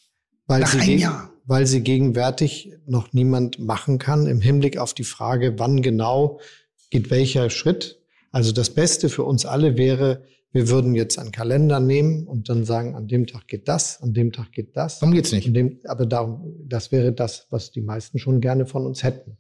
Weil 0.46 0.60
Nach 0.60 0.68
sie, 0.68 1.06
weil 1.44 1.66
sie 1.66 1.82
gegenwärtig 1.82 2.72
noch 2.86 3.12
niemand 3.12 3.58
machen 3.58 3.98
kann 3.98 4.26
im 4.26 4.40
Hinblick 4.40 4.78
auf 4.78 4.94
die 4.94 5.04
Frage, 5.04 5.58
wann 5.58 5.82
genau 5.82 6.40
geht 6.90 7.10
welcher 7.10 7.50
Schritt. 7.50 8.00
Also 8.32 8.52
das 8.52 8.70
Beste 8.70 9.08
für 9.08 9.24
uns 9.24 9.44
alle 9.44 9.76
wäre, 9.76 10.22
wir 10.53 10.68
würden 10.68 10.94
jetzt 10.94 11.18
einen 11.18 11.32
Kalender 11.32 11.78
nehmen 11.78 12.26
und 12.26 12.49
dann 12.49 12.64
sagen, 12.64 12.94
an 12.94 13.07
dem 13.07 13.26
Tag 13.26 13.46
geht 13.49 13.68
das, 13.68 14.01
an 14.03 14.14
dem 14.14 14.32
Tag 14.32 14.53
geht 14.53 14.76
das. 14.76 15.01
Warum 15.03 15.14
geht's 15.14 15.32
nicht? 15.32 15.55
Dem, 15.55 15.80
aber 15.84 16.07
darum, 16.07 16.55
das 16.66 16.90
wäre 16.90 17.12
das, 17.12 17.46
was 17.51 17.70
die 17.70 17.82
meisten 17.82 18.18
schon 18.18 18.40
gerne 18.40 18.66
von 18.66 18.86
uns 18.86 19.03
hätten. 19.03 19.36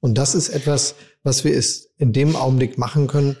Und 0.00 0.16
das 0.16 0.34
ist 0.34 0.48
etwas, 0.48 0.94
was 1.22 1.44
wir 1.44 1.56
es 1.56 1.92
in 1.98 2.12
dem 2.12 2.36
Augenblick 2.36 2.78
machen 2.78 3.06
können, 3.06 3.36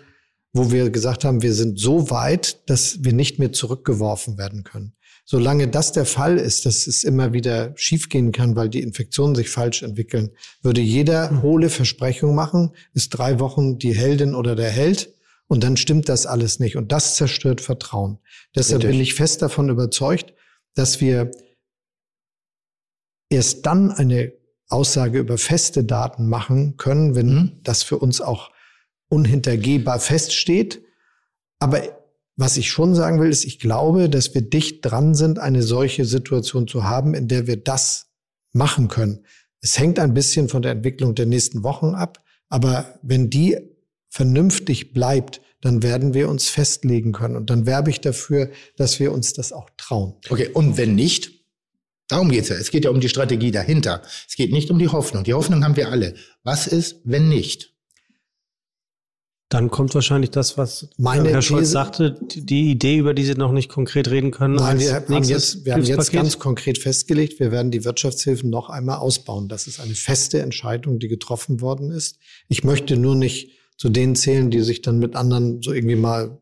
wo 0.52 0.70
wir 0.70 0.90
gesagt 0.90 1.24
haben, 1.24 1.42
wir 1.42 1.54
sind 1.54 1.78
so 1.78 2.10
weit, 2.10 2.68
dass 2.68 3.04
wir 3.04 3.12
nicht 3.12 3.38
mehr 3.38 3.52
zurückgeworfen 3.52 4.38
werden 4.38 4.64
können. 4.64 4.92
Solange 5.24 5.68
das 5.68 5.92
der 5.92 6.06
Fall 6.06 6.38
ist, 6.38 6.66
dass 6.66 6.86
es 6.86 7.02
immer 7.02 7.32
wieder 7.32 7.72
schiefgehen 7.74 8.30
kann, 8.30 8.54
weil 8.56 8.68
die 8.68 8.80
Infektionen 8.80 9.34
sich 9.34 9.50
falsch 9.50 9.82
entwickeln, 9.82 10.30
würde 10.62 10.80
jeder 10.80 11.42
hohle 11.42 11.68
Versprechung 11.68 12.34
machen, 12.34 12.70
ist 12.94 13.10
drei 13.10 13.40
Wochen 13.40 13.78
die 13.78 13.94
Heldin 13.94 14.34
oder 14.34 14.54
der 14.54 14.70
Held 14.70 15.15
und 15.48 15.62
dann 15.62 15.76
stimmt 15.76 16.08
das 16.08 16.26
alles 16.26 16.58
nicht. 16.58 16.76
Und 16.76 16.92
das 16.92 17.14
zerstört 17.14 17.60
Vertrauen. 17.60 18.18
Deshalb 18.54 18.82
Richtig. 18.82 18.90
bin 18.90 19.00
ich 19.00 19.14
fest 19.14 19.42
davon 19.42 19.68
überzeugt, 19.68 20.34
dass 20.74 21.00
wir 21.00 21.30
erst 23.30 23.66
dann 23.66 23.90
eine 23.90 24.32
Aussage 24.68 25.18
über 25.18 25.38
feste 25.38 25.84
Daten 25.84 26.28
machen 26.28 26.76
können, 26.76 27.14
wenn 27.14 27.34
mhm. 27.34 27.60
das 27.62 27.82
für 27.82 27.98
uns 27.98 28.20
auch 28.20 28.50
unhintergehbar 29.08 30.00
feststeht. 30.00 30.82
Aber 31.60 31.82
was 32.36 32.56
ich 32.56 32.70
schon 32.70 32.94
sagen 32.94 33.20
will, 33.20 33.30
ist, 33.30 33.44
ich 33.44 33.58
glaube, 33.58 34.10
dass 34.10 34.34
wir 34.34 34.42
dicht 34.42 34.84
dran 34.84 35.14
sind, 35.14 35.38
eine 35.38 35.62
solche 35.62 36.04
Situation 36.04 36.66
zu 36.68 36.84
haben, 36.84 37.14
in 37.14 37.28
der 37.28 37.46
wir 37.46 37.56
das 37.56 38.08
machen 38.52 38.88
können. 38.88 39.24
Es 39.60 39.78
hängt 39.78 39.98
ein 39.98 40.14
bisschen 40.14 40.48
von 40.48 40.62
der 40.62 40.72
Entwicklung 40.72 41.14
der 41.14 41.26
nächsten 41.26 41.62
Wochen 41.62 41.94
ab, 41.94 42.22
aber 42.48 42.98
wenn 43.02 43.30
die 43.30 43.56
vernünftig 44.16 44.94
bleibt, 44.94 45.42
dann 45.60 45.82
werden 45.82 46.14
wir 46.14 46.30
uns 46.30 46.48
festlegen 46.48 47.12
können. 47.12 47.36
Und 47.36 47.50
dann 47.50 47.66
werbe 47.66 47.90
ich 47.90 48.00
dafür, 48.00 48.50
dass 48.76 48.98
wir 48.98 49.12
uns 49.12 49.34
das 49.34 49.52
auch 49.52 49.68
trauen. 49.76 50.14
Okay, 50.30 50.48
und 50.48 50.78
wenn 50.78 50.94
nicht? 50.94 51.32
Darum 52.08 52.30
geht's 52.30 52.48
ja. 52.48 52.56
Es 52.56 52.70
geht 52.70 52.84
ja 52.84 52.90
um 52.90 53.00
die 53.00 53.10
Strategie 53.10 53.50
dahinter. 53.50 54.00
Es 54.26 54.36
geht 54.36 54.52
nicht 54.52 54.70
um 54.70 54.78
die 54.78 54.88
Hoffnung. 54.88 55.24
Die 55.24 55.34
Hoffnung 55.34 55.62
haben 55.64 55.76
wir 55.76 55.90
alle. 55.90 56.14
Was 56.44 56.66
ist, 56.66 57.00
wenn 57.04 57.28
nicht? 57.28 57.74
Dann 59.50 59.70
kommt 59.70 59.94
wahrscheinlich 59.94 60.30
das, 60.30 60.56
was 60.56 60.88
Meine 60.96 61.28
Herr 61.28 61.42
Scholz 61.42 61.64
These, 61.64 61.72
sagte, 61.72 62.18
die 62.34 62.70
Idee, 62.70 62.96
über 62.96 63.12
die 63.12 63.24
Sie 63.24 63.34
noch 63.34 63.52
nicht 63.52 63.68
konkret 63.68 64.10
reden 64.10 64.30
können. 64.30 64.54
Nein, 64.54 64.80
wir 64.80 64.94
haben 64.94 65.24
jetzt, 65.24 65.64
wir 65.64 65.74
haben 65.74 65.84
jetzt 65.84 66.10
ganz 66.10 66.38
konkret 66.38 66.78
festgelegt, 66.78 67.38
wir 67.38 67.52
werden 67.52 67.70
die 67.70 67.84
Wirtschaftshilfen 67.84 68.50
noch 68.50 68.70
einmal 68.70 68.96
ausbauen. 68.96 69.48
Das 69.48 69.66
ist 69.66 69.78
eine 69.78 69.94
feste 69.94 70.40
Entscheidung, 70.40 70.98
die 70.98 71.08
getroffen 71.08 71.60
worden 71.60 71.90
ist. 71.90 72.18
Ich 72.48 72.64
möchte 72.64 72.96
nur 72.96 73.14
nicht 73.14 73.50
zu 73.76 73.88
denen 73.88 74.16
zählen, 74.16 74.50
die 74.50 74.60
sich 74.60 74.82
dann 74.82 74.98
mit 74.98 75.16
anderen 75.16 75.62
so 75.62 75.72
irgendwie 75.72 75.96
mal 75.96 76.38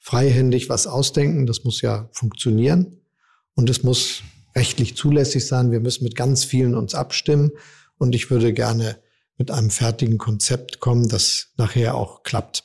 freihändig 0.00 0.68
was 0.68 0.86
ausdenken. 0.86 1.46
Das 1.46 1.64
muss 1.64 1.80
ja 1.80 2.08
funktionieren 2.12 2.98
und 3.54 3.70
es 3.70 3.82
muss 3.82 4.22
rechtlich 4.54 4.96
zulässig 4.96 5.46
sein. 5.46 5.70
Wir 5.70 5.80
müssen 5.80 6.04
mit 6.04 6.16
ganz 6.16 6.44
vielen 6.44 6.74
uns 6.74 6.94
abstimmen 6.94 7.52
und 7.98 8.14
ich 8.14 8.30
würde 8.30 8.52
gerne 8.52 8.98
mit 9.38 9.50
einem 9.50 9.70
fertigen 9.70 10.18
Konzept 10.18 10.80
kommen, 10.80 11.08
das 11.08 11.48
nachher 11.56 11.94
auch 11.94 12.22
klappt? 12.22 12.64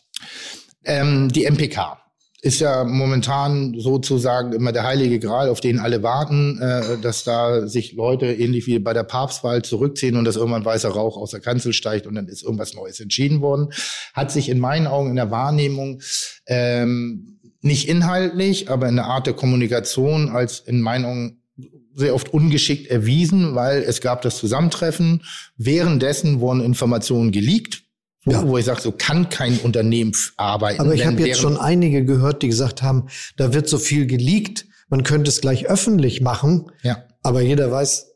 Ähm, 0.84 1.30
die 1.32 1.46
MPK 1.50 1.98
ist 2.48 2.62
ja 2.62 2.86
momentan 2.86 3.76
sozusagen 3.78 4.54
immer 4.54 4.72
der 4.72 4.84
heilige 4.84 5.20
Gral, 5.20 5.50
auf 5.50 5.60
den 5.60 5.80
alle 5.80 6.02
warten, 6.02 6.60
äh, 6.62 6.98
dass 7.02 7.26
da 7.26 7.68
sich 7.68 7.94
Leute 7.94 8.28
ähnlich 8.28 8.66
wie 8.68 8.80
bei 8.80 8.94
der 8.94 9.04
Papstwahl 9.04 9.64
zurückziehen 9.64 10.16
und 10.16 10.24
dass 10.24 10.38
irgendwann 10.38 10.64
weißer 10.64 10.88
Rauch 10.88 11.18
aus 11.18 11.32
der 11.32 11.42
Kanzel 11.42 11.74
steigt 11.74 12.08
und 12.08 12.16
dann 12.16 12.30
ist 12.30 12.44
irgendwas 12.44 12.74
Neues 12.74 13.02
entschieden 13.02 13.42
worden. 13.42 13.74
Hat 14.14 14.32
sich 14.32 14.48
in 14.48 14.60
meinen 14.60 14.88
Augen 14.88 15.10
in 15.10 15.18
der 15.18 15.30
Wahrnehmung 15.30 16.02
ähm, 16.46 17.40
nicht 17.62 17.90
inhaltlich, 17.90 18.72
aber 18.72 18.88
in 18.88 18.96
der 18.96 19.06
Art 19.06 19.28
der 19.28 19.34
Kommunikation 19.34 20.30
als 20.30 20.60
in 20.62 20.80
meinen 20.82 21.06
Augen 21.06 21.42
sehr 21.94 22.16
oft 22.16 22.34
ungeschickt 22.34 22.88
erwiesen, 22.88 23.56
weil 23.56 23.82
es 23.82 24.00
gab 24.00 24.22
das 24.22 24.38
Zusammentreffen. 24.38 25.24
Währenddessen 25.58 26.40
wurden 26.40 26.62
Informationen 26.62 27.32
geleakt. 27.32 27.84
Ja. 28.30 28.48
Wo 28.48 28.58
ich 28.58 28.66
sage, 28.66 28.82
so 28.82 28.92
kann 28.92 29.30
kein 29.30 29.58
Unternehmen 29.60 30.12
arbeiten. 30.36 30.82
Aber 30.82 30.94
ich 30.94 31.06
habe 31.06 31.22
jetzt 31.26 31.40
schon 31.40 31.58
einige 31.58 32.04
gehört, 32.06 32.44
die 32.44 32.48
gesagt 32.48 32.82
haben, 32.84 33.08
da 33.38 33.54
wird 33.54 33.70
so 33.70 33.78
viel 33.78 34.06
geleakt, 34.06 34.66
man 34.90 35.04
könnte 35.04 35.30
es 35.30 35.42
gleich 35.42 35.68
öffentlich 35.68 36.22
machen. 36.22 36.72
Ja. 36.84 37.04
Aber 37.24 37.42
jeder 37.42 37.72
weiß, 37.72 38.08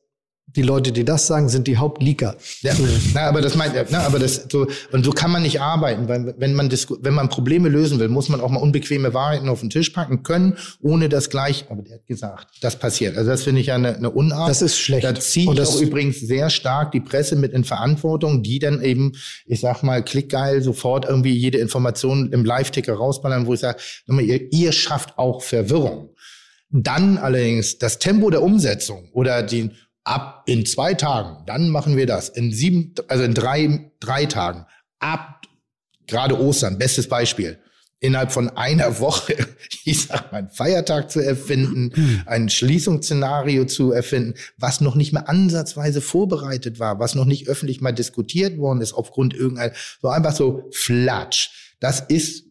die 0.55 0.61
Leute, 0.61 0.91
die 0.91 1.05
das 1.05 1.27
sagen, 1.27 1.49
sind 1.49 1.67
die 1.67 1.77
Hauptleaker. 1.77 2.35
Ja, 2.61 2.73
na, 3.13 3.21
aber 3.21 3.41
das 3.41 3.55
meint, 3.55 3.73
na, 3.89 4.01
aber 4.01 4.19
das 4.19 4.47
so 4.51 4.67
und 4.91 5.05
so 5.05 5.11
kann 5.11 5.31
man 5.31 5.43
nicht 5.43 5.61
arbeiten, 5.61 6.07
weil 6.07 6.35
wenn 6.37 6.53
man 6.53 6.71
wenn 6.71 7.13
man 7.13 7.29
Probleme 7.29 7.69
lösen 7.69 7.99
will, 7.99 8.09
muss 8.09 8.29
man 8.29 8.41
auch 8.41 8.49
mal 8.49 8.59
unbequeme 8.59 9.13
Wahrheiten 9.13 9.49
auf 9.49 9.61
den 9.61 9.69
Tisch 9.69 9.89
packen 9.89 10.23
können, 10.23 10.57
ohne 10.81 11.09
das 11.09 11.29
gleich. 11.29 11.65
Aber 11.69 11.81
der 11.81 11.95
hat 11.95 12.07
gesagt, 12.07 12.47
das 12.61 12.77
passiert. 12.77 13.17
Also 13.17 13.29
das 13.29 13.43
finde 13.43 13.61
ich 13.61 13.67
ja 13.67 13.75
eine, 13.75 13.95
eine 13.95 14.09
Unart. 14.09 14.49
Das 14.49 14.61
ist 14.61 14.77
schlecht. 14.77 15.03
Da 15.03 15.15
zieht 15.15 15.47
und 15.47 15.57
das 15.57 15.77
auch 15.77 15.81
übrigens 15.81 16.19
sehr 16.19 16.49
stark 16.49 16.91
die 16.91 17.01
Presse 17.01 17.35
mit 17.35 17.53
in 17.53 17.63
Verantwortung, 17.63 18.43
die 18.43 18.59
dann 18.59 18.81
eben, 18.81 19.13
ich 19.45 19.61
sag 19.61 19.83
mal, 19.83 20.03
klickgeil 20.03 20.61
sofort 20.61 21.05
irgendwie 21.05 21.33
jede 21.33 21.57
Information 21.57 22.31
im 22.31 22.45
Live-Ticker 22.45 22.93
rausballern, 22.93 23.45
wo 23.45 23.53
ich 23.53 23.59
sage, 23.59 23.79
ihr, 24.07 24.51
ihr 24.51 24.71
schafft 24.71 25.17
auch 25.17 25.41
Verwirrung. 25.41 26.09
Dann 26.69 27.17
allerdings 27.17 27.77
das 27.79 27.99
Tempo 27.99 28.29
der 28.29 28.41
Umsetzung 28.41 29.09
oder 29.11 29.43
die 29.43 29.71
ab 30.03 30.43
in 30.45 30.65
zwei 30.65 30.93
Tagen, 30.93 31.43
dann 31.45 31.69
machen 31.69 31.97
wir 31.97 32.05
das. 32.05 32.29
In 32.29 32.51
sieben, 32.51 32.93
also 33.07 33.23
in 33.23 33.33
drei, 33.33 33.91
drei 33.99 34.25
Tagen, 34.25 34.65
ab 34.99 35.41
gerade 36.07 36.39
Ostern, 36.39 36.77
bestes 36.77 37.07
Beispiel. 37.07 37.59
Innerhalb 37.99 38.31
von 38.31 38.49
einer 38.49 38.99
Woche, 38.99 39.35
ich 39.85 40.07
sag 40.07 40.31
mal, 40.31 40.39
einen 40.39 40.49
Feiertag 40.49 41.11
zu 41.11 41.19
erfinden, 41.19 42.23
ein 42.25 42.49
Schließungsszenario 42.49 43.65
zu 43.65 43.91
erfinden, 43.91 44.33
was 44.57 44.81
noch 44.81 44.95
nicht 44.95 45.13
mal 45.13 45.21
ansatzweise 45.21 46.01
vorbereitet 46.01 46.79
war, 46.79 46.99
was 46.99 47.15
noch 47.15 47.25
nicht 47.25 47.47
öffentlich 47.47 47.81
mal 47.81 47.91
diskutiert 47.91 48.57
worden 48.57 48.81
ist 48.81 48.93
aufgrund 48.93 49.33
irgendeiner, 49.33 49.73
so 50.01 50.09
einfach 50.09 50.35
so 50.35 50.69
flatsch. 50.71 51.49
Das 51.79 51.99
ist, 51.99 52.45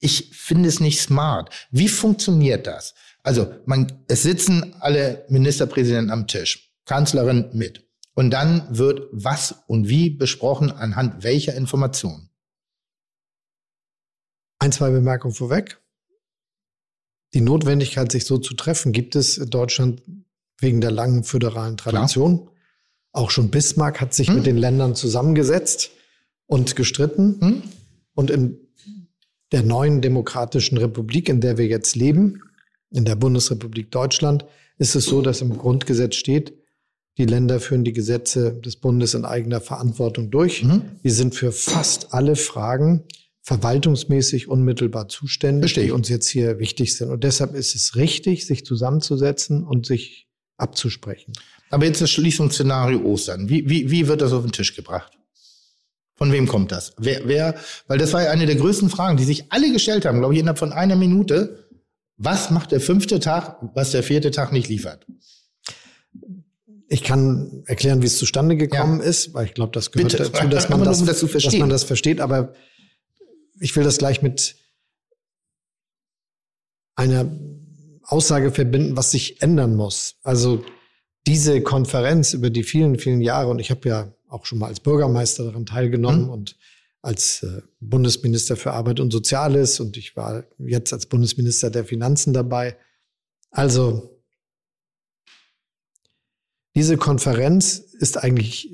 ich 0.00 0.30
finde 0.32 0.68
es 0.68 0.80
nicht 0.80 1.00
smart. 1.00 1.50
Wie 1.70 1.88
funktioniert 1.88 2.66
das? 2.66 2.94
Also 3.28 3.52
man, 3.66 3.92
es 4.08 4.22
sitzen 4.22 4.74
alle 4.80 5.26
Ministerpräsidenten 5.28 6.10
am 6.10 6.26
Tisch, 6.26 6.72
Kanzlerin 6.86 7.50
mit. 7.52 7.86
Und 8.14 8.30
dann 8.30 8.66
wird 8.70 9.02
was 9.12 9.54
und 9.66 9.86
wie 9.86 10.08
besprochen 10.08 10.72
anhand 10.72 11.24
welcher 11.24 11.54
Informationen. 11.54 12.30
Ein, 14.58 14.72
zwei 14.72 14.88
Bemerkungen 14.88 15.34
vorweg. 15.34 15.78
Die 17.34 17.42
Notwendigkeit, 17.42 18.10
sich 18.10 18.24
so 18.24 18.38
zu 18.38 18.54
treffen, 18.54 18.92
gibt 18.92 19.14
es 19.14 19.36
in 19.36 19.50
Deutschland 19.50 20.00
wegen 20.58 20.80
der 20.80 20.90
langen 20.90 21.22
föderalen 21.22 21.76
Tradition. 21.76 22.46
Klar. 22.46 22.52
Auch 23.12 23.30
schon 23.30 23.50
Bismarck 23.50 24.00
hat 24.00 24.14
sich 24.14 24.28
hm. 24.28 24.36
mit 24.36 24.46
den 24.46 24.56
Ländern 24.56 24.94
zusammengesetzt 24.94 25.90
und 26.46 26.76
gestritten. 26.76 27.38
Hm. 27.42 27.62
Und 28.14 28.30
in 28.30 28.58
der 29.52 29.64
neuen 29.64 30.00
demokratischen 30.00 30.78
Republik, 30.78 31.28
in 31.28 31.42
der 31.42 31.58
wir 31.58 31.66
jetzt 31.66 31.94
leben, 31.94 32.42
in 32.90 33.04
der 33.04 33.16
Bundesrepublik 33.16 33.90
Deutschland 33.90 34.44
ist 34.78 34.94
es 34.94 35.04
so, 35.04 35.22
dass 35.22 35.40
im 35.40 35.56
Grundgesetz 35.58 36.14
steht, 36.16 36.54
Die 37.18 37.24
Länder 37.24 37.58
führen 37.58 37.82
die 37.82 37.92
Gesetze 37.92 38.54
des 38.54 38.76
Bundes 38.76 39.14
in 39.14 39.24
eigener 39.24 39.60
Verantwortung 39.60 40.30
durch. 40.30 40.62
Mhm. 40.62 40.82
Wir 41.02 41.12
sind 41.12 41.34
für 41.34 41.50
fast 41.50 42.14
alle 42.14 42.36
Fragen 42.36 43.02
verwaltungsmäßig 43.42 44.46
unmittelbar 44.48 45.08
zuständig, 45.08 45.72
Verstehe. 45.72 45.86
die 45.86 45.90
uns 45.90 46.08
jetzt 46.08 46.28
hier 46.28 46.60
wichtig 46.60 46.96
sind. 46.96 47.10
Und 47.10 47.24
deshalb 47.24 47.54
ist 47.54 47.74
es 47.74 47.96
richtig, 47.96 48.46
sich 48.46 48.64
zusammenzusetzen 48.64 49.64
und 49.64 49.84
sich 49.84 50.28
abzusprechen. 50.58 51.32
Aber 51.70 51.86
jetzt 51.86 52.00
das 52.00 52.10
Schließungsszenario 52.10 53.00
Ostern. 53.00 53.48
Wie, 53.48 53.68
wie, 53.68 53.90
wie 53.90 54.06
wird 54.06 54.20
das 54.20 54.32
auf 54.32 54.42
den 54.42 54.52
Tisch 54.52 54.76
gebracht? 54.76 55.12
Von 56.14 56.30
wem 56.32 56.46
kommt 56.46 56.72
das? 56.72 56.92
Wer, 56.98 57.22
wer, 57.24 57.54
weil 57.86 57.98
das 57.98 58.12
war 58.12 58.22
ja 58.22 58.30
eine 58.30 58.46
der 58.46 58.56
größten 58.56 58.90
Fragen, 58.90 59.16
die 59.16 59.24
sich 59.24 59.50
alle 59.50 59.72
gestellt 59.72 60.04
haben, 60.04 60.18
glaube 60.18 60.34
ich, 60.34 60.40
innerhalb 60.40 60.58
von 60.58 60.72
einer 60.72 60.96
Minute. 60.96 61.67
Was 62.18 62.50
macht 62.50 62.72
der 62.72 62.80
fünfte 62.80 63.20
Tag, 63.20 63.58
was 63.74 63.92
der 63.92 64.02
vierte 64.02 64.32
Tag 64.32 64.52
nicht 64.52 64.68
liefert? 64.68 65.06
Ich 66.88 67.04
kann 67.04 67.62
erklären, 67.66 68.02
wie 68.02 68.06
es 68.06 68.18
zustande 68.18 68.56
gekommen 68.56 69.00
ja. 69.00 69.06
ist, 69.06 69.34
weil 69.34 69.46
ich 69.46 69.54
glaube, 69.54 69.72
das 69.72 69.92
gehört 69.92 70.12
Bitte. 70.12 70.24
dazu, 70.24 70.48
dass 70.48 70.68
man 70.68 70.82
das, 70.84 71.04
das 71.04 71.20
dass 71.20 71.56
man 71.56 71.68
das 71.68 71.84
versteht. 71.84 72.20
Aber 72.20 72.54
ich 73.60 73.74
will 73.76 73.84
das 73.84 73.98
gleich 73.98 74.20
mit 74.20 74.56
einer 76.96 77.30
Aussage 78.02 78.50
verbinden, 78.50 78.96
was 78.96 79.12
sich 79.12 79.40
ändern 79.40 79.76
muss. 79.76 80.16
Also 80.22 80.64
diese 81.26 81.60
Konferenz 81.62 82.32
über 82.32 82.50
die 82.50 82.64
vielen, 82.64 82.98
vielen 82.98 83.20
Jahre, 83.20 83.50
und 83.50 83.60
ich 83.60 83.70
habe 83.70 83.88
ja 83.88 84.12
auch 84.28 84.44
schon 84.44 84.58
mal 84.58 84.66
als 84.66 84.80
Bürgermeister 84.80 85.44
daran 85.44 85.66
teilgenommen 85.66 86.24
mhm. 86.24 86.30
und 86.30 86.56
als 87.02 87.42
äh, 87.42 87.62
Bundesminister 87.80 88.56
für 88.56 88.72
Arbeit 88.72 89.00
und 89.00 89.12
Soziales 89.12 89.80
und 89.80 89.96
ich 89.96 90.16
war 90.16 90.44
jetzt 90.58 90.92
als 90.92 91.06
Bundesminister 91.06 91.70
der 91.70 91.84
Finanzen 91.84 92.32
dabei. 92.32 92.76
Also 93.50 94.22
diese 96.74 96.96
Konferenz 96.96 97.78
ist 97.78 98.16
eigentlich 98.18 98.70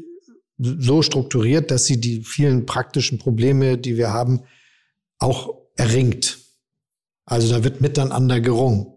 so 0.59 1.03
strukturiert, 1.03 1.71
dass 1.71 1.87
sie 1.87 2.01
die 2.01 2.23
vielen 2.23 2.67
praktischen 2.67 3.19
Probleme, 3.19 3.79
die 3.79 3.97
wir 3.97 4.13
haben, 4.13 4.45
auch 5.19 5.55
erringt. 5.77 6.39
Also 7.25 7.51
da 7.51 7.65
wird 7.65 7.81
miteinander 7.81 8.41
gerungen, 8.41 8.93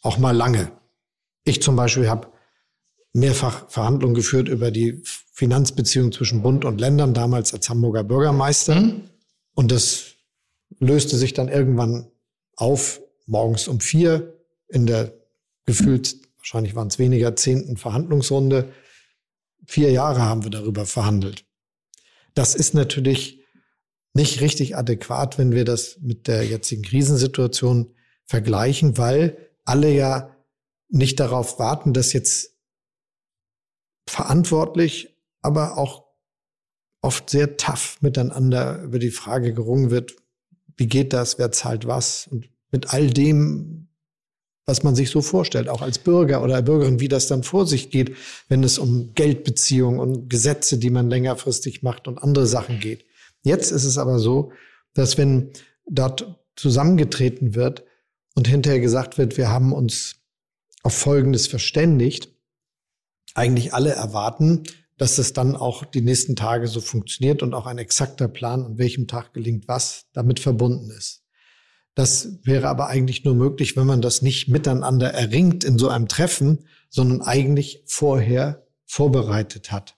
auch 0.00 0.18
mal 0.18 0.34
lange. 0.34 0.72
Ich 1.44 1.62
zum 1.62 1.76
Beispiel 1.76 2.08
habe 2.08 2.31
mehrfach 3.12 3.68
Verhandlungen 3.70 4.14
geführt 4.14 4.48
über 4.48 4.70
die 4.70 5.02
Finanzbeziehungen 5.32 6.12
zwischen 6.12 6.42
Bund 6.42 6.64
und 6.64 6.80
Ländern, 6.80 7.14
damals 7.14 7.52
als 7.52 7.68
Hamburger 7.68 8.04
Bürgermeister. 8.04 8.74
Mhm. 8.74 9.02
Und 9.54 9.70
das 9.70 10.14
löste 10.78 11.16
sich 11.16 11.34
dann 11.34 11.48
irgendwann 11.48 12.06
auf, 12.56 13.00
morgens 13.26 13.68
um 13.68 13.80
vier 13.80 14.38
in 14.68 14.86
der 14.86 15.12
gefühlt, 15.64 16.16
wahrscheinlich 16.38 16.74
waren 16.74 16.88
es 16.88 16.98
weniger, 16.98 17.36
zehnten 17.36 17.76
Verhandlungsrunde. 17.76 18.72
Vier 19.66 19.90
Jahre 19.90 20.22
haben 20.22 20.44
wir 20.44 20.50
darüber 20.50 20.86
verhandelt. 20.86 21.44
Das 22.34 22.54
ist 22.54 22.74
natürlich 22.74 23.40
nicht 24.14 24.40
richtig 24.40 24.76
adäquat, 24.76 25.38
wenn 25.38 25.52
wir 25.52 25.64
das 25.64 25.98
mit 26.00 26.26
der 26.26 26.44
jetzigen 26.44 26.82
Krisensituation 26.82 27.94
vergleichen, 28.24 28.98
weil 28.98 29.36
alle 29.64 29.92
ja 29.92 30.36
nicht 30.88 31.20
darauf 31.20 31.58
warten, 31.58 31.92
dass 31.92 32.12
jetzt 32.12 32.51
verantwortlich, 34.06 35.16
aber 35.40 35.78
auch 35.78 36.04
oft 37.00 37.30
sehr 37.30 37.56
tough 37.56 37.98
miteinander 38.00 38.82
über 38.82 38.98
die 38.98 39.10
Frage 39.10 39.52
gerungen 39.52 39.90
wird, 39.90 40.16
wie 40.76 40.86
geht 40.86 41.12
das, 41.12 41.38
wer 41.38 41.52
zahlt 41.52 41.86
was 41.86 42.26
und 42.28 42.48
mit 42.70 42.92
all 42.92 43.10
dem, 43.10 43.88
was 44.64 44.82
man 44.82 44.94
sich 44.94 45.10
so 45.10 45.20
vorstellt, 45.20 45.68
auch 45.68 45.82
als 45.82 45.98
Bürger 45.98 46.42
oder 46.42 46.62
Bürgerin, 46.62 47.00
wie 47.00 47.08
das 47.08 47.26
dann 47.26 47.42
vor 47.42 47.66
sich 47.66 47.90
geht, 47.90 48.16
wenn 48.48 48.62
es 48.62 48.78
um 48.78 49.12
Geldbeziehungen 49.14 49.98
und 50.00 50.30
Gesetze, 50.30 50.78
die 50.78 50.90
man 50.90 51.10
längerfristig 51.10 51.82
macht 51.82 52.08
und 52.08 52.18
andere 52.18 52.46
Sachen 52.46 52.78
geht. 52.78 53.04
Jetzt 53.42 53.72
ist 53.72 53.84
es 53.84 53.98
aber 53.98 54.18
so, 54.18 54.52
dass 54.94 55.18
wenn 55.18 55.50
dort 55.86 56.40
zusammengetreten 56.54 57.54
wird 57.54 57.84
und 58.34 58.46
hinterher 58.46 58.80
gesagt 58.80 59.18
wird, 59.18 59.36
wir 59.36 59.48
haben 59.48 59.72
uns 59.72 60.16
auf 60.84 60.94
Folgendes 60.94 61.48
verständigt, 61.48 62.31
eigentlich 63.34 63.74
alle 63.74 63.90
erwarten, 63.90 64.64
dass 64.98 65.18
es 65.18 65.32
dann 65.32 65.56
auch 65.56 65.84
die 65.84 66.00
nächsten 66.00 66.36
Tage 66.36 66.68
so 66.68 66.80
funktioniert 66.80 67.42
und 67.42 67.54
auch 67.54 67.66
ein 67.66 67.78
exakter 67.78 68.28
Plan, 68.28 68.64
an 68.64 68.78
welchem 68.78 69.06
Tag 69.06 69.32
gelingt 69.32 69.68
was, 69.68 70.06
damit 70.12 70.38
verbunden 70.38 70.90
ist. 70.90 71.22
Das 71.94 72.38
wäre 72.44 72.68
aber 72.68 72.88
eigentlich 72.88 73.24
nur 73.24 73.34
möglich, 73.34 73.76
wenn 73.76 73.86
man 73.86 74.00
das 74.00 74.22
nicht 74.22 74.48
miteinander 74.48 75.12
erringt 75.12 75.64
in 75.64 75.78
so 75.78 75.88
einem 75.88 76.08
Treffen, 76.08 76.66
sondern 76.88 77.20
eigentlich 77.20 77.82
vorher 77.86 78.66
vorbereitet 78.86 79.72
hat. 79.72 79.96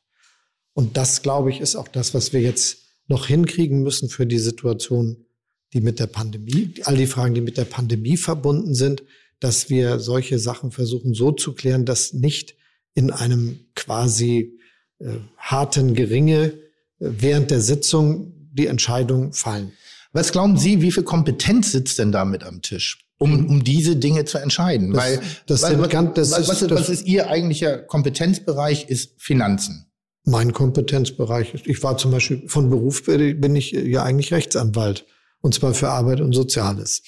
Und 0.73 0.97
das, 0.97 1.23
glaube 1.23 1.51
ich, 1.51 1.61
ist 1.61 1.77
auch 1.77 1.89
das, 1.89 2.15
was 2.15 2.33
wir 2.33 2.41
jetzt 2.41 2.79
noch 3.07 3.27
hinkriegen 3.27 3.83
müssen 3.83 4.09
für 4.09 4.27
die 4.27 4.39
Situation, 4.39 5.27
die 5.73 5.81
mit 5.81 6.01
der 6.01 6.07
Pandemie, 6.07 6.75
all 6.85 6.97
die 6.97 7.07
Fragen, 7.07 7.35
die 7.35 7.41
mit 7.41 7.59
der 7.59 7.65
Pandemie 7.65 8.17
verbunden 8.17 8.75
sind, 8.75 9.03
dass 9.39 9.69
wir 9.69 9.99
solche 9.99 10.39
Sachen 10.39 10.71
versuchen 10.71 11.15
so 11.15 11.31
zu 11.31 11.53
klären, 11.53 11.85
dass 11.85 12.13
nicht 12.13 12.55
in 12.95 13.11
einem 13.11 13.61
quasi 13.75 14.59
äh, 14.99 15.17
harten 15.37 15.95
Geringe 15.95 16.45
äh, 16.45 16.53
während 16.99 17.51
der 17.51 17.61
Sitzung 17.61 18.33
die 18.53 18.67
Entscheidungen 18.67 19.33
fallen. 19.33 19.73
Was 20.13 20.31
glauben 20.31 20.57
Sie, 20.57 20.81
wie 20.81 20.93
viel 20.93 21.03
Kompetenz 21.03 21.73
sitzt 21.73 21.99
denn 21.99 22.13
damit 22.13 22.45
am 22.45 22.63
Tisch? 22.63 23.01
Um, 23.19 23.47
um 23.47 23.65
diese 23.65 23.97
Dinge 23.97 24.25
zu 24.25 24.39
entscheiden. 24.39 24.93
Das, 24.93 25.03
weil, 25.03 25.21
das 25.47 25.63
weil, 25.63 25.79
was, 25.81 25.89
ganz, 25.89 26.15
das 26.15 26.31
was, 26.33 26.63
ist, 26.63 26.71
was 26.71 26.89
ist 26.89 27.07
Ihr 27.07 27.31
eigentlicher 27.31 27.79
Kompetenzbereich, 27.79 28.89
ist 28.89 29.13
Finanzen. 29.19 29.87
Mein 30.25 30.53
Kompetenzbereich 30.53 31.55
ist, 31.55 31.67
ich 31.67 31.83
war 31.83 31.97
zum 31.97 32.11
Beispiel 32.11 32.49
von 32.49 32.71
Beruf 32.71 33.05
bin 33.05 33.57
ich 33.57 33.73
ja 33.73 34.03
eigentlich 34.03 34.33
Rechtsanwalt. 34.33 35.07
Und 35.41 35.55
zwar 35.55 35.75
für 35.75 35.91
Arbeit 35.91 36.21
und 36.21 36.33
Soziales. 36.33 37.03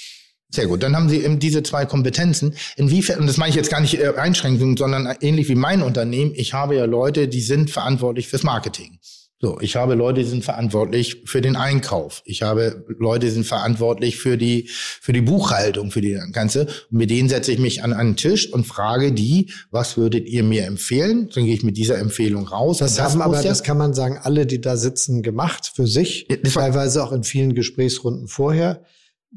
Sehr 0.57 0.69
gut. 0.69 0.83
Dann 0.83 0.97
haben 0.97 1.11
Sie 1.11 1.23
eben 1.23 1.39
diese 1.39 1.63
zwei 1.63 1.85
Kompetenzen. 1.85 2.55
Inwiefern, 2.77 3.21
und 3.21 3.27
das 3.27 3.37
meine 3.37 3.51
ich 3.51 3.57
jetzt 3.57 3.69
gar 3.69 3.83
nicht 3.83 4.01
äh, 4.01 4.15
einschränken, 4.17 4.75
sondern 4.79 5.15
ähnlich 5.21 5.51
wie 5.51 5.55
mein 5.55 5.83
Unternehmen. 5.83 6.33
Ich 6.35 6.55
habe 6.55 6.75
ja 6.77 6.87
Leute, 6.87 7.29
die 7.29 7.43
sind 7.43 7.71
verantwortlich 7.71 8.29
fürs 8.29 8.43
Marketing. 8.43 8.99
So, 9.39 9.61
ich 9.61 9.77
habe 9.77 9.95
Leute, 9.95 10.23
die 10.23 10.29
sind 10.31 10.47
verantwortlich 10.47 11.25
für 11.27 11.43
den 11.43 11.57
Einkauf. 11.57 12.23
Ich 12.25 12.41
habe 12.41 12.87
Leute, 12.99 13.27
die 13.27 13.33
sind 13.33 13.45
verantwortlich 13.45 14.17
für 14.17 14.39
die, 14.39 14.71
für 14.71 15.13
die 15.13 15.21
Buchhaltung, 15.21 15.91
für 15.91 16.01
die 16.01 16.19
ganze. 16.33 16.69
Und 16.91 16.97
mit 16.97 17.11
denen 17.11 17.29
setze 17.29 17.53
ich 17.53 17.59
mich 17.59 17.85
an 17.85 17.93
einen 17.93 18.17
Tisch 18.17 18.51
und 18.51 18.67
frage 18.67 19.13
die, 19.13 19.53
was 19.71 19.99
würdet 19.99 20.27
ihr 20.27 20.43
mir 20.43 20.65
empfehlen? 20.65 21.29
Dann 21.35 21.45
gehe 21.45 21.53
ich 21.53 21.65
mit 21.65 21.77
dieser 21.77 21.99
Empfehlung 21.99 22.49
raus. 22.49 22.79
Das, 22.79 22.95
das 22.95 23.13
haben 23.13 23.21
aber, 23.21 23.37
ja 23.37 23.43
das 23.43 23.63
kann 23.63 23.77
man 23.77 23.93
sagen, 23.93 24.19
alle, 24.23 24.47
die 24.47 24.63
da 24.63 24.79
sitzen, 24.79 25.23
gemacht 25.23 25.71
für 25.75 25.87
sich. 25.87 26.27
Teilweise 26.55 27.05
auch 27.05 27.13
in 27.13 27.25
vielen 27.25 27.55
Gesprächsrunden 27.55 28.27
vorher 28.27 28.81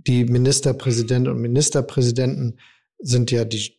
die 0.07 0.25
Ministerpräsidenten 0.25 1.31
und 1.31 1.41
Ministerpräsidenten 1.41 2.59
sind 2.99 3.31
ja 3.31 3.45
die 3.45 3.77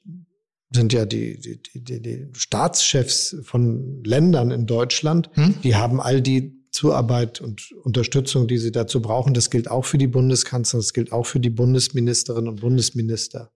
sind 0.73 0.93
ja 0.93 1.05
die, 1.05 1.41
die, 1.41 1.61
die, 1.75 2.01
die 2.01 2.29
Staatschefs 2.33 3.37
von 3.43 4.05
Ländern 4.05 4.53
in 4.53 4.66
Deutschland. 4.66 5.29
Hm? 5.35 5.57
Die 5.64 5.75
haben 5.75 6.01
all 6.01 6.23
die 6.23 6.61
Zuarbeit 6.71 7.41
und 7.41 7.73
Unterstützung, 7.83 8.47
die 8.47 8.59
sie 8.59 8.71
dazu 8.71 9.03
brauchen. 9.03 9.35
Das 9.35 9.51
gilt 9.51 9.68
auch 9.68 9.85
für 9.85 9.99
die 9.99 10.07
Bundeskanzlerin, 10.07 10.83
das 10.83 10.93
gilt 10.93 11.11
auch 11.11 11.27
für 11.27 11.41
die 11.41 11.51
Bundesministerinnen 11.51 12.49
und 12.49 12.61
Bundesminister. 12.61 13.51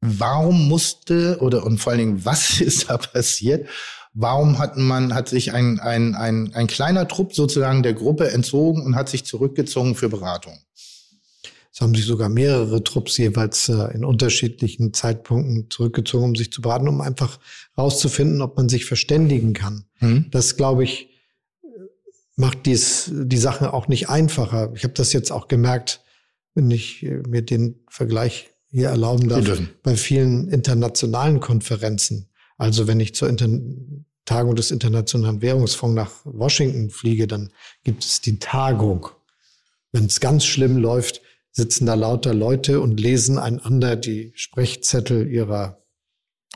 Warum 0.00 0.68
musste 0.68 1.38
oder 1.40 1.64
und 1.64 1.78
vor 1.78 1.92
allen 1.92 2.00
Dingen, 2.00 2.24
was 2.24 2.60
ist 2.60 2.90
da 2.90 2.98
passiert? 2.98 3.68
Warum 4.12 4.58
hat 4.58 4.76
man, 4.76 5.14
hat 5.14 5.28
sich 5.28 5.52
ein, 5.52 5.78
ein, 5.78 6.14
ein, 6.14 6.52
ein 6.54 6.66
kleiner 6.66 7.06
Trupp 7.06 7.34
sozusagen 7.34 7.82
der 7.82 7.94
Gruppe 7.94 8.30
entzogen 8.30 8.82
und 8.82 8.96
hat 8.96 9.08
sich 9.08 9.24
zurückgezogen 9.24 9.94
für 9.94 10.08
Beratung? 10.08 10.58
Es 11.76 11.82
haben 11.82 11.94
sich 11.94 12.06
sogar 12.06 12.30
mehrere 12.30 12.82
Trupps 12.82 13.18
jeweils 13.18 13.68
äh, 13.68 13.94
in 13.94 14.02
unterschiedlichen 14.02 14.94
Zeitpunkten 14.94 15.68
zurückgezogen, 15.68 16.24
um 16.24 16.34
sich 16.34 16.50
zu 16.50 16.62
beraten, 16.62 16.88
um 16.88 17.02
einfach 17.02 17.38
rauszufinden, 17.76 18.40
ob 18.40 18.56
man 18.56 18.70
sich 18.70 18.86
verständigen 18.86 19.52
kann. 19.52 19.84
Mhm. 20.00 20.24
Das, 20.30 20.56
glaube 20.56 20.84
ich, 20.84 21.10
macht 22.34 22.64
dies, 22.64 23.10
die 23.12 23.36
Sache 23.36 23.74
auch 23.74 23.88
nicht 23.88 24.08
einfacher. 24.08 24.72
Ich 24.74 24.84
habe 24.84 24.94
das 24.94 25.12
jetzt 25.12 25.30
auch 25.30 25.48
gemerkt, 25.48 26.00
wenn 26.54 26.70
ich 26.70 27.02
äh, 27.02 27.20
mir 27.28 27.42
den 27.42 27.84
Vergleich 27.90 28.48
hier 28.70 28.88
erlauben 28.88 29.28
darf, 29.28 29.46
bei 29.82 29.96
vielen 29.96 30.48
internationalen 30.48 31.40
Konferenzen. 31.40 32.30
Also 32.56 32.86
wenn 32.86 33.00
ich 33.00 33.14
zur 33.14 33.28
Inter 33.28 33.50
Tagung 34.24 34.56
des 34.56 34.70
Internationalen 34.70 35.42
Währungsfonds 35.42 35.94
nach 35.94 36.10
Washington 36.24 36.88
fliege, 36.88 37.26
dann 37.26 37.52
gibt 37.84 38.02
es 38.02 38.22
die 38.22 38.38
Tagung. 38.38 39.08
Wenn 39.92 40.06
es 40.06 40.20
ganz 40.20 40.46
schlimm 40.46 40.78
läuft, 40.78 41.20
sitzen 41.56 41.86
da 41.86 41.94
lauter 41.94 42.34
Leute 42.34 42.80
und 42.80 43.00
lesen 43.00 43.38
einander 43.38 43.96
die 43.96 44.32
Sprechzettel 44.34 45.26
ihrer 45.26 45.78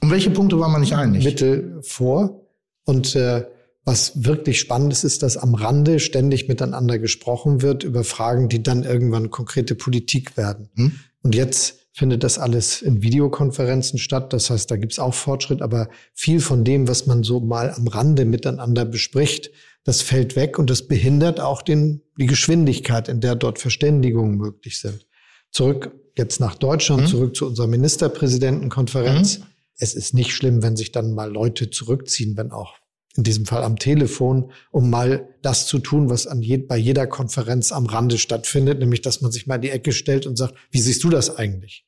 um 0.02 0.10
welche 0.10 0.30
Punkte 0.30 0.58
war 0.58 0.68
man 0.68 0.80
nicht 0.80 0.94
einig? 0.94 1.24
Mittel 1.24 1.78
vor. 1.82 2.46
Und 2.84 3.14
äh, 3.16 3.44
was 3.84 4.24
wirklich 4.24 4.58
spannend 4.60 4.92
ist, 4.92 5.04
ist, 5.04 5.22
dass 5.22 5.36
am 5.36 5.54
Rande 5.54 6.00
ständig 6.00 6.48
miteinander 6.48 6.98
gesprochen 6.98 7.60
wird 7.60 7.84
über 7.84 8.04
Fragen, 8.04 8.48
die 8.48 8.62
dann 8.62 8.84
irgendwann 8.84 9.30
konkrete 9.30 9.74
Politik 9.74 10.36
werden. 10.36 10.70
Hm? 10.76 10.92
Und 11.22 11.34
jetzt 11.34 11.80
findet 11.92 12.24
das 12.24 12.38
alles 12.38 12.80
in 12.80 13.02
Videokonferenzen 13.02 13.98
statt. 13.98 14.32
Das 14.32 14.48
heißt, 14.48 14.70
da 14.70 14.76
gibt's 14.76 14.98
auch 14.98 15.12
Fortschritt, 15.12 15.60
aber 15.60 15.88
viel 16.14 16.40
von 16.40 16.64
dem, 16.64 16.88
was 16.88 17.06
man 17.06 17.22
so 17.22 17.40
mal 17.40 17.70
am 17.70 17.86
Rande 17.88 18.24
miteinander 18.24 18.86
bespricht, 18.86 19.50
das 19.84 20.02
fällt 20.02 20.36
weg 20.36 20.58
und 20.58 20.70
das 20.70 20.86
behindert 20.86 21.40
auch 21.40 21.62
den, 21.62 22.02
die 22.18 22.26
Geschwindigkeit, 22.26 23.08
in 23.08 23.20
der 23.20 23.34
dort 23.34 23.58
Verständigungen 23.58 24.36
möglich 24.36 24.80
sind. 24.80 25.06
Zurück 25.50 25.92
jetzt 26.16 26.40
nach 26.40 26.54
Deutschland, 26.54 27.02
mhm. 27.02 27.06
zurück 27.06 27.36
zu 27.36 27.46
unserer 27.46 27.66
Ministerpräsidentenkonferenz. 27.66 29.38
Mhm. 29.38 29.44
Es 29.78 29.94
ist 29.94 30.12
nicht 30.12 30.32
schlimm, 30.32 30.62
wenn 30.62 30.76
sich 30.76 30.92
dann 30.92 31.14
mal 31.14 31.32
Leute 31.32 31.70
zurückziehen, 31.70 32.36
wenn 32.36 32.50
auch 32.52 32.74
in 33.16 33.24
diesem 33.24 33.46
Fall 33.46 33.64
am 33.64 33.76
Telefon, 33.76 34.52
um 34.70 34.88
mal 34.88 35.28
das 35.42 35.66
zu 35.66 35.78
tun, 35.78 36.10
was 36.10 36.26
an 36.26 36.42
je, 36.42 36.58
bei 36.58 36.76
jeder 36.76 37.06
Konferenz 37.06 37.72
am 37.72 37.86
Rande 37.86 38.18
stattfindet, 38.18 38.78
nämlich 38.78 39.00
dass 39.00 39.20
man 39.20 39.32
sich 39.32 39.46
mal 39.46 39.56
in 39.56 39.62
die 39.62 39.70
Ecke 39.70 39.92
stellt 39.92 40.26
und 40.26 40.36
sagt, 40.36 40.54
wie 40.70 40.80
siehst 40.80 41.02
du 41.02 41.10
das 41.10 41.36
eigentlich? 41.36 41.86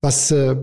Was 0.00 0.30
äh, 0.32 0.56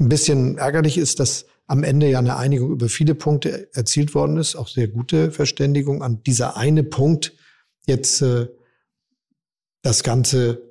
ein 0.00 0.08
bisschen 0.08 0.56
ärgerlich 0.56 0.96
ist, 0.96 1.20
dass 1.20 1.46
am 1.68 1.84
Ende 1.84 2.08
ja 2.08 2.18
eine 2.18 2.36
Einigung 2.36 2.72
über 2.72 2.88
viele 2.88 3.14
Punkte 3.14 3.68
erzielt 3.74 4.14
worden 4.14 4.38
ist, 4.38 4.56
auch 4.56 4.68
sehr 4.68 4.88
gute 4.88 5.30
Verständigung 5.30 6.02
an 6.02 6.22
dieser 6.24 6.56
eine 6.56 6.82
Punkt 6.82 7.34
jetzt 7.86 8.22
äh, 8.22 8.48
das 9.82 10.02
Ganze 10.02 10.62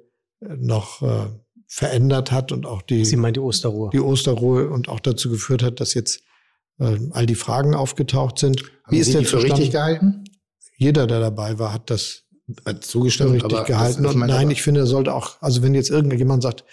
äh, 0.41 0.56
noch 0.58 1.02
äh, 1.04 1.28
verändert 1.68 2.32
hat 2.32 2.52
und 2.52 2.66
auch 2.66 2.82
die 2.82 3.06
Sie 3.06 3.16
meint 3.16 3.36
die 3.36 3.41
Osterruhe 3.41 3.91
die 3.93 4.00
Osterruhe 4.00 4.70
und 4.70 4.89
auch 4.89 5.00
dazu 5.00 5.30
geführt 5.30 5.62
hat, 5.62 5.80
dass 5.80 5.93
jetzt 5.93 6.22
äh, 6.80 6.98
all 7.12 7.28
die 7.28 7.36
Fragen 7.36 7.76
aufgetaucht 7.76 8.39
sind. 8.39 8.64
Haben 8.84 8.95
Wie 8.95 9.00
ist 9.00 9.08
Sie 9.08 9.14
denn 9.14 9.26
für 9.26 9.43
richtig 9.43 9.72
gehalten? 9.72 10.24
Jeder, 10.78 11.06
der 11.06 11.20
dabei 11.20 11.60
war, 11.60 11.74
hat 11.74 11.89
das 11.89 12.24
hat 12.66 12.84
zugestimmt, 12.84 13.34
richtig 13.34 13.54
aber 13.54 13.66
gehalten. 13.66 14.06
und 14.06 14.18
nein, 14.20 14.50
ich 14.50 14.62
finde, 14.62 14.82
er 14.82 14.86
sollte 14.86 15.14
auch, 15.14 15.41
also 15.41 15.62
wenn 15.62 15.76
jetzt 15.76 15.89
irgendjemand 15.89 16.41
sagt, 16.41 16.64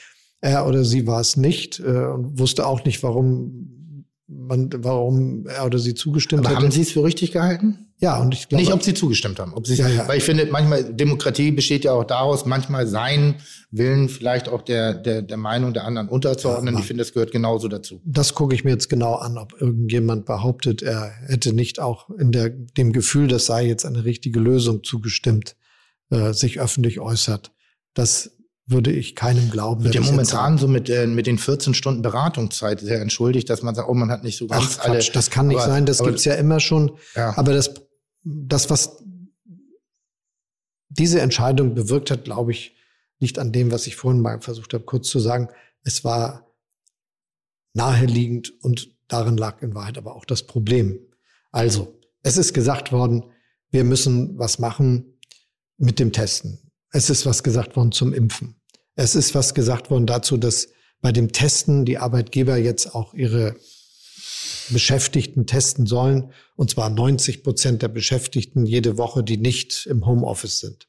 er 0.40 0.66
oder 0.66 0.84
sie 0.84 1.06
war 1.06 1.20
es 1.20 1.36
nicht 1.36 1.80
äh, 1.80 2.06
und 2.06 2.38
wusste 2.38 2.66
auch 2.66 2.84
nicht, 2.84 3.02
warum 3.02 3.83
man, 4.26 4.70
warum 4.76 5.46
er 5.46 5.66
oder 5.66 5.78
sie 5.78 5.94
zugestimmt 5.94 6.48
hat. 6.48 6.56
Haben 6.56 6.70
Sie 6.70 6.82
es 6.82 6.92
für 6.92 7.04
richtig 7.04 7.32
gehalten? 7.32 7.90
Ja, 7.98 8.20
und 8.20 8.34
ich 8.34 8.48
glaube. 8.48 8.62
Nicht, 8.62 8.72
ob 8.72 8.82
Sie 8.82 8.94
zugestimmt 8.94 9.38
haben. 9.38 9.54
Ob 9.54 9.66
Sie, 9.66 9.76
ja, 9.76 9.88
ja. 9.88 10.08
Weil 10.08 10.18
ich 10.18 10.24
finde, 10.24 10.46
manchmal, 10.46 10.92
Demokratie 10.92 11.50
besteht 11.52 11.84
ja 11.84 11.92
auch 11.92 12.04
daraus, 12.04 12.44
manchmal 12.44 12.86
sein 12.86 13.36
Willen 13.70 14.08
vielleicht 14.08 14.48
auch 14.48 14.62
der, 14.62 14.94
der, 14.94 15.22
der 15.22 15.36
Meinung 15.36 15.74
der 15.74 15.84
anderen 15.84 16.08
unterzuordnen. 16.08 16.74
Ja, 16.74 16.80
ich 16.80 16.86
finde, 16.86 17.02
das 17.02 17.12
gehört 17.12 17.32
genauso 17.32 17.68
dazu. 17.68 18.00
Das 18.04 18.34
gucke 18.34 18.54
ich 18.54 18.64
mir 18.64 18.70
jetzt 18.70 18.88
genau 18.88 19.14
an, 19.14 19.38
ob 19.38 19.60
irgendjemand 19.60 20.26
behauptet, 20.26 20.82
er 20.82 21.12
hätte 21.26 21.52
nicht 21.52 21.80
auch 21.80 22.10
in 22.10 22.32
der, 22.32 22.50
dem 22.50 22.92
Gefühl, 22.92 23.28
das 23.28 23.46
sei 23.46 23.66
jetzt 23.66 23.84
eine 23.84 24.04
richtige 24.04 24.40
Lösung 24.40 24.82
zugestimmt, 24.82 25.56
äh, 26.10 26.32
sich 26.32 26.60
öffentlich 26.60 27.00
äußert. 27.00 27.52
Das 27.94 28.36
würde 28.66 28.90
ich 28.90 29.14
keinem 29.14 29.50
glauben. 29.50 29.84
Wird 29.84 29.94
ja 29.94 30.00
momentan 30.00 30.56
so 30.56 30.66
mit, 30.68 30.88
äh, 30.88 31.06
mit 31.06 31.26
den 31.26 31.38
14 31.38 31.74
Stunden 31.74 32.02
Beratungszeit 32.02 32.80
sehr 32.80 33.00
entschuldigt, 33.00 33.50
dass 33.50 33.62
man 33.62 33.74
sagt, 33.74 33.88
oh, 33.88 33.94
man 33.94 34.10
hat 34.10 34.24
nicht 34.24 34.38
so 34.38 34.46
ganz 34.46 34.78
Ach, 34.78 34.84
Quatsch, 34.84 34.88
alle. 34.88 35.12
Das 35.12 35.30
kann 35.30 35.48
nicht 35.48 35.58
aber, 35.58 35.66
sein, 35.66 35.86
das 35.86 36.00
aber, 36.00 36.10
gibt's 36.10 36.24
ja 36.24 36.34
immer 36.34 36.60
schon. 36.60 36.96
Ja. 37.14 37.36
Aber 37.36 37.52
das, 37.52 37.74
das, 38.22 38.70
was 38.70 39.02
diese 40.88 41.20
Entscheidung 41.20 41.74
bewirkt 41.74 42.10
hat, 42.10 42.24
glaube 42.24 42.52
ich, 42.52 42.74
liegt 43.18 43.38
an 43.38 43.52
dem, 43.52 43.70
was 43.70 43.86
ich 43.86 43.96
vorhin 43.96 44.22
mal 44.22 44.40
versucht 44.40 44.72
habe, 44.74 44.84
kurz 44.84 45.08
zu 45.08 45.18
sagen. 45.18 45.48
Es 45.82 46.04
war 46.04 46.50
naheliegend 47.74 48.52
und 48.62 48.90
darin 49.08 49.36
lag 49.36 49.60
in 49.62 49.74
Wahrheit 49.74 49.98
aber 49.98 50.16
auch 50.16 50.24
das 50.24 50.44
Problem. 50.44 50.98
Also, 51.52 52.00
es 52.22 52.38
ist 52.38 52.54
gesagt 52.54 52.92
worden, 52.92 53.24
wir 53.70 53.84
müssen 53.84 54.38
was 54.38 54.58
machen 54.58 55.18
mit 55.76 55.98
dem 55.98 56.12
Testen. 56.12 56.72
Es 56.94 57.10
ist 57.10 57.26
was 57.26 57.42
gesagt 57.42 57.74
worden 57.74 57.90
zum 57.90 58.12
Impfen. 58.12 58.54
Es 58.94 59.16
ist 59.16 59.34
was 59.34 59.52
gesagt 59.52 59.90
worden 59.90 60.06
dazu, 60.06 60.36
dass 60.36 60.68
bei 61.00 61.10
dem 61.10 61.32
Testen 61.32 61.84
die 61.84 61.98
Arbeitgeber 61.98 62.56
jetzt 62.56 62.94
auch 62.94 63.14
ihre 63.14 63.56
Beschäftigten 64.70 65.44
testen 65.44 65.86
sollen. 65.86 66.30
Und 66.54 66.70
zwar 66.70 66.90
90 66.90 67.42
Prozent 67.42 67.82
der 67.82 67.88
Beschäftigten 67.88 68.64
jede 68.64 68.96
Woche, 68.96 69.24
die 69.24 69.38
nicht 69.38 69.86
im 69.86 70.06
Homeoffice 70.06 70.60
sind. 70.60 70.86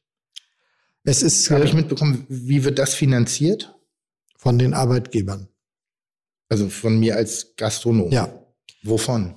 Es 1.02 1.22
ist. 1.22 1.50
Habe 1.50 1.64
ich 1.64 1.72
äh, 1.72 1.76
mitbekommen, 1.76 2.24
wie 2.28 2.62
wird 2.62 2.78
das 2.78 2.94
finanziert? 2.94 3.74
Von 4.38 4.60
den 4.60 4.74
Arbeitgebern. 4.74 5.48
Also 6.48 6.68
von 6.68 7.00
mir 7.00 7.16
als 7.16 7.56
Gastronom. 7.56 8.12
Ja. 8.12 8.32
Wovon? 8.84 9.34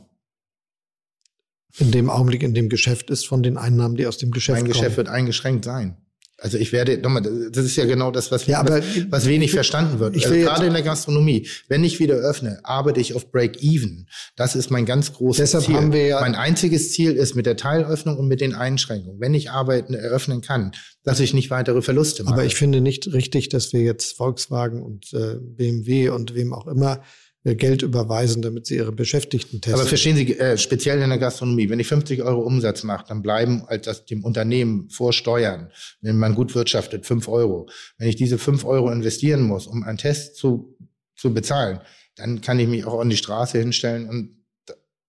In 1.79 1.91
dem 1.91 2.11
Augenblick, 2.11 2.43
in 2.43 2.53
dem 2.53 2.69
Geschäft 2.69 3.09
ist, 3.09 3.25
von 3.25 3.41
den 3.41 3.57
Einnahmen, 3.57 3.95
die 3.95 4.05
aus 4.05 4.19
dem 4.19 4.29
Geschäft 4.29 4.61
mein 4.61 4.65
kommen. 4.65 4.73
Mein 4.73 4.81
Geschäft 4.83 4.97
wird 4.97 5.09
eingeschränkt 5.09 5.65
sein. 5.65 5.98
Also 6.41 6.57
ich 6.57 6.71
werde, 6.71 6.97
nochmal, 6.97 7.23
das 7.51 7.65
ist 7.65 7.75
ja 7.75 7.85
genau 7.85 8.11
das, 8.11 8.31
was, 8.31 8.45
ja, 8.45 8.59
aber, 8.59 8.79
was, 8.79 8.85
was 9.09 9.25
wenig 9.27 9.51
verstanden 9.51 9.99
wird. 9.99 10.15
Also 10.15 10.33
gerade 10.33 10.67
in 10.67 10.73
der 10.73 10.81
Gastronomie. 10.81 11.47
Wenn 11.67 11.83
ich 11.83 11.99
wieder 11.99 12.15
öffne, 12.15 12.59
arbeite 12.63 12.99
ich 12.99 13.13
auf 13.13 13.31
Break-Even. 13.31 14.07
Das 14.35 14.55
ist 14.55 14.69
mein 14.71 14.85
ganz 14.85 15.13
großes 15.13 15.51
Deshalb 15.51 15.65
Ziel. 15.65 15.75
Haben 15.75 15.93
wir 15.93 16.05
ja 16.05 16.21
mein 16.21 16.35
einziges 16.35 16.91
Ziel 16.91 17.11
ist 17.13 17.35
mit 17.35 17.45
der 17.45 17.57
Teilöffnung 17.57 18.17
und 18.17 18.27
mit 18.27 18.41
den 18.41 18.55
Einschränkungen, 18.55 19.19
wenn 19.19 19.33
ich 19.33 19.51
arbeiten, 19.51 19.93
eröffnen 19.93 20.41
kann, 20.41 20.71
dass 21.03 21.19
ich 21.19 21.33
nicht 21.33 21.49
weitere 21.49 21.81
Verluste 21.81 22.23
mache. 22.23 22.33
Aber 22.33 22.45
ich 22.45 22.55
finde 22.55 22.81
nicht 22.81 23.11
richtig, 23.11 23.49
dass 23.49 23.73
wir 23.73 23.81
jetzt 23.81 24.15
Volkswagen 24.17 24.81
und 24.81 25.13
äh, 25.13 25.35
BMW 25.39 26.09
und 26.09 26.35
wem 26.35 26.53
auch 26.53 26.67
immer 26.67 27.01
Geld 27.43 27.83
überweisen, 27.83 28.41
damit 28.41 28.67
sie 28.67 28.75
ihre 28.75 28.91
Beschäftigten 28.91 29.61
testen. 29.61 29.79
Aber 29.79 29.87
verstehen 29.87 30.17
Sie, 30.17 30.37
äh, 30.37 30.57
speziell 30.57 31.01
in 31.01 31.09
der 31.09 31.17
Gastronomie, 31.17 31.69
wenn 31.69 31.79
ich 31.79 31.87
50 31.87 32.21
Euro 32.21 32.41
Umsatz 32.41 32.83
mache, 32.83 33.05
dann 33.07 33.21
bleiben 33.21 33.63
als 33.67 33.85
das 33.85 34.05
dem 34.05 34.25
Unternehmen 34.25 34.89
vor 34.89 35.13
Steuern, 35.13 35.71
wenn 36.01 36.17
man 36.17 36.35
gut 36.35 36.53
wirtschaftet, 36.53 37.05
5 37.05 37.27
Euro. 37.29 37.69
Wenn 37.97 38.09
ich 38.09 38.17
diese 38.17 38.37
5 38.37 38.65
Euro 38.65 38.91
investieren 38.91 39.43
muss, 39.43 39.67
um 39.67 39.83
einen 39.83 39.97
Test 39.97 40.35
zu, 40.35 40.77
zu 41.15 41.33
bezahlen, 41.33 41.79
dann 42.17 42.41
kann 42.41 42.59
ich 42.59 42.67
mich 42.67 42.85
auch 42.85 42.99
an 42.99 43.09
die 43.09 43.17
Straße 43.17 43.57
hinstellen 43.57 44.09
und 44.09 44.39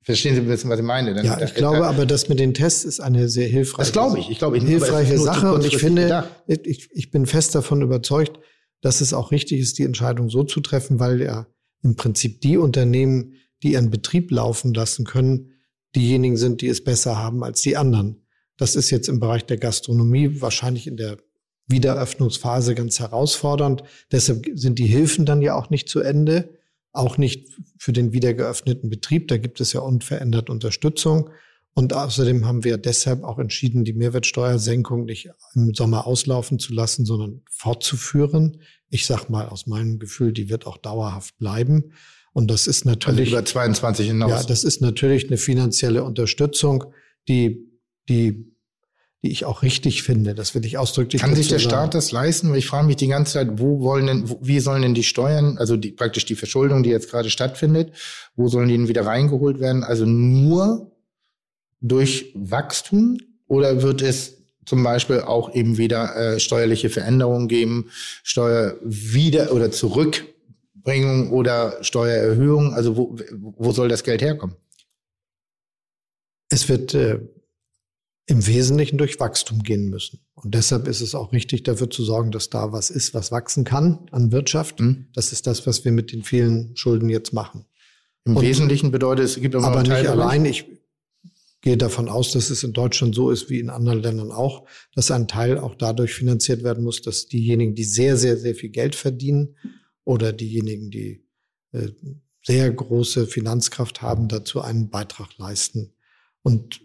Verstehen 0.02 0.34
Sie 0.34 0.40
ein 0.40 0.48
bisschen, 0.48 0.70
was 0.70 0.78
ich 0.78 0.84
meine? 0.84 1.12
Dann, 1.12 1.26
ja, 1.26 1.38
ich 1.42 1.54
glaube 1.54 1.86
aber, 1.86 2.06
das 2.06 2.30
mit 2.30 2.40
den 2.40 2.54
Tests 2.54 2.84
ist 2.84 3.00
eine 3.00 3.28
sehr 3.28 3.46
hilfreiche, 3.46 3.86
das 3.86 3.92
glaube 3.92 4.18
ich. 4.18 4.30
Ich 4.30 4.38
glaube, 4.38 4.56
ich 4.56 4.64
hilfreiche 4.64 5.18
Sache 5.18 5.52
und 5.52 5.64
ich 5.64 5.76
finde, 5.76 6.24
ich, 6.46 6.88
ich 6.90 7.10
bin 7.10 7.26
fest 7.26 7.54
davon 7.54 7.82
überzeugt, 7.82 8.40
dass 8.80 9.02
es 9.02 9.12
auch 9.12 9.30
richtig 9.30 9.60
ist, 9.60 9.78
die 9.78 9.84
Entscheidung 9.84 10.30
so 10.30 10.42
zu 10.42 10.60
treffen, 10.60 10.98
weil 11.00 11.20
ja 11.20 11.46
im 11.82 11.96
Prinzip 11.96 12.40
die 12.40 12.56
Unternehmen, 12.56 13.34
die 13.62 13.72
ihren 13.72 13.90
Betrieb 13.90 14.30
laufen 14.30 14.74
lassen 14.74 15.04
können, 15.04 15.52
diejenigen 15.94 16.36
sind, 16.36 16.60
die 16.60 16.68
es 16.68 16.84
besser 16.84 17.18
haben 17.18 17.42
als 17.42 17.62
die 17.62 17.76
anderen. 17.76 18.26
Das 18.56 18.76
ist 18.76 18.90
jetzt 18.90 19.08
im 19.08 19.20
Bereich 19.20 19.44
der 19.46 19.56
Gastronomie 19.56 20.40
wahrscheinlich 20.40 20.86
in 20.86 20.96
der 20.96 21.18
Wiederöffnungsphase 21.66 22.74
ganz 22.74 23.00
herausfordernd. 23.00 23.82
Deshalb 24.12 24.46
sind 24.54 24.78
die 24.78 24.86
Hilfen 24.86 25.24
dann 25.24 25.40
ja 25.40 25.54
auch 25.54 25.70
nicht 25.70 25.88
zu 25.88 26.00
Ende, 26.00 26.58
auch 26.92 27.16
nicht 27.16 27.48
für 27.78 27.92
den 27.92 28.12
wiedergeöffneten 28.12 28.90
Betrieb. 28.90 29.28
Da 29.28 29.38
gibt 29.38 29.60
es 29.60 29.72
ja 29.72 29.80
unverändert 29.80 30.50
Unterstützung. 30.50 31.30
Und 31.74 31.92
außerdem 31.92 32.46
haben 32.46 32.64
wir 32.64 32.78
deshalb 32.78 33.22
auch 33.22 33.38
entschieden, 33.38 33.84
die 33.84 33.92
Mehrwertsteuersenkung 33.92 35.04
nicht 35.04 35.30
im 35.54 35.72
Sommer 35.72 36.06
auslaufen 36.06 36.58
zu 36.58 36.74
lassen, 36.74 37.06
sondern 37.06 37.42
fortzuführen. 37.48 38.60
Ich 38.88 39.06
sag 39.06 39.30
mal 39.30 39.48
aus 39.48 39.66
meinem 39.66 39.98
Gefühl, 39.98 40.32
die 40.32 40.48
wird 40.50 40.66
auch 40.66 40.78
dauerhaft 40.78 41.38
bleiben. 41.38 41.92
Und 42.32 42.50
das 42.50 42.66
ist 42.66 42.84
natürlich. 42.84 43.28
Also 43.28 43.38
über 43.38 43.44
22 43.44 44.06
hinaus. 44.08 44.30
Ja, 44.30 44.42
das 44.42 44.64
ist 44.64 44.80
natürlich 44.80 45.28
eine 45.28 45.36
finanzielle 45.36 46.04
Unterstützung, 46.04 46.84
die, 47.28 47.68
die, 48.08 48.52
die 49.22 49.30
ich 49.30 49.44
auch 49.44 49.62
richtig 49.62 50.02
finde. 50.02 50.34
Das 50.34 50.54
will 50.54 50.64
ich 50.64 50.76
ausdrücklich 50.76 51.22
Kann 51.22 51.34
sich 51.34 51.48
der 51.48 51.58
sagen. 51.58 51.70
Staat 51.70 51.94
das 51.94 52.12
leisten? 52.12 52.54
Ich 52.54 52.66
frage 52.66 52.86
mich 52.86 52.96
die 52.96 53.08
ganze 53.08 53.34
Zeit, 53.34 53.48
wo 53.58 53.80
wollen 53.80 54.06
denn, 54.06 54.36
wie 54.40 54.60
sollen 54.60 54.82
denn 54.82 54.94
die 54.94 55.02
Steuern, 55.02 55.56
also 55.58 55.76
die, 55.76 55.92
praktisch 55.92 56.24
die 56.24 56.36
Verschuldung, 56.36 56.82
die 56.82 56.90
jetzt 56.90 57.10
gerade 57.10 57.30
stattfindet, 57.30 57.92
wo 58.36 58.48
sollen 58.48 58.68
die 58.68 58.76
denn 58.76 58.88
wieder 58.88 59.06
reingeholt 59.06 59.60
werden? 59.60 59.84
Also 59.84 60.04
nur 60.04 60.90
durch 61.80 62.32
Wachstum 62.34 63.18
oder 63.46 63.82
wird 63.82 64.02
es 64.02 64.36
zum 64.66 64.82
Beispiel 64.82 65.20
auch 65.20 65.54
eben 65.54 65.78
wieder 65.78 66.14
äh, 66.16 66.40
steuerliche 66.40 66.90
Veränderungen 66.90 67.48
geben, 67.48 67.90
Steuer 68.22 68.76
wieder 68.82 69.52
oder 69.52 69.70
Zurückbringung 69.70 71.32
oder 71.32 71.82
Steuererhöhung? 71.82 72.74
Also 72.74 72.96
wo, 72.96 73.16
wo 73.32 73.72
soll 73.72 73.88
das 73.88 74.04
Geld 74.04 74.22
herkommen? 74.22 74.56
Es 76.50 76.68
wird 76.68 76.94
äh, 76.94 77.20
im 78.26 78.46
Wesentlichen 78.46 78.96
durch 78.96 79.18
Wachstum 79.18 79.62
gehen 79.62 79.90
müssen. 79.90 80.20
Und 80.34 80.54
deshalb 80.54 80.86
ist 80.86 81.00
es 81.00 81.14
auch 81.14 81.32
richtig, 81.32 81.64
dafür 81.64 81.90
zu 81.90 82.04
sorgen, 82.04 82.30
dass 82.30 82.48
da 82.48 82.72
was 82.72 82.90
ist, 82.90 83.12
was 83.12 83.32
wachsen 83.32 83.64
kann 83.64 84.06
an 84.12 84.30
Wirtschaft. 84.30 84.78
Mhm. 84.78 85.06
Das 85.14 85.32
ist 85.32 85.46
das, 85.48 85.66
was 85.66 85.84
wir 85.84 85.92
mit 85.92 86.12
den 86.12 86.22
vielen 86.22 86.76
Schulden 86.76 87.08
jetzt 87.08 87.32
machen. 87.32 87.66
Im 88.24 88.36
Und, 88.36 88.44
Wesentlichen 88.44 88.92
bedeutet 88.92 89.24
es, 89.24 89.36
es 89.36 89.42
gibt 89.42 89.56
aber 89.56 89.82
nicht 89.82 89.92
allein. 89.92 90.44
Ich, 90.44 90.66
gehe 91.60 91.76
davon 91.76 92.08
aus, 92.08 92.32
dass 92.32 92.50
es 92.50 92.62
in 92.62 92.72
Deutschland 92.72 93.14
so 93.14 93.30
ist 93.30 93.50
wie 93.50 93.60
in 93.60 93.70
anderen 93.70 94.02
Ländern 94.02 94.32
auch, 94.32 94.66
dass 94.94 95.10
ein 95.10 95.28
Teil 95.28 95.58
auch 95.58 95.74
dadurch 95.74 96.14
finanziert 96.14 96.62
werden 96.62 96.84
muss, 96.84 97.02
dass 97.02 97.26
diejenigen, 97.26 97.74
die 97.74 97.84
sehr, 97.84 98.16
sehr, 98.16 98.36
sehr 98.36 98.54
viel 98.54 98.70
Geld 98.70 98.94
verdienen 98.94 99.56
oder 100.04 100.32
diejenigen, 100.32 100.90
die 100.90 101.24
äh, 101.72 101.88
sehr 102.42 102.70
große 102.70 103.26
Finanzkraft 103.26 104.00
haben, 104.00 104.28
dazu 104.28 104.62
einen 104.62 104.88
Beitrag 104.88 105.36
leisten. 105.36 105.92
Und 106.42 106.80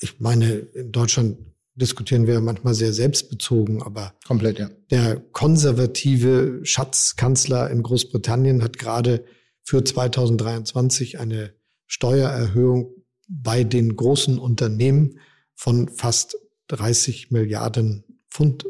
ich 0.00 0.18
meine, 0.18 0.52
in 0.52 0.90
Deutschland 0.90 1.38
diskutieren 1.74 2.26
wir 2.26 2.40
manchmal 2.40 2.74
sehr 2.74 2.92
selbstbezogen, 2.92 3.82
aber 3.82 4.14
komplett, 4.26 4.58
ja. 4.58 4.70
Der 4.90 5.16
konservative 5.32 6.60
Schatzkanzler 6.64 7.70
in 7.70 7.82
Großbritannien 7.82 8.62
hat 8.62 8.78
gerade 8.78 9.24
für 9.62 9.82
2023 9.84 11.20
eine 11.20 11.54
Steuererhöhung 11.86 13.01
bei 13.32 13.64
den 13.64 13.96
großen 13.96 14.38
Unternehmen 14.38 15.18
von 15.54 15.88
fast 15.88 16.36
30 16.68 17.30
Milliarden 17.30 18.04
Pfund 18.30 18.66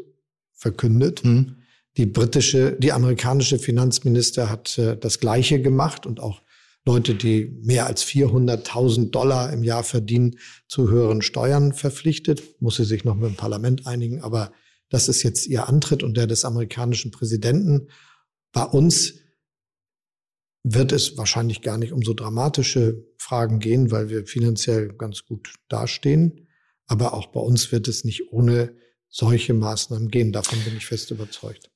verkündet. 0.53 1.23
Mhm. 1.23 1.57
Die 1.97 2.05
britische, 2.05 2.75
die 2.79 2.91
amerikanische 2.91 3.59
Finanzminister 3.59 4.49
hat 4.49 4.77
äh, 4.77 4.97
das 4.97 5.19
Gleiche 5.19 5.61
gemacht 5.61 6.05
und 6.05 6.19
auch 6.19 6.41
Leute, 6.85 7.15
die 7.15 7.59
mehr 7.61 7.85
als 7.85 8.03
400.000 8.05 9.11
Dollar 9.11 9.53
im 9.53 9.63
Jahr 9.63 9.83
verdienen, 9.83 10.37
zu 10.67 10.89
höheren 10.89 11.21
Steuern 11.21 11.73
verpflichtet. 11.73 12.61
Muss 12.61 12.75
sie 12.75 12.83
sich 12.83 13.05
noch 13.05 13.15
mit 13.15 13.29
dem 13.29 13.35
Parlament 13.35 13.87
einigen, 13.87 14.21
aber 14.21 14.51
das 14.89 15.07
ist 15.07 15.23
jetzt 15.23 15.47
ihr 15.47 15.69
Antritt 15.69 16.03
und 16.03 16.17
der 16.17 16.27
des 16.27 16.45
amerikanischen 16.45 17.11
Präsidenten. 17.11 17.87
Bei 18.51 18.63
uns 18.63 19.15
wird 20.63 20.91
es 20.91 21.17
wahrscheinlich 21.17 21.61
gar 21.61 21.77
nicht 21.77 21.91
um 21.91 22.01
so 22.01 22.13
dramatische 22.13 23.05
Fragen 23.17 23.59
gehen, 23.59 23.91
weil 23.91 24.09
wir 24.09 24.25
finanziell 24.25 24.93
ganz 24.93 25.25
gut 25.25 25.53
dastehen. 25.67 26.47
Aber 26.87 27.13
auch 27.13 27.27
bei 27.27 27.39
uns 27.39 27.71
wird 27.71 27.87
es 27.87 28.03
nicht 28.03 28.31
ohne 28.31 28.75
solche 29.09 29.53
Maßnahmen 29.53 30.09
gehen. 30.09 30.31
Davon 30.31 30.59
bin 30.63 30.77
ich 30.77 30.85
fest 30.85 31.11
überzeugt. 31.11 31.69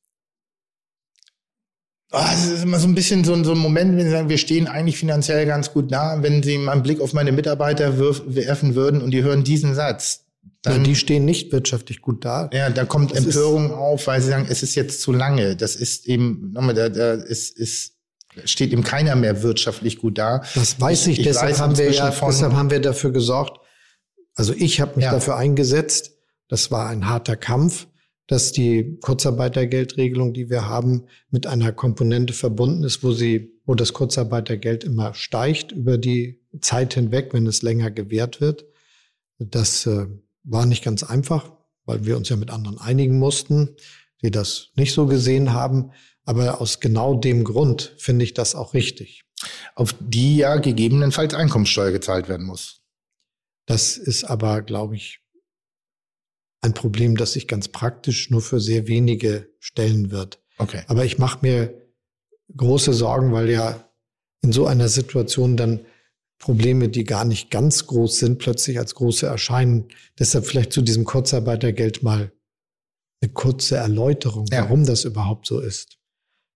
Oh, 2.14 2.24
es 2.34 2.50
ist 2.50 2.64
immer 2.64 2.80
so 2.80 2.88
ein 2.88 2.96
bisschen 2.96 3.26
so, 3.26 3.44
so 3.44 3.52
ein 3.52 3.58
Moment, 3.58 3.98
wenn 3.98 4.06
Sie 4.06 4.12
sagen, 4.12 4.30
wir 4.30 4.38
stehen 4.38 4.68
eigentlich 4.68 4.98
finanziell 4.98 5.46
ganz 5.46 5.74
gut 5.74 5.92
da. 5.92 6.24
Wenn 6.24 6.42
Sie 6.42 6.58
mal 6.58 6.72
einen 6.72 6.84
Blick 6.84 7.02
auf 7.02 7.12
meine 7.12 7.34
Mitarbeiter 7.34 8.00
werfen 8.00 8.76
würden 8.76 9.02
und 9.02 9.12
die 9.12 9.24
hören 9.24 9.44
diesen 9.44 9.76
Satz, 9.76 10.26
dann, 10.62 10.78
ja, 10.78 10.84
die 10.84 10.96
stehen 10.96 11.26
nicht 11.26 11.52
wirtschaftlich 11.52 12.02
gut 12.02 12.24
da. 12.24 12.50
Ja, 12.54 12.70
da 12.70 12.86
kommt 12.86 13.12
das 13.12 13.26
Empörung 13.26 13.72
auf, 13.72 14.08
weil 14.08 14.22
sie 14.22 14.30
sagen, 14.30 14.48
es 14.50 14.64
ist 14.64 14.76
jetzt 14.76 15.02
zu 15.02 15.12
lange. 15.12 15.56
Das 15.56 15.76
ist 15.76 16.08
eben, 16.08 16.52
nochmal, 16.54 16.74
da, 16.74 16.90
da 16.90 17.14
ist, 17.14 17.58
ist, 17.58 17.97
steht 18.46 18.72
eben 18.72 18.84
keiner 18.84 19.16
mehr 19.16 19.44
wirtschaftlich 19.44 20.00
gut 20.00 20.18
da. 20.18 20.44
Das 20.56 20.80
weiß 20.80 21.08
ich, 21.08 21.20
ich 21.20 21.26
deshalb 21.26 21.52
weiß 21.52 21.62
haben 21.62 21.78
wir 21.78 21.92
ja, 21.92 22.10
deshalb 22.10 22.54
haben 22.54 22.70
wir 22.70 22.80
dafür 22.80 23.12
gesorgt. 23.12 23.60
Also 24.36 24.54
ich 24.54 24.82
habe 24.82 24.96
mich 24.96 25.06
ja. 25.06 25.12
dafür 25.12 25.36
eingesetzt. 25.38 26.12
Das 26.48 26.72
war 26.72 26.90
ein 26.90 27.10
harter 27.10 27.36
Kampf 27.36 27.88
dass 28.28 28.52
die 28.52 28.98
Kurzarbeitergeldregelung, 29.02 30.34
die 30.34 30.50
wir 30.50 30.68
haben, 30.68 31.06
mit 31.32 31.48
einer 31.48 31.72
Komponente 31.72 32.34
verbunden 32.34 32.84
ist, 32.84 33.02
wo 33.04 33.14
sie, 33.14 33.54
wo 33.66 33.74
das 33.74 33.94
Kurzarbeitergeld 33.94 34.84
immer 34.84 35.14
steigt 35.14 35.72
über 35.72 35.98
die 35.98 36.42
Zeit 36.60 36.94
hinweg, 36.94 37.34
wenn 37.34 37.48
es 37.48 37.62
länger 37.62 37.90
gewährt 37.90 38.42
wird. 38.42 38.66
Das 39.40 39.86
äh, 39.86 40.08
war 40.44 40.66
nicht 40.66 40.84
ganz 40.84 41.04
einfach, 41.04 41.54
weil 41.86 42.06
wir 42.06 42.18
uns 42.18 42.28
ja 42.28 42.36
mit 42.36 42.50
anderen 42.50 42.80
einigen 42.80 43.18
mussten, 43.18 43.78
die 44.22 44.32
das 44.32 44.72
nicht 44.76 44.94
so 44.94 45.06
gesehen 45.06 45.54
haben. 45.54 45.92
Aber 46.28 46.60
aus 46.60 46.82
genau 46.82 47.16
dem 47.16 47.46
Grund 47.46 47.94
finde 47.98 48.26
ich 48.26 48.34
das 48.34 48.54
auch 48.54 48.74
richtig. 48.74 49.24
Auf 49.76 49.96
die 50.00 50.38
ja 50.38 50.58
gegebenenfalls 50.58 51.34
Einkommensteuer 51.34 51.92
gezahlt 51.92 52.28
werden 52.28 52.46
muss. 52.46 52.82
Das 53.66 53.96
ist 53.96 54.26
aber, 54.26 54.62
glaube 54.62 54.98
ich, 54.98 55.22
ein 56.62 56.74
Problem, 56.74 57.16
das 57.16 57.34
sich 57.34 57.48
ganz 57.48 57.70
praktisch 57.70 58.30
nur 58.30 58.42
für 58.42 58.60
sehr 58.60 58.88
wenige 58.88 59.50
stellen 59.60 60.12
wird. 60.12 60.42
Okay. 60.58 60.84
Aber 60.88 61.06
ich 61.06 61.18
mache 61.18 61.40
mir 61.44 61.74
große 62.56 62.94
Sorgen, 62.94 63.32
weil 63.32 63.50
ja 63.50 63.90
in 64.42 64.52
so 64.52 64.68
einer 64.68 64.90
Situation 64.90 65.56
dann 65.56 65.86
Probleme, 66.40 66.90
die 66.90 67.06
gar 67.06 67.24
nicht 67.24 67.52
ganz 67.52 67.88
groß 67.88 68.20
sind, 68.20 68.40
plötzlich 68.40 68.80
als 68.80 68.96
große 68.96 69.26
erscheinen. 69.26 69.88
Deshalb 70.20 70.46
vielleicht 70.46 70.74
zu 70.74 70.82
diesem 70.82 71.06
Kurzarbeitergeld 71.06 72.04
mal 72.04 72.34
eine 73.22 73.32
kurze 73.32 73.78
Erläuterung, 73.78 74.46
ja. 74.52 74.64
warum 74.64 74.86
das 74.86 75.06
überhaupt 75.06 75.48
so 75.48 75.62
ist. 75.62 75.97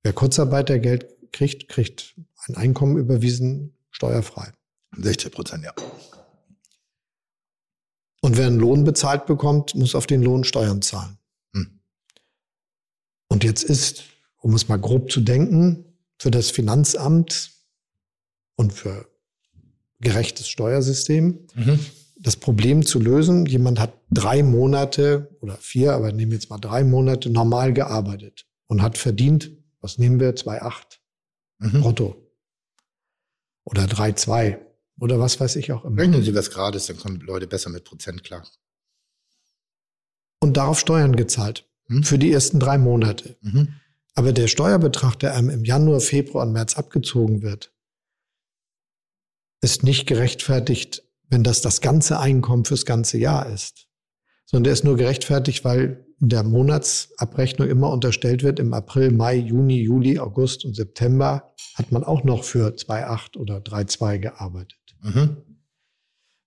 Wer 0.03 0.13
Kurzarbeitergeld 0.13 1.07
kriegt, 1.31 1.67
kriegt 1.69 2.15
ein 2.47 2.55
Einkommen 2.55 2.97
überwiesen, 2.97 3.75
steuerfrei. 3.91 4.51
60 4.97 5.31
Prozent, 5.31 5.63
ja. 5.63 5.73
Und 8.21 8.37
wer 8.37 8.47
einen 8.47 8.59
Lohn 8.59 8.83
bezahlt 8.83 9.25
bekommt, 9.25 9.75
muss 9.75 9.95
auf 9.95 10.05
den 10.05 10.21
Lohn 10.21 10.43
Steuern 10.43 10.81
zahlen. 10.81 11.17
Hm. 11.53 11.79
Und 13.27 13.43
jetzt 13.43 13.63
ist, 13.63 14.03
um 14.37 14.53
es 14.53 14.67
mal 14.67 14.79
grob 14.79 15.11
zu 15.11 15.21
denken, 15.21 15.85
für 16.19 16.31
das 16.31 16.51
Finanzamt 16.51 17.51
und 18.55 18.73
für 18.73 19.07
gerechtes 20.01 20.47
Steuersystem 20.47 21.47
mhm. 21.55 21.79
das 22.19 22.35
Problem 22.35 22.85
zu 22.85 22.99
lösen. 22.99 23.45
Jemand 23.45 23.79
hat 23.79 23.93
drei 24.11 24.43
Monate 24.43 25.35
oder 25.41 25.57
vier, 25.57 25.93
aber 25.93 26.11
nehmen 26.11 26.31
wir 26.31 26.37
jetzt 26.37 26.49
mal 26.49 26.59
drei 26.59 26.83
Monate 26.83 27.29
normal 27.29 27.73
gearbeitet 27.73 28.45
und 28.67 28.81
hat 28.83 28.97
verdient, 28.97 29.51
was 29.81 29.97
nehmen 29.97 30.19
wir, 30.19 30.35
2,8 30.35 30.99
mhm. 31.59 31.81
brutto 31.81 32.31
oder 33.65 33.83
3,2 33.83 34.59
oder 34.99 35.19
was 35.19 35.39
weiß 35.39 35.55
ich 35.55 35.71
auch 35.71 35.83
immer. 35.85 36.01
Rechnen 36.01 36.23
Sie 36.23 36.35
was 36.35 36.51
Grades, 36.51 36.87
dann 36.87 36.97
kommen 36.97 37.19
Leute 37.21 37.47
besser 37.47 37.69
mit 37.69 37.83
Prozent 37.83 38.23
klar. 38.23 38.47
Und 40.39 40.57
darauf 40.57 40.79
Steuern 40.79 41.15
gezahlt. 41.15 41.67
Hm? 41.87 42.03
Für 42.03 42.17
die 42.17 42.31
ersten 42.31 42.59
drei 42.59 42.77
Monate. 42.77 43.37
Mhm. 43.41 43.75
Aber 44.13 44.33
der 44.33 44.47
Steuerbetrag, 44.47 45.17
der 45.19 45.35
einem 45.35 45.49
im 45.49 45.65
Januar, 45.65 46.01
Februar 46.01 46.45
und 46.45 46.53
März 46.53 46.77
abgezogen 46.77 47.41
wird, 47.41 47.73
ist 49.61 49.83
nicht 49.83 50.07
gerechtfertigt, 50.07 51.03
wenn 51.29 51.43
das 51.43 51.61
das 51.61 51.81
ganze 51.81 52.19
Einkommen 52.19 52.65
fürs 52.65 52.85
ganze 52.85 53.17
Jahr 53.17 53.47
ist. 53.47 53.87
Sondern 54.45 54.65
der 54.65 54.73
ist 54.73 54.83
nur 54.83 54.97
gerechtfertigt, 54.97 55.63
weil 55.63 56.05
der 56.29 56.43
Monatsabrechnung 56.43 57.67
immer 57.67 57.91
unterstellt 57.91 58.43
wird, 58.43 58.59
im 58.59 58.73
April, 58.73 59.11
Mai, 59.11 59.35
Juni, 59.35 59.81
Juli, 59.81 60.19
August 60.19 60.65
und 60.65 60.75
September 60.75 61.51
hat 61.73 61.91
man 61.91 62.03
auch 62.03 62.23
noch 62.23 62.43
für 62.43 62.75
2,8 62.75 63.37
oder 63.37 63.57
3,2 63.57 64.19
gearbeitet. 64.19 64.77
Mhm. 65.01 65.37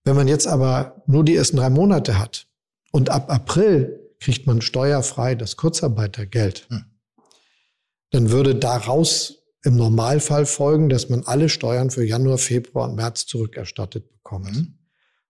Wenn 0.04 0.14
man 0.14 0.28
jetzt 0.28 0.46
aber 0.46 1.02
nur 1.06 1.24
die 1.24 1.34
ersten 1.34 1.56
drei 1.56 1.70
Monate 1.70 2.18
hat 2.18 2.46
und 2.92 3.10
ab 3.10 3.30
April 3.30 4.00
kriegt 4.20 4.46
man 4.46 4.60
steuerfrei 4.60 5.34
das 5.34 5.56
Kurzarbeitergeld, 5.56 6.68
mhm. 6.70 6.84
dann 8.10 8.30
würde 8.30 8.54
daraus 8.54 9.38
im 9.64 9.76
Normalfall 9.76 10.46
folgen, 10.46 10.88
dass 10.88 11.08
man 11.08 11.24
alle 11.24 11.48
Steuern 11.48 11.90
für 11.90 12.04
Januar, 12.04 12.38
Februar 12.38 12.88
und 12.88 12.94
März 12.94 13.26
zurückerstattet 13.26 14.08
bekommt. 14.12 14.54
Mhm. 14.54 14.78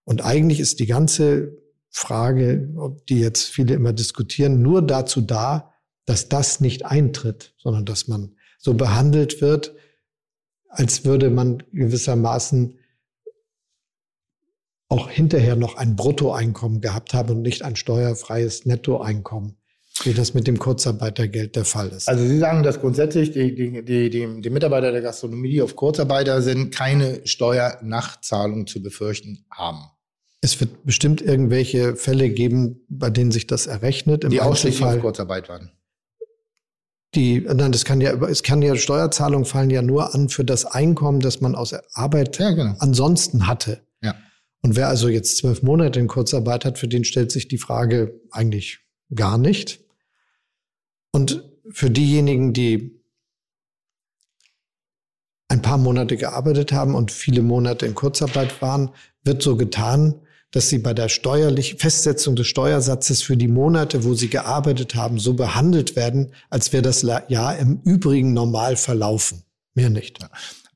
Und 0.04 0.22
eigentlich 0.22 0.60
ist 0.60 0.80
die 0.80 0.86
ganze 0.86 1.63
Frage, 1.96 2.68
die 3.08 3.20
jetzt 3.20 3.44
viele 3.44 3.72
immer 3.74 3.92
diskutieren, 3.92 4.62
nur 4.62 4.82
dazu 4.82 5.20
da, 5.20 5.72
dass 6.06 6.28
das 6.28 6.60
nicht 6.60 6.84
eintritt, 6.84 7.54
sondern 7.56 7.84
dass 7.84 8.08
man 8.08 8.34
so 8.58 8.74
behandelt 8.74 9.40
wird, 9.40 9.76
als 10.68 11.04
würde 11.04 11.30
man 11.30 11.62
gewissermaßen 11.72 12.80
auch 14.88 15.08
hinterher 15.08 15.54
noch 15.54 15.76
ein 15.76 15.94
Bruttoeinkommen 15.94 16.80
gehabt 16.80 17.14
haben 17.14 17.30
und 17.30 17.42
nicht 17.42 17.62
ein 17.62 17.76
steuerfreies 17.76 18.66
Nettoeinkommen, 18.66 19.56
wie 20.02 20.14
das 20.14 20.34
mit 20.34 20.48
dem 20.48 20.58
Kurzarbeitergeld 20.58 21.54
der 21.54 21.64
Fall 21.64 21.90
ist. 21.90 22.08
Also 22.08 22.26
Sie 22.26 22.38
sagen, 22.38 22.64
dass 22.64 22.80
grundsätzlich 22.80 23.30
die, 23.30 23.54
die, 23.54 23.84
die, 23.84 24.10
die, 24.10 24.40
die 24.42 24.50
Mitarbeiter 24.50 24.90
der 24.90 25.00
Gastronomie, 25.00 25.52
die 25.52 25.62
auf 25.62 25.76
Kurzarbeiter 25.76 26.42
sind, 26.42 26.74
keine 26.74 27.24
Steuernachzahlung 27.24 28.66
zu 28.66 28.82
befürchten 28.82 29.46
haben. 29.48 29.93
Es 30.44 30.60
wird 30.60 30.84
bestimmt 30.84 31.22
irgendwelche 31.22 31.96
Fälle 31.96 32.28
geben, 32.28 32.84
bei 32.90 33.08
denen 33.08 33.32
sich 33.32 33.46
das 33.46 33.66
errechnet. 33.66 34.24
Im 34.24 34.30
die 34.30 34.42
ausschließlich 34.42 34.84
auf 34.84 35.00
Kurzarbeit 35.00 35.48
waren. 35.48 35.70
Die, 37.14 37.40
nein, 37.40 37.72
das 37.72 37.86
kann 37.86 38.02
ja, 38.02 38.12
es 38.26 38.42
kann 38.42 38.60
ja, 38.60 38.76
Steuerzahlungen 38.76 39.46
fallen 39.46 39.70
ja 39.70 39.80
nur 39.80 40.14
an 40.14 40.28
für 40.28 40.44
das 40.44 40.66
Einkommen, 40.66 41.20
das 41.20 41.40
man 41.40 41.54
aus 41.54 41.72
Arbeit 41.94 42.38
ja, 42.38 42.50
genau. 42.50 42.74
ansonsten 42.78 43.46
hatte. 43.46 43.86
Ja. 44.02 44.16
Und 44.60 44.76
wer 44.76 44.88
also 44.88 45.08
jetzt 45.08 45.38
zwölf 45.38 45.62
Monate 45.62 45.98
in 45.98 46.08
Kurzarbeit 46.08 46.66
hat, 46.66 46.78
für 46.78 46.88
den 46.88 47.04
stellt 47.04 47.32
sich 47.32 47.48
die 47.48 47.56
Frage 47.56 48.20
eigentlich 48.30 48.80
gar 49.14 49.38
nicht. 49.38 49.80
Und 51.10 51.42
für 51.70 51.90
diejenigen, 51.90 52.52
die 52.52 53.00
ein 55.48 55.62
paar 55.62 55.78
Monate 55.78 56.18
gearbeitet 56.18 56.70
haben 56.70 56.94
und 56.94 57.12
viele 57.12 57.40
Monate 57.40 57.86
in 57.86 57.94
Kurzarbeit 57.94 58.60
waren, 58.60 58.90
wird 59.22 59.40
so 59.40 59.56
getan, 59.56 60.20
dass 60.54 60.68
sie 60.68 60.78
bei 60.78 60.94
der 60.94 61.08
steuerlichen 61.08 61.80
Festsetzung 61.80 62.36
des 62.36 62.46
Steuersatzes 62.46 63.22
für 63.22 63.36
die 63.36 63.48
Monate, 63.48 64.04
wo 64.04 64.14
sie 64.14 64.28
gearbeitet 64.28 64.94
haben, 64.94 65.18
so 65.18 65.34
behandelt 65.34 65.96
werden, 65.96 66.32
als 66.48 66.72
wäre 66.72 66.82
das 66.82 67.02
Jahr 67.02 67.58
im 67.58 67.80
Übrigen 67.82 68.32
normal 68.34 68.76
verlaufen. 68.76 69.42
Mehr 69.74 69.90
nicht. 69.90 70.20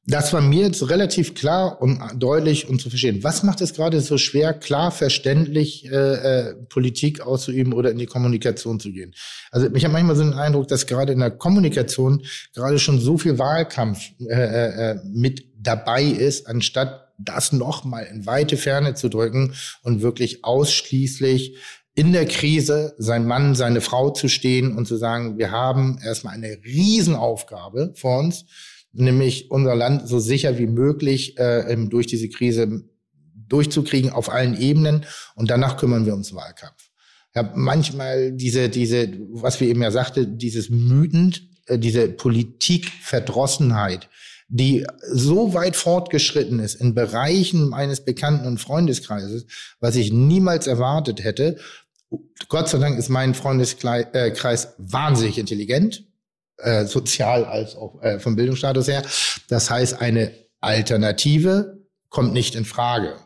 Das 0.04 0.32
war 0.32 0.40
mir 0.40 0.62
jetzt 0.62 0.88
relativ 0.90 1.34
klar 1.34 1.80
und 1.80 2.00
deutlich 2.16 2.68
und 2.68 2.80
zu 2.80 2.90
verstehen. 2.90 3.22
Was 3.22 3.44
macht 3.44 3.60
es 3.60 3.74
gerade 3.74 4.00
so 4.00 4.18
schwer, 4.18 4.52
klar 4.52 4.90
verständlich 4.90 5.88
äh, 5.92 5.94
äh, 5.94 6.54
Politik 6.54 7.20
auszuüben 7.20 7.72
oder 7.72 7.92
in 7.92 7.98
die 7.98 8.06
Kommunikation 8.06 8.80
zu 8.80 8.90
gehen? 8.90 9.14
Also 9.52 9.72
ich 9.72 9.84
habe 9.84 9.92
manchmal 9.92 10.16
so 10.16 10.24
den 10.24 10.32
Eindruck, 10.32 10.66
dass 10.66 10.86
gerade 10.86 11.12
in 11.12 11.20
der 11.20 11.30
Kommunikation 11.30 12.24
gerade 12.52 12.80
schon 12.80 12.98
so 12.98 13.16
viel 13.16 13.38
Wahlkampf 13.38 14.00
äh, 14.18 14.34
äh, 14.34 14.90
äh 14.92 14.96
mit 15.04 15.44
dabei 15.56 16.02
ist, 16.02 16.48
anstatt 16.48 17.07
das 17.18 17.52
nochmal 17.52 18.04
in 18.04 18.26
weite 18.26 18.56
Ferne 18.56 18.94
zu 18.94 19.08
drücken 19.08 19.54
und 19.82 20.02
wirklich 20.02 20.44
ausschließlich 20.44 21.56
in 21.94 22.12
der 22.12 22.26
Krise 22.26 22.94
sein 22.98 23.26
Mann, 23.26 23.56
seine 23.56 23.80
Frau 23.80 24.10
zu 24.10 24.28
stehen 24.28 24.76
und 24.76 24.86
zu 24.86 24.96
sagen, 24.96 25.36
wir 25.36 25.50
haben 25.50 25.98
erstmal 26.04 26.34
eine 26.34 26.58
Riesenaufgabe 26.64 27.92
vor 27.96 28.20
uns, 28.20 28.44
nämlich 28.92 29.50
unser 29.50 29.74
Land 29.74 30.08
so 30.08 30.20
sicher 30.20 30.58
wie 30.58 30.68
möglich 30.68 31.36
äh, 31.38 31.76
durch 31.88 32.06
diese 32.06 32.28
Krise 32.28 32.84
durchzukriegen 33.48 34.10
auf 34.10 34.30
allen 34.30 34.60
Ebenen 34.60 35.06
und 35.34 35.50
danach 35.50 35.76
kümmern 35.76 36.06
wir 36.06 36.14
uns 36.14 36.34
Wahlkampf. 36.34 36.90
Ja, 37.34 37.52
manchmal 37.54 38.32
diese, 38.32 38.68
diese, 38.68 39.10
was 39.30 39.60
wir 39.60 39.68
eben 39.68 39.82
ja 39.82 39.90
sagte, 39.90 40.26
dieses 40.26 40.70
Mütend, 40.70 41.42
äh, 41.66 41.78
diese 41.78 42.08
Politikverdrossenheit, 42.08 44.08
die 44.48 44.86
so 45.12 45.52
weit 45.52 45.76
fortgeschritten 45.76 46.58
ist 46.58 46.74
in 46.74 46.94
Bereichen 46.94 47.68
meines 47.68 48.04
Bekannten- 48.04 48.46
und 48.46 48.58
Freundeskreises, 48.58 49.46
was 49.78 49.94
ich 49.96 50.12
niemals 50.12 50.66
erwartet 50.66 51.22
hätte, 51.22 51.58
Gott 52.48 52.68
sei 52.68 52.78
Dank 52.78 52.98
ist 52.98 53.08
mein 53.08 53.34
Freundeskreis 53.34 54.06
äh, 54.14 54.68
wahnsinnig 54.78 55.38
intelligent, 55.38 56.04
äh, 56.56 56.86
sozial 56.86 57.44
als 57.44 57.76
auch 57.76 58.02
äh, 58.02 58.18
vom 58.18 58.36
Bildungsstatus 58.36 58.88
her. 58.88 59.02
Das 59.48 59.70
heißt, 59.70 60.00
eine 60.00 60.32
Alternative 60.60 61.86
kommt 62.08 62.32
nicht 62.32 62.54
in 62.54 62.64
Frage. 62.64 63.16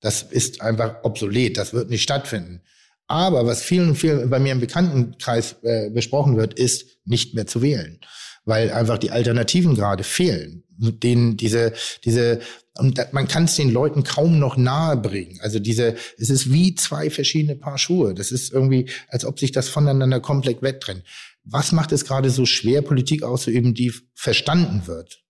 Das 0.00 0.22
ist 0.22 0.60
einfach 0.60 1.02
obsolet, 1.02 1.56
das 1.56 1.72
wird 1.72 1.90
nicht 1.90 2.02
stattfinden. 2.02 2.62
Aber 3.06 3.46
was 3.46 3.62
vielen, 3.62 3.94
vielen 3.96 4.30
bei 4.30 4.38
mir 4.38 4.52
im 4.52 4.60
Bekanntenkreis 4.60 5.56
äh, 5.62 5.90
besprochen 5.90 6.36
wird, 6.36 6.54
ist 6.54 6.98
nicht 7.04 7.34
mehr 7.34 7.46
zu 7.46 7.60
wählen, 7.60 8.00
weil 8.44 8.70
einfach 8.70 8.98
die 8.98 9.10
Alternativen 9.10 9.74
gerade 9.74 10.04
fehlen, 10.04 10.64
denen 10.78 11.36
diese 11.36 11.72
diese 12.04 12.40
und 12.76 12.98
man 13.12 13.28
kann 13.28 13.44
es 13.44 13.54
den 13.54 13.70
Leuten 13.70 14.02
kaum 14.02 14.40
noch 14.40 14.56
nahe 14.56 14.96
bringen. 14.96 15.38
Also 15.40 15.60
diese, 15.60 15.94
es 16.18 16.28
ist 16.28 16.52
wie 16.52 16.74
zwei 16.74 17.08
verschiedene 17.08 17.54
Paar 17.54 17.78
Schuhe. 17.78 18.14
Das 18.14 18.32
ist 18.32 18.52
irgendwie, 18.52 18.90
als 19.08 19.24
ob 19.24 19.38
sich 19.38 19.52
das 19.52 19.68
voneinander 19.68 20.18
komplett 20.18 20.60
wegtrennt. 20.60 21.04
Was 21.44 21.70
macht 21.70 21.92
es 21.92 22.04
gerade 22.04 22.30
so 22.30 22.46
schwer, 22.46 22.82
Politik 22.82 23.22
auszuüben, 23.22 23.74
die 23.74 23.92
verstanden 24.14 24.88
wird? 24.88 25.22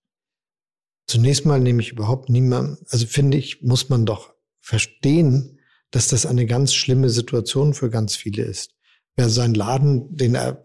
Zunächst 1.07 1.45
mal 1.45 1.59
nehme 1.59 1.83
ich 1.83 1.91
überhaupt 1.91 2.29
niemand, 2.29 2.79
also 2.89 3.05
finde 3.05 3.37
ich, 3.37 3.61
muss 3.61 3.89
man 3.89 4.07
doch 4.07 4.33
verstehen, 4.59 5.59
dass 5.91 6.07
das 6.07 6.25
eine 6.25 6.47
ganz 6.47 6.73
schlimme 6.73 7.11
Situation 7.11 7.75
für 7.75 7.91
ganz 7.91 8.15
viele 8.15 8.43
ist. 8.43 8.71
Wer 9.15 9.29
seinen 9.29 9.53
Laden, 9.53 10.15
den 10.15 10.33
er 10.33 10.63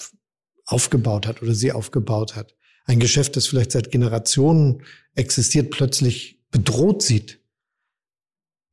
aufgebaut 0.71 1.27
hat 1.27 1.43
oder 1.43 1.55
sie 1.55 1.73
aufgebaut 1.73 2.37
hat, 2.37 2.55
ein 2.87 3.01
Geschäft, 3.01 3.37
das 3.37 3.47
vielleicht 3.47 3.73
seit 3.73 3.91
Generationen 3.91 4.83
existiert, 5.15 5.71
plötzlich 5.71 6.41
bedroht 6.51 7.03
sieht, 7.03 7.41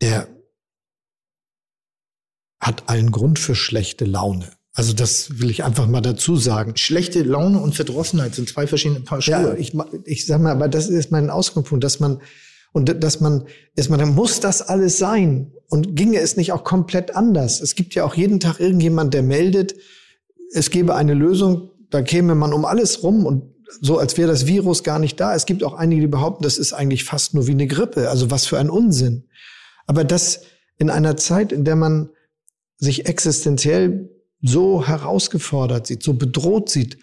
der 0.02 0.28
hat 2.60 2.90
allen 2.90 3.12
Grund 3.12 3.40
für 3.40 3.56
schlechte 3.56 4.06
Laune. 4.06 4.52
Also 4.74 4.94
das 4.94 5.40
will 5.40 5.50
ich 5.50 5.64
einfach 5.64 5.88
mal 5.88 6.02
dazu 6.02 6.36
sagen. 6.36 6.78
Schlechte 6.78 7.24
Laune 7.24 7.60
und 7.60 7.76
Verdrossenheit 7.76 8.36
sind 8.36 8.50
zwei 8.50 8.68
verschiedene 8.68 9.00
Paar 9.00 9.22
Schuhe. 9.22 9.34
Ja, 9.34 9.54
ich, 9.56 9.74
ich 10.06 10.26
sag 10.26 10.42
mal, 10.42 10.52
aber 10.52 10.68
das 10.68 10.88
ist 10.88 11.12
mein 11.12 11.30
Ausgangspunkt, 11.30 11.84
dass 11.84 12.00
man 12.00 12.22
und 12.74 13.04
dass 13.04 13.20
man 13.22 13.48
erstmal, 13.76 13.98
dann 13.98 14.14
muss 14.14 14.40
das 14.40 14.62
alles 14.62 15.00
sein. 15.00 15.52
Und 15.68 15.96
ginge 15.96 16.20
es 16.20 16.38
nicht 16.38 16.52
auch 16.52 16.64
komplett 16.64 17.16
anders? 17.16 17.60
Es 17.60 17.74
gibt 17.74 17.96
ja 17.96 18.04
auch 18.04 18.16
jeden 18.16 18.40
Tag 18.40 18.60
irgendjemand, 18.60 19.14
der 19.14 19.24
meldet, 19.24 19.76
es 20.54 20.70
gäbe 20.70 20.96
eine 20.96 21.14
Lösung, 21.14 21.72
da 21.90 22.02
käme 22.02 22.36
man 22.36 22.54
um 22.54 22.66
alles 22.66 23.04
rum 23.04 23.26
und 23.26 23.56
so, 23.82 23.98
als 23.98 24.18
wäre 24.18 24.30
das 24.30 24.48
Virus 24.48 24.84
gar 24.84 25.00
nicht 25.00 25.20
da. 25.20 25.36
Es 25.36 25.46
gibt 25.46 25.64
auch 25.64 25.74
einige, 25.74 26.02
die 26.02 26.08
behaupten, 26.08 26.44
das 26.44 26.58
ist 26.58 26.74
eigentlich 26.74 27.04
fast 27.04 27.34
nur 27.34 27.48
wie 27.48 27.52
eine 27.52 27.68
Grippe. 27.68 28.10
Also 28.10 28.32
was 28.32 28.46
für 28.46 28.58
ein 28.58 28.70
Unsinn. 28.70 29.28
Aber 29.86 30.04
das 30.04 30.42
in 30.78 30.90
einer 30.90 31.18
Zeit, 31.18 31.52
in 31.52 31.66
der 31.66 31.76
man 31.76 32.10
sich 32.78 33.08
existenziell 33.08 34.10
so 34.42 34.86
herausgefordert 34.86 35.88
sieht, 35.88 36.04
so 36.04 36.14
bedroht 36.14 36.70
sieht, 36.70 36.98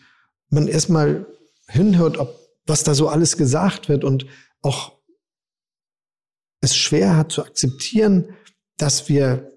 man 0.48 0.68
erstmal 0.68 1.26
hinhört, 1.68 2.18
ob 2.18 2.38
was 2.66 2.84
da 2.84 2.94
so 2.94 3.08
alles 3.08 3.36
gesagt 3.36 3.88
wird 3.88 4.04
und 4.04 4.26
auch 4.62 4.92
es 6.60 6.76
schwer 6.76 7.16
hat 7.16 7.32
zu 7.32 7.42
akzeptieren, 7.42 8.30
dass 8.78 9.08
wir 9.08 9.52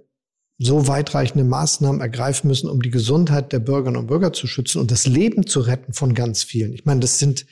so 0.58 0.88
weitreichende 0.88 1.44
Maßnahmen 1.44 2.02
ergreifen 2.02 2.48
müssen, 2.48 2.70
um 2.70 2.82
die 2.82 2.90
Gesundheit 2.90 3.54
der 3.54 3.60
Bürgerinnen 3.60 3.98
und 3.98 4.08
Bürger 4.08 4.34
zu 4.34 4.48
schützen 4.48 4.80
und 4.80 4.92
das 4.92 5.06
Leben 5.06 5.46
zu 5.46 5.60
retten 5.60 5.94
von 5.94 6.14
ganz 6.14 6.44
vielen. 6.44 6.74
Ich 6.74 6.86
meine, 6.86 7.00
das 7.00 7.20
sind 7.20 7.46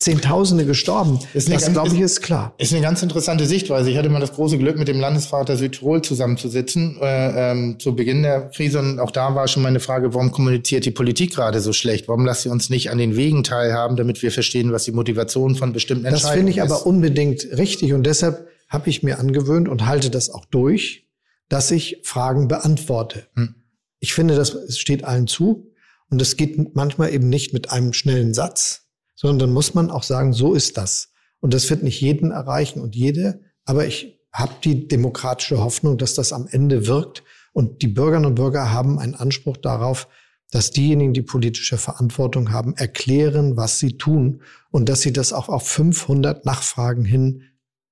Zehntausende 0.00 0.64
gestorben. 0.64 1.18
Ist 1.34 1.52
das, 1.52 1.72
glaube 1.72 1.92
ich, 1.92 2.00
ist 2.00 2.22
klar. 2.22 2.54
Ist 2.58 2.72
eine 2.72 2.82
ganz 2.82 3.02
interessante 3.02 3.46
Sichtweise. 3.46 3.90
Ich 3.90 3.96
hatte 3.96 4.08
mal 4.08 4.20
das 4.20 4.32
große 4.32 4.56
Glück, 4.56 4.78
mit 4.78 4.86
dem 4.86 5.00
Landesvater 5.00 5.56
Südtirol 5.56 6.02
zusammenzusitzen 6.02 6.98
äh, 7.00 7.50
ähm, 7.50 7.80
zu 7.80 7.96
Beginn 7.96 8.22
der 8.22 8.48
Krise. 8.50 8.78
Und 8.78 9.00
auch 9.00 9.10
da 9.10 9.34
war 9.34 9.48
schon 9.48 9.64
meine 9.64 9.80
Frage, 9.80 10.14
warum 10.14 10.30
kommuniziert 10.30 10.84
die 10.84 10.92
Politik 10.92 11.34
gerade 11.34 11.58
so 11.58 11.72
schlecht? 11.72 12.06
Warum 12.06 12.24
lasst 12.24 12.42
sie 12.42 12.48
uns 12.48 12.70
nicht 12.70 12.92
an 12.92 12.98
den 12.98 13.16
Wegen 13.16 13.42
teilhaben, 13.42 13.96
damit 13.96 14.22
wir 14.22 14.30
verstehen, 14.30 14.70
was 14.70 14.84
die 14.84 14.92
Motivation 14.92 15.56
von 15.56 15.72
bestimmten 15.72 16.04
Entscheidungen 16.04 16.46
ist? 16.46 16.56
Das 16.56 16.62
finde 16.62 16.76
ich 16.76 16.80
aber 16.80 16.86
unbedingt 16.86 17.48
richtig. 17.58 17.92
Und 17.92 18.04
deshalb 18.04 18.46
habe 18.68 18.90
ich 18.90 19.02
mir 19.02 19.18
angewöhnt 19.18 19.68
und 19.68 19.84
halte 19.84 20.10
das 20.10 20.30
auch 20.30 20.44
durch, 20.44 21.07
dass 21.48 21.70
ich 21.70 22.00
Fragen 22.04 22.48
beantworte. 22.48 23.28
Hm. 23.34 23.54
Ich 24.00 24.14
finde, 24.14 24.36
das 24.36 24.78
steht 24.78 25.04
allen 25.04 25.26
zu 25.26 25.72
und 26.10 26.22
es 26.22 26.36
geht 26.36 26.74
manchmal 26.74 27.12
eben 27.12 27.28
nicht 27.28 27.52
mit 27.52 27.70
einem 27.70 27.92
schnellen 27.92 28.34
Satz, 28.34 28.88
sondern 29.14 29.38
dann 29.40 29.52
muss 29.52 29.74
man 29.74 29.90
auch 29.90 30.02
sagen, 30.02 30.32
so 30.32 30.54
ist 30.54 30.76
das. 30.76 31.12
Und 31.40 31.54
das 31.54 31.68
wird 31.70 31.82
nicht 31.82 32.00
jeden 32.00 32.30
erreichen 32.30 32.80
und 32.80 32.94
jede, 32.94 33.42
aber 33.64 33.86
ich 33.86 34.18
habe 34.32 34.54
die 34.62 34.88
demokratische 34.88 35.58
Hoffnung, 35.58 35.98
dass 35.98 36.14
das 36.14 36.32
am 36.32 36.46
Ende 36.46 36.86
wirkt 36.86 37.22
und 37.52 37.82
die 37.82 37.88
Bürgerinnen 37.88 38.26
und 38.26 38.34
Bürger 38.34 38.70
haben 38.70 38.98
einen 38.98 39.14
Anspruch 39.14 39.56
darauf, 39.56 40.08
dass 40.50 40.70
diejenigen, 40.70 41.12
die 41.12 41.22
politische 41.22 41.76
Verantwortung 41.76 42.52
haben, 42.52 42.74
erklären, 42.76 43.56
was 43.56 43.78
sie 43.78 43.98
tun 43.98 44.42
und 44.70 44.88
dass 44.88 45.02
sie 45.02 45.12
das 45.12 45.32
auch 45.32 45.48
auf 45.48 45.68
500 45.68 46.46
Nachfragen 46.46 47.04
hin 47.04 47.42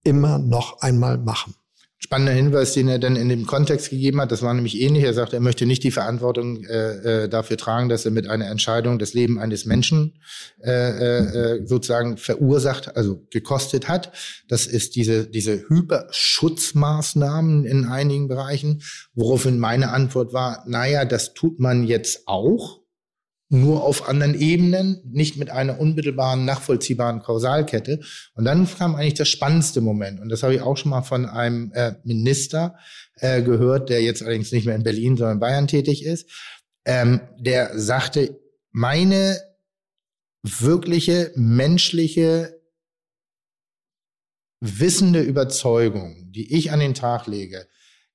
immer 0.04 0.38
noch 0.38 0.80
einmal 0.80 1.18
machen. 1.18 1.54
Spannender 1.98 2.32
Hinweis, 2.32 2.74
den 2.74 2.88
er 2.88 2.98
dann 2.98 3.16
in 3.16 3.30
dem 3.30 3.46
Kontext 3.46 3.88
gegeben 3.88 4.20
hat, 4.20 4.30
das 4.30 4.42
war 4.42 4.52
nämlich 4.52 4.78
ähnlich. 4.80 5.04
Er 5.04 5.14
sagt, 5.14 5.32
er 5.32 5.40
möchte 5.40 5.64
nicht 5.64 5.82
die 5.82 5.90
Verantwortung 5.90 6.62
äh, 6.64 7.24
äh, 7.24 7.28
dafür 7.28 7.56
tragen, 7.56 7.88
dass 7.88 8.04
er 8.04 8.10
mit 8.10 8.28
einer 8.28 8.50
Entscheidung 8.50 8.98
das 8.98 9.14
Leben 9.14 9.38
eines 9.38 9.64
Menschen 9.64 10.20
äh, 10.62 10.70
äh, 10.70 11.66
sozusagen 11.66 12.18
verursacht, 12.18 12.94
also 12.96 13.26
gekostet 13.30 13.88
hat. 13.88 14.12
Das 14.46 14.66
ist 14.66 14.94
diese, 14.94 15.26
diese 15.26 15.68
Hyperschutzmaßnahmen 15.68 17.64
in 17.64 17.86
einigen 17.86 18.28
Bereichen, 18.28 18.82
woraufhin 19.14 19.58
meine 19.58 19.90
Antwort 19.90 20.34
war, 20.34 20.64
naja, 20.66 21.06
das 21.06 21.32
tut 21.32 21.60
man 21.60 21.84
jetzt 21.84 22.28
auch 22.28 22.85
nur 23.48 23.84
auf 23.84 24.08
anderen 24.08 24.38
Ebenen, 24.38 25.00
nicht 25.04 25.36
mit 25.36 25.50
einer 25.50 25.78
unmittelbaren, 25.78 26.44
nachvollziehbaren 26.44 27.20
Kausalkette. 27.20 28.00
Und 28.34 28.44
dann 28.44 28.68
kam 28.68 28.96
eigentlich 28.96 29.14
das 29.14 29.28
spannendste 29.28 29.80
Moment. 29.80 30.20
Und 30.20 30.28
das 30.30 30.42
habe 30.42 30.54
ich 30.54 30.62
auch 30.62 30.76
schon 30.76 30.90
mal 30.90 31.02
von 31.02 31.26
einem 31.26 31.70
äh, 31.72 31.94
Minister 32.02 32.76
äh, 33.16 33.42
gehört, 33.42 33.88
der 33.88 34.02
jetzt 34.02 34.22
allerdings 34.22 34.50
nicht 34.50 34.66
mehr 34.66 34.74
in 34.74 34.82
Berlin, 34.82 35.16
sondern 35.16 35.36
in 35.36 35.40
Bayern 35.40 35.68
tätig 35.68 36.04
ist. 36.04 36.28
Ähm, 36.84 37.20
der 37.38 37.78
sagte, 37.78 38.38
meine 38.72 39.40
wirkliche 40.42 41.32
menschliche 41.36 42.60
wissende 44.60 45.20
Überzeugung, 45.20 46.32
die 46.32 46.54
ich 46.54 46.72
an 46.72 46.80
den 46.80 46.94
Tag 46.94 47.26
lege, 47.26 47.66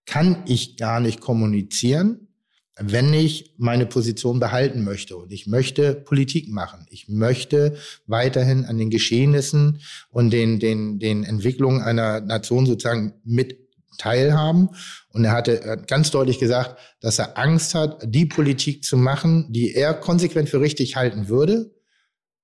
kann 0.06 0.44
ich 0.46 0.78
gar 0.78 1.00
nicht 1.00 1.22
kommunizieren, 1.22 2.31
wenn 2.80 3.14
ich 3.14 3.54
meine 3.58 3.86
Position 3.86 4.40
behalten 4.40 4.84
möchte 4.84 5.18
und 5.18 5.32
ich 5.32 5.46
möchte 5.46 5.94
Politik 5.94 6.48
machen, 6.50 6.86
ich 6.90 7.10
möchte 7.10 7.76
weiterhin 8.08 8.66
an 8.66 8.78
den 8.78 8.90
Geschehnissen 8.90 9.82
und 10.10 10.32
den, 10.32 10.60
den, 10.60 11.00
den 11.00 11.24
Entwicklungen 11.24 11.82
einer 11.82 12.22
Nation 12.22 12.66
sozusagen 12.66 13.14
mit 13.24 13.60
teilhaben. 13.98 14.70
Und 15.10 15.26
er 15.26 15.32
hatte 15.32 15.84
ganz 15.88 16.12
deutlich 16.12 16.40
gesagt, 16.40 16.80
dass 17.02 17.20
er 17.20 17.38
Angst 17.38 17.76
hat, 17.76 18.02
die 18.06 18.26
Politik 18.26 18.84
zu 18.84 18.98
machen, 18.98 19.52
die 19.52 19.74
er 19.76 19.94
konsequent 19.94 20.50
für 20.50 20.62
richtig 20.62 20.96
halten 20.96 21.28
würde, 21.28 21.76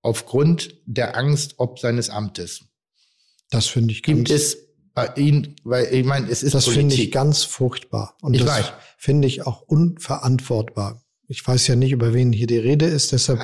aufgrund 0.01 0.75
der 0.85 1.17
Angst 1.17 1.55
ob 1.57 1.79
seines 1.79 2.09
Amtes. 2.09 2.65
Das 3.49 3.67
finde 3.67 3.93
ich 3.93 4.03
ganz. 4.03 4.17
Gibt 4.17 4.29
es 4.29 4.66
Ihnen, 5.05 5.55
weil 5.63 5.85
ich 5.93 6.05
meine, 6.05 6.29
es 6.29 6.43
ist 6.43 6.53
Das 6.53 6.67
finde 6.67 6.95
ich 6.95 7.11
ganz 7.11 7.43
furchtbar. 7.43 8.15
Und 8.21 8.33
ich 8.33 8.43
das 8.43 8.73
finde 8.97 9.27
ich 9.27 9.45
auch 9.45 9.61
unverantwortbar. 9.61 11.03
Ich 11.29 11.45
weiß 11.45 11.67
ja 11.67 11.75
nicht, 11.75 11.91
über 11.91 12.13
wen 12.13 12.31
hier 12.31 12.47
die 12.47 12.57
Rede 12.57 12.85
ist, 12.85 13.11
deshalb. 13.11 13.41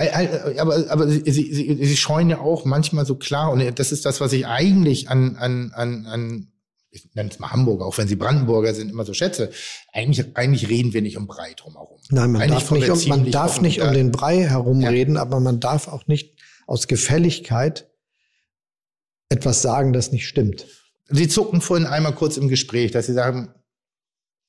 Aber, 0.57 0.89
aber 0.89 1.07
Sie, 1.07 1.21
Sie, 1.31 1.77
Sie 1.85 1.97
scheuen 1.97 2.29
ja 2.29 2.39
auch 2.39 2.63
manchmal 2.63 3.05
so 3.05 3.15
klar, 3.15 3.51
und 3.51 3.77
das 3.77 3.91
ist 3.91 4.05
das, 4.05 4.21
was 4.21 4.31
ich 4.31 4.47
eigentlich 4.47 5.09
an, 5.09 5.35
an, 5.35 5.71
an, 5.73 6.05
an 6.05 6.47
ich 6.91 7.13
nenne 7.13 7.29
es 7.29 7.39
mal 7.39 7.51
Hamburger, 7.51 7.85
auch 7.85 7.97
wenn 7.97 8.07
Sie 8.07 8.15
Brandenburger 8.15 8.73
sind, 8.73 8.89
immer 8.89 9.03
so 9.03 9.13
schätze. 9.13 9.51
Eigentlich, 9.91 10.35
eigentlich 10.35 10.69
reden 10.69 10.93
wir 10.93 11.01
nicht 11.01 11.17
um 11.17 11.27
Brei 11.27 11.53
drumherum. 11.55 11.99
Nein, 12.09 12.31
man 12.31 12.41
eigentlich 12.41 12.63
darf 12.63 12.71
nicht, 12.71 12.89
um, 12.89 13.09
man 13.09 13.31
darf 13.31 13.61
nicht 13.61 13.81
um 13.81 13.93
den 13.93 14.11
Brei 14.11 14.43
herumreden, 14.43 15.15
ja. 15.15 15.21
aber 15.21 15.39
man 15.39 15.59
darf 15.59 15.87
auch 15.87 16.07
nicht 16.07 16.39
aus 16.67 16.87
Gefälligkeit 16.87 17.89
etwas 19.29 19.61
sagen, 19.61 19.91
das 19.91 20.11
nicht 20.11 20.27
stimmt. 20.27 20.67
Sie 21.09 21.27
zuckten 21.27 21.61
vorhin 21.61 21.87
einmal 21.87 22.15
kurz 22.15 22.37
im 22.37 22.47
Gespräch, 22.47 22.91
dass 22.91 23.07
Sie 23.07 23.13
sagen, 23.13 23.53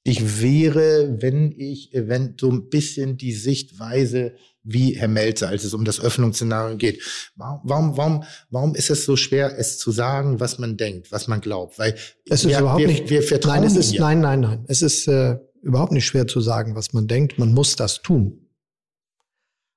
ich 0.04 0.42
wäre, 0.42 1.22
wenn 1.22 1.52
ich, 1.56 1.90
wenn 1.94 2.36
so 2.38 2.50
ein 2.50 2.68
bisschen 2.68 3.16
die 3.16 3.32
Sichtweise 3.32 4.34
wie 4.62 4.96
Herr 4.96 5.08
Melzer, 5.08 5.48
als 5.48 5.64
es 5.64 5.74
um 5.74 5.84
das 5.84 6.00
Öffnungsszenario 6.00 6.76
geht. 6.76 7.02
Warum, 7.36 7.96
warum, 7.96 8.24
warum, 8.50 8.74
ist 8.74 8.90
es 8.90 9.04
so 9.04 9.16
schwer, 9.16 9.58
es 9.58 9.78
zu 9.78 9.92
sagen, 9.92 10.40
was 10.40 10.58
man 10.58 10.76
denkt, 10.76 11.10
was 11.10 11.26
man 11.26 11.40
glaubt? 11.40 11.78
Weil 11.78 11.94
es 12.28 12.44
ist 12.44 12.48
wir, 12.48 12.60
überhaupt 12.60 12.80
wir, 12.80 12.86
nicht. 12.86 13.10
Wir 13.10 13.22
vertrauen 13.22 13.60
nein, 13.60 13.64
es 13.64 13.76
ist 13.76 13.98
nein, 13.98 14.20
nein, 14.20 14.40
nein. 14.40 14.64
Es 14.68 14.82
ist 14.82 15.06
äh, 15.06 15.38
überhaupt 15.62 15.92
nicht 15.92 16.06
schwer 16.06 16.26
zu 16.26 16.40
sagen, 16.40 16.74
was 16.74 16.92
man 16.92 17.06
denkt. 17.06 17.38
Man 17.38 17.52
muss 17.52 17.76
das 17.76 18.02
tun. 18.02 18.50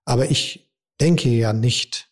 Aber 0.06 0.30
ich 0.32 0.70
denke 0.99 1.30
ja 1.30 1.54
nicht, 1.54 2.06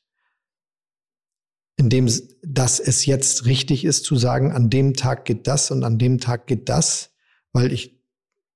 indem 1.78 2.10
dass 2.42 2.80
es 2.80 3.06
jetzt 3.06 3.46
richtig 3.46 3.84
ist 3.84 4.06
zu 4.06 4.16
sagen, 4.16 4.52
an 4.52 4.70
dem 4.70 4.94
Tag 4.94 5.26
geht 5.26 5.48
das 5.48 5.72
und 5.72 5.84
an 5.84 5.98
dem 5.98 6.20
Tag 6.20 6.48
geht 6.48 6.70
das, 6.70 7.12
weil 7.52 7.72
ich 7.72 7.96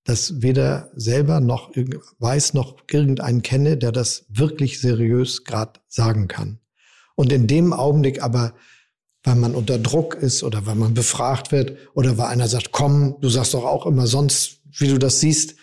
das 0.06 0.42
weder 0.42 0.90
selber 0.96 1.40
noch 1.40 1.72
weiß 2.20 2.54
noch 2.54 2.78
irgendeinen 2.90 3.42
kenne, 3.42 3.78
der 3.78 3.92
das 3.92 4.26
wirklich 4.30 4.80
seriös 4.80 5.44
gerade 5.44 5.80
sagen 5.88 6.28
kann. 6.28 6.60
Und 7.16 7.32
in 7.32 7.48
dem 7.48 7.74
Augenblick 7.74 8.24
aber, 8.24 8.54
weil 9.24 9.36
man 9.36 9.54
unter 9.54 9.78
Druck 9.78 10.16
ist 10.16 10.42
oder 10.42 10.66
weil 10.66 10.76
man 10.76 10.94
befragt 10.94 11.52
wird 11.52 11.78
oder 11.94 12.18
weil 12.18 12.28
einer 12.28 12.48
sagt, 12.48 12.72
komm, 12.72 13.18
du 13.20 13.30
sagst 13.30 13.54
doch 13.54 13.66
auch 13.66 13.86
immer 13.86 14.08
sonst, 14.08 14.62
wie 14.78 14.88
du 14.88 14.98
das 14.98 15.20
siehst, 15.20 15.56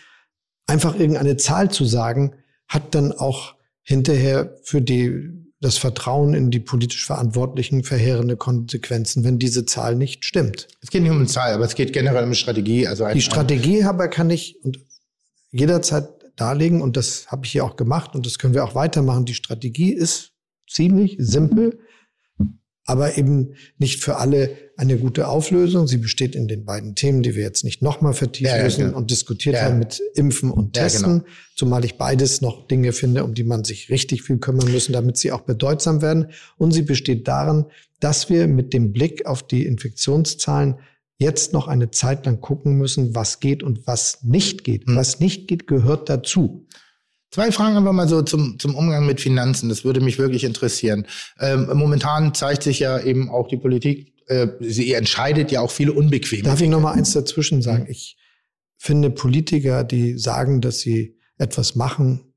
einfach 0.66 0.94
irgendeine 0.94 1.36
Zahl 1.36 1.70
zu 1.70 1.84
sagen, 1.84 2.34
hat 2.68 2.94
dann 2.94 3.12
auch 3.12 3.54
hinterher 3.82 4.56
für 4.62 4.82
die 4.82 5.45
das 5.60 5.78
Vertrauen 5.78 6.34
in 6.34 6.50
die 6.50 6.60
politisch 6.60 7.06
Verantwortlichen 7.06 7.82
verheerende 7.82 8.36
Konsequenzen, 8.36 9.24
wenn 9.24 9.38
diese 9.38 9.64
Zahl 9.64 9.94
nicht 9.94 10.24
stimmt. 10.24 10.68
Es 10.82 10.90
geht 10.90 11.02
nicht 11.02 11.10
um 11.10 11.18
eine 11.18 11.26
Zahl, 11.26 11.54
aber 11.54 11.64
es 11.64 11.74
geht 11.74 11.92
generell 11.92 12.22
um 12.22 12.28
eine 12.28 12.34
Strategie. 12.34 12.86
Also 12.86 13.08
die 13.08 13.22
Strategie 13.22 13.82
aber 13.84 14.08
kann 14.08 14.28
ich 14.30 14.58
und 14.62 14.78
jederzeit 15.50 16.08
darlegen 16.36 16.82
und 16.82 16.96
das 16.96 17.28
habe 17.28 17.46
ich 17.46 17.52
hier 17.52 17.64
auch 17.64 17.76
gemacht 17.76 18.14
und 18.14 18.26
das 18.26 18.38
können 18.38 18.52
wir 18.52 18.64
auch 18.64 18.74
weitermachen. 18.74 19.24
Die 19.24 19.34
Strategie 19.34 19.92
ist 19.92 20.32
ziemlich 20.68 21.16
simpel 21.18 21.78
aber 22.86 23.18
eben 23.18 23.54
nicht 23.78 24.02
für 24.02 24.16
alle 24.16 24.56
eine 24.76 24.96
gute 24.96 25.26
Auflösung. 25.26 25.88
Sie 25.88 25.96
besteht 25.96 26.36
in 26.36 26.46
den 26.46 26.64
beiden 26.64 26.94
Themen, 26.94 27.22
die 27.22 27.34
wir 27.34 27.42
jetzt 27.42 27.64
nicht 27.64 27.82
nochmal 27.82 28.14
vertiefen 28.14 28.52
ja, 28.52 28.58
ja, 28.58 28.64
müssen 28.64 28.86
genau. 28.86 28.96
und 28.96 29.10
diskutiert 29.10 29.56
ja. 29.56 29.62
haben 29.62 29.80
mit 29.80 30.00
Impfen 30.14 30.52
und 30.52 30.74
Testen, 30.74 31.20
genau. 31.20 31.24
zumal 31.56 31.84
ich 31.84 31.98
beides 31.98 32.40
noch 32.40 32.68
Dinge 32.68 32.92
finde, 32.92 33.24
um 33.24 33.34
die 33.34 33.44
man 33.44 33.64
sich 33.64 33.90
richtig 33.90 34.22
viel 34.22 34.38
kümmern 34.38 34.70
müssen, 34.70 34.92
damit 34.92 35.16
sie 35.16 35.32
auch 35.32 35.40
bedeutsam 35.40 36.00
werden. 36.00 36.30
Und 36.58 36.70
sie 36.72 36.82
besteht 36.82 37.26
darin, 37.26 37.64
dass 37.98 38.30
wir 38.30 38.46
mit 38.46 38.72
dem 38.72 38.92
Blick 38.92 39.26
auf 39.26 39.42
die 39.42 39.66
Infektionszahlen 39.66 40.76
jetzt 41.18 41.52
noch 41.52 41.66
eine 41.66 41.90
Zeit 41.90 42.26
lang 42.26 42.40
gucken 42.40 42.76
müssen, 42.76 43.14
was 43.14 43.40
geht 43.40 43.62
und 43.62 43.86
was 43.86 44.22
nicht 44.22 44.62
geht. 44.62 44.86
Hm. 44.86 44.96
Was 44.96 45.18
nicht 45.18 45.48
geht, 45.48 45.66
gehört 45.66 46.08
dazu. 46.08 46.66
Zwei 47.30 47.50
Fragen 47.52 47.76
einfach 47.76 47.92
mal 47.92 48.08
so 48.08 48.22
zum, 48.22 48.58
zum 48.58 48.74
Umgang 48.74 49.04
mit 49.04 49.20
Finanzen. 49.20 49.68
Das 49.68 49.84
würde 49.84 50.00
mich 50.00 50.18
wirklich 50.18 50.44
interessieren. 50.44 51.06
Ähm, 51.40 51.68
momentan 51.74 52.34
zeigt 52.34 52.62
sich 52.62 52.78
ja 52.78 53.00
eben 53.00 53.30
auch 53.30 53.48
die 53.48 53.56
Politik, 53.56 54.14
äh, 54.26 54.48
sie 54.60 54.92
entscheidet 54.92 55.50
ja 55.52 55.60
auch 55.60 55.70
viele 55.70 55.92
unbequeme. 55.92 56.42
Darf 56.42 56.60
ich 56.60 56.68
noch 56.68 56.80
mal 56.80 56.92
eins 56.92 57.12
dazwischen 57.12 57.62
sagen? 57.62 57.84
Mhm. 57.84 57.90
Ich 57.90 58.16
finde 58.78 59.10
Politiker, 59.10 59.84
die 59.84 60.18
sagen, 60.18 60.60
dass 60.60 60.80
sie 60.80 61.16
etwas 61.38 61.74
machen, 61.74 62.32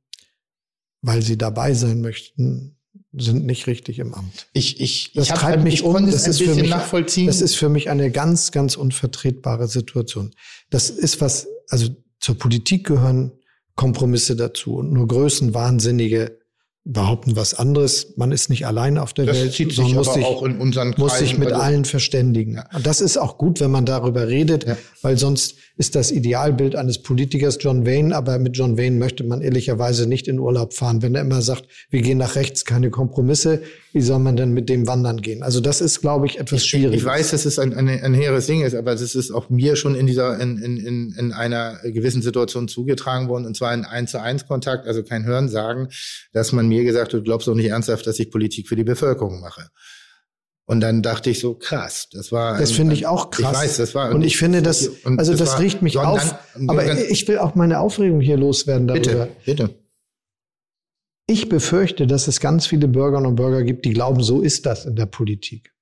weil 1.02 1.22
sie 1.22 1.38
dabei 1.38 1.74
sein 1.74 2.02
möchten, 2.02 2.78
sind 3.14 3.46
nicht 3.46 3.68
richtig 3.68 4.00
im 4.00 4.14
Amt. 4.14 4.48
Ich, 4.54 4.80
ich, 4.80 5.14
das 5.14 5.30
ich 5.30 5.34
treibt 5.34 5.64
mich 5.64 5.76
ich 5.76 5.84
um. 5.84 6.06
Das 6.06 6.28
ist 6.28 6.42
für 6.42 6.54
mich. 6.56 6.70
Das 6.70 7.42
ist 7.42 7.56
für 7.56 7.70
mich 7.70 7.90
eine 7.90 8.12
ganz, 8.12 8.52
ganz 8.52 8.76
unvertretbare 8.76 9.68
Situation. 9.68 10.36
Das 10.70 10.90
ist 10.90 11.22
was, 11.22 11.48
also 11.70 11.90
zur 12.20 12.38
Politik 12.38 12.86
gehören 12.86 13.32
Kompromisse 13.80 14.36
dazu. 14.36 14.76
Und 14.76 14.92
nur 14.92 15.08
Größenwahnsinnige 15.08 16.38
behaupten 16.84 17.38
was 17.38 17.54
anderes. 17.54 18.14
Man 18.18 18.34
ist 18.34 18.50
nicht 18.50 18.68
allein 18.68 18.98
auf 18.98 19.14
der 19.14 19.26
das 19.26 19.38
Welt, 19.38 19.54
zieht 19.54 19.72
sich 19.72 19.94
muss 19.94 20.14
sich, 20.14 20.26
auch 20.26 20.44
in 20.44 20.60
unseren 20.60 20.94
muss 20.98 21.18
sich 21.18 21.38
mit 21.38 21.50
also, 21.50 21.62
allen 21.62 21.86
verständigen. 21.86 22.56
Ja. 22.56 22.66
Und 22.76 22.86
das 22.86 23.00
ist 23.00 23.16
auch 23.18 23.38
gut, 23.38 23.62
wenn 23.62 23.72
man 23.72 23.86
darüber 23.86 24.28
redet, 24.28 24.66
ja. 24.66 24.78
weil 25.02 25.18
sonst 25.18 25.56
ist 25.80 25.96
das 25.96 26.12
Idealbild 26.12 26.76
eines 26.76 27.02
Politikers 27.02 27.58
John 27.62 27.86
Wayne, 27.86 28.14
aber 28.14 28.38
mit 28.38 28.58
John 28.58 28.78
Wayne 28.78 28.98
möchte 28.98 29.24
man 29.24 29.42
ehrlicherweise 29.42 30.08
nicht 30.08 30.28
in 30.28 30.38
Urlaub 30.38 30.74
fahren. 30.74 31.02
Wenn 31.02 31.16
er 31.16 31.22
immer 31.22 31.42
sagt, 31.42 31.70
wir 31.90 32.02
gehen 32.02 32.18
nach 32.18 32.36
rechts, 32.36 32.66
keine 32.66 32.90
Kompromisse, 32.90 33.62
wie 33.94 34.02
soll 34.02 34.20
man 34.20 34.36
denn 34.36 34.52
mit 34.52 34.68
dem 34.68 34.88
wandern 34.88 35.22
gehen? 35.22 35.42
Also 35.42 35.62
das 35.62 35.80
ist, 35.80 36.02
glaube 36.02 36.26
ich, 36.26 36.38
etwas 36.38 36.66
schwierig. 36.66 36.96
Ich, 36.96 37.00
ich 37.00 37.06
weiß, 37.06 37.32
dass 37.32 37.46
es 37.46 37.60
ein, 37.60 37.74
ein, 37.74 37.88
ein 37.88 38.14
hehres 38.14 38.46
Ding 38.46 38.62
ist, 38.62 38.76
aber 38.76 38.92
es 38.92 39.16
ist 39.16 39.32
auch 39.32 39.50
mir 39.50 39.78
schon 39.78 39.96
in 39.96 40.06
dieser, 40.06 40.38
in, 40.42 40.58
in, 40.58 41.16
in 41.18 41.32
einer 41.32 41.80
gewissen 41.86 42.22
Situation 42.22 42.68
zugetragen 42.68 43.30
worden, 43.30 43.46
und 43.46 43.56
zwar 43.56 43.74
in 43.74 43.86
eins 43.86 44.12
zu 44.12 44.22
eins 44.22 44.48
Kontakt, 44.48 44.86
also 44.86 45.02
kein 45.02 45.24
Hören 45.24 45.48
sagen, 45.48 45.88
dass 46.34 46.52
man 46.52 46.68
mir 46.68 46.84
gesagt 46.84 47.14
hat, 47.14 47.22
du 47.22 47.24
glaubst 47.24 47.48
doch 47.48 47.56
nicht 47.56 47.70
ernsthaft, 47.70 48.06
dass 48.06 48.20
ich 48.20 48.32
Politik 48.32 48.68
für 48.68 48.76
die 48.76 48.84
Bevölkerung 48.84 49.40
mache. 49.40 49.70
Und 50.70 50.82
dann 50.82 51.02
dachte 51.02 51.32
ich 51.32 51.40
so, 51.40 51.56
krass, 51.56 52.10
das 52.12 52.32
war. 52.32 52.60
Das 52.60 52.72
finde 52.72 52.94
ich 52.94 53.08
auch 53.08 53.32
krass. 53.32 53.54
Ich 53.54 53.60
weiß, 53.60 53.78
das 53.78 53.96
war. 53.96 54.14
Und 54.14 54.22
ich 54.22 54.38
finde 54.38 54.62
das, 54.62 54.88
also 55.04 55.32
das, 55.32 55.40
das 55.40 55.60
riecht 55.60 55.82
mich 55.82 55.94
so, 55.94 56.02
auf. 56.02 56.36
Dann, 56.54 56.70
aber 56.70 56.86
dann, 56.86 57.00
ich 57.10 57.28
will 57.28 57.40
auch 57.40 57.56
meine 57.56 57.80
Aufregung 57.80 58.22
hier 58.22 58.38
loswerden 58.38 58.88
darüber. 58.88 59.26
Bitte, 59.26 59.30
bitte. 59.46 59.76
Ich 61.26 61.50
befürchte, 61.50 62.06
dass 62.06 62.28
es 62.28 62.40
ganz 62.40 62.68
viele 62.68 62.88
Bürgerinnen 62.88 63.26
und 63.26 63.36
Bürger 63.36 63.64
gibt, 63.64 63.84
die 63.84 63.94
glauben, 63.94 64.22
so 64.22 64.42
ist 64.42 64.68
das 64.68 64.86
in 64.86 64.96
der 64.96 65.08
Politik. 65.08 65.74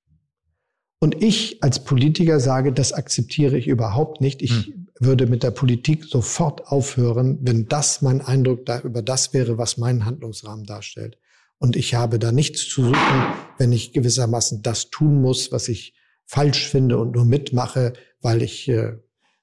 Und 1.00 1.22
ich 1.22 1.62
als 1.62 1.84
Politiker 1.84 2.40
sage, 2.40 2.72
das 2.72 2.94
akzeptiere 2.94 3.58
ich 3.58 3.66
überhaupt 3.66 4.22
nicht. 4.22 4.40
Ich 4.40 4.68
hm. 4.68 4.86
würde 4.98 5.26
mit 5.26 5.42
der 5.42 5.50
Politik 5.50 6.06
sofort 6.06 6.66
aufhören, 6.68 7.38
wenn 7.42 7.68
das 7.68 8.00
mein 8.00 8.22
Eindruck 8.22 8.64
da 8.64 8.80
über 8.80 9.02
das 9.02 9.34
wäre, 9.34 9.58
was 9.58 9.76
meinen 9.76 10.06
Handlungsrahmen 10.06 10.64
darstellt. 10.64 11.18
Und 11.58 11.76
ich 11.76 11.94
habe 11.94 12.18
da 12.18 12.32
nichts 12.32 12.68
zu 12.68 12.84
suchen, 12.84 13.22
wenn 13.58 13.72
ich 13.72 13.92
gewissermaßen 13.92 14.62
das 14.62 14.90
tun 14.90 15.20
muss, 15.20 15.50
was 15.50 15.68
ich 15.68 15.94
falsch 16.24 16.68
finde 16.68 16.98
und 16.98 17.14
nur 17.14 17.24
mitmache, 17.24 17.94
weil 18.20 18.42
ich 18.42 18.68
äh, 18.68 18.92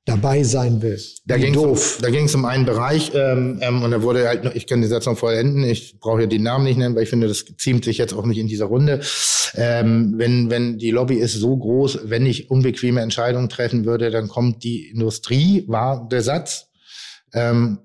dabei 0.06 0.44
sein 0.44 0.82
will. 0.82 1.02
Da 1.26 1.38
ging 1.38 1.54
doof. 1.54 1.98
Um, 1.98 2.04
da 2.04 2.10
ging 2.12 2.26
es 2.26 2.36
um 2.36 2.46
einen 2.46 2.66
Bereich 2.66 3.12
ähm, 3.16 3.58
ähm, 3.62 3.82
und 3.82 3.92
da 3.92 4.04
wurde 4.04 4.28
halt, 4.28 4.56
ich 4.56 4.68
kann 4.68 4.82
die 4.82 4.88
Satz 4.88 5.08
noch 5.08 5.18
vollenden, 5.18 5.64
ich 5.64 6.00
brauche 6.00 6.22
ja 6.22 6.28
den 6.28 6.44
Namen 6.44 6.64
nicht 6.64 6.78
nennen, 6.78 6.96
weil 6.96 7.04
ich 7.04 7.10
finde, 7.10 7.28
das 7.28 7.44
ziemt 7.58 7.84
sich 7.84 7.98
jetzt 7.98 8.14
auch 8.14 8.26
nicht 8.26 8.38
in 8.38 8.48
dieser 8.48 8.66
Runde. 8.66 9.02
Ähm, 9.56 10.14
wenn, 10.18 10.50
wenn 10.52 10.78
die 10.78 10.92
Lobby 10.92 11.16
ist 11.16 11.34
so 11.34 11.58
groß, 11.58 12.02
wenn 12.04 12.26
ich 12.26 12.52
unbequeme 12.52 13.02
Entscheidungen 13.02 13.50
treffen 13.50 13.86
würde, 13.86 14.12
dann 14.12 14.28
kommt 14.28 14.64
die 14.64 14.90
Industrie, 14.90 15.66
war 15.68 16.08
der 16.08 16.22
Satz. 16.22 16.68
Ähm, 17.34 17.80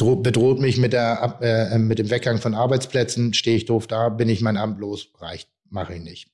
bedroht 0.00 0.60
mich 0.60 0.76
mit, 0.76 0.92
der, 0.92 1.38
äh, 1.40 1.78
mit 1.78 1.98
dem 1.98 2.10
Weggang 2.10 2.38
von 2.38 2.54
Arbeitsplätzen, 2.54 3.34
stehe 3.34 3.56
ich 3.56 3.66
doof 3.66 3.86
da, 3.86 4.08
bin 4.08 4.28
ich 4.28 4.40
mein 4.40 4.56
Amt 4.56 4.80
los, 4.80 5.08
reicht, 5.18 5.48
mache 5.68 5.94
ich 5.94 6.02
nicht. 6.02 6.28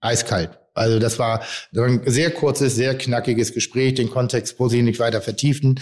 Eiskalt. 0.00 0.58
Also 0.74 0.98
das 0.98 1.18
war 1.18 1.42
ein 1.76 2.02
sehr 2.06 2.30
kurzes, 2.30 2.74
sehr 2.74 2.96
knackiges 2.96 3.52
Gespräch, 3.52 3.94
den 3.94 4.10
Kontext 4.10 4.58
muss 4.58 4.72
ich 4.72 4.82
nicht 4.82 4.98
weiter 4.98 5.20
vertiefen. 5.20 5.80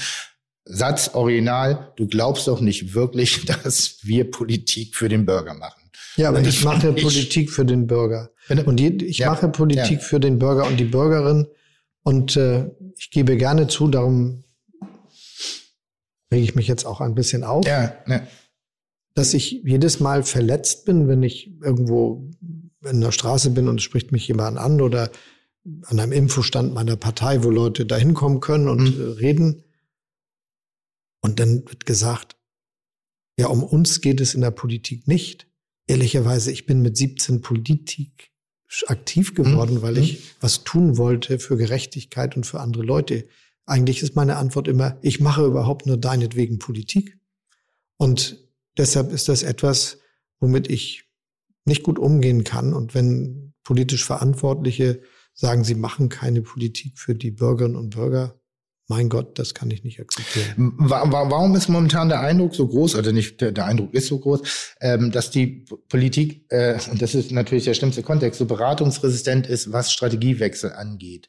Satz 0.65 1.10
original, 1.15 1.93
du 1.97 2.06
glaubst 2.06 2.47
doch 2.48 2.60
nicht 2.60 2.94
wirklich, 2.94 3.44
dass 3.65 3.98
wir 4.02 4.31
Politik 4.31 4.97
für 4.97 5.09
den 5.09 5.24
Bürger 5.24 5.55
machen. 5.55 5.90
Ja, 6.16 6.31
aber 6.31 6.40
ich 6.40 6.65
mache 6.65 6.89
ich, 6.97 7.02
Politik 7.02 7.51
für 7.51 7.65
den 7.65 7.86
Bürger. 7.86 8.31
Und 8.65 8.81
ich 8.81 9.19
ja, 9.19 9.31
mache 9.31 9.48
Politik 9.48 9.98
ja. 9.98 10.05
für 10.05 10.20
den 10.20 10.39
Bürger 10.39 10.66
und 10.66 10.78
die 10.78 10.85
Bürgerin. 10.85 11.47
Und 12.02 12.36
äh, 12.36 12.70
ich 12.97 13.10
gebe 13.10 13.36
gerne 13.36 13.66
zu, 13.69 13.89
darum 13.89 14.44
rege 16.33 16.45
ich 16.45 16.55
mich 16.55 16.69
jetzt 16.69 16.85
auch 16.85 17.01
ein 17.01 17.15
bisschen 17.15 17.45
auf, 17.45 17.67
ja, 17.67 17.95
ja. 18.07 18.27
dass 19.15 19.35
ich 19.35 19.63
jedes 19.65 20.01
Mal 20.01 20.23
verletzt 20.23 20.85
bin, 20.85 21.09
wenn 21.09 21.23
ich 21.23 21.51
irgendwo 21.63 22.31
in 22.85 23.01
der 23.01 23.13
Straße 23.13 23.51
bin 23.51 23.69
und 23.69 23.77
es 23.77 23.83
spricht 23.83 24.13
mich 24.13 24.29
jemand 24.29 24.59
an 24.59 24.81
oder 24.81 25.11
an 25.85 26.01
einem 26.01 26.13
Infostand 26.13 26.73
meiner 26.73 26.97
Partei, 26.97 27.43
wo 27.43 27.51
Leute 27.51 27.85
da 27.85 27.97
hinkommen 27.97 28.41
können 28.41 28.69
und 28.69 28.99
mhm. 28.99 29.13
reden. 29.13 29.65
Und 31.21 31.41
dann 31.41 31.65
wird 31.67 31.85
gesagt, 31.85 32.37
ja, 33.39 33.47
um 33.49 33.63
uns 33.63 34.01
geht 34.01 34.21
es 34.21 34.35
in 34.35 34.41
der 34.41 34.51
Politik 34.51 35.09
nicht. 35.09 35.47
Ehrlicherweise, 35.87 36.51
ich 36.53 36.67
bin 36.67 36.83
mit 36.83 36.97
17 36.97 37.41
Politik 37.41 38.31
aktiv 38.87 39.35
geworden, 39.35 39.77
mhm. 39.77 39.83
weil 39.83 39.99
ich 39.99 40.35
was 40.41 40.65
tun 40.65 40.97
wollte 40.97 41.39
für 41.39 41.57
Gerechtigkeit 41.57 42.37
und 42.37 42.45
für 42.45 42.61
andere 42.61 42.83
Leute. 42.83 43.27
Eigentlich 43.69 44.03
ist 44.03 44.16
meine 44.16 44.36
Antwort 44.36 44.66
immer, 44.66 44.99
ich 45.03 45.20
mache 45.20 45.45
überhaupt 45.45 45.86
nur 45.86 45.99
deinetwegen 45.99 46.59
Politik. 46.59 47.19
Und 47.99 48.49
deshalb 48.78 49.12
ist 49.12 49.28
das 49.28 49.43
etwas, 49.43 49.99
womit 50.40 50.70
ich 50.70 51.05
nicht 51.66 51.82
gut 51.82 51.99
umgehen 51.99 52.45
kann. 52.45 52.73
Und 52.73 52.95
wenn 52.95 53.53
politisch 53.62 54.05
Verantwortliche 54.05 55.03
sagen, 55.35 55.65
sie 55.65 55.74
machen 55.74 56.09
keine 56.09 56.40
Politik 56.40 56.99
für 56.99 57.15
die 57.15 57.31
Bürgerinnen 57.31 57.77
und 57.77 57.90
Bürger, 57.90 58.40
mein 58.90 59.11
Gott, 59.11 59.39
das 59.39 59.53
kann 59.53 59.70
ich 59.70 59.85
nicht 59.85 60.01
akzeptieren. 60.01 60.73
Warum 60.78 61.55
ist 61.55 61.69
momentan 61.69 62.09
der 62.09 62.20
Eindruck 62.20 62.55
so 62.55 62.66
groß, 62.66 62.95
oder 62.95 63.12
nicht, 63.12 63.39
der, 63.43 63.66
Eindruck 63.66 63.93
ist 63.93 64.07
so 64.07 64.19
groß, 64.19 64.77
ähm, 64.81 65.12
dass 65.12 65.31
die 65.31 65.66
Politik, 65.90 66.47
äh, 66.49 66.78
und 66.90 67.03
das 67.03 67.15
ist 67.15 67.31
natürlich 67.31 67.65
der 67.65 67.74
schlimmste 67.74 68.03
Kontext, 68.03 68.39
so 68.39 68.47
beratungsresistent 68.47 69.47
ist, 69.47 69.73
was 69.73 69.93
Strategiewechsel 69.93 70.73
angeht? 70.73 71.28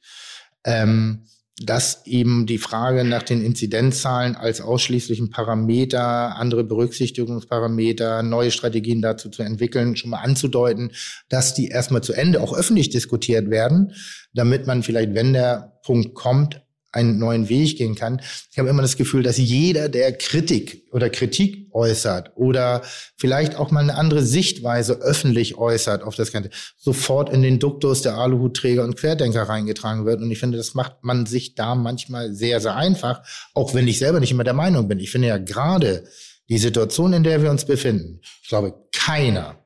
Ähm, 0.64 1.26
dass 1.62 2.06
eben 2.06 2.46
die 2.46 2.58
Frage 2.58 3.04
nach 3.04 3.24
den 3.24 3.44
Inzidenzzahlen 3.44 4.36
als 4.36 4.62
ausschließlichen 4.62 5.30
Parameter, 5.30 6.38
andere 6.38 6.64
Berücksichtigungsparameter, 6.64 8.24
neue 8.24 8.52
Strategien 8.52 9.02
dazu 9.02 9.30
zu 9.30 9.44
entwickeln, 9.44 9.96
schon 9.96 10.12
mal 10.12 10.22
anzudeuten, 10.22 10.92
dass 11.28 11.54
die 11.54 11.68
erstmal 11.68 12.02
zu 12.02 12.14
Ende 12.14 12.42
auch 12.42 12.54
öffentlich 12.54 12.90
diskutiert 12.90 13.50
werden, 13.50 13.94
damit 14.34 14.68
man 14.68 14.84
vielleicht, 14.84 15.14
wenn 15.14 15.34
der 15.34 15.80
Punkt 15.84 16.16
kommt, 16.16 16.62
einen 16.92 17.20
neuen 17.20 17.50
Weg 17.50 17.78
gehen 17.78 17.96
kann. 17.96 18.22
Ich 18.52 18.58
habe 18.58 18.70
immer 18.70 18.82
das 18.82 18.98
Gefühl, 18.98 19.24
dass 19.24 19.38
jeder, 19.38 19.90
der 19.90 20.12
Kritik 20.14 20.88
oder 20.92 21.10
Kritik 21.10 21.68
äußert 21.72 22.32
oder 22.36 22.82
vielleicht 23.16 23.56
auch 23.56 23.72
mal 23.72 23.82
eine 23.82 23.96
andere 23.96 24.24
Sichtweise 24.24 24.94
öffentlich 24.94 25.56
äußert 25.58 26.04
auf 26.04 26.16
das 26.16 26.32
Ganze, 26.32 26.50
sofort 26.78 27.32
in 27.32 27.42
den 27.42 27.60
Duktus 27.60 28.02
der 28.02 28.18
Aluhutträger 28.18 28.84
und 28.84 28.96
Querdenker 28.96 29.44
reingetragen 29.44 30.06
wird. 30.06 30.22
Und 30.22 30.32
ich 30.32 30.40
finde, 30.40 30.58
das 30.58 30.74
macht 30.74 31.04
man 31.04 31.26
sich 31.26 31.56
da 31.56 31.76
manchmal 31.76 32.34
sehr, 32.34 32.60
sehr 32.60 32.76
einfach, 32.76 33.22
auch 33.54 33.74
wenn 33.74 33.88
ich 33.88 34.00
selber 34.00 34.20
nicht 34.20 34.32
immer 34.32 34.44
der 34.44 34.54
Meinung 34.54 34.88
bin. 34.88 35.00
Ich 35.00 35.12
finde 35.12 35.28
ja 35.28 35.38
gerade 35.38 36.06
die 36.50 36.58
Situation, 36.58 37.14
in 37.14 37.24
der 37.24 37.44
wir 37.44 37.52
uns 37.52 37.66
befinden, 37.66 38.22
ich 38.42 38.50
glaube, 38.50 38.74
keiner, 38.92 39.64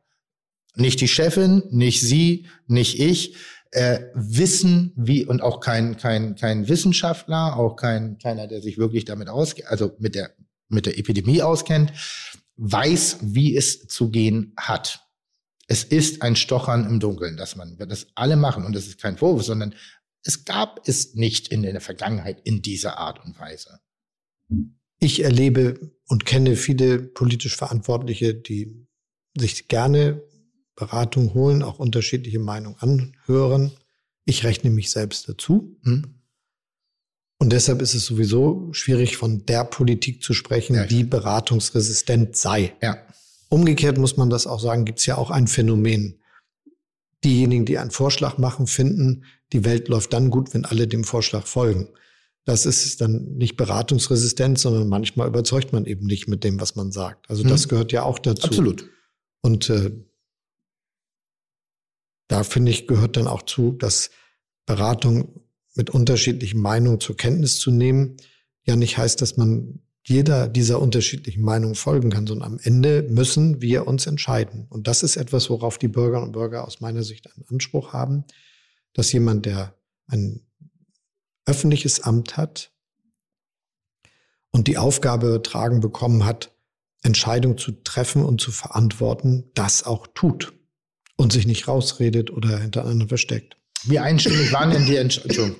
nicht 0.75 0.99
die 0.99 1.07
Chefin, 1.07 1.63
nicht 1.69 2.01
Sie, 2.01 2.47
nicht 2.67 2.99
ich, 2.99 3.35
äh, 3.73 4.07
wissen, 4.13 4.93
wie 4.95 5.25
und 5.25 5.41
auch 5.41 5.59
kein 5.59 5.97
kein 5.97 6.35
kein 6.35 6.67
Wissenschaftler, 6.67 7.57
auch 7.57 7.75
kein 7.75 8.17
keiner, 8.17 8.47
der 8.47 8.61
sich 8.61 8.77
wirklich 8.77 9.05
damit 9.05 9.29
auskennt, 9.29 9.67
also 9.69 9.95
mit 9.99 10.15
der 10.15 10.31
mit 10.69 10.85
der 10.85 10.97
Epidemie 10.97 11.41
auskennt, 11.41 11.91
weiß, 12.55 13.19
wie 13.21 13.55
es 13.55 13.87
zu 13.87 14.09
gehen 14.09 14.53
hat. 14.57 15.01
Es 15.67 15.83
ist 15.83 16.21
ein 16.21 16.35
Stochern 16.35 16.85
im 16.85 16.99
Dunkeln, 16.99 17.37
dass 17.37 17.55
man 17.55 17.77
das 17.77 18.07
alle 18.15 18.35
machen 18.35 18.65
und 18.65 18.75
das 18.75 18.87
ist 18.87 19.01
kein 19.01 19.17
Vorwurf, 19.17 19.43
sondern 19.43 19.75
es 20.23 20.45
gab 20.45 20.87
es 20.87 21.15
nicht 21.15 21.49
in 21.49 21.63
der 21.63 21.81
Vergangenheit 21.81 22.41
in 22.43 22.61
dieser 22.61 22.97
Art 22.97 23.23
und 23.23 23.39
Weise. 23.39 23.79
Ich 24.99 25.23
erlebe 25.23 25.91
und 26.07 26.25
kenne 26.25 26.55
viele 26.55 26.99
politisch 26.99 27.55
Verantwortliche, 27.55 28.33
die 28.33 28.87
sich 29.37 29.67
gerne 29.67 30.21
Beratung 30.75 31.33
holen, 31.33 31.63
auch 31.63 31.79
unterschiedliche 31.79 32.39
Meinungen 32.39 32.77
anhören. 32.79 33.71
Ich 34.25 34.43
rechne 34.43 34.69
mich 34.69 34.91
selbst 34.91 35.29
dazu. 35.29 35.77
Hm? 35.83 36.15
Und 37.39 37.51
deshalb 37.51 37.81
ist 37.81 37.93
es 37.93 38.05
sowieso 38.05 38.71
schwierig, 38.71 39.17
von 39.17 39.45
der 39.45 39.65
Politik 39.65 40.23
zu 40.23 40.33
sprechen, 40.33 40.75
ja, 40.75 40.85
die 40.85 41.03
beratungsresistent 41.03 42.37
sei. 42.37 42.73
Ja. 42.81 42.97
Umgekehrt 43.49 43.97
muss 43.97 44.17
man 44.17 44.29
das 44.29 44.47
auch 44.47 44.59
sagen, 44.59 44.85
gibt 44.85 44.99
es 44.99 45.05
ja 45.05 45.17
auch 45.17 45.29
ein 45.29 45.47
Phänomen. 45.47 46.21
Diejenigen, 47.23 47.65
die 47.65 47.77
einen 47.77 47.91
Vorschlag 47.91 48.37
machen, 48.37 48.65
finden, 48.65 49.25
die 49.51 49.65
Welt 49.65 49.87
läuft 49.89 50.13
dann 50.13 50.29
gut, 50.29 50.53
wenn 50.53 50.65
alle 50.65 50.87
dem 50.87 51.03
Vorschlag 51.03 51.45
folgen. 51.45 51.89
Das 52.45 52.65
ist 52.65 52.99
dann 52.99 53.35
nicht 53.35 53.55
beratungsresistent, 53.55 54.59
sondern 54.59 54.89
manchmal 54.89 55.27
überzeugt 55.27 55.71
man 55.71 55.85
eben 55.85 56.05
nicht 56.05 56.27
mit 56.27 56.43
dem, 56.43 56.59
was 56.59 56.75
man 56.75 56.91
sagt. 56.91 57.29
Also 57.29 57.43
das 57.43 57.63
hm. 57.63 57.69
gehört 57.69 57.91
ja 57.91 58.03
auch 58.03 58.19
dazu. 58.19 58.47
Absolut. 58.47 58.89
Und 59.41 59.69
äh, 59.69 59.91
da 62.27 62.43
finde 62.43 62.71
ich, 62.71 62.87
gehört 62.87 63.17
dann 63.17 63.27
auch 63.27 63.43
zu, 63.43 63.71
dass 63.71 64.09
Beratung 64.65 65.41
mit 65.75 65.89
unterschiedlichen 65.89 66.59
Meinungen 66.59 66.99
zur 66.99 67.17
Kenntnis 67.17 67.59
zu 67.59 67.71
nehmen, 67.71 68.17
ja 68.63 68.75
nicht 68.75 68.97
heißt, 68.97 69.21
dass 69.21 69.37
man 69.37 69.79
jeder 70.05 70.47
dieser 70.47 70.81
unterschiedlichen 70.81 71.43
Meinungen 71.43 71.75
folgen 71.75 72.09
kann, 72.09 72.27
sondern 72.27 72.53
am 72.53 72.59
Ende 72.61 73.03
müssen 73.03 73.61
wir 73.61 73.87
uns 73.87 74.05
entscheiden. 74.05 74.67
Und 74.69 74.87
das 74.87 75.01
ist 75.01 75.15
etwas, 75.15 75.49
worauf 75.49 75.77
die 75.77 75.87
Bürgerinnen 75.87 76.27
und 76.27 76.31
Bürger 76.33 76.65
aus 76.65 76.81
meiner 76.81 77.03
Sicht 77.03 77.33
einen 77.33 77.45
Anspruch 77.49 77.93
haben, 77.93 78.25
dass 78.93 79.11
jemand, 79.13 79.45
der 79.45 79.75
ein 80.07 80.41
öffentliches 81.45 82.01
Amt 82.01 82.35
hat 82.35 82.73
und 84.51 84.67
die 84.67 84.77
Aufgabe 84.77 85.27
übertragen 85.27 85.79
bekommen 85.79 86.25
hat, 86.25 86.53
Entscheidungen 87.01 87.57
zu 87.57 87.71
treffen 87.71 88.23
und 88.23 88.39
zu 88.39 88.51
verantworten, 88.51 89.51
das 89.55 89.83
auch 89.83 90.07
tut 90.07 90.53
und 91.15 91.33
sich 91.33 91.45
nicht 91.45 91.67
rausredet 91.67 92.31
oder 92.31 92.59
hintereinander 92.59 93.07
versteckt. 93.07 93.57
Wie 93.85 93.99
einstimmig 93.99 94.51
waren 94.51 94.71
denn 94.71 94.85
die 94.85 94.95
Entscheidungen? 94.95 95.55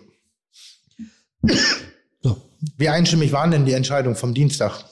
So. 2.21 2.41
Wie 2.77 2.89
einstimmig 2.89 3.31
waren 3.31 3.51
denn 3.51 3.65
die 3.65 3.73
Entscheidungen 3.73 4.15
vom 4.15 4.33
Dienstag? 4.33 4.85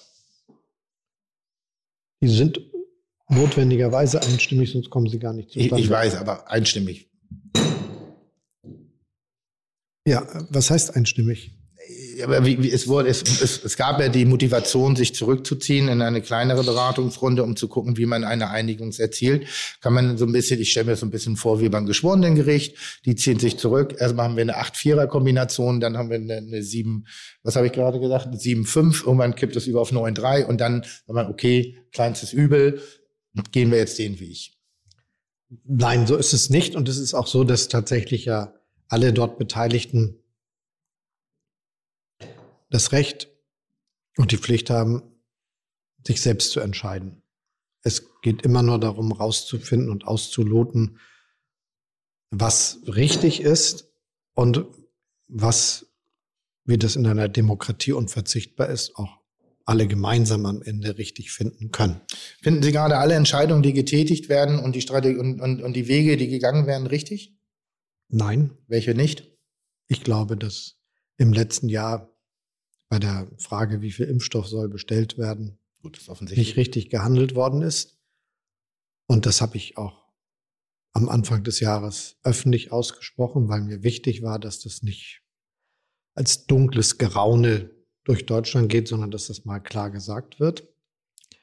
Die 2.21 2.27
sind 2.27 2.59
notwendigerweise 3.29 4.21
einstimmig, 4.21 4.71
sonst 4.71 4.89
kommen 4.89 5.07
sie 5.07 5.19
gar 5.19 5.33
nicht 5.33 5.49
zustande. 5.51 5.77
Ich, 5.77 5.85
ich 5.85 5.89
weiß, 5.89 6.15
aber 6.15 6.49
einstimmig. 6.51 7.09
Ja, 10.05 10.27
was 10.49 10.69
heißt 10.69 10.95
einstimmig? 10.95 11.60
Aber 12.23 12.45
wie, 12.45 12.61
wie, 12.61 12.71
es, 12.71 12.88
wurde, 12.88 13.09
es, 13.09 13.21
es, 13.21 13.63
es 13.63 13.77
gab 13.77 13.99
ja 13.99 14.09
die 14.09 14.25
Motivation, 14.25 14.95
sich 14.95 15.15
zurückzuziehen 15.15 15.88
in 15.88 16.01
eine 16.01 16.21
kleinere 16.21 16.63
Beratungsrunde, 16.63 17.43
um 17.43 17.55
zu 17.55 17.67
gucken, 17.67 17.97
wie 17.97 18.05
man 18.05 18.23
eine 18.23 18.49
Einigung 18.49 18.91
erzielt. 18.97 19.47
Kann 19.81 19.93
man 19.93 20.17
so 20.17 20.25
ein 20.25 20.31
bisschen, 20.31 20.59
ich 20.59 20.71
stelle 20.71 20.88
mir 20.88 20.95
so 20.95 21.05
ein 21.05 21.11
bisschen 21.11 21.35
vor 21.35 21.61
wie 21.61 21.69
beim 21.69 21.85
Geschworenengericht, 21.85 22.77
die 23.05 23.15
ziehen 23.15 23.39
sich 23.39 23.57
zurück. 23.57 23.95
Erstmal 23.97 24.25
haben 24.25 24.35
wir 24.35 24.41
eine 24.41 24.61
8-4er-Kombination, 24.61 25.79
dann 25.79 25.97
haben 25.97 26.09
wir 26.09 26.17
eine, 26.17 26.38
eine 26.38 26.63
7, 26.63 27.05
was 27.43 27.55
habe 27.55 27.67
ich 27.67 27.73
gerade 27.73 27.99
gesagt, 27.99 28.27
eine 28.27 28.38
7-5, 28.38 29.05
irgendwann 29.05 29.35
kippt 29.35 29.55
es 29.55 29.67
über 29.67 29.81
auf 29.81 29.91
9-3 29.91 30.45
und 30.45 30.61
dann 30.61 30.83
sagt 30.83 31.07
man, 31.07 31.27
okay, 31.27 31.77
kleinstes 31.91 32.33
Übel, 32.33 32.81
gehen 33.51 33.71
wir 33.71 33.77
jetzt 33.77 33.99
den 33.99 34.19
Weg. 34.19 34.51
Nein, 35.65 36.07
so 36.07 36.15
ist 36.15 36.33
es 36.33 36.49
nicht. 36.49 36.75
Und 36.75 36.88
es 36.88 36.97
ist 36.97 37.13
auch 37.13 37.27
so, 37.27 37.43
dass 37.43 37.67
tatsächlich 37.67 38.25
ja 38.25 38.53
alle 38.88 39.13
dort 39.13 39.38
Beteiligten 39.38 40.20
das 42.72 42.91
Recht 42.91 43.30
und 44.18 44.31
die 44.31 44.38
Pflicht 44.38 44.72
haben, 44.72 45.03
sich 46.06 46.22
selbst 46.22 46.52
zu 46.52 46.60
entscheiden. 46.60 47.22
Es 47.84 48.03
geht 48.22 48.41
immer 48.41 48.64
nur 48.64 48.80
darum, 48.80 49.11
rauszufinden 49.11 49.89
und 49.89 50.07
auszuloten, 50.07 50.98
was 52.31 52.80
richtig 52.88 53.41
ist 53.41 53.91
und 54.34 54.65
was, 55.27 55.85
wie 56.65 56.77
das 56.77 56.95
in 56.95 57.06
einer 57.06 57.27
Demokratie 57.27 57.91
unverzichtbar 57.91 58.69
ist, 58.69 58.95
auch 58.95 59.19
alle 59.65 59.88
gemeinsam 59.88 60.45
am 60.45 60.61
Ende 60.61 60.98
richtig 60.98 61.31
finden 61.31 61.72
können. 61.72 62.02
Finden 62.41 62.64
Sie 62.64 62.72
gerade 62.72 62.98
alle 62.98 63.15
Entscheidungen, 63.15 63.64
die 63.64 63.73
getätigt 63.73 64.30
werden 64.30 64.60
und 64.60 64.76
die 64.76 64.81
Strategie 64.81 65.18
und, 65.18 65.39
und, 65.39 65.61
und 65.61 65.73
die 65.73 65.88
Wege, 65.88 66.18
die 66.18 66.27
gegangen 66.27 66.65
werden, 66.68 66.88
richtig? 66.88 67.38
Nein. 68.10 68.52
Welche 68.68 68.95
nicht? 68.95 69.30
Ich 69.88 70.03
glaube, 70.03 70.35
dass 70.38 70.77
im 71.18 71.34
letzten 71.34 71.69
Jahr 71.69 72.10
bei 72.91 72.99
der 72.99 73.31
Frage, 73.38 73.81
wie 73.81 73.91
viel 73.91 74.07
Impfstoff 74.07 74.47
soll 74.47 74.68
bestellt 74.68 75.18
werden, 75.18 75.57
Gut, 75.81 75.97
nicht 76.19 76.57
richtig 76.57 76.89
gehandelt 76.89 77.35
worden 77.35 77.61
ist. 77.61 77.97
Und 79.07 79.26
das 79.26 79.39
habe 79.39 79.55
ich 79.55 79.77
auch 79.77 80.11
am 80.91 81.07
Anfang 81.07 81.43
des 81.45 81.61
Jahres 81.61 82.18
öffentlich 82.23 82.73
ausgesprochen, 82.73 83.47
weil 83.47 83.61
mir 83.61 83.81
wichtig 83.81 84.23
war, 84.23 84.39
dass 84.39 84.59
das 84.59 84.84
nicht 84.84 85.22
als 86.15 86.47
dunkles 86.47 86.97
Geraune 86.97 87.72
durch 88.03 88.26
Deutschland 88.26 88.69
geht, 88.69 88.89
sondern 88.89 89.09
dass 89.09 89.27
das 89.27 89.45
mal 89.45 89.59
klar 89.59 89.89
gesagt 89.89 90.41
wird. 90.41 90.68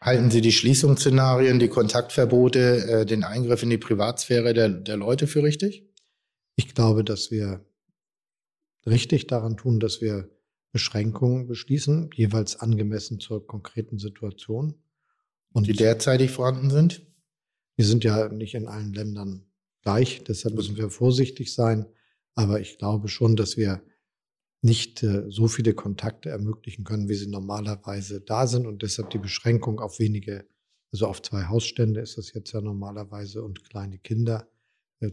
Halten 0.02 0.30
Sie 0.30 0.42
die 0.42 0.52
Schließungsszenarien, 0.52 1.58
die 1.58 1.68
Kontaktverbote, 1.68 2.84
äh, 2.84 3.06
den 3.06 3.24
Eingriff 3.24 3.62
in 3.62 3.70
die 3.70 3.78
Privatsphäre 3.78 4.52
der, 4.52 4.68
der 4.68 4.98
Leute 4.98 5.26
für 5.26 5.42
richtig? 5.42 5.88
Ich 6.56 6.74
glaube, 6.74 7.04
dass 7.04 7.30
wir 7.30 7.64
richtig 8.84 9.26
daran 9.28 9.56
tun, 9.56 9.80
dass 9.80 10.02
wir 10.02 10.28
Beschränkungen 10.72 11.46
beschließen, 11.46 12.10
jeweils 12.14 12.56
angemessen 12.56 13.20
zur 13.20 13.46
konkreten 13.46 13.98
Situation. 13.98 14.74
Und 15.52 15.66
die 15.66 15.72
derzeitig 15.72 16.30
vorhanden 16.30 16.70
sind? 16.70 17.06
Die 17.78 17.84
sind 17.84 18.04
ja 18.04 18.28
nicht 18.28 18.54
in 18.54 18.66
allen 18.66 18.92
Ländern 18.92 19.46
gleich, 19.82 20.22
deshalb 20.24 20.54
müssen 20.54 20.76
wir 20.76 20.90
vorsichtig 20.90 21.54
sein. 21.54 21.86
Aber 22.34 22.60
ich 22.60 22.78
glaube 22.78 23.08
schon, 23.08 23.36
dass 23.36 23.56
wir 23.56 23.82
nicht 24.60 25.02
äh, 25.02 25.24
so 25.28 25.48
viele 25.48 25.74
Kontakte 25.74 26.30
ermöglichen 26.30 26.84
können, 26.84 27.08
wie 27.08 27.14
sie 27.14 27.28
normalerweise 27.28 28.20
da 28.20 28.46
sind. 28.46 28.66
Und 28.66 28.82
deshalb 28.82 29.10
die 29.10 29.18
Beschränkung 29.18 29.80
auf 29.80 29.98
wenige, 29.98 30.46
also 30.92 31.06
auf 31.06 31.22
zwei 31.22 31.44
Hausstände 31.44 32.00
ist 32.00 32.18
das 32.18 32.32
jetzt 32.32 32.52
ja 32.52 32.60
normalerweise 32.60 33.42
und 33.42 33.68
kleine 33.68 33.98
Kinder 33.98 34.48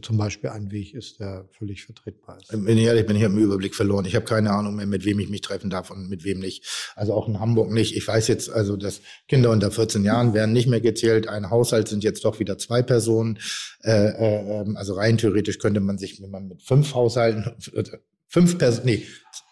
zum 0.02 0.16
Beispiel 0.16 0.50
ein 0.50 0.72
Weg 0.72 0.94
ist, 0.94 1.20
der 1.20 1.48
völlig 1.56 1.84
vertretbar 1.84 2.38
ist. 2.38 2.48
Bin 2.50 2.76
ich 2.76 2.84
ehrlich, 2.84 3.06
bin 3.06 3.22
habe 3.22 3.34
den 3.34 3.42
Überblick 3.42 3.74
verloren. 3.74 4.04
Ich 4.04 4.16
habe 4.16 4.24
keine 4.24 4.50
Ahnung 4.50 4.74
mehr, 4.74 4.86
mit 4.86 5.04
wem 5.04 5.20
ich 5.20 5.28
mich 5.28 5.42
treffen 5.42 5.70
darf 5.70 5.90
und 5.90 6.08
mit 6.08 6.24
wem 6.24 6.40
nicht. 6.40 6.92
Also 6.96 7.14
auch 7.14 7.28
in 7.28 7.38
Hamburg 7.38 7.70
nicht. 7.70 7.96
Ich 7.96 8.06
weiß 8.06 8.26
jetzt, 8.26 8.50
also 8.50 8.76
dass 8.76 9.00
Kinder 9.28 9.50
unter 9.50 9.70
14 9.70 10.04
Jahren 10.04 10.34
werden 10.34 10.52
nicht 10.52 10.66
mehr 10.66 10.80
gezählt. 10.80 11.28
Ein 11.28 11.50
Haushalt 11.50 11.86
sind 11.86 12.02
jetzt 12.02 12.24
doch 12.24 12.40
wieder 12.40 12.58
zwei 12.58 12.82
Personen. 12.82 13.38
Äh, 13.82 13.90
äh, 13.92 14.60
ähm, 14.62 14.76
also 14.76 14.94
rein 14.94 15.18
theoretisch 15.18 15.58
könnte 15.58 15.80
man 15.80 15.98
sich, 15.98 16.20
wenn 16.20 16.30
man 16.30 16.48
mit 16.48 16.62
fünf 16.62 16.94
Haushalten, 16.94 17.54
fünf 18.26 18.58
Personen, 18.58 18.86
nee, 18.86 19.06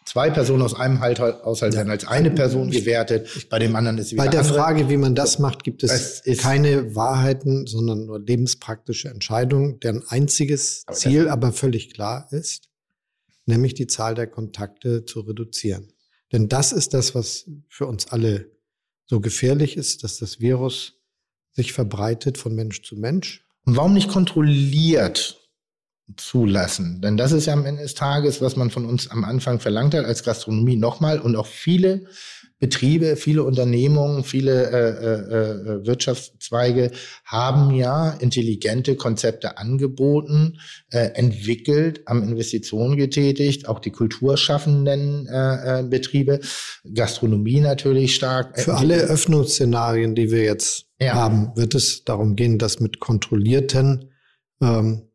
zwei 0.04 0.30
Personen 0.30 0.62
aus 0.62 0.74
einem 0.74 1.00
Haushalt 1.00 1.74
werden 1.74 1.90
als 1.90 2.06
eine 2.06 2.30
Person 2.30 2.70
gewertet. 2.70 3.48
Bei 3.48 3.58
dem 3.58 3.74
anderen 3.74 3.98
ist 3.98 4.10
sie 4.10 4.16
Bei 4.16 4.28
der 4.28 4.40
andere. 4.40 4.54
Frage, 4.54 4.88
wie 4.88 4.96
man 4.96 5.14
das 5.14 5.38
macht, 5.38 5.64
gibt 5.64 5.82
es, 5.82 6.22
es 6.24 6.38
keine 6.38 6.94
Wahrheiten, 6.94 7.66
sondern 7.66 8.06
nur 8.06 8.20
lebenspraktische 8.20 9.08
Entscheidungen, 9.08 9.80
deren 9.80 10.06
einziges 10.08 10.84
aber 10.86 10.96
Ziel 10.96 11.28
aber 11.28 11.52
völlig 11.52 11.92
klar 11.92 12.28
ist. 12.30 12.68
nämlich 13.46 13.74
die 13.74 13.86
Zahl 13.86 14.14
der 14.14 14.26
Kontakte 14.26 15.04
zu 15.04 15.20
reduzieren. 15.20 15.92
Denn 16.32 16.48
das 16.48 16.72
ist 16.72 16.94
das, 16.94 17.14
was 17.14 17.48
für 17.68 17.86
uns 17.86 18.08
alle 18.08 18.50
so 19.06 19.20
gefährlich 19.20 19.76
ist, 19.76 20.02
dass 20.02 20.18
das 20.18 20.40
Virus 20.40 20.94
sich 21.52 21.72
verbreitet 21.72 22.38
von 22.38 22.54
Mensch 22.54 22.82
zu 22.82 22.96
Mensch. 22.96 23.46
Und 23.66 23.76
warum 23.76 23.92
nicht 23.94 24.08
kontrolliert 24.08 25.43
zulassen? 26.16 27.00
Denn 27.00 27.16
das 27.16 27.32
ist 27.32 27.46
ja 27.46 27.52
am 27.52 27.64
Ende 27.64 27.82
des 27.82 27.94
Tages, 27.94 28.40
was 28.40 28.56
man 28.56 28.70
von 28.70 28.84
uns 28.84 29.10
am 29.10 29.24
Anfang 29.24 29.60
verlangt 29.60 29.94
hat 29.94 30.04
als 30.04 30.22
Gastronomie 30.22 30.76
nochmal 30.76 31.18
und 31.18 31.36
auch 31.36 31.46
viele 31.46 32.06
Betriebe, 32.64 33.16
viele 33.16 33.42
Unternehmungen, 33.42 34.24
viele 34.24 34.70
äh, 34.70 34.90
äh, 35.04 35.82
äh, 35.82 35.86
Wirtschaftszweige 35.86 36.92
haben 37.24 37.74
ja 37.74 38.10
intelligente 38.10 38.96
Konzepte 38.96 39.58
angeboten, 39.58 40.58
äh, 40.90 41.10
entwickelt, 41.14 42.02
am 42.06 42.22
Investitionen 42.22 42.96
getätigt, 42.96 43.68
auch 43.68 43.80
die 43.80 43.90
kulturschaffenden 43.90 45.26
äh, 45.26 45.80
äh, 45.80 45.82
Betriebe, 45.82 46.40
Gastronomie 46.94 47.60
natürlich 47.60 48.14
stark. 48.14 48.58
Für 48.58 48.76
alle 48.76 48.96
Öffnungsszenarien, 48.96 50.14
die 50.14 50.30
wir 50.30 50.44
jetzt 50.44 50.86
ja. 50.98 51.12
haben, 51.12 51.52
wird 51.56 51.74
es 51.74 52.04
darum 52.04 52.34
gehen, 52.34 52.58
das 52.58 52.80
mit 52.80 52.98
kontrollierten 52.98 54.10
ähm, 54.62 55.10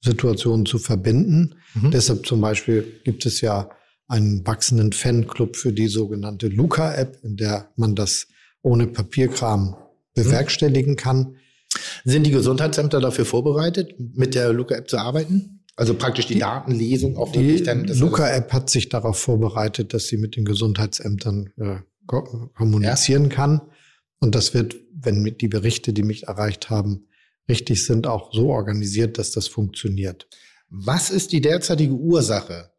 Situationen 0.00 0.66
zu 0.66 0.78
verbinden. 0.78 1.56
Mhm. 1.74 1.90
Deshalb 1.90 2.26
zum 2.26 2.40
Beispiel 2.40 3.00
gibt 3.04 3.26
es 3.26 3.40
ja 3.40 3.70
einen 4.06 4.46
wachsenden 4.46 4.92
Fanclub 4.92 5.56
für 5.56 5.72
die 5.72 5.88
sogenannte 5.88 6.48
Luca-App, 6.48 7.18
in 7.22 7.36
der 7.36 7.70
man 7.76 7.94
das 7.94 8.26
ohne 8.62 8.86
Papierkram 8.86 9.76
bewerkstelligen 10.14 10.96
kann. 10.96 11.36
Sind 12.04 12.24
die 12.24 12.30
Gesundheitsämter 12.30 13.00
dafür 13.00 13.24
vorbereitet, 13.24 13.94
mit 13.98 14.34
der 14.34 14.52
Luca-App 14.52 14.88
zu 14.88 14.98
arbeiten? 14.98 15.60
Also 15.76 15.94
praktisch 15.94 16.26
die, 16.26 16.34
die 16.34 16.40
Datenlesung 16.40 17.16
auch 17.16 17.34
wirklich 17.34 17.62
dann. 17.62 17.86
Die 17.86 17.92
Luca-App 17.92 18.52
hat 18.52 18.70
sich 18.70 18.88
darauf 18.88 19.18
vorbereitet, 19.18 19.94
dass 19.94 20.08
sie 20.08 20.16
mit 20.16 20.34
den 20.34 20.44
Gesundheitsämtern 20.44 21.50
äh, 21.56 21.76
kommunizieren 22.06 23.24
ja. 23.24 23.28
kann. 23.28 23.60
Und 24.18 24.34
das 24.34 24.54
wird, 24.54 24.76
wenn 24.92 25.22
die 25.24 25.48
Berichte, 25.48 25.92
die 25.92 26.02
mich 26.02 26.24
erreicht 26.24 26.70
haben, 26.70 27.07
richtig 27.48 27.84
sind, 27.84 28.06
auch 28.06 28.32
so 28.32 28.50
organisiert, 28.50 29.18
dass 29.18 29.30
das 29.30 29.48
funktioniert. 29.48 30.28
Was 30.70 31.10
ist 31.10 31.32
die 31.32 31.40
derzeitige 31.40 31.94
Ursache 31.94 32.70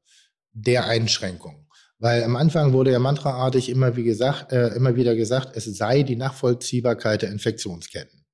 der 0.53 0.85
Einschränkung. 0.85 1.67
Weil 1.99 2.23
am 2.23 2.35
Anfang 2.35 2.71
wurde 2.73 2.91
ja 2.91 2.99
mantraartig 2.99 3.69
immer, 3.69 3.95
wie 3.95 4.03
gesagt, 4.03 4.51
äh, 4.51 4.69
immer 4.69 4.95
wieder 4.95 5.15
gesagt, 5.15 5.55
es 5.55 5.65
sei 5.65 6.03
die 6.03 6.15
Nachvollziehbarkeit 6.15 7.23
der 7.23 7.31
Infektionsketten. 7.31 8.25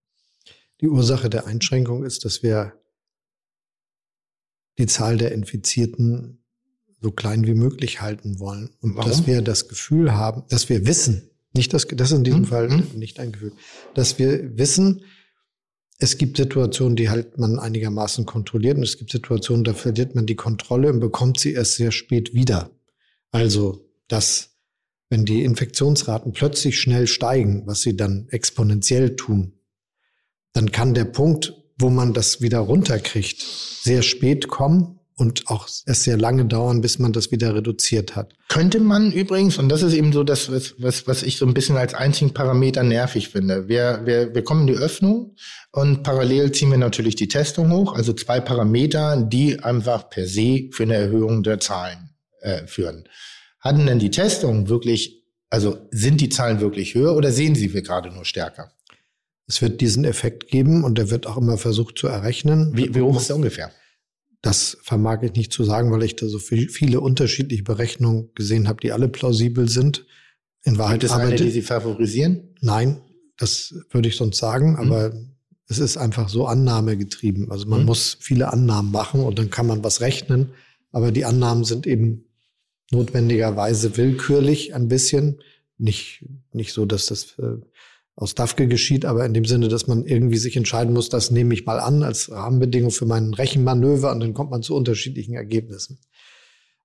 Die 0.82 0.88
Ursache 0.88 1.30
der 1.30 1.48
Einschränkung 1.48 2.04
ist, 2.04 2.26
dass 2.26 2.44
wir 2.44 2.74
die 4.78 4.86
Zahl 4.86 5.18
der 5.18 5.32
Infizierten 5.32 6.44
so 7.02 7.12
klein 7.12 7.48
wie 7.48 7.54
möglich 7.54 8.02
halten 8.02 8.40
wollen. 8.40 8.70
Und 8.82 8.98
Warum? 8.98 9.10
dass 9.10 9.26
wir 9.26 9.42
das 9.42 9.68
Gefühl 9.68 10.14
haben, 10.14 10.44
dass 10.50 10.70
wir 10.70 10.86
wissen, 10.86 11.30
nicht 11.54 11.74
das, 11.74 11.88
das 11.88 12.12
ist 12.12 12.18
in 12.18 12.24
diesem 12.24 12.42
hm? 12.42 12.46
Fall 12.46 12.70
hm? 12.70 13.00
nicht 13.00 13.20
ein 13.20 13.32
Gefühl, 13.32 13.54
dass 13.94 14.20
wir 14.20 14.58
wissen, 14.58 15.04
es 15.98 16.18
gibt 16.18 16.38
Situationen, 16.38 16.96
die 16.96 17.10
halt 17.10 17.38
man 17.38 17.58
einigermaßen 17.58 18.26
kontrolliert 18.26 18.78
und 18.78 18.84
es 18.84 18.98
gibt 18.98 19.12
Situationen, 19.12 19.64
da 19.64 19.74
verliert 19.74 20.16
man 20.16 20.26
die 20.26 20.36
Kontrolle 20.36 20.92
und 20.92 21.00
bekommt 21.00 21.40
sie 21.40 21.54
erst 21.54 21.76
sehr 21.76 21.92
spät 21.92 22.34
wieder. 22.34 22.72
Also, 23.32 23.90
dass 24.08 24.58
wenn 25.10 25.26
die 25.26 25.44
Infektionsraten 25.44 26.34
plötzlich 26.34 26.80
schnell 26.80 27.08
steigen, 27.08 27.66
was 27.66 27.82
sie 27.82 27.96
dann 27.96 28.28
exponentiell 28.30 29.16
tun, 29.16 29.54
dann 30.54 30.72
kann 30.72 30.94
der 30.94 31.06
Punkt, 31.06 31.54
wo 31.78 31.90
man 31.90 32.14
das 32.14 32.42
wieder 32.42 32.60
runterkriegt, 32.60 33.42
sehr 33.42 34.02
spät 34.02 34.48
kommen 34.48 34.95
und 35.18 35.48
auch 35.48 35.68
es 35.68 36.04
sehr 36.04 36.18
lange 36.18 36.46
dauern, 36.46 36.82
bis 36.82 37.00
man 37.00 37.14
das 37.14 37.32
wieder 37.32 37.56
reduziert 37.56 38.16
hat. 38.16 38.34
Könnte 38.50 38.80
man 38.80 39.12
übrigens, 39.12 39.58
und 39.58 39.70
das 39.70 39.82
ist 39.82 39.94
eben 39.94 40.12
so 40.12 40.24
das, 40.24 40.52
was, 40.52 40.76
was, 40.78 41.08
was 41.08 41.24
ich 41.24 41.38
so 41.38 41.46
ein 41.46 41.54
bisschen 41.54 41.78
als 41.78 41.94
einzigen 41.94 42.34
Parameter 42.34 42.84
nervig 42.84 43.30
finde. 43.30 43.68
Wir, 43.70 44.02
wir, 44.04 44.36
wir 44.36 44.44
kommen 44.44 44.68
in 44.68 44.76
die 44.76 44.80
Öffnung 44.80 45.36
und 45.72 46.04
parallel 46.04 46.52
ziehen 46.52 46.70
wir 46.70 46.78
natürlich 46.78 47.16
die 47.16 47.30
Testung 47.30 47.72
hoch, 47.72 47.96
also 47.96 48.12
zwei 48.14 48.42
Parameter, 48.42 49.22
die 49.22 49.60
einfach 49.60 50.10
per 50.10 50.28
se 50.28 50.70
für 50.72 50.84
eine 50.84 50.96
Erhöhung 50.96 51.44
der 51.44 51.60
Zahlen 51.62 52.10
äh, 52.42 52.68
führen. 52.68 53.08
Hatten 53.62 53.86
denn 53.86 54.00
die 54.00 54.12
Testungen 54.12 54.68
wirklich, 54.68 55.24
also 55.50 55.78
sind 55.92 56.20
die 56.20 56.30
Zahlen 56.30 56.60
wirklich 56.60 56.94
höher 56.94 57.16
oder 57.16 57.32
sehen 57.32 57.56
sie 57.56 57.74
wir 57.74 57.84
gerade 57.84 58.12
nur 58.12 58.26
stärker? 58.26 58.72
Es 59.48 59.62
wird 59.62 59.80
diesen 59.80 60.04
Effekt 60.04 60.50
geben 60.50 60.84
und 60.84 60.98
der 60.98 61.10
wird 61.10 61.26
auch 61.26 61.38
immer 61.38 61.58
versucht 61.58 61.98
zu 61.98 62.08
errechnen. 62.08 62.76
Wie, 62.76 62.94
wie 62.94 63.02
hoch 63.02 63.18
ist 63.18 63.30
der 63.30 63.38
ungefähr? 63.38 63.72
Das 64.46 64.78
vermag 64.84 65.24
ich 65.24 65.34
nicht 65.34 65.52
zu 65.52 65.64
sagen, 65.64 65.92
weil 65.92 66.04
ich 66.04 66.18
da 66.18 66.28
so 66.28 66.38
viele 66.38 67.02
unterschiedliche 67.02 67.64
Berechnungen 67.64 68.30
gesehen 68.36 68.68
habe, 68.68 68.80
die 68.80 68.92
alle 68.92 69.08
plausibel 69.08 69.68
sind. 69.68 70.06
In 70.62 70.78
Wahrheit 70.78 71.00
Gibt 71.00 71.12
es 71.12 71.18
eine, 71.18 71.36
die 71.36 71.50
Sie 71.50 71.64
favorisieren? 71.64 72.54
Nein, 72.62 73.02
das 73.38 73.74
würde 73.90 74.08
ich 74.08 74.18
sonst 74.18 74.38
sagen, 74.38 74.74
mhm. 74.74 74.78
aber 74.78 75.14
es 75.68 75.80
ist 75.80 75.98
einfach 75.98 76.30
so 76.30 76.46
annahmegetrieben. 76.46 77.50
Also 77.50 77.66
man 77.68 77.80
mhm. 77.80 77.86
muss 77.88 78.18
viele 78.20 78.54
Annahmen 78.54 78.92
machen 78.92 79.22
und 79.22 79.40
dann 79.40 79.50
kann 79.50 79.66
man 79.66 79.84
was 79.84 80.02
rechnen, 80.02 80.52
aber 80.92 81.12
die 81.12 81.26
Annahmen 81.26 81.64
sind 81.64 81.88
eben 81.88 82.26
notwendigerweise 82.92 83.98
willkürlich 83.98 84.76
ein 84.76 84.88
bisschen. 84.88 85.42
Nicht, 85.80 86.24
nicht 86.54 86.72
so, 86.72 86.86
dass 86.86 87.08
das 87.08 87.40
äh, 87.40 87.58
aus 88.16 88.34
DAFKE 88.34 88.68
geschieht, 88.68 89.06
aber 89.06 89.26
in 89.26 89.34
dem 89.34 89.46
Sinne, 89.46 89.68
dass 89.68 89.88
man 89.88 90.06
irgendwie 90.06 90.38
sich 90.38 90.56
entscheiden 90.56 90.94
muss, 90.94 91.10
das 91.10 91.32
nehme 91.32 91.54
ich 91.54 91.66
mal 91.66 91.80
an 91.80 92.04
als 92.04 92.32
Rahmenbedingung 92.32 92.92
für 92.92 93.06
mein 93.06 93.34
Rechenmanöver 93.34 94.12
und 94.12 94.22
dann 94.22 94.34
kommt 94.34 94.52
man 94.52 94.64
zu 94.64 94.76
unterschiedlichen 94.76 95.34
Ergebnissen. 95.34 96.00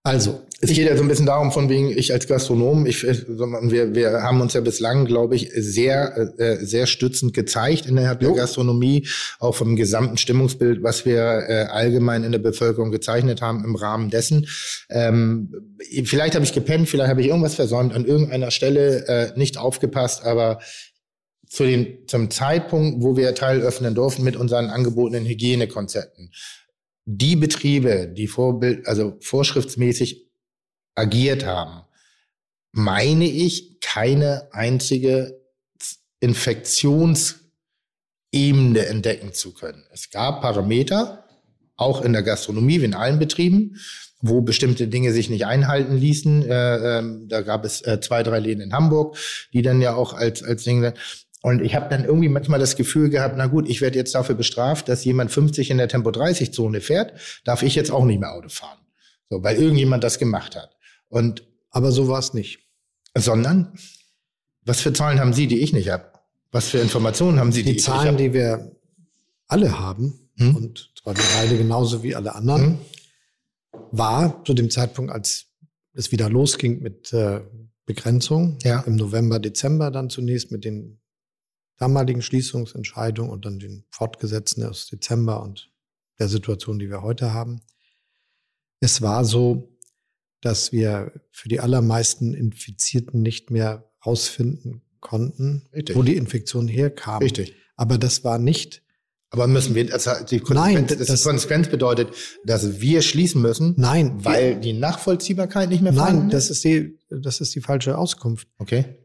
Also, 0.02 0.40
es 0.62 0.70
geht 0.70 0.88
ja 0.88 0.96
so 0.96 1.02
ein 1.02 1.08
bisschen 1.08 1.26
darum, 1.26 1.52
von 1.52 1.68
wegen 1.68 1.90
ich 1.90 2.10
als 2.10 2.26
Gastronom, 2.26 2.86
ich, 2.86 3.02
wir, 3.02 3.94
wir 3.94 4.22
haben 4.22 4.40
uns 4.40 4.54
ja 4.54 4.62
bislang, 4.62 5.04
glaube 5.04 5.36
ich, 5.36 5.50
sehr, 5.54 6.32
äh, 6.38 6.64
sehr 6.64 6.86
stützend 6.86 7.34
gezeigt 7.34 7.84
innerhalb 7.84 8.22
jo. 8.22 8.30
der 8.30 8.38
Gastronomie, 8.38 9.06
auch 9.40 9.54
vom 9.54 9.76
gesamten 9.76 10.16
Stimmungsbild, 10.16 10.82
was 10.82 11.04
wir 11.04 11.44
äh, 11.46 11.66
allgemein 11.70 12.24
in 12.24 12.32
der 12.32 12.38
Bevölkerung 12.38 12.90
gezeichnet 12.90 13.42
haben 13.42 13.62
im 13.62 13.76
Rahmen 13.76 14.08
dessen. 14.08 14.46
Ähm, 14.88 15.76
vielleicht 16.04 16.34
habe 16.34 16.46
ich 16.46 16.54
gepennt, 16.54 16.88
vielleicht 16.88 17.10
habe 17.10 17.20
ich 17.20 17.26
irgendwas 17.26 17.54
versäumt, 17.54 17.92
an 17.92 18.06
irgendeiner 18.06 18.50
Stelle 18.50 19.06
äh, 19.06 19.38
nicht 19.38 19.58
aufgepasst, 19.58 20.24
aber 20.24 20.60
zu 21.50 21.64
dem, 21.64 22.06
zum 22.06 22.30
Zeitpunkt, 22.30 23.02
wo 23.02 23.16
wir 23.16 23.34
Teil 23.34 23.60
öffnen 23.60 23.94
durften 23.94 24.22
mit 24.22 24.36
unseren 24.36 24.70
angebotenen 24.70 25.26
Hygienekonzepten, 25.26 26.32
die 27.04 27.34
Betriebe, 27.34 28.08
die 28.08 28.28
Vorbild, 28.28 28.86
also 28.86 29.16
vorschriftsmäßig 29.20 30.30
agiert 30.94 31.44
haben, 31.44 31.82
meine 32.72 33.28
ich, 33.28 33.80
keine 33.80 34.48
einzige 34.52 35.40
Infektionsebene 36.20 38.86
entdecken 38.86 39.32
zu 39.32 39.52
können. 39.52 39.84
Es 39.92 40.10
gab 40.10 40.42
Parameter, 40.42 41.24
auch 41.76 42.02
in 42.02 42.12
der 42.12 42.22
Gastronomie, 42.22 42.80
wie 42.80 42.84
in 42.84 42.94
allen 42.94 43.18
Betrieben, 43.18 43.76
wo 44.20 44.42
bestimmte 44.42 44.86
Dinge 44.86 45.12
sich 45.12 45.30
nicht 45.30 45.46
einhalten 45.46 45.96
ließen. 45.96 46.48
Äh, 46.48 46.98
äh, 46.98 47.02
da 47.26 47.40
gab 47.40 47.64
es 47.64 47.80
äh, 47.80 48.00
zwei, 48.00 48.22
drei 48.22 48.38
Läden 48.38 48.60
in 48.60 48.74
Hamburg, 48.74 49.16
die 49.52 49.62
dann 49.62 49.80
ja 49.80 49.94
auch 49.94 50.12
als, 50.12 50.42
als 50.42 50.62
Dinge, 50.62 50.94
und 51.42 51.62
ich 51.62 51.74
habe 51.74 51.88
dann 51.88 52.04
irgendwie 52.04 52.28
manchmal 52.28 52.60
das 52.60 52.76
Gefühl 52.76 53.08
gehabt, 53.08 53.34
na 53.38 53.46
gut, 53.46 53.68
ich 53.68 53.80
werde 53.80 53.98
jetzt 53.98 54.14
dafür 54.14 54.34
bestraft, 54.34 54.88
dass 54.88 55.04
jemand 55.04 55.30
50 55.30 55.70
in 55.70 55.78
der 55.78 55.88
Tempo 55.88 56.10
30 56.10 56.52
Zone 56.52 56.80
fährt, 56.80 57.14
darf 57.44 57.62
ich 57.62 57.74
jetzt 57.74 57.90
auch 57.90 58.04
nicht 58.04 58.20
mehr 58.20 58.32
Auto 58.32 58.48
fahren. 58.48 58.78
So, 59.30 59.42
weil 59.42 59.56
irgendjemand 59.56 60.04
das 60.04 60.18
gemacht 60.18 60.56
hat. 60.56 60.76
Und 61.08 61.46
aber 61.70 61.92
so 61.92 62.08
war 62.08 62.18
es 62.18 62.34
nicht. 62.34 62.58
Sondern 63.16 63.72
was 64.62 64.80
für 64.80 64.92
Zahlen 64.92 65.18
haben 65.18 65.32
Sie, 65.32 65.46
die 65.46 65.60
ich 65.60 65.72
nicht 65.72 65.88
habe? 65.88 66.04
Was 66.52 66.68
für 66.68 66.78
Informationen 66.78 67.38
haben 67.38 67.52
Sie, 67.52 67.62
die, 67.62 67.72
die 67.72 67.76
ich 67.78 67.84
Zahlen, 67.84 68.16
die 68.16 68.34
wir 68.34 68.76
alle 69.46 69.78
haben 69.78 70.30
hm? 70.36 70.56
und 70.56 70.92
zwar 71.00 71.14
die 71.14 71.22
beide 71.36 71.56
genauso 71.56 72.02
wie 72.02 72.14
alle 72.14 72.34
anderen, 72.34 72.62
hm? 72.62 72.78
war 73.92 74.44
zu 74.44 74.54
dem 74.54 74.70
Zeitpunkt, 74.70 75.10
als 75.10 75.46
es 75.92 76.12
wieder 76.12 76.28
losging 76.28 76.82
mit 76.82 77.12
äh, 77.12 77.40
Begrenzung 77.86 78.58
ja. 78.62 78.80
im 78.80 78.96
November, 78.96 79.38
Dezember 79.38 79.90
dann 79.90 80.10
zunächst 80.10 80.52
mit 80.52 80.64
den 80.64 80.99
damaligen 81.80 82.22
Schließungsentscheidung 82.22 83.30
und 83.30 83.46
dann 83.46 83.58
den 83.58 83.84
fortgesetzten 83.90 84.64
aus 84.64 84.86
Dezember 84.86 85.42
und 85.42 85.72
der 86.18 86.28
Situation, 86.28 86.78
die 86.78 86.90
wir 86.90 87.02
heute 87.02 87.32
haben. 87.32 87.62
Es 88.80 89.00
war 89.00 89.24
so, 89.24 89.76
dass 90.42 90.72
wir 90.72 91.12
für 91.32 91.48
die 91.48 91.60
allermeisten 91.60 92.34
Infizierten 92.34 93.22
nicht 93.22 93.50
mehr 93.50 93.90
rausfinden 94.04 94.82
konnten, 95.00 95.68
Richtig. 95.74 95.96
wo 95.96 96.02
die 96.02 96.16
Infektion 96.16 96.68
herkam. 96.68 97.22
Richtig. 97.22 97.54
Aber 97.76 97.96
das 97.96 98.24
war 98.24 98.38
nicht. 98.38 98.82
Aber 99.30 99.46
müssen 99.46 99.74
wir, 99.74 99.92
also 99.92 100.10
die 100.28 100.40
Konsequenz, 100.40 100.90
Nein, 100.90 100.98
das, 100.98 101.06
das 101.06 101.22
Konsequenz 101.22 101.68
bedeutet, 101.68 102.12
dass 102.44 102.80
wir 102.80 103.00
schließen 103.00 103.40
müssen. 103.40 103.74
Nein. 103.78 104.22
Weil 104.24 104.54
wir, 104.54 104.60
die 104.60 104.72
Nachvollziehbarkeit 104.74 105.70
nicht 105.70 105.82
mehr 105.82 105.94
vorhanden 105.94 106.22
Nein, 106.22 106.30
das 106.30 106.50
ist 106.50 106.64
die, 106.64 106.98
das 107.08 107.40
ist 107.40 107.54
die 107.54 107.60
falsche 107.60 107.96
Auskunft. 107.96 108.48
Okay 108.58 108.99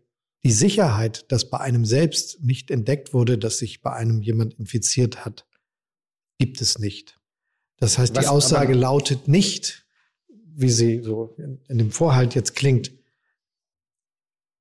die 0.46 0.52
Sicherheit, 0.52 1.30
dass 1.32 1.50
bei 1.50 1.60
einem 1.60 1.86
selbst 1.86 2.44
nicht 2.44 2.70
entdeckt 2.70 3.16
wurde, 3.16 3.40
dass 3.40 3.58
sich 3.58 3.82
bei 3.82 3.92
einem 3.92 4.22
jemand 4.22 4.54
infiziert 4.54 5.26
hat, 5.26 5.48
gibt 6.38 6.62
es 6.62 6.78
nicht. 6.78 7.20
Das 7.78 7.98
heißt, 7.98 8.16
die 8.16 8.28
Aussage 8.28 8.76
lautet 8.76 9.28
nicht, 9.28 9.88
wie 10.28 10.70
sie 10.70 11.02
so 11.02 11.36
in 11.68 11.80
dem 11.80 11.90
Vorhalt 11.90 12.36
jetzt 12.36 12.56
klingt, 12.56 12.94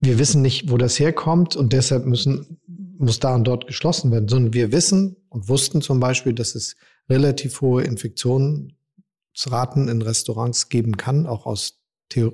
wir 0.00 0.18
wissen 0.18 0.40
nicht, 0.40 0.70
wo 0.70 0.78
das 0.78 0.98
herkommt 0.98 1.54
und 1.54 1.74
deshalb 1.74 2.06
müssen, 2.06 2.58
muss 2.96 3.20
da 3.20 3.34
und 3.34 3.44
dort 3.44 3.66
geschlossen 3.66 4.10
werden, 4.10 4.28
sondern 4.28 4.54
wir 4.54 4.72
wissen 4.72 5.16
und 5.28 5.50
wussten 5.50 5.82
zum 5.82 6.00
Beispiel, 6.00 6.32
dass 6.32 6.54
es 6.54 6.76
relativ 7.10 7.60
hohe 7.60 7.84
Infektionsraten 7.84 9.88
in 9.88 10.00
Restaurants 10.00 10.70
geben 10.70 10.96
kann, 10.96 11.26
auch 11.26 11.44
aus, 11.44 11.83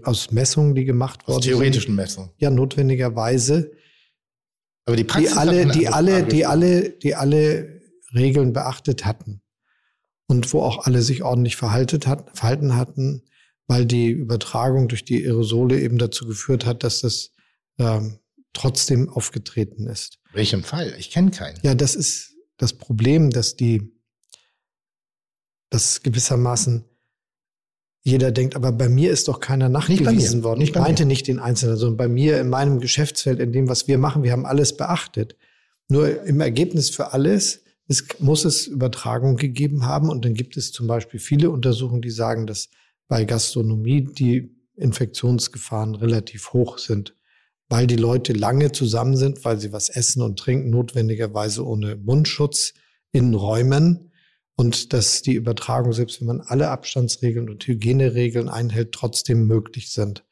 aus 0.02 0.30
Messungen, 0.30 0.74
die 0.74 0.84
gemacht 0.84 1.26
wurden. 1.26 1.38
Aus 1.38 1.44
theoretischen 1.44 1.94
Messungen. 1.94 2.30
Ja, 2.38 2.50
notwendigerweise. 2.50 3.72
Aber 4.84 4.96
die 4.96 5.04
Praxis 5.04 5.32
die 5.32 5.38
alle, 5.38 5.66
die 5.66 5.88
alle, 5.88 6.22
die 6.24 6.46
alle, 6.46 6.90
die 6.90 7.14
alle 7.14 7.80
Regeln 8.14 8.52
beachtet 8.52 9.04
hatten 9.04 9.42
und 10.26 10.52
wo 10.52 10.62
auch 10.62 10.86
alle 10.86 11.02
sich 11.02 11.22
ordentlich 11.22 11.56
verhalten, 11.56 12.00
hat, 12.06 12.36
verhalten 12.36 12.76
hatten, 12.76 13.22
weil 13.66 13.86
die 13.86 14.10
Übertragung 14.10 14.88
durch 14.88 15.04
die 15.04 15.24
Aerosole 15.24 15.80
eben 15.80 15.98
dazu 15.98 16.26
geführt 16.26 16.66
hat, 16.66 16.82
dass 16.82 17.00
das 17.00 17.32
ähm, 17.78 18.18
trotzdem 18.52 19.08
aufgetreten 19.08 19.86
ist. 19.86 20.18
Welchem 20.32 20.64
Fall? 20.64 20.94
Ich 20.98 21.10
kenne 21.10 21.30
keinen. 21.30 21.58
Ja, 21.62 21.74
das 21.74 21.94
ist 21.94 22.34
das 22.56 22.72
Problem, 22.72 23.30
dass 23.30 23.56
die, 23.56 23.92
dass 25.70 26.02
gewissermaßen 26.02 26.84
jeder 28.02 28.32
denkt, 28.32 28.56
aber 28.56 28.72
bei 28.72 28.88
mir 28.88 29.10
ist 29.10 29.28
doch 29.28 29.40
keiner 29.40 29.68
nachgewiesen 29.68 30.42
worden. 30.42 30.62
ich 30.62 30.74
meinte 30.74 31.04
nicht 31.04 31.26
den 31.28 31.38
Einzelnen, 31.38 31.76
sondern 31.76 31.96
bei 31.98 32.08
mir 32.08 32.40
in 32.40 32.48
meinem 32.48 32.80
Geschäftsfeld, 32.80 33.40
in 33.40 33.52
dem, 33.52 33.68
was 33.68 33.88
wir 33.88 33.98
machen, 33.98 34.22
wir 34.22 34.32
haben 34.32 34.46
alles 34.46 34.76
beachtet. 34.76 35.36
Nur 35.88 36.22
im 36.24 36.40
Ergebnis 36.40 36.90
für 36.90 37.12
alles 37.12 37.62
es 37.88 38.06
muss 38.20 38.44
es 38.44 38.68
Übertragung 38.68 39.36
gegeben 39.36 39.84
haben. 39.84 40.10
Und 40.10 40.24
dann 40.24 40.34
gibt 40.34 40.56
es 40.56 40.70
zum 40.70 40.86
Beispiel 40.86 41.18
viele 41.18 41.50
Untersuchungen, 41.50 42.02
die 42.02 42.10
sagen, 42.10 42.46
dass 42.46 42.68
bei 43.08 43.24
Gastronomie 43.24 44.02
die 44.04 44.54
Infektionsgefahren 44.76 45.96
relativ 45.96 46.52
hoch 46.52 46.78
sind 46.78 47.14
weil 47.70 47.86
die 47.86 47.96
Leute 47.96 48.32
lange 48.32 48.72
zusammen 48.72 49.16
sind, 49.16 49.44
weil 49.44 49.58
sie 49.58 49.72
was 49.72 49.88
essen 49.88 50.22
und 50.22 50.38
trinken, 50.38 50.70
notwendigerweise 50.70 51.64
ohne 51.64 51.96
Mundschutz 51.96 52.74
in 53.12 53.32
Räumen 53.32 54.09
und 54.60 54.92
dass 54.92 55.22
die 55.22 55.32
Übertragung, 55.32 55.94
selbst 55.94 56.20
wenn 56.20 56.26
man 56.26 56.42
alle 56.42 56.68
Abstandsregeln 56.68 57.48
und 57.48 57.66
Hygieneregeln 57.66 58.50
einhält, 58.50 58.92
trotzdem 58.92 59.46
möglich 59.46 59.90
sind. 59.90 60.22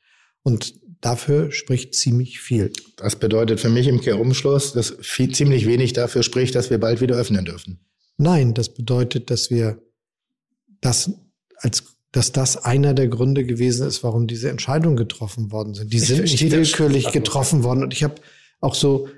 Und 0.42 0.74
dafür 1.00 1.50
spricht 1.50 1.94
ziemlich 1.94 2.38
viel. 2.38 2.70
Das 2.98 3.16
bedeutet 3.16 3.58
für 3.58 3.70
mich 3.70 3.86
im 3.86 4.02
Kehrumschluss, 4.02 4.74
dass 4.74 4.94
viel, 5.00 5.34
ziemlich 5.34 5.66
wenig 5.66 5.94
dafür 5.94 6.22
spricht, 6.22 6.54
dass 6.54 6.68
wir 6.68 6.76
bald 6.76 7.00
wieder 7.00 7.16
öffnen 7.16 7.46
dürfen. 7.46 7.80
Nein, 8.18 8.52
das 8.52 8.68
bedeutet, 8.74 9.30
dass 9.30 9.48
wir 9.48 9.80
das 10.82 11.10
als 11.56 11.84
dass 12.12 12.30
das 12.30 12.58
einer 12.58 12.92
der 12.92 13.08
Gründe 13.08 13.44
gewesen 13.44 13.86
ist, 13.86 14.04
warum 14.04 14.26
diese 14.26 14.50
Entscheidungen 14.50 14.96
getroffen 14.96 15.52
worden 15.52 15.72
sind. 15.72 15.90
Die 15.90 16.00
sind 16.00 16.20
nicht 16.20 16.50
willkürlich 16.50 17.12
getroffen 17.12 17.62
worden. 17.64 17.82
Und 17.82 17.94
ich 17.94 18.04
habe 18.04 18.16
auch 18.60 18.74
so, 18.74 19.08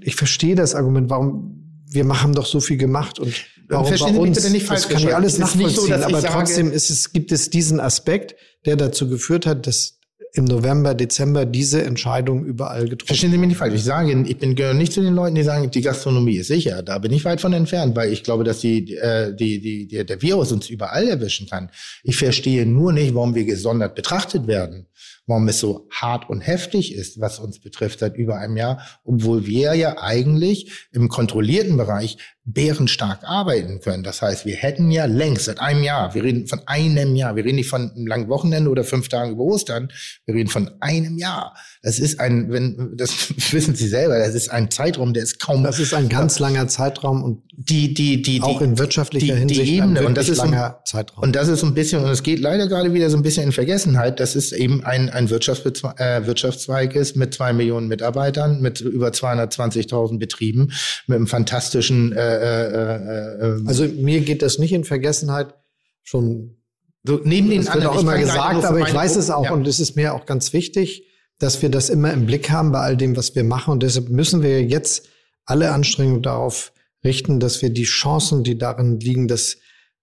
ich 0.00 0.16
verstehe 0.16 0.56
das 0.56 0.74
Argument, 0.74 1.08
warum 1.08 1.84
wir 1.86 2.04
haben 2.22 2.34
doch 2.34 2.46
so 2.46 2.60
viel 2.60 2.76
gemacht 2.76 3.20
und 3.20 3.34
warum 3.70 3.86
Verstehen 3.86 4.16
bei 4.16 4.20
uns, 4.20 4.50
nicht 4.50 4.70
das 4.70 4.88
kann 4.88 5.02
ich 5.02 5.14
alles 5.14 5.38
nachvollziehen, 5.38 6.00
so, 6.00 6.06
aber 6.06 6.22
trotzdem 6.22 6.72
ist 6.72 6.90
es, 6.90 7.12
gibt 7.12 7.32
es 7.32 7.50
diesen 7.50 7.80
Aspekt, 7.80 8.34
der 8.66 8.76
dazu 8.76 9.08
geführt 9.08 9.46
hat, 9.46 9.66
dass 9.66 10.00
im 10.32 10.44
November, 10.44 10.94
Dezember 10.94 11.44
diese 11.44 11.82
Entscheidung 11.82 12.44
überall 12.44 12.84
getroffen. 12.84 13.08
Verstehen 13.08 13.32
Sie 13.32 13.38
mich 13.38 13.48
nicht 13.48 13.56
falsch. 13.56 13.74
Ich 13.74 13.84
sage, 13.84 14.24
ich 14.26 14.38
bin 14.38 14.54
gehöre 14.54 14.74
nicht 14.74 14.92
zu 14.92 15.00
den 15.02 15.14
Leuten, 15.14 15.34
die 15.34 15.42
sagen, 15.42 15.70
die 15.70 15.80
Gastronomie 15.80 16.36
ist 16.36 16.48
sicher. 16.48 16.82
Da 16.82 16.98
bin 16.98 17.12
ich 17.12 17.24
weit 17.24 17.40
von 17.40 17.52
entfernt, 17.52 17.96
weil 17.96 18.12
ich 18.12 18.22
glaube, 18.22 18.44
dass 18.44 18.60
die, 18.60 18.94
äh, 18.96 19.34
die, 19.34 19.60
die, 19.60 19.88
die, 19.88 20.06
der 20.06 20.22
Virus 20.22 20.52
uns 20.52 20.68
überall 20.68 21.08
erwischen 21.08 21.48
kann. 21.48 21.70
Ich 22.04 22.16
verstehe 22.16 22.64
nur 22.64 22.92
nicht, 22.92 23.14
warum 23.14 23.34
wir 23.34 23.44
gesondert 23.44 23.94
betrachtet 23.94 24.46
werden 24.46 24.86
warum 25.30 25.46
es 25.48 25.60
so 25.60 25.86
hart 25.90 26.28
und 26.28 26.40
heftig 26.40 26.94
ist, 26.94 27.20
was 27.20 27.38
uns 27.38 27.60
betrifft 27.60 28.00
seit 28.00 28.16
über 28.16 28.36
einem 28.38 28.56
Jahr, 28.56 28.84
obwohl 29.04 29.46
wir 29.46 29.74
ja 29.74 30.02
eigentlich 30.02 30.88
im 30.92 31.08
kontrollierten 31.08 31.76
Bereich 31.76 32.18
bärenstark 32.44 33.22
arbeiten 33.22 33.80
können. 33.80 34.02
Das 34.02 34.22
heißt, 34.22 34.44
wir 34.44 34.56
hätten 34.56 34.90
ja 34.90 35.04
längst 35.04 35.44
seit 35.44 35.60
einem 35.60 35.84
Jahr, 35.84 36.14
wir 36.14 36.24
reden 36.24 36.48
von 36.48 36.62
einem 36.66 37.14
Jahr, 37.14 37.36
wir 37.36 37.44
reden 37.44 37.56
nicht 37.56 37.68
von 37.68 37.92
einem 37.92 38.06
langen 38.06 38.28
Wochenende 38.28 38.70
oder 38.70 38.82
fünf 38.82 39.08
Tagen 39.08 39.32
über 39.32 39.44
Ostern, 39.44 39.92
wir 40.26 40.34
reden 40.34 40.50
von 40.50 40.70
einem 40.80 41.16
Jahr. 41.16 41.54
Das 41.82 41.98
ist 41.98 42.20
ein, 42.20 42.52
wenn, 42.52 42.94
das 42.96 43.32
wissen 43.52 43.74
Sie 43.74 43.88
selber, 43.88 44.18
das 44.18 44.34
ist 44.34 44.50
ein 44.50 44.70
Zeitraum, 44.70 45.14
der 45.14 45.22
ist 45.22 45.40
kaum. 45.40 45.64
Das 45.64 45.78
ist 45.78 45.94
ein 45.94 46.10
ganz 46.10 46.38
langer 46.38 46.68
Zeitraum 46.68 47.22
und 47.24 47.42
die, 47.56 47.94
die, 47.94 48.20
die, 48.20 48.42
auch 48.42 48.60
in 48.60 48.78
wirtschaftlicher 48.78 49.34
die, 49.34 49.38
Hinsicht 49.40 49.62
die 49.62 49.76
Ebene. 49.76 50.06
und 50.06 50.16
das 50.16 50.28
ist 50.28 50.38
langer 50.38 50.76
ein, 50.78 50.84
Zeitraum. 50.84 51.22
Und 51.22 51.36
das 51.36 51.48
ist 51.48 51.62
ein 51.62 51.72
bisschen, 51.72 52.04
und 52.04 52.10
es 52.10 52.22
geht 52.22 52.38
leider 52.38 52.68
gerade 52.68 52.92
wieder 52.92 53.08
so 53.08 53.16
ein 53.16 53.22
bisschen 53.22 53.44
in 53.44 53.52
Vergessenheit, 53.52 54.20
das 54.20 54.36
ist 54.36 54.52
eben 54.52 54.84
ein, 54.84 55.08
ein 55.08 55.30
Wirtschaftsbezwe 55.30 55.94
äh, 55.96 56.26
Wirtschaftszweig 56.26 56.94
ist 56.94 57.16
mit 57.16 57.32
zwei 57.32 57.54
Millionen 57.54 57.88
Mitarbeitern, 57.88 58.60
mit 58.60 58.82
über 58.82 59.08
220.000 59.08 60.18
Betrieben, 60.18 60.72
mit 61.06 61.16
einem 61.16 61.26
fantastischen 61.26 62.12
äh, 62.12 62.18
äh, 62.18 62.74
äh, 62.74 63.46
ähm, 63.46 63.64
also 63.66 63.84
mir 63.86 64.20
geht 64.20 64.42
das 64.42 64.58
nicht 64.58 64.72
in 64.72 64.84
Vergessenheit. 64.84 65.54
Schon 66.02 66.56
so 67.04 67.20
neben 67.24 67.48
den 67.48 67.64
das 67.64 67.74
wird 67.74 67.86
auch 67.86 67.98
immer 67.98 68.18
gesagt, 68.18 68.64
aber 68.64 68.80
ich 68.80 68.92
weiß 68.92 69.16
es 69.16 69.30
auch 69.30 69.46
ja. 69.46 69.52
und 69.52 69.66
es 69.66 69.80
ist 69.80 69.96
mir 69.96 70.12
auch 70.12 70.26
ganz 70.26 70.52
wichtig, 70.52 71.04
dass 71.40 71.62
wir 71.62 71.70
das 71.70 71.88
immer 71.88 72.12
im 72.12 72.26
Blick 72.26 72.50
haben 72.50 72.70
bei 72.70 72.80
all 72.80 72.96
dem, 72.96 73.16
was 73.16 73.34
wir 73.34 73.42
machen 73.42 73.72
und 73.72 73.82
deshalb 73.82 74.08
müssen 74.08 74.42
wir 74.42 74.62
jetzt 74.62 75.08
alle 75.44 75.72
Anstrengungen 75.72 76.22
darauf 76.22 76.72
richten, 77.02 77.40
dass 77.40 77.62
wir 77.62 77.70
die 77.70 77.84
Chancen, 77.84 78.44
die 78.44 78.56
darin 78.56 79.00
liegen, 79.00 79.26
dass 79.26 79.56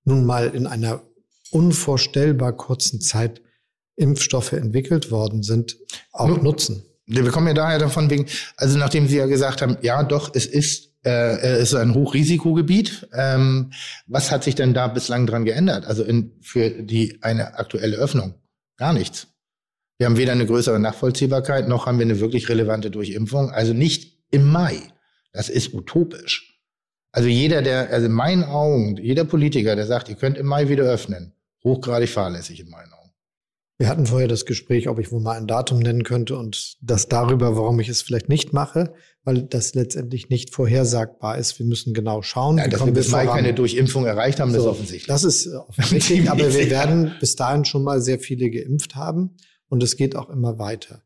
nun 0.03 0.25
mal 0.25 0.47
in 0.49 0.67
einer 0.67 1.03
unvorstellbar 1.51 2.53
kurzen 2.53 2.99
Zeit 2.99 3.41
Impfstoffe 3.95 4.51
entwickelt 4.51 5.11
worden 5.11 5.43
sind, 5.43 5.77
auch 6.11 6.27
Nun, 6.27 6.43
nutzen. 6.43 6.83
Wir 7.05 7.29
kommen 7.29 7.47
ja 7.47 7.53
daher 7.53 7.79
davon 7.79 8.09
wegen, 8.09 8.25
also 8.57 8.77
nachdem 8.77 9.07
Sie 9.07 9.17
ja 9.17 9.27
gesagt 9.27 9.61
haben, 9.61 9.77
ja 9.81 10.03
doch, 10.03 10.31
es 10.33 10.45
ist 10.45 10.87
äh, 11.07 11.37
es 11.59 11.69
ist 11.69 11.75
ein 11.75 11.93
Hochrisikogebiet. 11.93 13.07
Ähm, 13.13 13.71
was 14.07 14.31
hat 14.31 14.43
sich 14.43 14.55
denn 14.55 14.73
da 14.73 14.87
bislang 14.87 15.25
dran 15.25 15.45
geändert? 15.45 15.85
Also 15.85 16.03
in, 16.03 16.33
für 16.41 16.69
die 16.69 17.19
eine 17.21 17.57
aktuelle 17.57 17.95
Öffnung? 17.95 18.33
Gar 18.75 18.93
nichts. 18.93 19.27
Wir 19.97 20.05
haben 20.05 20.17
weder 20.17 20.31
eine 20.31 20.45
größere 20.45 20.79
Nachvollziehbarkeit, 20.79 21.67
noch 21.67 21.87
haben 21.87 21.97
wir 21.97 22.05
eine 22.05 22.19
wirklich 22.19 22.49
relevante 22.49 22.91
Durchimpfung. 22.91 23.49
Also 23.49 23.73
nicht 23.73 24.19
im 24.29 24.51
Mai. 24.51 24.79
Das 25.33 25.49
ist 25.49 25.73
utopisch. 25.73 26.61
Also 27.11 27.29
jeder, 27.29 27.63
der, 27.63 27.89
also 27.89 28.05
in 28.05 28.11
meinen 28.11 28.43
Augen, 28.43 28.97
jeder 28.97 29.25
Politiker, 29.25 29.75
der 29.75 29.87
sagt, 29.87 30.09
ihr 30.09 30.15
könnt 30.15 30.37
im 30.37 30.45
Mai 30.45 30.69
wieder 30.69 30.83
öffnen, 30.83 31.33
hochgradig 31.63 32.09
fahrlässig 32.09 32.59
in 32.59 32.69
meinen 32.69 32.93
Augen. 32.93 33.11
Wir 33.79 33.87
hatten 33.87 34.05
vorher 34.05 34.27
das 34.27 34.45
Gespräch, 34.45 34.87
ob 34.87 34.99
ich 34.99 35.11
wohl 35.11 35.21
mal 35.21 35.37
ein 35.37 35.47
Datum 35.47 35.79
nennen 35.79 36.03
könnte 36.03 36.37
und 36.37 36.77
das 36.81 37.07
darüber, 37.07 37.55
warum 37.55 37.79
ich 37.79 37.89
es 37.89 38.01
vielleicht 38.01 38.29
nicht 38.29 38.53
mache, 38.53 38.93
weil 39.23 39.43
das 39.43 39.73
letztendlich 39.73 40.29
nicht 40.29 40.53
vorhersagbar 40.53 41.37
ist. 41.37 41.57
Wir 41.57 41.65
müssen 41.65 41.93
genau 41.93 42.21
schauen. 42.21 42.57
Ja, 42.57 42.67
dass 42.67 42.85
wir 42.85 42.91
bis 42.91 43.09
Mai 43.09 43.25
keine 43.25 43.53
Durchimpfung 43.53 44.05
erreicht 44.05 44.39
haben, 44.39 44.51
so, 44.51 44.57
das 44.57 44.65
ist 44.65 44.69
offensichtlich. 44.69 45.07
Das 45.07 45.23
ist 45.23 45.47
offensichtlich, 45.69 46.29
aber 46.29 46.53
wir 46.53 46.69
werden 46.69 47.13
bis 47.19 47.35
dahin 47.35 47.65
schon 47.65 47.83
mal 47.83 48.01
sehr 48.01 48.19
viele 48.19 48.49
geimpft 48.49 48.95
haben 48.95 49.35
und 49.69 49.83
es 49.83 49.95
geht 49.97 50.15
auch 50.15 50.29
immer 50.29 50.59
weiter. 50.59 51.03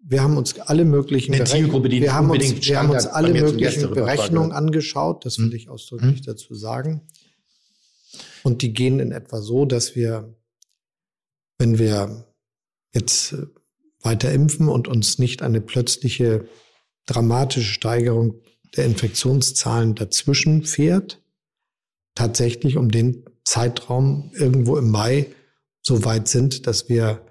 Wir 0.00 0.22
haben 0.22 0.36
uns 0.36 0.58
alle 0.60 0.84
möglichen 0.84 1.44
Zielgruppe, 1.44 1.90
wir 1.90 2.14
haben 2.14 2.30
uns, 2.30 2.66
wir 2.66 2.78
haben 2.78 2.90
uns 2.90 3.06
alle 3.06 3.32
möglichen 3.32 3.90
Berechnungen 3.90 4.52
angeschaut, 4.52 5.26
das 5.26 5.38
will 5.38 5.46
hm. 5.46 5.56
ich 5.56 5.68
ausdrücklich 5.68 6.18
hm. 6.18 6.24
dazu 6.24 6.54
sagen. 6.54 7.02
Und 8.44 8.62
die 8.62 8.72
gehen 8.72 9.00
in 9.00 9.12
etwa 9.12 9.40
so, 9.40 9.64
dass 9.64 9.96
wir 9.96 10.34
wenn 11.58 11.78
wir 11.78 12.24
jetzt 12.94 13.32
äh, 13.32 13.46
weiter 14.00 14.32
impfen 14.32 14.68
und 14.68 14.88
uns 14.88 15.18
nicht 15.18 15.42
eine 15.42 15.60
plötzliche 15.60 16.48
dramatische 17.06 17.72
Steigerung 17.72 18.40
der 18.76 18.86
Infektionszahlen 18.86 19.94
dazwischen 19.94 20.64
fährt, 20.64 21.20
tatsächlich 22.14 22.76
um 22.76 22.90
den 22.90 23.24
Zeitraum 23.44 24.30
irgendwo 24.34 24.76
im 24.76 24.90
Mai 24.90 25.26
so 25.82 26.04
weit 26.04 26.28
sind, 26.28 26.66
dass 26.66 26.88
wir 26.88 27.26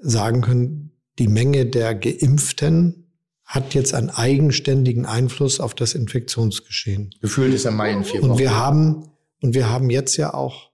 sagen 0.00 0.42
können, 0.42 0.92
die 1.18 1.28
Menge 1.28 1.66
der 1.66 1.94
Geimpften 1.94 3.06
hat 3.44 3.74
jetzt 3.74 3.94
einen 3.94 4.10
eigenständigen 4.10 5.06
Einfluss 5.06 5.60
auf 5.60 5.74
das 5.74 5.94
Infektionsgeschehen. 5.94 7.14
Gefühlt 7.20 7.54
ist 7.54 7.64
er 7.64 7.70
Mai 7.70 7.92
in 7.92 8.04
vier 8.04 8.20
Wochen. 8.20 8.32
Und 8.32 8.38
wir 8.38 8.56
haben, 8.56 9.08
und 9.40 9.54
wir 9.54 9.70
haben 9.70 9.88
jetzt 9.88 10.16
ja 10.16 10.34
auch 10.34 10.70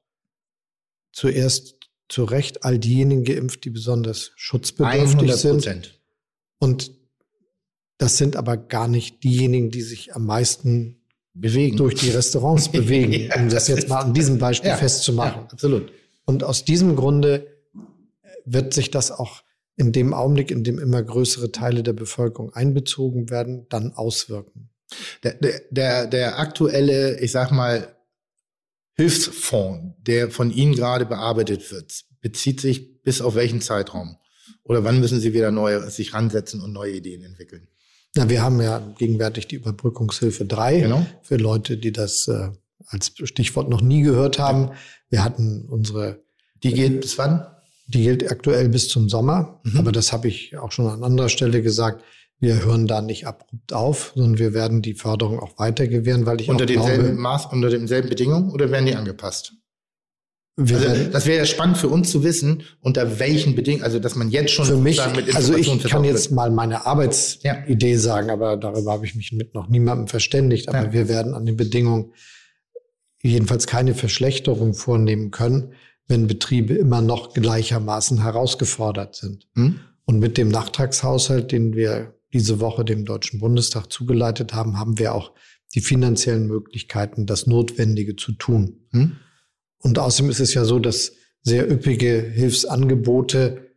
zuerst 1.13 1.77
zu 2.09 2.25
Recht 2.25 2.65
all 2.65 2.79
diejenigen 2.79 3.25
geimpft, 3.25 3.65
die 3.65 3.71
besonders 3.71 4.33
schutzbedürftig 4.37 5.35
sind. 5.35 6.01
Und 6.59 6.93
das 7.99 8.17
sind 8.17 8.37
aber 8.37 8.57
gar 8.57 8.89
nicht 8.89 9.23
diejenigen, 9.23 9.71
die 9.71 9.83
sich 9.83 10.15
am 10.15 10.25
meisten 10.27 11.03
bewegen. 11.35 11.77
durch 11.77 11.95
die 11.95 12.11
Restaurants 12.11 12.69
bewegen, 12.73 13.13
ja, 13.13 13.37
um 13.37 13.49
das 13.49 13.69
jetzt 13.69 13.89
mal 13.89 14.01
an 14.01 14.15
diesem 14.15 14.39
Beispiel 14.39 14.71
ja, 14.71 14.77
festzumachen. 14.77 15.43
Ja, 15.43 15.49
absolut. 15.53 15.93
Und 16.25 16.43
aus 16.43 16.65
diesem 16.65 16.97
Grunde 16.97 17.52
wird 18.45 18.75
sich 18.75 18.91
das 18.91 19.11
auch 19.11 19.43
in 19.77 19.93
dem 19.93 20.15
Augenblick, 20.15 20.51
in 20.51 20.65
dem 20.65 20.79
immer 20.79 21.03
größere 21.03 21.51
Teile 21.51 21.83
der 21.83 21.93
Bevölkerung 21.93 22.53
einbezogen 22.53 23.31
werden, 23.31 23.67
dann 23.69 23.93
auswirken. 23.93 24.71
Der, 25.23 25.39
der, 25.71 26.07
der 26.07 26.39
aktuelle, 26.39 27.19
ich 27.21 27.33
sag 27.33 27.51
mal, 27.51 27.97
Hilfsfonds, 28.95 29.97
der 30.03 30.31
von 30.31 30.51
Ihnen 30.51 30.75
gerade 30.75 31.07
bearbeitet 31.07 31.73
wird, 31.73 32.05
bezieht 32.21 32.61
sich 32.61 33.03
bis 33.03 33.23
auf 33.23 33.35
welchen 33.35 33.63
Zeitraum? 33.63 34.17
Oder 34.65 34.85
wann 34.85 35.01
müssen 35.01 35.21
Sie 35.21 35.33
wieder 35.33 35.51
neue 35.51 35.91
sich 35.91 36.13
ransetzen 36.13 36.61
und 36.61 36.73
neue 36.73 36.93
Ideen 36.93 37.23
entwickeln? 37.23 37.69
Na, 38.15 38.29
wir 38.29 38.43
haben 38.43 38.61
ja 38.61 38.79
gegenwärtig 38.99 39.49
die 39.49 39.57
Überbrückungshilfe 39.57 40.45
3 40.45 40.81
genau. 40.81 41.07
für 41.23 41.37
Leute, 41.37 41.79
die 41.79 41.93
das 41.93 42.29
äh, 42.29 42.51
als 42.87 43.13
Stichwort 43.25 43.71
noch 43.71 43.81
nie 43.81 44.03
gehört 44.03 44.39
haben. 44.39 44.73
Wir 45.09 45.25
hatten 45.25 45.67
unsere. 45.69 46.23
Die 46.63 46.75
geht 46.75 47.01
bis 47.01 47.19
wann? 47.19 47.47
Die 47.93 48.03
gilt 48.03 48.31
aktuell 48.31 48.69
bis 48.69 48.89
zum 48.89 49.09
Sommer. 49.09 49.61
Mhm. 49.65 49.79
Aber 49.79 49.93
das 49.93 50.13
habe 50.13 50.29
ich 50.29 50.57
auch 50.57 50.73
schon 50.73 50.87
an 50.87 51.03
anderer 51.03 51.29
Stelle 51.29 51.63
gesagt. 51.63 52.03
Wir 52.39 52.65
hören 52.65 52.89
da 52.89 53.03
nicht 53.03 53.27
abrupt 53.27 53.73
auf, 53.73 54.13
sondern 54.17 54.39
wir 54.39 54.53
werden 54.53 54.83
die 54.83 54.95
Förderung 54.95 55.39
auch 55.39 55.59
weiter 55.59 55.87
gewähren, 55.87 56.27
weil 56.27 56.41
ich 56.41 56.49
unter 56.49 56.65
auch 56.65 56.69
denselben 56.69 57.05
glaube, 57.05 57.21
Maß, 57.21 57.47
unter 57.47 57.71
denselben 57.71 58.09
Bedingungen 58.09 58.51
oder 58.51 58.71
werden 58.71 58.87
die 58.87 58.97
angepasst? 58.97 59.55
Also, 60.59 60.77
das 61.11 61.25
wäre 61.25 61.39
ja 61.39 61.47
spannend 61.47 61.79
für 61.79 61.89
uns 61.89 62.11
zu 62.11 62.25
wissen, 62.25 62.65
unter 62.81 63.19
welchen 63.19 63.55
Bedingungen, 63.55 63.85
also 63.85 63.99
dass 63.99 64.17
man 64.17 64.31
jetzt 64.31 64.51
schon 64.51 64.67
für 64.67 64.77
mich, 64.77 65.01
also 65.01 65.57
ich 65.57 65.83
kann 65.85 66.05
jetzt 66.05 66.31
mal 66.31 66.51
meine 66.51 66.85
Arbeitsidee 66.85 67.93
ja. 67.93 67.99
sagen, 67.99 68.29
aber 68.29 68.59
darüber 68.59 68.93
habe 68.93 69.07
ich 69.07 69.15
mich 69.15 69.33
mit 69.33 69.55
noch 69.55 69.69
niemandem 69.69 70.09
verständigt. 70.09 70.69
Aber 70.69 70.87
ja. 70.87 70.93
wir 70.93 71.09
werden 71.09 71.33
an 71.35 71.47
den 71.47 71.57
Bedingungen 71.57 72.13
jedenfalls 73.23 73.67
keine 73.67 73.95
Verschlechterung 73.95 74.75
vornehmen 74.75 75.31
können, 75.31 75.73
wenn 76.13 76.27
Betriebe 76.27 76.75
immer 76.75 77.01
noch 77.01 77.33
gleichermaßen 77.33 78.23
herausgefordert 78.23 79.17
sind. 79.17 79.49
Hm? 79.55 79.81
Und 80.05 80.19
mit 80.19 80.37
dem 80.37 80.49
Nachtragshaushalt, 80.49 81.53
den 81.53 81.75
wir 81.75 82.15
diese 82.35 82.61
Woche 82.61 82.85
dem 82.85 83.07
Deutschen 83.07 83.41
Bundestag 83.41 83.91
zugeleitet 83.91 84.53
haben, 84.53 84.79
haben 84.79 84.99
wir 84.99 85.15
auch 85.15 85.33
die 85.75 85.81
finanziellen 85.81 86.47
Möglichkeiten, 86.49 87.25
das 87.25 87.47
Notwendige 87.47 88.15
zu 88.15 88.33
tun. 88.33 88.87
Hm? 88.91 89.17
Und 89.79 89.99
außerdem 89.99 90.31
ist 90.31 90.41
es 90.41 90.53
ja 90.53 90.67
so, 90.67 90.79
dass 90.79 91.13
sehr 91.41 91.71
üppige 91.71 92.21
Hilfsangebote, 92.21 93.71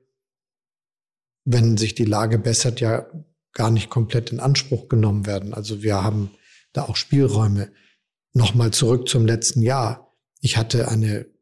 wenn 1.45 1.77
sich 1.77 1.95
die 1.95 2.03
Lage 2.03 2.37
bessert, 2.37 2.81
ja 2.81 3.07
gar 3.53 3.71
nicht 3.71 3.89
komplett 3.89 4.33
in 4.33 4.41
Anspruch 4.41 4.89
genommen 4.89 5.25
werden. 5.25 5.53
Also 5.53 5.83
wir 5.83 6.03
haben 6.03 6.31
da 6.73 6.83
auch 6.83 6.97
Spielräume. 6.97 7.71
Nochmal 8.33 8.71
zurück 8.71 9.07
zum 9.07 9.25
letzten 9.25 9.61
Jahr. 9.61 10.13
Ich 10.41 10.57
hatte 10.57 10.89
eine 10.89 11.33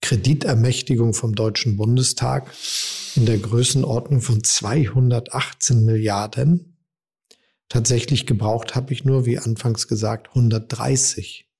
Kreditermächtigung 0.00 1.14
vom 1.14 1.34
Deutschen 1.34 1.76
Bundestag 1.76 2.52
in 3.14 3.26
der 3.26 3.38
Größenordnung 3.38 4.20
von 4.20 4.44
218 4.44 5.84
Milliarden. 5.84 6.78
Tatsächlich 7.68 8.26
gebraucht 8.26 8.74
habe 8.74 8.92
ich 8.92 9.04
nur, 9.04 9.26
wie 9.26 9.38
anfangs 9.38 9.88
gesagt, 9.88 10.28
130. 10.28 11.50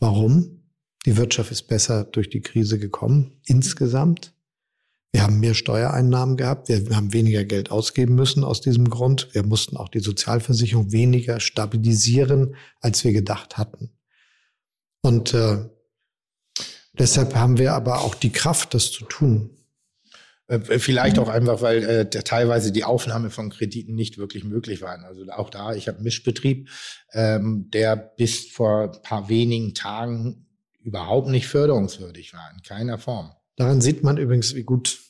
Warum? 0.00 0.64
Die 1.06 1.16
Wirtschaft 1.16 1.52
ist 1.52 1.68
besser 1.68 2.04
durch 2.04 2.30
die 2.30 2.40
Krise 2.40 2.78
gekommen, 2.78 3.40
insgesamt. 3.46 4.34
Wir 5.12 5.22
haben 5.22 5.38
mehr 5.38 5.54
Steuereinnahmen 5.54 6.36
gehabt. 6.36 6.68
Wir 6.68 6.96
haben 6.96 7.12
weniger 7.12 7.44
Geld 7.44 7.70
ausgeben 7.70 8.16
müssen 8.16 8.42
aus 8.42 8.60
diesem 8.60 8.90
Grund. 8.90 9.28
Wir 9.32 9.44
mussten 9.44 9.76
auch 9.76 9.88
die 9.88 10.00
Sozialversicherung 10.00 10.90
weniger 10.90 11.38
stabilisieren, 11.38 12.56
als 12.80 13.04
wir 13.04 13.12
gedacht 13.12 13.56
hatten. 13.56 13.96
Und 15.02 15.32
äh, 15.34 15.70
deshalb 16.98 17.34
haben 17.34 17.58
wir 17.58 17.72
aber 17.72 18.00
auch 18.00 18.14
die 18.14 18.32
Kraft, 18.32 18.74
das 18.74 18.90
zu 18.90 19.04
tun. 19.04 19.50
Äh, 20.46 20.78
vielleicht 20.78 21.18
auch 21.18 21.28
einfach, 21.28 21.62
weil 21.62 21.82
äh, 21.84 22.08
teilweise 22.08 22.70
die 22.70 22.84
Aufnahme 22.84 23.30
von 23.30 23.50
Krediten 23.50 23.94
nicht 23.94 24.18
wirklich 24.18 24.44
möglich 24.44 24.82
waren. 24.82 25.04
Also 25.04 25.24
auch 25.30 25.48
da, 25.48 25.74
ich 25.74 25.88
habe 25.88 25.98
einen 25.98 26.04
Mischbetrieb, 26.04 26.68
ähm, 27.12 27.70
der 27.72 27.96
bis 27.96 28.46
vor 28.50 28.92
ein 28.94 29.02
paar 29.02 29.28
wenigen 29.28 29.74
Tagen 29.74 30.46
überhaupt 30.80 31.28
nicht 31.28 31.46
förderungswürdig 31.46 32.34
war, 32.34 32.50
in 32.54 32.62
keiner 32.62 32.98
Form. 32.98 33.32
Daran 33.56 33.80
sieht 33.80 34.02
man 34.02 34.18
übrigens, 34.18 34.54
wie 34.54 34.64
gut 34.64 35.00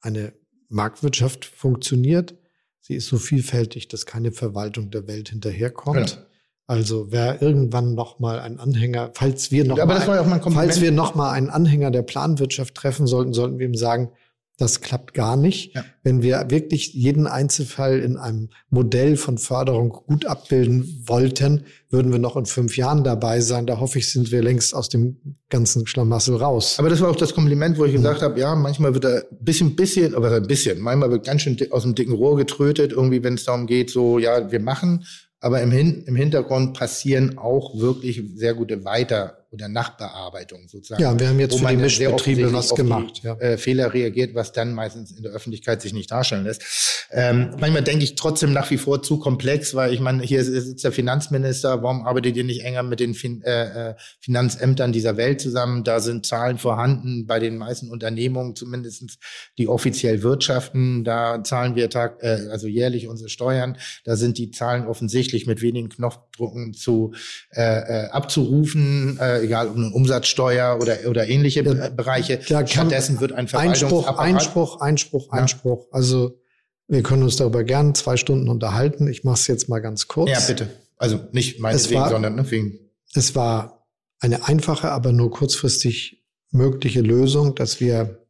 eine 0.00 0.32
Marktwirtschaft 0.68 1.44
funktioniert. 1.44 2.34
Sie 2.80 2.94
ist 2.94 3.08
so 3.08 3.18
vielfältig, 3.18 3.88
dass 3.88 4.06
keine 4.06 4.32
Verwaltung 4.32 4.90
der 4.90 5.06
Welt 5.06 5.28
hinterherkommt. 5.28 6.14
Genau. 6.16 6.26
Also 6.70 7.10
wer 7.10 7.42
irgendwann 7.42 7.96
noch 7.96 8.20
mal 8.20 8.38
ein 8.38 8.60
Anhänger, 8.60 9.10
falls 9.14 9.50
wir 9.50 9.64
noch 9.64 9.76
ja, 9.76 9.86
mal, 9.86 10.40
falls 10.52 10.80
wir 10.80 10.92
noch 10.92 11.16
mal 11.16 11.32
einen 11.32 11.50
Anhänger 11.50 11.90
der 11.90 12.02
Planwirtschaft 12.02 12.76
treffen 12.76 13.08
sollten, 13.08 13.32
sollten 13.32 13.58
wir 13.58 13.66
ihm 13.66 13.74
sagen, 13.74 14.12
das 14.56 14.80
klappt 14.80 15.12
gar 15.12 15.36
nicht. 15.36 15.74
Ja. 15.74 15.84
Wenn 16.04 16.22
wir 16.22 16.44
wirklich 16.48 16.94
jeden 16.94 17.26
Einzelfall 17.26 17.98
in 17.98 18.16
einem 18.16 18.50
Modell 18.68 19.16
von 19.16 19.36
Förderung 19.36 19.88
gut 19.88 20.26
abbilden 20.26 21.02
wollten, 21.06 21.64
würden 21.88 22.12
wir 22.12 22.20
noch 22.20 22.36
in 22.36 22.46
fünf 22.46 22.76
Jahren 22.76 23.02
dabei 23.02 23.40
sein. 23.40 23.66
Da 23.66 23.80
hoffe 23.80 23.98
ich, 23.98 24.12
sind 24.12 24.30
wir 24.30 24.40
längst 24.40 24.72
aus 24.72 24.88
dem 24.88 25.16
ganzen 25.48 25.88
Schlamassel 25.88 26.36
raus. 26.36 26.76
Aber 26.78 26.88
das 26.88 27.00
war 27.00 27.10
auch 27.10 27.16
das 27.16 27.34
Kompliment, 27.34 27.78
wo 27.78 27.84
ich 27.84 27.94
gesagt 27.94 28.22
habe, 28.22 28.38
ja, 28.38 28.54
manchmal 28.54 28.94
wird 28.94 29.06
er 29.06 29.24
ein 29.28 29.44
bisschen, 29.44 29.74
bisschen, 29.74 30.14
aber 30.14 30.30
ein 30.30 30.46
bisschen, 30.46 30.78
manchmal 30.78 31.10
wird 31.10 31.26
ganz 31.26 31.42
schön 31.42 31.58
aus 31.72 31.82
dem 31.82 31.96
dicken 31.96 32.12
Rohr 32.12 32.36
getrötet, 32.36 32.92
irgendwie, 32.92 33.24
wenn 33.24 33.34
es 33.34 33.42
darum 33.42 33.66
geht, 33.66 33.90
so, 33.90 34.20
ja, 34.20 34.52
wir 34.52 34.60
machen, 34.60 35.04
aber 35.40 35.62
im, 35.62 35.70
Hin 35.70 36.04
im 36.06 36.16
Hintergrund 36.16 36.78
passieren 36.78 37.38
auch 37.38 37.78
wirklich 37.78 38.22
sehr 38.34 38.54
gute 38.54 38.84
Weiter- 38.84 39.39
oder 39.52 39.68
Nachbearbeitung 39.68 40.68
sozusagen. 40.68 41.02
Ja, 41.02 41.18
wir 41.18 41.28
haben 41.28 41.40
jetzt 41.40 41.58
für 41.58 41.66
die 41.66 41.76
Mischbetriebe 41.76 42.52
was 42.52 42.74
gemacht. 42.74 43.20
Die, 43.22 43.26
ja. 43.26 43.34
äh, 43.34 43.58
Fehler 43.58 43.92
reagiert, 43.92 44.34
was 44.34 44.52
dann 44.52 44.74
meistens 44.74 45.10
in 45.10 45.24
der 45.24 45.32
Öffentlichkeit 45.32 45.82
sich 45.82 45.92
nicht 45.92 46.10
darstellen 46.10 46.44
lässt. 46.44 47.08
Ähm, 47.10 47.56
manchmal 47.58 47.82
denke 47.82 48.04
ich 48.04 48.14
trotzdem 48.14 48.52
nach 48.52 48.70
wie 48.70 48.78
vor 48.78 49.02
zu 49.02 49.18
komplex, 49.18 49.74
weil 49.74 49.92
ich 49.92 49.98
meine, 49.98 50.22
hier 50.22 50.44
sitzt 50.44 50.84
der 50.84 50.92
Finanzminister, 50.92 51.82
warum 51.82 52.06
arbeitet 52.06 52.36
ihr 52.36 52.44
nicht 52.44 52.62
enger 52.62 52.84
mit 52.84 53.00
den 53.00 53.14
fin 53.14 53.42
äh, 53.42 53.90
äh, 53.90 53.94
Finanzämtern 54.20 54.92
dieser 54.92 55.16
Welt 55.16 55.40
zusammen? 55.40 55.82
Da 55.82 55.98
sind 55.98 56.26
Zahlen 56.26 56.58
vorhanden 56.58 57.26
bei 57.26 57.40
den 57.40 57.58
meisten 57.58 57.90
Unternehmungen, 57.90 58.54
zumindestens 58.54 59.18
die 59.58 59.66
offiziell 59.66 60.22
wirtschaften. 60.22 61.02
Da 61.02 61.42
zahlen 61.42 61.74
wir 61.74 61.90
tag, 61.90 62.22
äh, 62.22 62.46
also 62.52 62.68
jährlich 62.68 63.08
unsere 63.08 63.28
Steuern. 63.28 63.76
Da 64.04 64.14
sind 64.14 64.38
die 64.38 64.52
Zahlen 64.52 64.86
offensichtlich 64.86 65.46
mit 65.46 65.60
wenigen 65.60 65.88
Knopfdrucken 65.88 66.74
zu 66.74 67.14
äh, 67.50 67.62
äh, 67.62 68.08
abzurufen. 68.10 69.18
Äh, 69.20 69.39
egal 69.42 69.68
ob 69.68 69.76
eine 69.76 69.90
Umsatzsteuer 69.90 70.78
oder, 70.80 70.98
oder 71.08 71.28
ähnliche 71.28 71.62
ja, 71.62 71.88
Bereiche. 71.88 72.40
Stattdessen 72.42 73.20
wird 73.20 73.32
ein 73.32 73.52
Einspruch, 73.52 74.06
Einspruch, 74.18 74.80
Einspruch, 74.80 75.28
ja. 75.32 75.40
Einspruch. 75.40 75.86
Also 75.90 76.40
wir 76.88 77.02
können 77.02 77.22
uns 77.22 77.36
darüber 77.36 77.64
gern 77.64 77.94
zwei 77.94 78.16
Stunden 78.16 78.48
unterhalten. 78.48 79.08
Ich 79.08 79.24
mache 79.24 79.36
es 79.36 79.46
jetzt 79.46 79.68
mal 79.68 79.80
ganz 79.80 80.08
kurz. 80.08 80.30
Ja, 80.30 80.40
bitte. 80.40 80.68
Also 80.96 81.20
nicht 81.32 81.60
meinetwegen, 81.60 82.08
sondern 82.08 82.34
ne, 82.34 82.50
wegen. 82.50 82.78
Es 83.14 83.34
war 83.34 83.86
eine 84.18 84.46
einfache, 84.46 84.90
aber 84.90 85.12
nur 85.12 85.30
kurzfristig 85.30 86.22
mögliche 86.50 87.00
Lösung, 87.00 87.54
dass 87.54 87.80
wir 87.80 88.26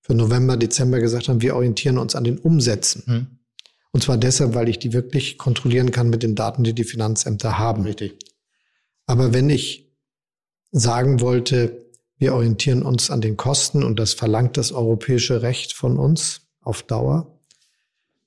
für 0.00 0.14
November, 0.14 0.56
Dezember 0.56 0.98
gesagt 1.00 1.28
haben, 1.28 1.42
wir 1.42 1.54
orientieren 1.54 1.98
uns 1.98 2.16
an 2.16 2.24
den 2.24 2.38
Umsätzen. 2.38 3.02
Hm. 3.06 3.26
Und 3.92 4.02
zwar 4.02 4.16
deshalb, 4.16 4.54
weil 4.54 4.68
ich 4.68 4.78
die 4.78 4.92
wirklich 4.92 5.38
kontrollieren 5.38 5.90
kann 5.90 6.08
mit 6.08 6.22
den 6.22 6.34
Daten, 6.34 6.64
die 6.64 6.72
die 6.72 6.84
Finanzämter 6.84 7.58
haben. 7.58 7.84
Richtig. 7.84 8.18
Aber 9.06 9.32
wenn 9.34 9.50
ich 9.50 9.81
sagen 10.72 11.20
wollte, 11.20 11.86
wir 12.18 12.34
orientieren 12.34 12.82
uns 12.82 13.10
an 13.10 13.20
den 13.20 13.36
Kosten 13.36 13.84
und 13.84 13.98
das 13.98 14.14
verlangt 14.14 14.56
das 14.56 14.72
europäische 14.72 15.42
Recht 15.42 15.72
von 15.72 15.98
uns 15.98 16.42
auf 16.60 16.82
Dauer, 16.82 17.38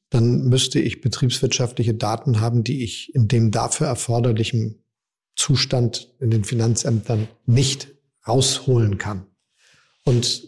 dann 0.09 0.47
müsste 0.47 0.79
ich 0.79 1.01
betriebswirtschaftliche 1.01 1.93
Daten 1.93 2.39
haben, 2.39 2.63
die 2.63 2.83
ich 2.83 3.13
in 3.15 3.27
dem 3.27 3.51
dafür 3.51 3.87
erforderlichen 3.87 4.83
Zustand 5.35 6.13
in 6.19 6.29
den 6.29 6.43
Finanzämtern 6.43 7.27
nicht 7.45 7.89
rausholen 8.27 8.97
kann. 8.97 9.25
Und 10.03 10.47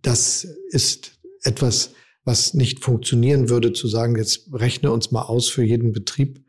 das 0.00 0.44
ist 0.70 1.18
etwas, 1.42 1.90
was 2.24 2.54
nicht 2.54 2.80
funktionieren 2.80 3.48
würde, 3.48 3.72
zu 3.72 3.88
sagen, 3.88 4.16
jetzt 4.16 4.48
rechne 4.52 4.92
uns 4.92 5.10
mal 5.10 5.22
aus 5.22 5.48
für 5.48 5.64
jeden 5.64 5.92
Betrieb, 5.92 6.44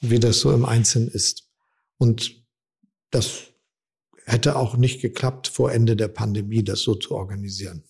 wie 0.00 0.20
das 0.20 0.40
so 0.40 0.52
im 0.52 0.64
Einzelnen 0.64 1.08
ist. 1.08 1.50
Und 1.98 2.44
das 3.10 3.48
hätte 4.26 4.56
auch 4.56 4.76
nicht 4.76 5.00
geklappt, 5.00 5.48
vor 5.48 5.72
Ende 5.72 5.96
der 5.96 6.08
Pandemie 6.08 6.64
das 6.64 6.80
so 6.80 6.94
zu 6.94 7.14
organisieren. 7.14 7.84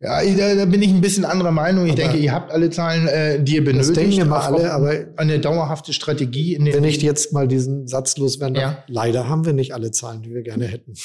Ja, 0.00 0.22
da, 0.22 0.54
da 0.54 0.64
bin 0.66 0.82
ich 0.82 0.90
ein 0.90 1.00
bisschen 1.00 1.24
anderer 1.24 1.50
Meinung. 1.50 1.86
Ich 1.86 1.92
aber 1.92 2.02
denke, 2.02 2.18
ihr 2.18 2.32
habt 2.32 2.50
alle 2.50 2.68
Zahlen, 2.68 3.06
äh, 3.06 3.42
die 3.42 3.54
ihr 3.54 3.64
benötigt. 3.64 3.90
Das 3.90 3.94
denken 3.96 4.16
wir 4.18 4.24
mal 4.26 4.40
alle, 4.40 4.72
aber 4.72 4.92
eine 5.16 5.38
dauerhafte 5.38 5.92
Strategie. 5.92 6.54
In 6.54 6.64
den 6.64 6.74
wenn 6.74 6.84
ich 6.84 7.00
jetzt 7.00 7.32
mal 7.32 7.48
diesen 7.48 7.86
Satz 7.86 8.16
loswerde, 8.18 8.60
ja. 8.60 8.84
leider 8.86 9.28
haben 9.28 9.46
wir 9.46 9.52
nicht 9.52 9.72
alle 9.72 9.92
Zahlen, 9.92 10.22
die 10.22 10.34
wir 10.34 10.42
gerne 10.42 10.66
hätten. 10.66 10.94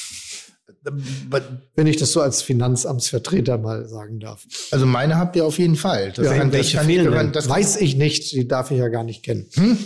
wenn 1.75 1.87
ich 1.87 1.97
das 1.97 2.11
so 2.11 2.21
als 2.21 2.41
Finanzamtsvertreter 2.41 3.57
mal 3.57 3.87
sagen 3.87 4.19
darf. 4.19 4.45
Also 4.71 4.85
meine 4.85 5.17
habt 5.17 5.35
ihr 5.35 5.45
auf 5.45 5.59
jeden 5.59 5.75
Fall. 5.75 6.11
Das 6.15 6.25
ja, 6.25 6.37
kann, 6.37 6.51
welche 6.51 6.77
das 6.77 6.85
fehlen? 6.85 7.31
Das 7.31 7.49
weiß 7.49 7.77
ich 7.77 7.95
nicht, 7.95 8.31
die 8.31 8.47
darf 8.47 8.71
ich 8.71 8.79
ja 8.79 8.87
gar 8.87 9.03
nicht 9.03 9.23
kennen. 9.23 9.45
Hm? 9.53 9.77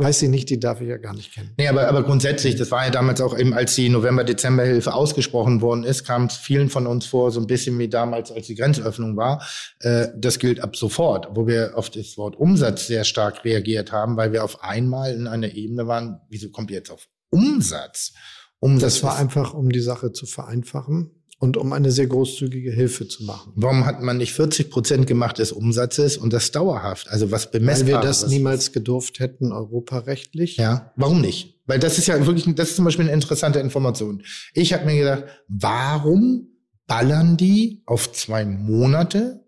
Weiß 0.00 0.22
ich 0.22 0.28
nicht, 0.28 0.48
die 0.48 0.60
darf 0.60 0.80
ich 0.80 0.86
ja 0.86 0.96
gar 0.96 1.12
nicht 1.12 1.34
kennen. 1.34 1.54
Nee, 1.58 1.66
aber, 1.66 1.88
aber 1.88 2.04
grundsätzlich, 2.04 2.54
das 2.54 2.70
war 2.70 2.84
ja 2.84 2.90
damals 2.90 3.20
auch 3.20 3.36
eben, 3.36 3.52
als 3.52 3.74
die 3.74 3.88
November-Dezember-Hilfe 3.88 4.94
ausgesprochen 4.94 5.60
worden 5.60 5.82
ist, 5.82 6.04
kam 6.04 6.26
es 6.26 6.36
vielen 6.36 6.70
von 6.70 6.86
uns 6.86 7.06
vor, 7.06 7.32
so 7.32 7.40
ein 7.40 7.48
bisschen 7.48 7.76
wie 7.80 7.88
damals, 7.88 8.30
als 8.30 8.46
die 8.46 8.54
Grenzöffnung 8.54 9.16
war. 9.16 9.44
Äh, 9.80 10.06
das 10.16 10.38
gilt 10.38 10.60
ab 10.60 10.76
sofort, 10.76 11.30
wo 11.32 11.48
wir 11.48 11.76
auf 11.76 11.90
das 11.90 12.16
Wort 12.16 12.36
Umsatz 12.36 12.86
sehr 12.86 13.02
stark 13.02 13.44
reagiert 13.44 13.90
haben, 13.90 14.16
weil 14.16 14.32
wir 14.32 14.44
auf 14.44 14.62
einmal 14.62 15.12
in 15.12 15.26
einer 15.26 15.52
Ebene 15.52 15.88
waren, 15.88 16.20
wieso 16.28 16.50
kommt 16.50 16.70
ihr 16.70 16.76
jetzt 16.76 16.92
auf 16.92 17.08
Umsatz. 17.30 18.12
Umsatz 18.60 18.94
das 18.94 19.02
war 19.02 19.16
einfach, 19.16 19.52
um 19.52 19.68
die 19.68 19.80
Sache 19.80 20.12
zu 20.12 20.26
vereinfachen 20.26 21.17
und 21.38 21.56
um 21.56 21.72
eine 21.72 21.90
sehr 21.90 22.06
großzügige 22.06 22.72
Hilfe 22.72 23.06
zu 23.06 23.24
machen. 23.24 23.52
Warum 23.54 23.86
hat 23.86 24.02
man 24.02 24.16
nicht 24.16 24.32
40 24.32 24.70
Prozent 24.70 25.06
gemacht 25.06 25.38
des 25.38 25.52
Umsatzes 25.52 26.16
und 26.16 26.32
das 26.32 26.50
dauerhaft? 26.50 27.08
Also 27.08 27.30
was 27.30 27.50
bemessbar? 27.50 27.86
Weil 27.86 27.94
wir 27.94 28.00
das 28.00 28.26
niemals 28.26 28.72
gedurft 28.72 29.20
hätten, 29.20 29.52
europarechtlich. 29.52 30.56
Ja, 30.56 30.92
warum 30.96 31.20
nicht? 31.20 31.60
Weil 31.66 31.78
das 31.78 31.98
ist 31.98 32.08
ja 32.08 32.26
wirklich, 32.26 32.52
das 32.56 32.70
ist 32.70 32.76
zum 32.76 32.84
Beispiel 32.84 33.04
eine 33.04 33.14
interessante 33.14 33.60
Information. 33.60 34.22
Ich 34.52 34.72
habe 34.72 34.86
mir 34.86 34.96
gedacht, 34.96 35.24
warum 35.48 36.48
ballern 36.86 37.36
die 37.36 37.82
auf 37.86 38.12
zwei 38.12 38.44
Monate 38.44 39.44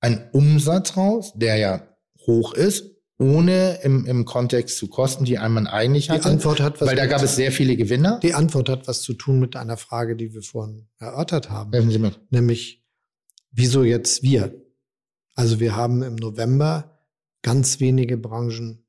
einen 0.00 0.30
Umsatz 0.32 0.96
raus, 0.96 1.32
der 1.34 1.56
ja 1.56 1.88
hoch 2.26 2.54
ist, 2.54 2.97
ohne 3.18 3.80
im, 3.82 4.06
im 4.06 4.24
Kontext 4.24 4.78
zu 4.78 4.88
Kosten, 4.88 5.24
die 5.24 5.38
einmal 5.38 5.66
eigentlich 5.66 6.08
hatte. 6.08 6.22
Die 6.22 6.28
Antwort 6.28 6.60
hat 6.60 6.80
was 6.80 6.88
weil 6.88 6.96
da 6.96 7.06
gab 7.06 7.22
es 7.22 7.34
sehr 7.34 7.50
viele 7.50 7.76
Gewinner. 7.76 8.20
Die 8.22 8.34
Antwort 8.34 8.68
hat 8.68 8.86
was 8.86 9.02
zu 9.02 9.12
tun 9.14 9.40
mit 9.40 9.56
einer 9.56 9.76
Frage, 9.76 10.16
die 10.16 10.32
wir 10.32 10.42
vorhin 10.42 10.88
erörtert 10.98 11.50
haben. 11.50 11.72
Helfen 11.72 11.90
Sie 11.90 11.98
mir. 11.98 12.12
Nämlich, 12.30 12.86
wieso 13.50 13.82
jetzt 13.82 14.22
wir? 14.22 14.54
Also 15.34 15.58
wir 15.58 15.74
haben 15.74 16.02
im 16.02 16.14
November 16.14 17.00
ganz 17.42 17.80
wenige 17.80 18.16
Branchen 18.16 18.86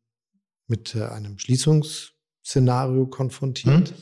mit 0.68 0.96
äh, 0.96 1.06
einem 1.06 1.40
Schließungsszenario 1.40 3.08
konfrontiert. 3.08 3.90
Hm? 3.90 3.96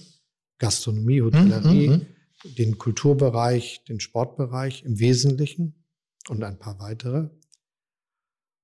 Gastronomie, 0.60 1.22
Hotellerie, 1.22 1.88
hm, 1.88 1.94
hm, 1.94 2.08
hm, 2.42 2.56
den 2.56 2.78
Kulturbereich, 2.78 3.84
den 3.88 4.00
Sportbereich 4.00 4.84
im 4.84 5.00
Wesentlichen 5.00 5.86
und 6.30 6.44
ein 6.44 6.58
paar 6.58 6.80
weitere. 6.80 7.30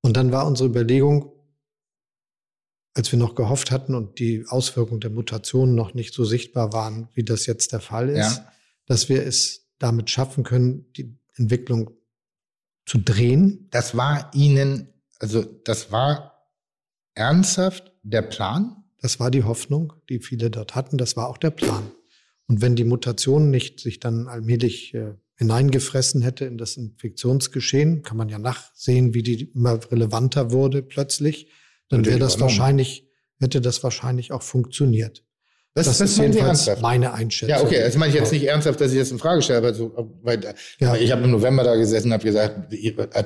Und 0.02 0.18
dann 0.18 0.32
war 0.32 0.48
unsere 0.48 0.70
Überlegung, 0.70 1.33
als 2.94 3.12
wir 3.12 3.20
noch 3.20 3.36
gehofft 3.36 3.72
hatten 3.72 3.96
und 3.96 4.20
die 4.20 4.46
Auswirkungen 4.48 5.02
der 5.02 5.10
Mutationen 5.10 5.76
noch 5.76 5.94
nicht 5.94 6.14
so 6.14 6.26
sichtbar 6.26 6.74
waren, 6.74 7.10
wie 7.14 7.24
das 7.24 7.46
jetzt 7.46 7.72
der 7.72 7.80
Fall 7.80 8.10
ist, 8.10 8.38
ja. 8.38 8.52
dass 8.86 9.10
wir 9.10 9.26
es 9.26 9.72
damit 9.80 10.10
schaffen 10.10 10.44
können, 10.44 10.92
die 10.94 11.18
Entwicklung 11.36 11.92
zu 12.86 13.00
drehen. 13.00 13.68
Das 13.72 13.98
war 13.98 14.32
Ihnen, 14.34 14.90
also 15.20 15.42
das 15.42 15.92
war 15.92 16.34
ernsthaft 17.16 17.92
der 18.04 18.22
Plan? 18.22 18.84
Das 19.02 19.20
war 19.20 19.32
die 19.32 19.44
Hoffnung, 19.44 19.94
die 20.10 20.20
viele 20.20 20.50
dort 20.50 20.76
hatten. 20.76 20.98
Das 20.98 21.18
war 21.18 21.28
auch 21.28 21.38
der 21.38 21.52
Plan. 21.52 21.92
Und 22.48 22.62
wenn 22.62 22.76
die 22.76 22.84
Mutation 22.84 23.50
nicht 23.50 23.80
sich 23.80 24.00
dann 24.00 24.28
allmählich 24.28 24.94
äh, 24.94 25.14
hineingefressen 25.38 26.22
hätte 26.22 26.46
in 26.46 26.58
das 26.58 26.78
Infektionsgeschehen, 26.78 28.04
kann 28.04 28.18
man 28.18 28.30
ja 28.30 28.40
nachsehen, 28.40 29.14
wie 29.14 29.24
die 29.24 29.52
immer 29.52 29.80
relevanter 29.92 30.52
wurde 30.52 30.84
plötzlich, 30.84 31.50
dann 31.90 32.06
wäre 32.06 32.20
das 32.20 32.40
wahrscheinlich, 32.40 33.08
hätte 33.40 33.62
das 33.62 33.84
wahrscheinlich 33.84 34.32
auch 34.32 34.42
funktioniert. 34.42 35.24
Das, 35.76 35.88
das, 35.88 35.98
das 35.98 36.12
ist 36.12 36.18
jedenfalls 36.20 36.70
meine 36.82 37.14
Einschätzung. 37.14 37.50
Ja, 37.50 37.64
okay, 37.64 37.80
das 37.80 37.98
meine 37.98 38.14
ich 38.14 38.20
jetzt 38.20 38.32
nicht 38.32 38.44
ernsthaft, 38.44 38.80
dass 38.80 38.92
ich 38.92 39.00
das 39.00 39.10
in 39.10 39.18
Frage 39.18 39.42
stelle, 39.42 39.58
aber 39.58 39.74
so, 39.74 39.92
weil 40.22 40.54
ja. 40.80 40.96
ich 40.96 41.12
habe 41.12 41.24
im 41.24 41.32
November 41.32 41.64
da 41.64 41.76
gesessen 41.76 42.10
und 42.10 42.14
habe 42.14 42.24
gesagt, 42.24 42.72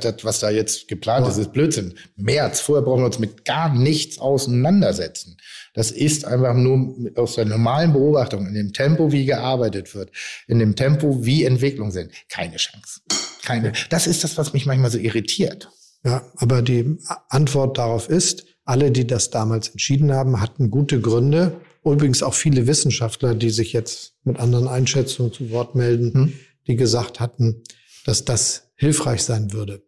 das, 0.06 0.24
was 0.24 0.40
da 0.40 0.50
jetzt 0.50 0.88
geplant 0.88 1.26
ja. 1.26 1.32
ist, 1.32 1.38
ist 1.38 1.52
Blödsinn. 1.52 1.96
März, 2.16 2.62
vorher 2.62 2.86
brauchen 2.86 3.02
wir 3.02 3.08
uns 3.08 3.20
mit 3.20 3.44
gar 3.44 3.74
nichts 3.76 4.18
auseinandersetzen. 4.18 5.36
Das 5.74 5.92
ist 5.92 6.24
einfach 6.24 6.54
nur 6.54 6.96
aus 7.16 7.36
der 7.36 7.44
normalen 7.44 7.92
Beobachtung, 7.92 8.48
in 8.48 8.54
dem 8.54 8.72
Tempo, 8.72 9.12
wie 9.12 9.26
gearbeitet 9.26 9.94
wird, 9.94 10.12
in 10.48 10.60
dem 10.60 10.78
Tempo, 10.78 11.26
wie 11.26 11.44
Entwicklungen 11.44 11.92
sind, 11.92 12.14
keine 12.30 12.56
Chance. 12.56 13.02
Keine. 13.44 13.74
Das 13.90 14.08
ist 14.08 14.24
das, 14.24 14.38
was 14.38 14.54
mich 14.54 14.66
manchmal 14.66 14.90
so 14.90 14.98
irritiert. 14.98 15.70
Ja, 16.04 16.24
aber 16.36 16.62
die 16.62 16.98
Antwort 17.30 17.78
darauf 17.78 18.10
ist, 18.10 18.46
alle, 18.66 18.92
die 18.92 19.08
das 19.08 19.30
damals 19.30 19.70
entschieden 19.70 20.12
haben, 20.12 20.42
hatten 20.42 20.70
gute 20.70 21.02
Gründe. 21.02 21.60
Übrigens 21.84 22.22
auch 22.22 22.34
viele 22.34 22.68
Wissenschaftler, 22.68 23.34
die 23.34 23.50
sich 23.50 23.72
jetzt 23.74 24.14
mit 24.24 24.40
anderen 24.40 24.68
Einschätzungen 24.68 25.32
zu 25.32 25.52
Wort 25.52 25.74
melden, 25.74 26.14
hm. 26.14 26.34
die 26.68 26.76
gesagt 26.76 27.20
hatten, 27.20 27.64
dass 28.06 28.26
das 28.26 28.72
hilfreich 28.76 29.24
sein 29.24 29.54
würde. 29.54 29.84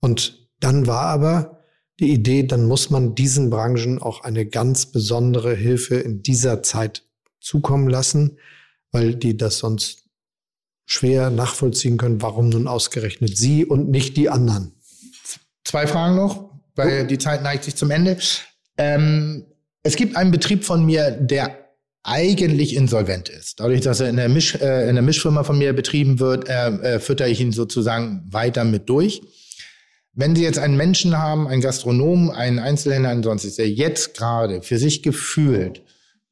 Und 0.00 0.48
dann 0.60 0.86
war 0.86 1.06
aber 1.06 1.64
die 2.00 2.12
Idee, 2.12 2.44
dann 2.44 2.66
muss 2.66 2.90
man 2.90 3.14
diesen 3.14 3.50
Branchen 3.50 4.00
auch 4.00 4.22
eine 4.22 4.46
ganz 4.46 4.86
besondere 4.86 5.54
Hilfe 5.54 5.96
in 5.96 6.22
dieser 6.22 6.62
Zeit 6.62 7.04
zukommen 7.40 7.88
lassen, 7.88 8.38
weil 8.92 9.14
die 9.14 9.36
das 9.36 9.58
sonst 9.58 10.04
schwer 10.86 11.30
nachvollziehen 11.30 11.96
können, 11.96 12.22
warum 12.22 12.48
nun 12.48 12.66
ausgerechnet 12.66 13.36
sie 13.36 13.64
und 13.64 13.90
nicht 13.90 14.16
die 14.16 14.30
anderen. 14.30 14.77
Zwei 15.68 15.86
Fragen 15.86 16.16
noch, 16.16 16.48
weil 16.76 17.06
die 17.06 17.18
Zeit 17.18 17.42
neigt 17.42 17.62
sich 17.64 17.76
zum 17.76 17.90
Ende. 17.90 18.16
Ähm, 18.78 19.44
es 19.82 19.96
gibt 19.96 20.16
einen 20.16 20.30
Betrieb 20.30 20.64
von 20.64 20.82
mir, 20.86 21.10
der 21.10 21.58
eigentlich 22.02 22.74
insolvent 22.74 23.28
ist. 23.28 23.60
Dadurch, 23.60 23.82
dass 23.82 24.00
er 24.00 24.08
in 24.08 24.16
der, 24.16 24.30
Misch, 24.30 24.54
äh, 24.54 24.88
in 24.88 24.94
der 24.94 25.02
Mischfirma 25.02 25.44
von 25.44 25.58
mir 25.58 25.74
betrieben 25.74 26.20
wird, 26.20 26.48
äh, 26.48 26.68
äh, 26.68 27.00
fütter 27.00 27.28
ich 27.28 27.42
ihn 27.42 27.52
sozusagen 27.52 28.22
weiter 28.30 28.64
mit 28.64 28.88
durch. 28.88 29.20
Wenn 30.14 30.34
Sie 30.34 30.42
jetzt 30.42 30.58
einen 30.58 30.78
Menschen 30.78 31.18
haben, 31.18 31.46
einen 31.46 31.60
Gastronomen, 31.60 32.30
einen 32.30 32.60
Einzelhändler, 32.60 33.10
ansonsten, 33.10 33.54
der 33.56 33.68
jetzt 33.68 34.16
gerade 34.16 34.62
für 34.62 34.78
sich 34.78 35.02
gefühlt 35.02 35.82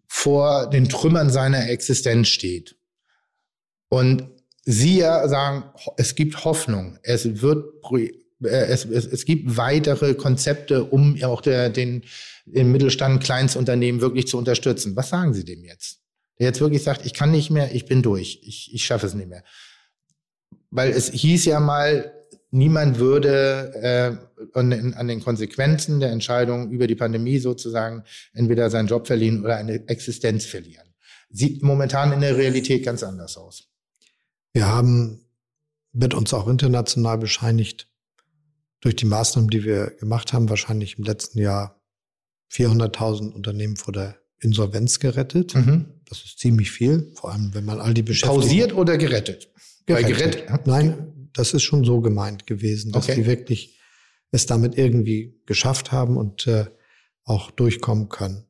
vor 0.07 0.71
den 0.71 0.89
Trümmern 0.89 1.29
seiner 1.29 1.69
Existenz 1.69 2.29
steht 2.29 2.77
und 3.91 4.31
Sie 4.65 5.01
ja 5.01 5.29
sagen, 5.29 5.65
es 5.99 6.15
gibt 6.15 6.47
Hoffnung, 6.47 6.99
es 7.03 7.43
wird 7.43 7.83
es, 8.41 8.85
es, 8.85 9.07
es 9.07 9.25
gibt 9.25 9.57
weitere 9.57 10.15
Konzepte, 10.15 10.85
um 10.85 11.23
auch 11.23 11.41
der, 11.41 11.71
den, 11.71 12.03
den 12.45 12.71
Mittelstand, 12.71 13.23
Kleinstunternehmen 13.23 14.01
wirklich 14.01 14.27
zu 14.27 14.39
unterstützen. 14.39 14.97
Was 14.97 15.09
sagen 15.09 15.35
Sie 15.35 15.45
dem 15.45 15.65
jetzt? 15.65 16.01
Der 16.39 16.49
jetzt 16.49 16.61
wirklich 16.61 16.83
sagt, 16.83 17.07
ich 17.07 17.15
kann 17.15 17.31
nicht 17.31 17.51
mehr, 17.51 17.75
ich 17.75 17.87
bin 17.87 18.03
durch, 18.03 18.41
ich, 18.43 18.75
ich 18.75 18.85
schaffe 18.85 19.07
es 19.07 19.15
nicht 19.15 19.29
mehr. 19.29 19.43
Weil 20.71 20.91
es 20.91 21.11
hieß 21.11 21.47
ja 21.47 21.61
mal, 21.61 22.13
niemand 22.51 22.99
würde 22.99 24.21
äh, 24.53 24.59
an, 24.59 24.95
an 24.95 25.09
den 25.09 25.21
Konsequenzen 25.21 26.01
der 26.01 26.11
Entscheidung 26.11 26.71
über 26.71 26.87
die 26.87 26.95
Pandemie 26.95 27.39
sozusagen 27.39 28.05
entweder 28.35 28.69
seinen 28.71 28.89
Job 28.89 29.07
verlieren 29.07 29.45
oder 29.45 29.57
eine 29.57 29.89
Existenz 29.89 30.45
verlieren. 30.45 30.87
Sieht 31.31 31.63
momentan 31.63 32.13
in 32.13 32.21
der 32.21 32.37
Realität 32.37 32.85
ganz 32.85 33.03
anders 33.03 33.37
aus. 33.37 33.69
Wir 34.53 34.67
haben, 34.67 35.25
wird 35.93 36.15
uns 36.15 36.33
auch 36.35 36.49
international 36.49 37.19
bescheinigt, 37.19 37.89
durch 38.81 38.97
die 38.97 39.07
Maßnahmen, 39.07 39.51
die 39.51 39.65
wir 39.65 39.93
gemacht 39.99 40.33
haben, 40.33 40.49
wahrscheinlich 40.49 40.99
im 40.99 41.05
letzten 41.05 41.39
Jahr 41.39 41.81
400.000 42.53 43.33
Unternehmen 43.33 43.77
vor 43.77 43.93
der 43.93 44.17
Insolvenz 44.39 45.01
gerettet. 45.01 45.55
Mhm. 45.55 45.87
Das 46.09 46.23
ist 46.25 46.39
ziemlich 46.39 46.71
viel, 46.71 47.13
vor 47.15 47.33
allem 47.33 47.55
wenn 47.55 47.65
man 47.65 47.81
all 47.81 47.95
die 47.95 48.03
Beschäftigten... 48.03 48.41
Pausiert 48.41 48.73
oder 48.75 48.97
gerettet? 48.99 49.51
Gerettet. 49.87 50.17
gerettet. 50.47 50.67
Nein, 50.67 51.29
das 51.33 51.55
ist 51.55 51.63
schon 51.63 51.85
so 51.85 52.01
gemeint 52.01 52.47
gewesen, 52.47 52.93
dass 52.93 53.09
okay. 53.09 53.17
die 53.17 53.27
wirklich 53.27 53.79
es 54.31 54.47
damit 54.47 54.77
irgendwie 54.77 55.41
geschafft 55.47 55.93
haben 55.93 56.17
und 56.17 56.47
äh, 56.47 56.67
auch 57.25 57.51
durchkommen 57.51 58.09
können. 58.09 58.45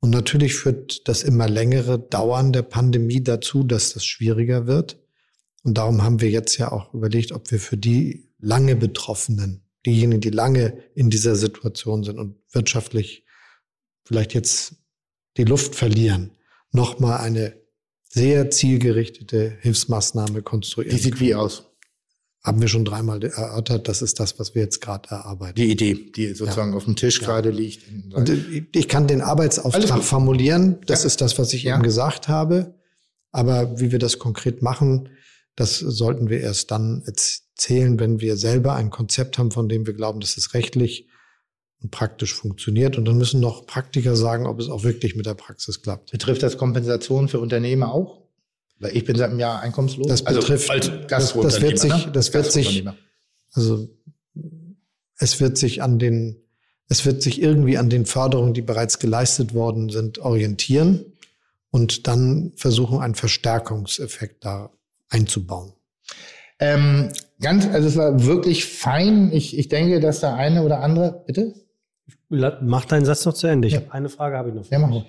Und 0.00 0.10
natürlich 0.10 0.54
führt 0.54 1.08
das 1.08 1.22
immer 1.22 1.48
längere 1.48 1.98
Dauern 1.98 2.52
der 2.52 2.62
Pandemie 2.62 3.22
dazu, 3.22 3.64
dass 3.64 3.94
das 3.94 4.04
schwieriger 4.04 4.66
wird. 4.66 5.00
Und 5.62 5.78
darum 5.78 6.02
haben 6.02 6.20
wir 6.20 6.30
jetzt 6.30 6.58
ja 6.58 6.72
auch 6.72 6.92
überlegt, 6.92 7.32
ob 7.32 7.50
wir 7.50 7.58
für 7.58 7.78
die 7.78 8.30
lange 8.38 8.76
Betroffenen 8.76 9.63
diejenigen, 9.86 10.20
die 10.20 10.30
lange 10.30 10.82
in 10.94 11.10
dieser 11.10 11.36
Situation 11.36 12.04
sind 12.04 12.18
und 12.18 12.36
wirtschaftlich 12.52 13.24
vielleicht 14.04 14.34
jetzt 14.34 14.76
die 15.36 15.44
Luft 15.44 15.74
verlieren, 15.74 16.32
nochmal 16.72 17.18
eine 17.18 17.56
sehr 18.08 18.50
zielgerichtete 18.50 19.56
Hilfsmaßnahme 19.60 20.42
konstruieren. 20.42 20.96
Die 20.96 21.02
sieht 21.02 21.20
wie 21.20 21.34
aus? 21.34 21.64
Haben 22.42 22.60
wir 22.60 22.68
schon 22.68 22.84
dreimal 22.84 23.22
erörtert. 23.24 23.88
Das 23.88 24.02
ist 24.02 24.20
das, 24.20 24.38
was 24.38 24.54
wir 24.54 24.62
jetzt 24.62 24.80
gerade 24.80 25.08
erarbeiten. 25.08 25.56
Die 25.56 25.70
Idee, 25.70 25.94
die 25.94 26.34
sozusagen 26.34 26.72
ja. 26.72 26.76
auf 26.76 26.84
dem 26.84 26.94
Tisch 26.94 27.20
ja. 27.20 27.26
gerade 27.26 27.50
liegt. 27.50 27.84
Und 28.12 28.30
ich 28.72 28.88
kann 28.88 29.06
den 29.06 29.22
Arbeitsauftrag 29.22 30.04
formulieren. 30.04 30.78
Das 30.86 31.02
ja. 31.02 31.06
ist 31.06 31.22
das, 31.22 31.38
was 31.38 31.52
ich 31.54 31.66
eben 31.66 31.82
gesagt 31.82 32.28
habe. 32.28 32.74
Aber 33.32 33.80
wie 33.80 33.90
wir 33.90 33.98
das 33.98 34.18
konkret 34.18 34.62
machen, 34.62 35.08
das 35.56 35.78
sollten 35.78 36.28
wir 36.28 36.40
erst 36.40 36.70
dann 36.70 37.02
erzählen, 37.06 37.98
wenn 38.00 38.20
wir 38.20 38.36
selber 38.36 38.74
ein 38.74 38.90
Konzept 38.90 39.38
haben, 39.38 39.50
von 39.50 39.68
dem 39.68 39.86
wir 39.86 39.94
glauben, 39.94 40.20
dass 40.20 40.36
es 40.36 40.54
rechtlich 40.54 41.08
und 41.80 41.90
praktisch 41.90 42.34
funktioniert. 42.34 42.96
Und 42.96 43.04
dann 43.04 43.18
müssen 43.18 43.40
noch 43.40 43.66
Praktiker 43.66 44.16
sagen, 44.16 44.46
ob 44.46 44.58
es 44.58 44.68
auch 44.68 44.82
wirklich 44.82 45.14
mit 45.14 45.26
der 45.26 45.34
Praxis 45.34 45.82
klappt. 45.82 46.10
Betrifft 46.10 46.42
das 46.42 46.56
Kompensation 46.56 47.28
für 47.28 47.38
Unternehmer 47.40 47.92
auch? 47.92 48.22
Weil 48.80 48.96
ich 48.96 49.04
bin 49.04 49.16
seit 49.16 49.30
einem 49.30 49.38
Jahr 49.38 49.60
einkommenslos. 49.60 50.08
Das 50.08 50.26
also 50.26 50.40
betrifft, 50.40 50.70
also 50.70 50.90
als 50.90 51.08
das, 51.08 51.34
das 51.34 51.60
wird 51.60 51.78
sich, 51.78 51.92
ne? 51.92 52.10
das 52.12 52.34
wird 52.34 52.50
sich, 52.50 52.84
also 53.52 53.88
es 55.18 55.40
wird 55.40 55.56
sich 55.56 55.82
an 55.82 55.98
den, 55.98 56.42
es 56.88 57.06
wird 57.06 57.22
sich 57.22 57.40
irgendwie 57.40 57.78
an 57.78 57.88
den 57.88 58.04
Förderungen, 58.04 58.54
die 58.54 58.62
bereits 58.62 58.98
geleistet 58.98 59.54
worden 59.54 59.90
sind, 59.90 60.18
orientieren 60.18 61.04
und 61.70 62.08
dann 62.08 62.52
versuchen, 62.56 62.98
einen 62.98 63.14
Verstärkungseffekt 63.14 64.44
da 64.44 64.72
einzubauen. 65.14 65.72
Ähm, 66.58 67.10
ganz, 67.40 67.66
also 67.66 67.88
es 67.88 67.96
war 67.96 68.24
wirklich 68.24 68.66
fein. 68.66 69.30
Ich, 69.32 69.56
ich 69.58 69.68
denke, 69.68 70.00
dass 70.00 70.20
der 70.20 70.34
eine 70.34 70.62
oder 70.62 70.80
andere, 70.80 71.24
bitte? 71.26 71.54
Mach 72.28 72.84
deinen 72.84 73.04
Satz 73.04 73.24
noch 73.24 73.34
zu 73.34 73.46
Ende. 73.46 73.68
Ich 73.68 73.74
ja. 73.74 73.82
eine 73.90 74.08
Frage 74.08 74.36
habe 74.36 74.50
ich 74.50 74.54
noch. 74.54 74.68
Ja, 74.70 74.78
mach 74.78 74.90
ruhig. 74.90 75.06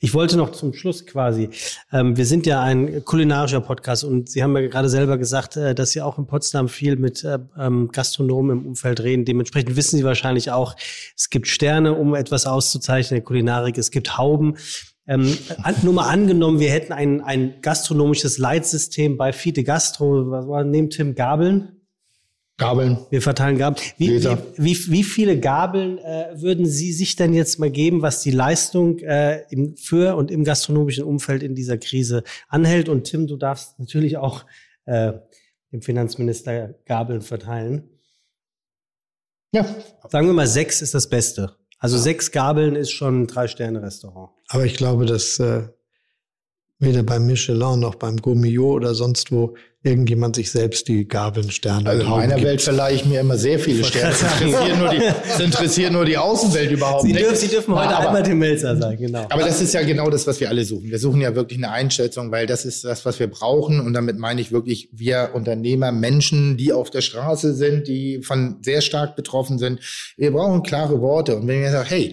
Ich 0.00 0.14
wollte 0.14 0.38
noch 0.38 0.52
zum 0.52 0.72
Schluss 0.72 1.04
quasi. 1.04 1.50
Ähm, 1.92 2.16
wir 2.16 2.24
sind 2.24 2.46
ja 2.46 2.62
ein 2.62 3.04
kulinarischer 3.04 3.60
Podcast 3.60 4.04
und 4.04 4.30
Sie 4.30 4.42
haben 4.42 4.56
ja 4.56 4.66
gerade 4.68 4.88
selber 4.88 5.18
gesagt, 5.18 5.56
äh, 5.56 5.74
dass 5.74 5.90
Sie 5.90 6.00
auch 6.00 6.16
in 6.18 6.26
Potsdam 6.26 6.68
viel 6.68 6.96
mit 6.96 7.24
äh, 7.24 7.38
ähm, 7.58 7.88
Gastronomen 7.92 8.58
im 8.58 8.66
Umfeld 8.66 9.00
reden. 9.00 9.26
Dementsprechend 9.26 9.76
wissen 9.76 9.98
Sie 9.98 10.04
wahrscheinlich 10.04 10.50
auch, 10.50 10.74
es 11.14 11.28
gibt 11.28 11.46
Sterne, 11.46 11.92
um 11.92 12.14
etwas 12.14 12.46
auszuzeichnen, 12.46 13.22
Kulinarik. 13.22 13.76
Es 13.76 13.90
gibt 13.90 14.16
Hauben. 14.16 14.56
Ähm, 15.08 15.36
nur 15.82 15.94
mal 15.94 16.08
angenommen, 16.08 16.58
wir 16.58 16.70
hätten 16.70 16.92
ein, 16.92 17.20
ein 17.20 17.60
gastronomisches 17.60 18.38
Leitsystem 18.38 19.16
bei 19.16 19.32
Fide 19.32 19.62
Gastro, 19.62 20.30
was 20.30 20.48
war 20.48 20.64
neben 20.64 20.90
Tim 20.90 21.14
Gabeln? 21.14 21.76
Gabeln. 22.58 22.98
Wir 23.10 23.20
verteilen 23.20 23.58
Gabeln. 23.58 23.84
Wie, 23.98 24.22
wie, 24.22 24.36
wie, 24.56 24.92
wie, 24.92 25.04
viele 25.04 25.38
Gabeln 25.38 25.98
äh, 25.98 26.40
würden 26.40 26.64
Sie 26.64 26.92
sich 26.92 27.14
denn 27.14 27.34
jetzt 27.34 27.58
mal 27.58 27.70
geben, 27.70 28.00
was 28.00 28.22
die 28.22 28.30
Leistung 28.30 28.98
äh, 29.00 29.42
im, 29.50 29.76
für 29.76 30.16
und 30.16 30.30
im 30.30 30.42
gastronomischen 30.42 31.04
Umfeld 31.04 31.42
in 31.42 31.54
dieser 31.54 31.76
Krise 31.76 32.24
anhält? 32.48 32.88
Und 32.88 33.04
Tim, 33.04 33.26
du 33.26 33.36
darfst 33.36 33.78
natürlich 33.78 34.16
auch 34.16 34.46
äh, 34.86 35.12
dem 35.70 35.82
Finanzminister 35.82 36.74
Gabeln 36.86 37.20
verteilen. 37.20 37.90
Ja. 39.52 39.66
Sagen 40.08 40.26
wir 40.26 40.34
mal, 40.34 40.46
sechs 40.46 40.80
ist 40.80 40.94
das 40.94 41.10
Beste. 41.10 41.56
Also 41.78 41.96
ja. 41.96 42.02
sechs 42.02 42.32
Gabeln 42.32 42.74
ist 42.74 42.90
schon 42.90 43.22
ein 43.22 43.26
Drei-Sterne-Restaurant. 43.26 44.30
Aber 44.48 44.64
ich 44.64 44.76
glaube, 44.76 45.06
dass 45.06 45.38
äh, 45.38 45.68
weder 46.78 47.02
beim 47.02 47.26
Michelin 47.26 47.80
noch 47.80 47.94
beim 47.94 48.18
Gourmillot 48.18 48.76
oder 48.76 48.94
sonst 48.94 49.32
wo 49.32 49.54
irgendjemand 49.82 50.34
sich 50.34 50.50
selbst 50.50 50.88
die 50.88 51.06
Gabeln, 51.06 51.50
Sterne 51.50 51.88
Also 51.88 52.02
in 52.02 52.10
meiner 52.10 52.34
gibt. 52.34 52.46
Welt 52.46 52.60
verleihe 52.60 52.96
ich 52.96 53.04
mir 53.04 53.20
immer 53.20 53.38
sehr 53.38 53.58
viele 53.58 53.84
Sterne. 53.84 54.14
Das 54.20 54.42
interessiert, 54.42 54.78
nur 54.78 54.88
die, 54.90 54.98
das 54.98 55.40
interessiert 55.40 55.92
nur 55.92 56.04
die 56.04 56.18
Außenwelt 56.18 56.70
überhaupt 56.72 57.02
Sie 57.02 57.12
nicht. 57.12 57.20
Dürfen, 57.20 57.36
Sie 57.36 57.48
dürfen 57.48 57.74
heute 57.74 57.96
aber, 57.96 58.08
einmal 58.08 58.22
den 58.24 58.38
Melzer 58.38 58.76
sagen, 58.76 58.98
genau. 58.98 59.26
Aber 59.30 59.44
das 59.44 59.60
ist 59.60 59.72
ja 59.74 59.82
genau 59.82 60.10
das, 60.10 60.26
was 60.26 60.40
wir 60.40 60.48
alle 60.48 60.64
suchen. 60.64 60.90
Wir 60.90 60.98
suchen 60.98 61.20
ja 61.20 61.36
wirklich 61.36 61.58
eine 61.58 61.70
Einschätzung, 61.70 62.32
weil 62.32 62.46
das 62.46 62.64
ist 62.64 62.84
das, 62.84 63.06
was 63.06 63.20
wir 63.20 63.28
brauchen. 63.28 63.80
Und 63.80 63.94
damit 63.94 64.18
meine 64.18 64.40
ich 64.40 64.50
wirklich 64.50 64.88
wir 64.92 65.30
Unternehmer, 65.34 65.92
Menschen, 65.92 66.56
die 66.56 66.72
auf 66.72 66.90
der 66.90 67.00
Straße 67.00 67.54
sind, 67.54 67.86
die 67.86 68.22
von 68.22 68.56
sehr 68.62 68.80
stark 68.80 69.14
betroffen 69.14 69.58
sind. 69.58 69.78
Wir 70.16 70.32
brauchen 70.32 70.64
klare 70.64 71.00
Worte. 71.00 71.36
Und 71.36 71.46
wenn 71.46 71.62
wir 71.62 71.70
sagen, 71.70 71.88
hey, 71.88 72.12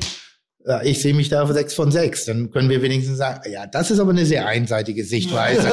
ich 0.84 1.02
sehe 1.02 1.14
mich 1.14 1.30
da 1.30 1.44
auf 1.44 1.52
sechs 1.52 1.74
von 1.74 1.92
sechs. 1.92 2.26
Dann 2.26 2.52
können 2.52 2.70
wir 2.70 2.82
wenigstens 2.82 3.18
sagen, 3.18 3.42
ja, 3.52 3.66
das 3.68 3.92
ist 3.92 4.00
aber 4.00 4.12
eine 4.12 4.26
sehr 4.26 4.48
einseitige 4.48 5.04
Sichtweise. 5.04 5.64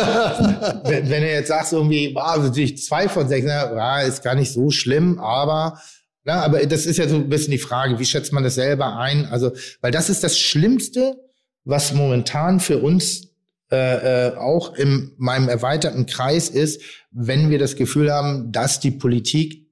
wenn, 0.84 1.08
wenn, 1.08 1.22
du 1.22 1.30
jetzt 1.30 1.48
sagst, 1.48 1.72
irgendwie, 1.72 2.14
also 2.16 2.52
ich 2.60 2.82
zwei 2.82 3.08
von 3.08 3.28
sechs, 3.28 3.46
na, 3.46 4.00
ist 4.00 4.22
gar 4.22 4.34
nicht 4.34 4.52
so 4.52 4.70
schlimm, 4.70 5.18
aber, 5.18 5.80
na, 6.24 6.42
aber 6.42 6.64
das 6.66 6.86
ist 6.86 6.96
ja 6.96 7.08
so 7.08 7.16
ein 7.16 7.28
bisschen 7.28 7.52
die 7.52 7.58
Frage, 7.58 7.98
wie 7.98 8.04
schätzt 8.04 8.32
man 8.32 8.42
das 8.42 8.56
selber 8.56 8.98
ein? 8.98 9.26
Also, 9.26 9.52
weil 9.80 9.92
das 9.92 10.10
ist 10.10 10.24
das 10.24 10.38
Schlimmste, 10.38 11.16
was 11.64 11.92
momentan 11.92 12.58
für 12.58 12.78
uns 12.78 13.28
äh, 13.70 14.30
äh, 14.30 14.36
auch 14.36 14.74
in 14.74 15.12
meinem 15.16 15.48
erweiterten 15.48 16.06
Kreis 16.06 16.48
ist, 16.48 16.82
wenn 17.12 17.50
wir 17.50 17.58
das 17.60 17.76
Gefühl 17.76 18.12
haben, 18.12 18.50
dass 18.50 18.80
die 18.80 18.90
Politik 18.90 19.69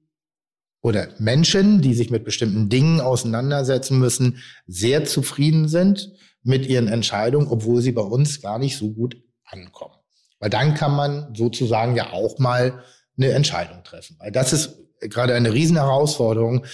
oder 0.81 1.09
Menschen, 1.19 1.81
die 1.81 1.93
sich 1.93 2.09
mit 2.09 2.23
bestimmten 2.23 2.69
Dingen 2.69 3.01
auseinandersetzen 3.01 3.99
müssen, 3.99 4.37
sehr 4.65 5.05
zufrieden 5.05 5.67
sind 5.67 6.11
mit 6.43 6.67
ihren 6.67 6.87
Entscheidungen, 6.87 7.47
obwohl 7.47 7.81
sie 7.81 7.91
bei 7.91 8.01
uns 8.01 8.41
gar 8.41 8.59
nicht 8.59 8.77
so 8.77 8.91
gut 8.91 9.17
ankommen. 9.43 9.95
Weil 10.39 10.49
dann 10.49 10.73
kann 10.73 10.95
man 10.95 11.35
sozusagen 11.35 11.95
ja 11.95 12.13
auch 12.13 12.39
mal 12.39 12.83
eine 13.17 13.31
Entscheidung 13.31 13.83
treffen. 13.83 14.15
Weil 14.19 14.31
das 14.31 14.53
ist 14.53 14.77
gerade 15.01 15.35
eine 15.35 15.53
riesen 15.53 15.75
Herausforderung. 15.75 16.65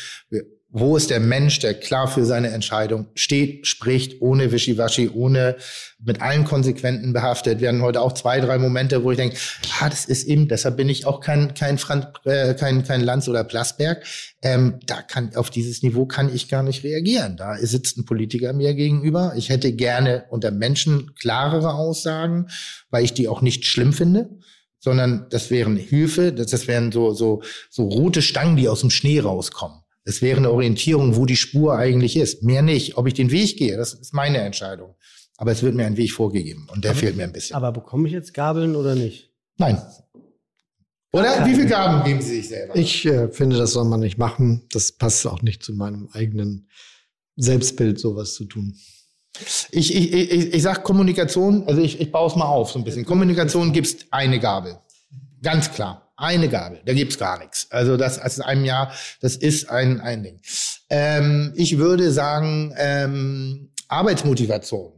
Wo 0.77 0.97
ist 0.97 1.09
der 1.09 1.21
Mensch, 1.21 1.59
der 1.59 1.73
klar 1.73 2.05
für 2.05 2.25
seine 2.25 2.49
Entscheidung 2.49 3.07
steht, 3.15 3.65
spricht, 3.65 4.21
ohne 4.21 4.51
Wischiwaschi, 4.51 5.09
ohne 5.13 5.55
mit 6.03 6.21
allen 6.21 6.43
Konsequenten 6.43 7.13
behaftet? 7.13 7.61
Wir 7.61 7.69
hatten 7.69 7.81
heute 7.81 8.01
auch 8.01 8.11
zwei, 8.11 8.41
drei 8.41 8.57
Momente, 8.57 9.01
wo 9.05 9.11
ich 9.11 9.15
denke, 9.15 9.37
ah, 9.79 9.87
das 9.87 10.03
ist 10.03 10.25
eben, 10.25 10.49
deshalb 10.49 10.75
bin 10.75 10.89
ich 10.89 11.05
auch 11.05 11.21
kein, 11.21 11.53
kein, 11.53 11.77
Franz, 11.77 12.07
äh, 12.25 12.55
kein, 12.55 12.83
kein 12.83 12.99
Lanz 12.99 13.29
oder 13.29 13.45
Plasberg. 13.45 14.03
Ähm, 14.41 14.81
da 14.85 15.01
kann, 15.01 15.33
auf 15.37 15.49
dieses 15.49 15.81
Niveau 15.81 16.07
kann 16.07 16.35
ich 16.35 16.49
gar 16.49 16.61
nicht 16.61 16.83
reagieren. 16.83 17.37
Da 17.37 17.55
sitzt 17.55 17.97
ein 17.97 18.03
Politiker 18.03 18.51
mir 18.51 18.73
gegenüber. 18.73 19.31
Ich 19.37 19.47
hätte 19.47 19.71
gerne 19.71 20.25
unter 20.29 20.51
Menschen 20.51 21.15
klarere 21.15 21.73
Aussagen, 21.73 22.47
weil 22.89 23.05
ich 23.05 23.13
die 23.13 23.29
auch 23.29 23.41
nicht 23.41 23.65
schlimm 23.65 23.93
finde 23.93 24.29
sondern 24.77 25.25
das 25.31 25.49
wären 25.49 25.77
Hilfe, 25.77 26.31
das, 26.31 26.51
das 26.51 26.67
wären 26.67 26.91
so, 26.91 27.11
so, 27.11 27.41
so 27.71 27.87
rote 27.87 28.21
Stangen, 28.21 28.55
die 28.55 28.69
aus 28.69 28.81
dem 28.81 28.91
Schnee 28.91 29.19
rauskommen. 29.19 29.79
Es 30.07 30.21
wäre 30.21 30.37
eine 30.37 30.51
Orientierung, 30.51 31.15
wo 31.15 31.25
die 31.25 31.35
Spur 31.35 31.75
eigentlich 31.75 32.15
ist. 32.15 32.43
Mehr 32.43 32.61
nicht. 32.61 32.95
Ob 32.95 33.07
ich 33.07 33.15
den 33.15 33.31
Weg 33.31 33.57
gehe, 33.57 33.75
das 33.75 33.93
ist 33.93 34.13
meine 34.13 34.37
Entscheidung. 34.37 34.95
Aber 35.37 35.51
es 35.51 35.63
wird 35.63 35.73
mir 35.73 35.85
ein 35.85 35.97
Weg 35.97 36.11
vorgegeben 36.13 36.67
und 36.71 36.83
der 36.83 36.91
aber, 36.91 36.99
fehlt 36.99 37.17
mir 37.17 37.23
ein 37.23 37.33
bisschen. 37.33 37.55
Aber 37.55 37.71
bekomme 37.71 38.07
ich 38.07 38.13
jetzt 38.13 38.33
Gabeln 38.33 38.75
oder 38.75 38.95
nicht? 38.95 39.31
Nein. 39.57 39.81
Oder? 41.11 41.45
Wie 41.45 41.55
viele 41.55 41.67
Gaben 41.67 42.05
geben 42.05 42.21
Sie 42.21 42.35
sich 42.35 42.49
selber? 42.49 42.75
Ich 42.75 43.05
äh, 43.05 43.29
finde, 43.29 43.57
das 43.57 43.71
soll 43.71 43.85
man 43.85 43.99
nicht 43.99 44.17
machen. 44.17 44.67
Das 44.71 44.91
passt 44.91 45.25
auch 45.25 45.41
nicht 45.41 45.63
zu 45.63 45.73
meinem 45.73 46.07
eigenen 46.13 46.69
Selbstbild, 47.35 47.99
sowas 47.99 48.35
zu 48.35 48.45
tun. 48.45 48.77
Ich, 49.71 49.93
ich, 49.93 50.13
ich, 50.13 50.53
ich 50.53 50.61
sag 50.61 50.83
Kommunikation, 50.83 51.67
also 51.67 51.81
ich, 51.81 51.99
ich 51.99 52.11
baue 52.11 52.29
es 52.29 52.35
mal 52.35 52.45
auf 52.45 52.71
so 52.71 52.79
ein 52.79 52.85
bisschen. 52.85 53.05
Kommunikation 53.05 53.73
gibt's 53.73 54.05
eine 54.11 54.39
Gabel. 54.39 54.77
Ganz 55.41 55.71
klar 55.71 56.04
eine 56.17 56.49
Gabel, 56.49 56.81
da 56.85 56.93
gibt's 56.93 57.17
gar 57.17 57.39
nichts. 57.39 57.67
Also 57.71 57.97
das 57.97 58.19
aus 58.19 58.39
einem 58.39 58.65
Jahr, 58.65 58.93
das 59.21 59.35
ist 59.35 59.69
ein, 59.69 59.99
ein 59.99 60.23
Ding. 60.23 60.39
Ähm, 60.89 61.53
ich 61.55 61.77
würde 61.77 62.11
sagen, 62.11 62.73
ähm, 62.77 63.71
Arbeitsmotivation. 63.87 64.93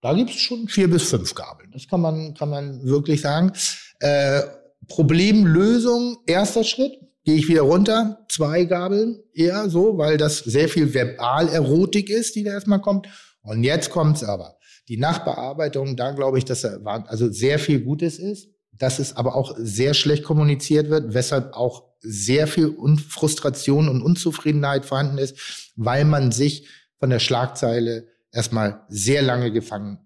Da 0.00 0.14
gibt's 0.14 0.40
schon 0.40 0.68
vier 0.68 0.88
bis 0.88 1.04
fünf 1.04 1.34
Gabeln. 1.34 1.70
Das 1.72 1.88
kann 1.88 2.00
man, 2.00 2.34
kann 2.34 2.50
man 2.50 2.84
wirklich 2.84 3.20
sagen. 3.20 3.52
Äh, 4.00 4.42
Problemlösung, 4.88 6.18
erster 6.26 6.64
Schritt. 6.64 6.92
Gehe 7.24 7.36
ich 7.36 7.48
wieder 7.48 7.62
runter, 7.62 8.24
zwei 8.30 8.64
Gabeln, 8.64 9.22
eher 9.34 9.68
so, 9.68 9.98
weil 9.98 10.16
das 10.16 10.38
sehr 10.38 10.66
viel 10.66 10.94
Verbalerotik 10.94 12.08
ist, 12.08 12.36
die 12.36 12.42
da 12.42 12.52
erstmal 12.52 12.80
kommt. 12.80 13.06
Und 13.42 13.64
jetzt 13.64 13.90
kommt's 13.90 14.24
aber. 14.24 14.56
Die 14.88 14.96
Nachbearbeitung, 14.96 15.94
da 15.94 16.12
glaube 16.12 16.38
ich, 16.38 16.46
dass 16.46 16.62
da 16.62 16.78
also 17.06 17.30
sehr 17.30 17.58
viel 17.58 17.80
Gutes 17.80 18.18
ist 18.18 18.48
dass 18.78 18.98
es 18.98 19.16
aber 19.16 19.34
auch 19.34 19.54
sehr 19.58 19.94
schlecht 19.94 20.24
kommuniziert 20.24 20.90
wird, 20.90 21.14
weshalb 21.14 21.54
auch 21.54 21.84
sehr 22.00 22.46
viel 22.46 22.76
Frustration 23.08 23.88
und 23.88 24.02
Unzufriedenheit 24.02 24.86
vorhanden 24.86 25.18
ist, 25.18 25.72
weil 25.76 26.04
man 26.04 26.30
sich 26.32 26.68
von 26.98 27.10
der 27.10 27.18
Schlagzeile 27.18 28.08
erstmal 28.32 28.82
sehr 28.88 29.22
lange 29.22 29.52
gefangen 29.52 29.98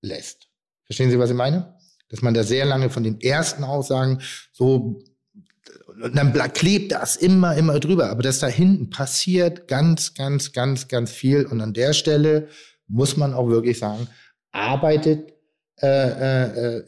lässt. 0.00 0.48
Verstehen 0.84 1.10
Sie, 1.10 1.18
was 1.18 1.30
ich 1.30 1.36
meine? 1.36 1.76
Dass 2.08 2.22
man 2.22 2.34
da 2.34 2.44
sehr 2.44 2.64
lange 2.64 2.88
von 2.88 3.02
den 3.02 3.20
ersten 3.20 3.64
Aussagen 3.64 4.20
so 4.52 5.02
und 6.00 6.14
dann 6.16 6.32
klebt 6.52 6.92
das 6.92 7.16
immer, 7.16 7.56
immer 7.56 7.80
drüber. 7.80 8.10
Aber 8.10 8.22
das 8.22 8.38
da 8.38 8.46
hinten 8.46 8.90
passiert 8.90 9.66
ganz, 9.66 10.14
ganz, 10.14 10.52
ganz, 10.52 10.86
ganz 10.86 11.10
viel. 11.10 11.44
Und 11.44 11.60
an 11.60 11.74
der 11.74 11.92
Stelle 11.92 12.48
muss 12.86 13.16
man 13.16 13.34
auch 13.34 13.48
wirklich 13.48 13.78
sagen, 13.78 14.06
arbeitet 14.52 15.32
äh, 15.80 15.86
äh, 15.86 16.84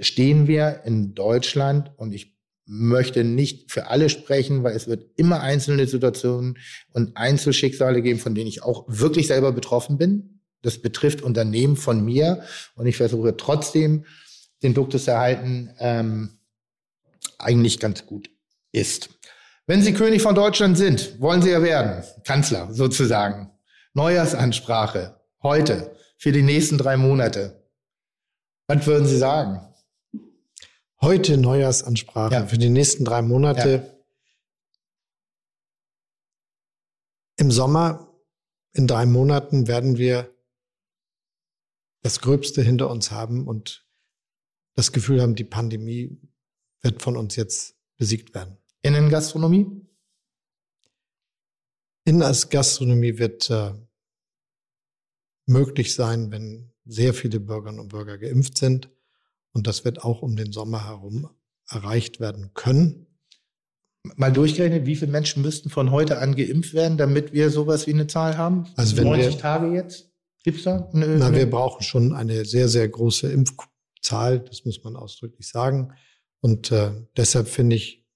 stehen 0.00 0.46
wir 0.46 0.82
in 0.84 1.14
Deutschland 1.14 1.92
und 1.96 2.12
ich 2.12 2.38
möchte 2.66 3.24
nicht 3.24 3.72
für 3.72 3.88
alle 3.88 4.08
sprechen, 4.08 4.62
weil 4.62 4.76
es 4.76 4.86
wird 4.86 5.04
immer 5.16 5.40
einzelne 5.40 5.86
Situationen 5.86 6.56
und 6.92 7.16
Einzelschicksale 7.16 8.00
geben, 8.00 8.20
von 8.20 8.34
denen 8.34 8.46
ich 8.46 8.62
auch 8.62 8.84
wirklich 8.86 9.26
selber 9.26 9.52
betroffen 9.52 9.98
bin. 9.98 10.40
Das 10.62 10.78
betrifft 10.78 11.22
Unternehmen 11.22 11.76
von 11.76 12.04
mir 12.04 12.44
und 12.76 12.86
ich 12.86 12.96
versuche 12.96 13.36
trotzdem 13.36 14.04
den 14.62 14.74
Duktus 14.74 15.08
erhalten, 15.08 15.70
ähm, 15.78 16.38
eigentlich 17.38 17.80
ganz 17.80 18.06
gut 18.06 18.30
ist. 18.72 19.10
Wenn 19.66 19.82
Sie 19.82 19.94
König 19.94 20.22
von 20.22 20.34
Deutschland 20.34 20.76
sind, 20.76 21.20
wollen 21.20 21.42
Sie 21.42 21.50
ja 21.50 21.62
werden, 21.62 22.04
Kanzler 22.24 22.72
sozusagen. 22.72 23.50
Neujahrsansprache 23.94 25.20
heute 25.42 25.96
für 26.18 26.32
die 26.32 26.42
nächsten 26.42 26.78
drei 26.78 26.96
Monate. 26.96 27.64
Was 28.68 28.86
würden 28.86 29.06
Sie 29.06 29.16
sagen? 29.16 29.69
Heute 31.02 31.38
Neujahrsansprache 31.38 32.34
ja. 32.34 32.46
für 32.46 32.58
die 32.58 32.68
nächsten 32.68 33.04
drei 33.04 33.22
Monate. 33.22 33.70
Ja. 33.70 34.04
Im 37.38 37.50
Sommer, 37.50 38.14
in 38.74 38.86
drei 38.86 39.06
Monaten, 39.06 39.66
werden 39.66 39.96
wir 39.96 40.34
das 42.02 42.20
Gröbste 42.20 42.60
hinter 42.62 42.90
uns 42.90 43.10
haben 43.10 43.48
und 43.48 43.86
das 44.74 44.92
Gefühl 44.92 45.22
haben, 45.22 45.34
die 45.34 45.44
Pandemie 45.44 46.20
wird 46.82 47.02
von 47.02 47.16
uns 47.16 47.34
jetzt 47.36 47.76
besiegt 47.96 48.34
werden. 48.34 48.58
Innengastronomie? 48.82 49.86
Innengastronomie 52.04 53.18
wird 53.18 53.48
äh, 53.50 53.72
möglich 55.46 55.94
sein, 55.94 56.30
wenn 56.30 56.72
sehr 56.84 57.14
viele 57.14 57.40
Bürgerinnen 57.40 57.80
und 57.80 57.88
Bürger 57.88 58.18
geimpft 58.18 58.58
sind. 58.58 58.90
Und 59.52 59.66
das 59.66 59.84
wird 59.84 60.04
auch 60.04 60.22
um 60.22 60.36
den 60.36 60.52
Sommer 60.52 60.86
herum 60.86 61.28
erreicht 61.68 62.20
werden 62.20 62.50
können. 62.54 63.06
Mal 64.16 64.32
durchgerechnet, 64.32 64.86
wie 64.86 64.96
viele 64.96 65.10
Menschen 65.10 65.42
müssten 65.42 65.68
von 65.68 65.90
heute 65.90 66.18
an 66.18 66.34
geimpft 66.34 66.72
werden, 66.72 66.96
damit 66.96 67.32
wir 67.32 67.50
sowas 67.50 67.86
wie 67.86 67.92
eine 67.92 68.06
Zahl 68.06 68.38
haben? 68.38 68.66
Also 68.76 68.96
wenn 68.96 69.04
90 69.04 69.34
wir, 69.34 69.38
Tage 69.38 69.74
jetzt? 69.74 70.10
Gibt's 70.42 70.62
da? 70.62 70.88
Eine, 70.92 71.18
Na, 71.18 71.34
wir 71.34 71.48
brauchen 71.50 71.82
schon 71.82 72.14
eine 72.14 72.46
sehr, 72.46 72.68
sehr 72.68 72.88
große 72.88 73.30
Impfzahl, 73.30 74.40
das 74.40 74.64
muss 74.64 74.82
man 74.82 74.96
ausdrücklich 74.96 75.48
sagen. 75.48 75.92
Und 76.40 76.72
äh, 76.72 76.92
deshalb 77.16 77.48
finde 77.48 77.76
ich, 77.76 78.06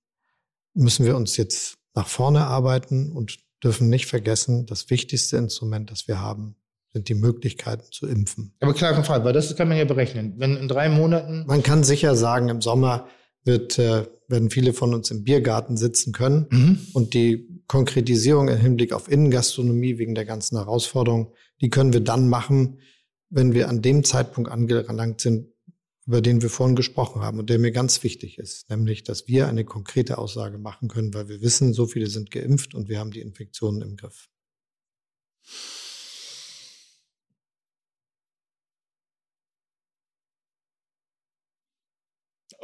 müssen 0.73 1.05
wir 1.05 1.17
uns 1.17 1.37
jetzt 1.37 1.77
nach 1.95 2.09
vorne 2.09 2.47
arbeiten 2.47 3.13
und 3.13 3.39
dürfen 3.63 3.91
nicht 3.91 4.07
vergessen, 4.07 4.65
das 4.67 4.89
wichtigste 4.89 5.37
Instrument, 5.37 5.91
das 5.91 6.09
wir 6.09 6.21
haben, 6.21 6.57
sind 6.95 7.09
die 7.09 7.15
Möglichkeiten 7.15 7.91
zu 7.91 8.07
impfen. 8.07 8.55
Aber 8.61 8.73
klar, 8.73 9.03
Fall, 9.03 9.25
weil 9.25 9.33
das 9.33 9.55
kann 9.57 9.69
man 9.69 9.77
ja 9.77 9.85
berechnen. 9.85 10.35
Wenn 10.39 10.57
in 10.57 10.69
drei 10.69 10.89
Monaten. 10.89 11.45
Man 11.47 11.65
kann 11.65 11.83
sicher 11.83 12.15
sagen, 12.15 12.49
im 12.49 12.63
Sommer 12.63 13.09
wird, 13.43 13.79
äh, 13.81 14.07
werden 14.29 14.49
viele 14.49 14.73
von 14.73 14.95
uns 14.95 15.11
im 15.11 15.25
Biergarten 15.25 15.77
sitzen 15.77 16.13
können. 16.13 16.47
Mhm. 16.51 16.79
Und 16.93 17.15
die 17.15 17.63
Konkretisierung 17.67 18.49
im 18.49 18.59
Hinblick 18.59 18.93
auf 18.93 19.11
Innengastronomie 19.11 19.99
wegen 19.99 20.15
der 20.15 20.25
ganzen 20.25 20.57
Herausforderung, 20.57 21.33
die 21.61 21.69
können 21.69 21.93
wir 21.93 22.01
dann 22.01 22.29
machen, 22.29 22.79
wenn 23.29 23.55
wir 23.55 23.69
an 23.69 23.83
dem 23.83 24.05
Zeitpunkt 24.05 24.49
angelangt 24.49 25.21
sind, 25.21 25.49
über 26.07 26.21
den 26.21 26.43
wir 26.43 26.51
vorhin 26.51 26.77
gesprochen 26.77 27.23
haben 27.23 27.41
und 27.41 27.51
der 27.51 27.59
mir 27.59 27.73
ganz 27.73 28.05
wichtig 28.05 28.39
ist, 28.39 28.71
nämlich, 28.71 29.03
dass 29.03 29.27
wir 29.27 29.49
eine 29.49 29.65
konkrete 29.65 30.19
Aussage 30.19 30.59
machen 30.59 30.89
können, 30.89 31.13
weil 31.13 31.29
wir 31.29 31.41
wissen, 31.41 31.73
so 31.73 31.87
viele 31.87 32.07
sind 32.07 32.31
geimpft 32.31 32.75
und 32.75 32.89
wir 32.89 33.01
haben 33.01 33.11
die 33.11 33.21
Infektionen 33.21 33.83
im 33.83 33.97
Griff. 33.97 34.29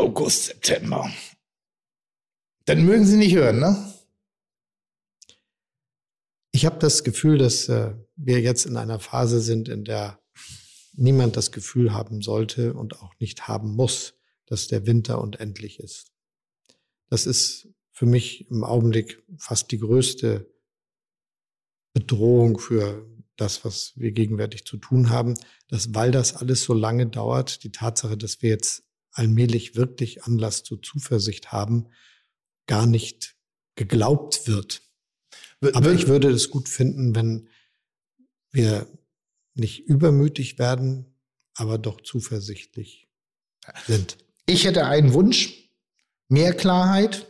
August, 0.00 0.46
September. 0.46 1.12
Dann 2.64 2.86
mögen 2.86 3.04
Sie 3.04 3.18
nicht 3.18 3.34
hören, 3.34 3.60
ne? 3.60 3.92
Ich 6.52 6.64
habe 6.64 6.78
das 6.78 7.04
Gefühl, 7.04 7.36
dass 7.36 7.68
äh, 7.68 7.94
wir 8.16 8.40
jetzt 8.40 8.64
in 8.64 8.78
einer 8.78 8.98
Phase 8.98 9.40
sind, 9.40 9.68
in 9.68 9.84
der 9.84 10.18
niemand 10.94 11.36
das 11.36 11.52
Gefühl 11.52 11.92
haben 11.92 12.22
sollte 12.22 12.72
und 12.72 13.00
auch 13.00 13.12
nicht 13.18 13.46
haben 13.46 13.76
muss, 13.76 14.14
dass 14.46 14.68
der 14.68 14.86
Winter 14.86 15.20
unendlich 15.20 15.80
ist. 15.80 16.12
Das 17.10 17.26
ist 17.26 17.68
für 17.92 18.06
mich 18.06 18.50
im 18.50 18.64
Augenblick 18.64 19.22
fast 19.36 19.70
die 19.70 19.78
größte 19.78 20.50
Bedrohung 21.92 22.58
für 22.58 23.06
das, 23.36 23.66
was 23.66 23.92
wir 23.96 24.12
gegenwärtig 24.12 24.64
zu 24.64 24.78
tun 24.78 25.10
haben, 25.10 25.34
dass 25.68 25.94
weil 25.94 26.10
das 26.10 26.36
alles 26.36 26.64
so 26.64 26.72
lange 26.72 27.06
dauert, 27.06 27.64
die 27.64 27.72
Tatsache, 27.72 28.16
dass 28.16 28.40
wir 28.40 28.48
jetzt 28.48 28.82
allmählich 29.12 29.76
wirklich 29.76 30.24
Anlass 30.24 30.62
zur 30.62 30.82
Zuversicht 30.82 31.52
haben, 31.52 31.88
gar 32.66 32.86
nicht 32.86 33.36
geglaubt 33.74 34.46
wird. 34.46 34.82
Aber 35.74 35.92
ich 35.92 36.06
würde 36.06 36.30
es 36.30 36.50
gut 36.50 36.68
finden, 36.68 37.14
wenn 37.14 37.48
wir 38.50 38.86
nicht 39.54 39.80
übermütig 39.80 40.58
werden, 40.58 41.14
aber 41.54 41.78
doch 41.78 42.00
zuversichtlich 42.00 43.08
sind. 43.86 44.16
Ich 44.46 44.64
hätte 44.64 44.86
einen 44.86 45.12
Wunsch, 45.12 45.70
mehr 46.28 46.54
Klarheit, 46.54 47.26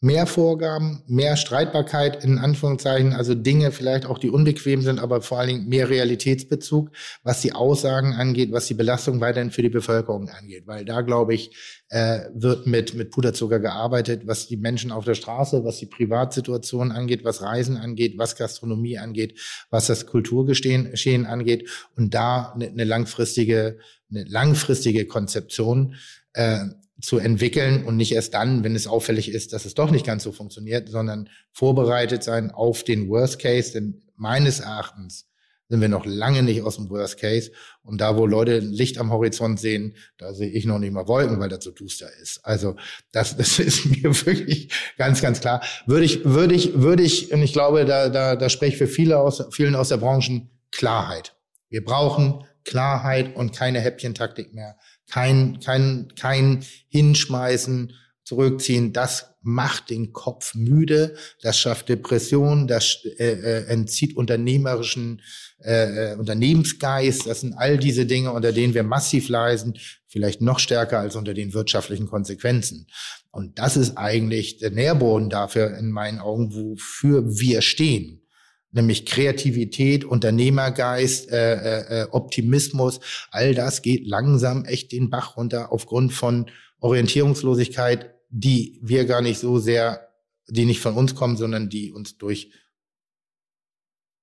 mehr 0.00 0.26
Vorgaben, 0.26 1.02
mehr 1.08 1.36
Streitbarkeit 1.36 2.22
in 2.24 2.38
Anführungszeichen, 2.38 3.14
also 3.14 3.34
Dinge 3.34 3.72
vielleicht 3.72 4.06
auch, 4.06 4.18
die 4.18 4.30
unbequem 4.30 4.82
sind, 4.82 5.00
aber 5.00 5.22
vor 5.22 5.40
allen 5.40 5.48
Dingen 5.48 5.68
mehr 5.68 5.88
Realitätsbezug, 5.88 6.92
was 7.24 7.40
die 7.40 7.52
Aussagen 7.52 8.12
angeht, 8.12 8.52
was 8.52 8.66
die 8.66 8.74
Belastung 8.74 9.20
weiterhin 9.20 9.50
für 9.50 9.62
die 9.62 9.68
Bevölkerung 9.68 10.28
angeht. 10.28 10.66
Weil 10.66 10.84
da, 10.84 11.00
glaube 11.00 11.34
ich, 11.34 11.82
äh, 11.88 12.20
wird 12.32 12.66
mit, 12.66 12.94
mit 12.94 13.10
Puderzucker 13.10 13.58
gearbeitet, 13.58 14.26
was 14.26 14.46
die 14.46 14.56
Menschen 14.56 14.92
auf 14.92 15.04
der 15.04 15.14
Straße, 15.14 15.64
was 15.64 15.78
die 15.78 15.86
Privatsituation 15.86 16.92
angeht, 16.92 17.24
was 17.24 17.42
Reisen 17.42 17.76
angeht, 17.76 18.18
was 18.18 18.36
Gastronomie 18.36 18.98
angeht, 18.98 19.40
was 19.70 19.88
das 19.88 20.06
Kulturgeschehen 20.06 21.26
angeht 21.26 21.68
und 21.96 22.14
da 22.14 22.52
eine, 22.52 22.68
eine 22.68 22.84
langfristige, 22.84 23.78
eine 24.10 24.24
langfristige 24.24 25.06
Konzeption 25.06 25.96
äh, 26.34 26.66
zu 27.00 27.18
entwickeln 27.18 27.84
und 27.84 27.96
nicht 27.96 28.12
erst 28.12 28.34
dann, 28.34 28.64
wenn 28.64 28.74
es 28.74 28.86
auffällig 28.86 29.30
ist, 29.30 29.52
dass 29.52 29.64
es 29.64 29.74
doch 29.74 29.90
nicht 29.90 30.06
ganz 30.06 30.24
so 30.24 30.32
funktioniert, 30.32 30.88
sondern 30.88 31.28
vorbereitet 31.52 32.24
sein 32.24 32.50
auf 32.50 32.82
den 32.82 33.08
Worst 33.08 33.38
Case. 33.38 33.72
Denn 33.72 34.02
meines 34.16 34.60
Erachtens 34.60 35.28
sind 35.68 35.80
wir 35.80 35.88
noch 35.88 36.06
lange 36.06 36.42
nicht 36.42 36.62
aus 36.62 36.76
dem 36.76 36.88
Worst 36.90 37.20
Case. 37.20 37.52
Und 37.82 38.00
da, 38.00 38.16
wo 38.16 38.26
Leute 38.26 38.58
Licht 38.58 38.98
am 38.98 39.12
Horizont 39.12 39.60
sehen, 39.60 39.94
da 40.16 40.32
sehe 40.32 40.48
ich 40.48 40.64
noch 40.64 40.78
nicht 40.78 40.92
mal 40.92 41.06
Wolken, 41.06 41.38
weil 41.40 41.50
das 41.50 41.62
so 41.62 41.70
duster 41.70 42.08
ist. 42.20 42.40
Also 42.44 42.76
das, 43.12 43.36
das 43.36 43.58
ist 43.58 43.84
mir 43.86 44.26
wirklich 44.26 44.72
ganz, 44.96 45.20
ganz 45.20 45.40
klar. 45.40 45.62
Würde 45.86 46.04
ich, 46.04 46.24
würde 46.24 46.54
ich, 46.54 46.74
würde 46.74 47.02
ich, 47.02 47.32
und 47.32 47.42
ich 47.42 47.52
glaube, 47.52 47.84
da, 47.84 48.08
da, 48.08 48.34
da 48.34 48.48
spreche 48.48 48.72
ich 48.72 48.78
für 48.78 48.86
viele 48.86 49.18
aus, 49.18 49.44
vielen 49.52 49.74
aus 49.74 49.90
der 49.90 49.98
Branche 49.98 50.48
Klarheit. 50.72 51.36
Wir 51.68 51.84
brauchen 51.84 52.44
Klarheit 52.64 53.36
und 53.36 53.54
keine 53.54 53.80
Häppchentaktik 53.80 54.54
mehr 54.54 54.76
kein, 55.10 55.58
kein, 55.60 56.12
kein 56.16 56.64
Hinschmeißen, 56.88 57.92
zurückziehen, 58.28 58.92
das 58.92 59.30
macht 59.40 59.88
den 59.88 60.12
Kopf 60.12 60.54
müde, 60.54 61.16
das 61.40 61.58
schafft 61.58 61.88
Depressionen, 61.88 62.66
das 62.66 62.98
äh, 63.18 63.24
äh, 63.24 63.66
entzieht 63.68 64.14
unternehmerischen 64.16 65.22
äh, 65.60 66.12
äh, 66.12 66.16
Unternehmensgeist. 66.16 67.26
Das 67.26 67.40
sind 67.40 67.54
all 67.54 67.78
diese 67.78 68.04
Dinge, 68.04 68.32
unter 68.32 68.52
denen 68.52 68.74
wir 68.74 68.82
massiv 68.82 69.30
leiden, 69.30 69.78
vielleicht 70.06 70.42
noch 70.42 70.58
stärker 70.58 70.98
als 70.98 71.16
unter 71.16 71.32
den 71.32 71.54
wirtschaftlichen 71.54 72.06
Konsequenzen. 72.06 72.86
Und 73.30 73.58
das 73.58 73.78
ist 73.78 73.96
eigentlich 73.96 74.58
der 74.58 74.72
Nährboden 74.72 75.30
dafür 75.30 75.78
in 75.78 75.90
meinen 75.90 76.18
Augen, 76.18 76.52
wofür 76.52 77.24
wir 77.38 77.62
stehen 77.62 78.27
nämlich 78.70 79.06
Kreativität, 79.06 80.04
Unternehmergeist, 80.04 81.30
äh, 81.30 81.54
äh, 81.54 82.02
äh, 82.02 82.06
Optimismus, 82.10 83.00
all 83.30 83.54
das 83.54 83.82
geht 83.82 84.06
langsam 84.06 84.64
echt 84.64 84.92
den 84.92 85.10
Bach 85.10 85.36
runter 85.36 85.72
aufgrund 85.72 86.12
von 86.12 86.50
Orientierungslosigkeit, 86.80 88.14
die 88.30 88.78
wir 88.82 89.06
gar 89.06 89.22
nicht 89.22 89.38
so 89.38 89.58
sehr, 89.58 90.08
die 90.48 90.64
nicht 90.64 90.80
von 90.80 90.94
uns 90.94 91.14
kommen, 91.14 91.36
sondern 91.36 91.68
die 91.68 91.92
uns 91.92 92.18
durch 92.18 92.52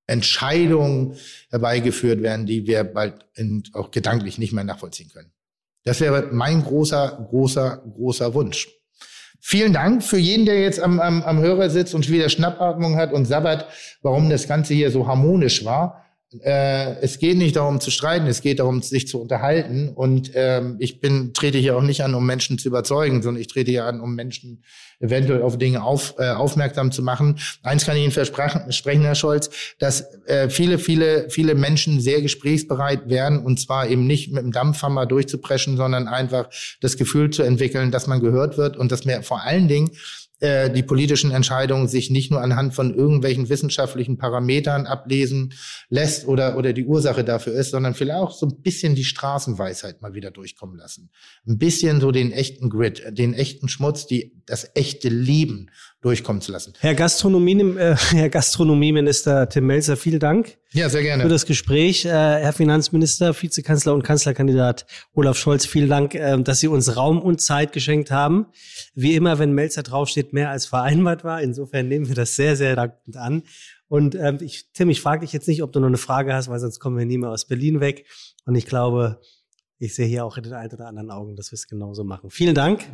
Entscheidungen 0.07 1.17
herbeigeführt 1.49 2.22
werden, 2.22 2.45
die 2.45 2.67
wir 2.67 2.84
bald 2.84 3.26
in, 3.34 3.63
auch 3.73 3.89
gedanklich 3.89 4.38
nicht 4.38 4.53
mehr 4.53 4.63
nachvollziehen 4.63 5.09
können. 5.09 5.31
Das 5.84 5.99
wäre 5.99 6.30
mein 6.31 6.63
großer, 6.63 7.27
großer, 7.30 7.84
großer 7.95 8.34
Wunsch. 8.34 8.69
Vielen 9.47 9.73
Dank 9.73 10.01
für 10.01 10.17
jeden, 10.17 10.47
der 10.47 10.59
jetzt 10.59 10.80
am, 10.80 10.99
am, 10.99 11.22
am 11.22 11.38
Hörer 11.38 11.69
sitzt 11.69 11.93
und 11.93 12.09
wieder 12.09 12.30
Schnappatmung 12.30 12.95
hat 12.95 13.13
und 13.13 13.26
sabbert, 13.26 13.67
warum 14.01 14.27
das 14.27 14.47
Ganze 14.47 14.73
hier 14.73 14.89
so 14.89 15.05
harmonisch 15.05 15.63
war. 15.63 16.03
Äh, 16.41 16.99
es 17.02 17.19
geht 17.19 17.38
nicht 17.38 17.56
darum 17.56 17.80
zu 17.80 17.91
streiten, 17.91 18.27
es 18.27 18.41
geht 18.41 18.60
darum, 18.60 18.81
sich 18.81 19.07
zu 19.07 19.22
unterhalten. 19.22 19.89
Und 19.89 20.31
ähm, 20.34 20.76
ich 20.80 20.99
bin, 20.99 21.34
trete 21.34 21.57
hier 21.57 21.77
auch 21.77 21.81
nicht 21.81 22.03
an, 22.03 22.15
um 22.15 22.26
Menschen 22.26 22.57
zu 22.57 22.68
überzeugen, 22.68 23.22
sondern 23.22 23.41
ich 23.41 23.47
trete 23.47 23.72
hier 23.72 23.85
an, 23.85 24.02
um 24.02 24.15
Menschen 24.15 24.64
eventuell 24.99 25.41
auf 25.41 25.57
Dinge 25.57 25.84
auf, 25.84 26.15
äh, 26.18 26.30
aufmerksam 26.30 26.91
zu 26.91 27.03
machen. 27.03 27.39
Eins 27.64 27.85
kann 27.85 27.95
ich 27.95 28.03
Ihnen 28.03 28.11
versprechen, 28.11 29.03
Herr 29.03 29.15
Scholz, 29.15 29.49
dass 29.80 30.06
äh, 30.26 30.49
viele, 30.49 30.80
viele, 30.80 31.30
viele 31.30 31.56
Menschen 31.56 31.99
sehr 31.99 32.22
gesprächsbereit 32.22 33.10
werden 33.10 33.39
und 33.39 33.60
zwar 33.60 33.88
eben 33.88 34.07
nicht 34.07 34.31
mit 34.31 34.43
dem 34.43 34.52
Dampfhammer 34.52 35.06
durchzupreschen, 35.06 35.77
sondern 35.77 36.07
einfach 36.07 36.49
das 36.81 36.97
Gefühl 36.97 37.30
zu 37.30 37.43
entwickeln, 37.43 37.91
dass 37.91 38.07
man 38.07 38.22
gehört 38.22 38.57
wird 38.57 38.77
und 38.77 38.91
dass 38.91 39.06
mir 39.06 39.22
vor 39.22 39.43
allen 39.43 39.68
Dingen 39.68 39.91
äh, 40.40 40.70
die 40.70 40.84
politischen 40.84 41.32
Entscheidungen 41.32 41.88
sich 41.88 42.10
nicht 42.10 42.30
nur 42.30 42.41
anhand 42.41 42.74
von 42.74 42.94
irgendwelchen 42.94 43.48
wissenschaftlichen 43.48 44.18
Parametern 44.18 44.86
ablesen 44.86 45.53
lässt 45.90 46.28
oder, 46.28 46.57
oder 46.57 46.74
die 46.74 46.86
Ursache 46.86 47.24
dafür 47.24 47.53
ist, 47.53 47.72
sondern 47.72 47.94
vielleicht 47.94 48.20
auch 48.20 48.32
so 48.32 48.45
ein 48.48 48.62
bisschen 48.62 48.95
die 48.95 49.06
Straßenweisheit 49.06 50.02
mal 50.02 50.14
wieder 50.14 50.32
durchkommen 50.32 50.78
lassen. 50.78 51.10
Ein 51.48 51.57
bisschen 51.57 52.02
so 52.02 52.12
den 52.12 52.32
echten 52.32 52.70
Grid, 52.70 53.03
den 53.18 53.34
echten 53.34 53.70
Schmutz, 53.70 54.07
die, 54.07 54.34
das 54.45 54.70
echte 54.76 55.10
Leben 55.10 55.70
durchkommen 56.06 56.40
zu 56.40 56.52
lassen. 56.52 56.73
Herr 56.80 56.94
Gastronomie, 56.94 57.60
äh, 57.77 57.95
Herr 58.11 58.30
Gastronomieminister 58.30 59.49
Tim 59.49 59.65
Melzer, 59.65 59.98
vielen 59.98 60.19
Dank. 60.19 60.57
Ja, 60.72 60.88
sehr 60.88 61.02
gerne. 61.02 61.23
Für 61.23 61.30
das 61.30 61.48
Gespräch. 61.48 62.06
Äh, 62.06 62.10
Herr 62.10 62.53
Finanzminister, 62.53 63.34
Vizekanzler 63.34 63.94
und 63.94 64.03
Kanzlerkandidat 64.03 64.86
Olaf 65.14 65.38
Scholz, 65.38 65.65
vielen 65.65 65.90
Dank, 65.90 66.14
äh, 66.14 66.40
dass 66.41 66.60
Sie 66.60 66.68
uns 66.68 66.95
Raum 66.95 67.19
und 67.19 67.41
Zeit 67.41 67.73
geschenkt 67.73 68.11
haben. 68.11 68.45
Wie 68.94 69.15
immer, 69.15 69.40
wenn 69.40 69.53
Melzer 69.53 69.82
draufsteht, 69.82 70.32
mehr 70.32 70.52
als 70.52 70.68
vereinbart 70.68 71.23
war. 71.23 71.41
Insofern 71.41 71.88
nehmen 71.88 72.07
wir 72.07 72.15
das 72.15 72.36
sehr, 72.36 72.56
sehr 72.56 72.76
dankend 72.76 73.18
an. 73.18 73.41
Und 73.88 74.14
ähm, 74.14 74.38
ich, 74.41 74.72
Tim, 74.73 74.91
ich 74.91 75.02
frage 75.02 75.22
dich 75.22 75.34
jetzt 75.34 75.48
nicht, 75.48 75.64
ob 75.64 75.72
du 75.72 75.80
noch 75.80 75.88
eine 75.88 75.98
Frage 75.98 76.34
hast, 76.34 76.49
weil 76.49 76.60
sonst 76.60 76.80
kommen 76.80 76.98
wir 76.98 77.06
nie 77.06 77.18
mehr 77.18 77.32
aus 77.32 77.48
Berlin 77.48 77.80
weg. 77.80 78.06
Und 78.45 78.53
ich 78.53 78.68
glaube, 78.68 79.19
ich 79.80 79.95
sehe 79.95 80.06
hier 80.06 80.23
auch 80.23 80.38
in 80.38 80.44
den 80.44 80.53
ein 80.53 80.72
oder 80.72 80.88
anderen 80.88 81.10
Augen, 81.10 81.36
dass 81.36 81.52
wir 81.52 81.56
es 81.56 81.68
genauso 81.68 82.03
machen. 82.03 82.30
Vielen 82.30 82.53
Dank. 82.53 82.86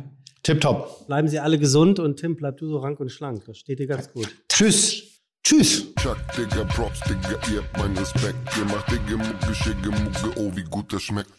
Tipptopp. 0.42 1.06
Bleiben 1.06 1.28
Sie 1.28 1.38
alle 1.38 1.58
gesund 1.58 1.98
und 1.98 2.18
Tim, 2.18 2.36
bleib 2.36 2.58
du 2.58 2.68
so 2.68 2.78
rank 2.78 2.98
und 3.00 3.10
schlank. 3.10 3.44
Das 3.46 3.58
steht 3.58 3.78
dir 3.78 3.86
ganz 3.86 4.12
gut. 4.12 4.28
Tschüss. 4.48 5.20
Tschüss. 5.44 5.92
Chuck, 5.96 6.18
Digga, 6.36 6.64
Props, 6.64 7.00
Digga, 7.00 7.38
ihr 7.52 7.62
habt 7.62 7.76
meinen 7.76 7.96
Respekt. 7.98 8.36
Ihr 8.56 8.64
macht 8.64 8.90
Digga, 8.90 9.16
Mucke, 9.16 9.54
Schicke, 9.54 9.90
Mucke, 9.90 10.40
oh, 10.40 10.50
wie 10.54 10.64
gut 10.64 10.92
das 10.92 11.02
schmeckt. 11.02 11.30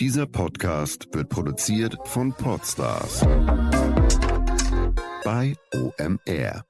Dieser 0.00 0.26
Podcast 0.26 1.08
wird 1.12 1.28
produziert 1.28 1.94
von 2.04 2.32
Podstars 2.32 3.20
bei 5.24 5.54
OMR. 5.74 6.64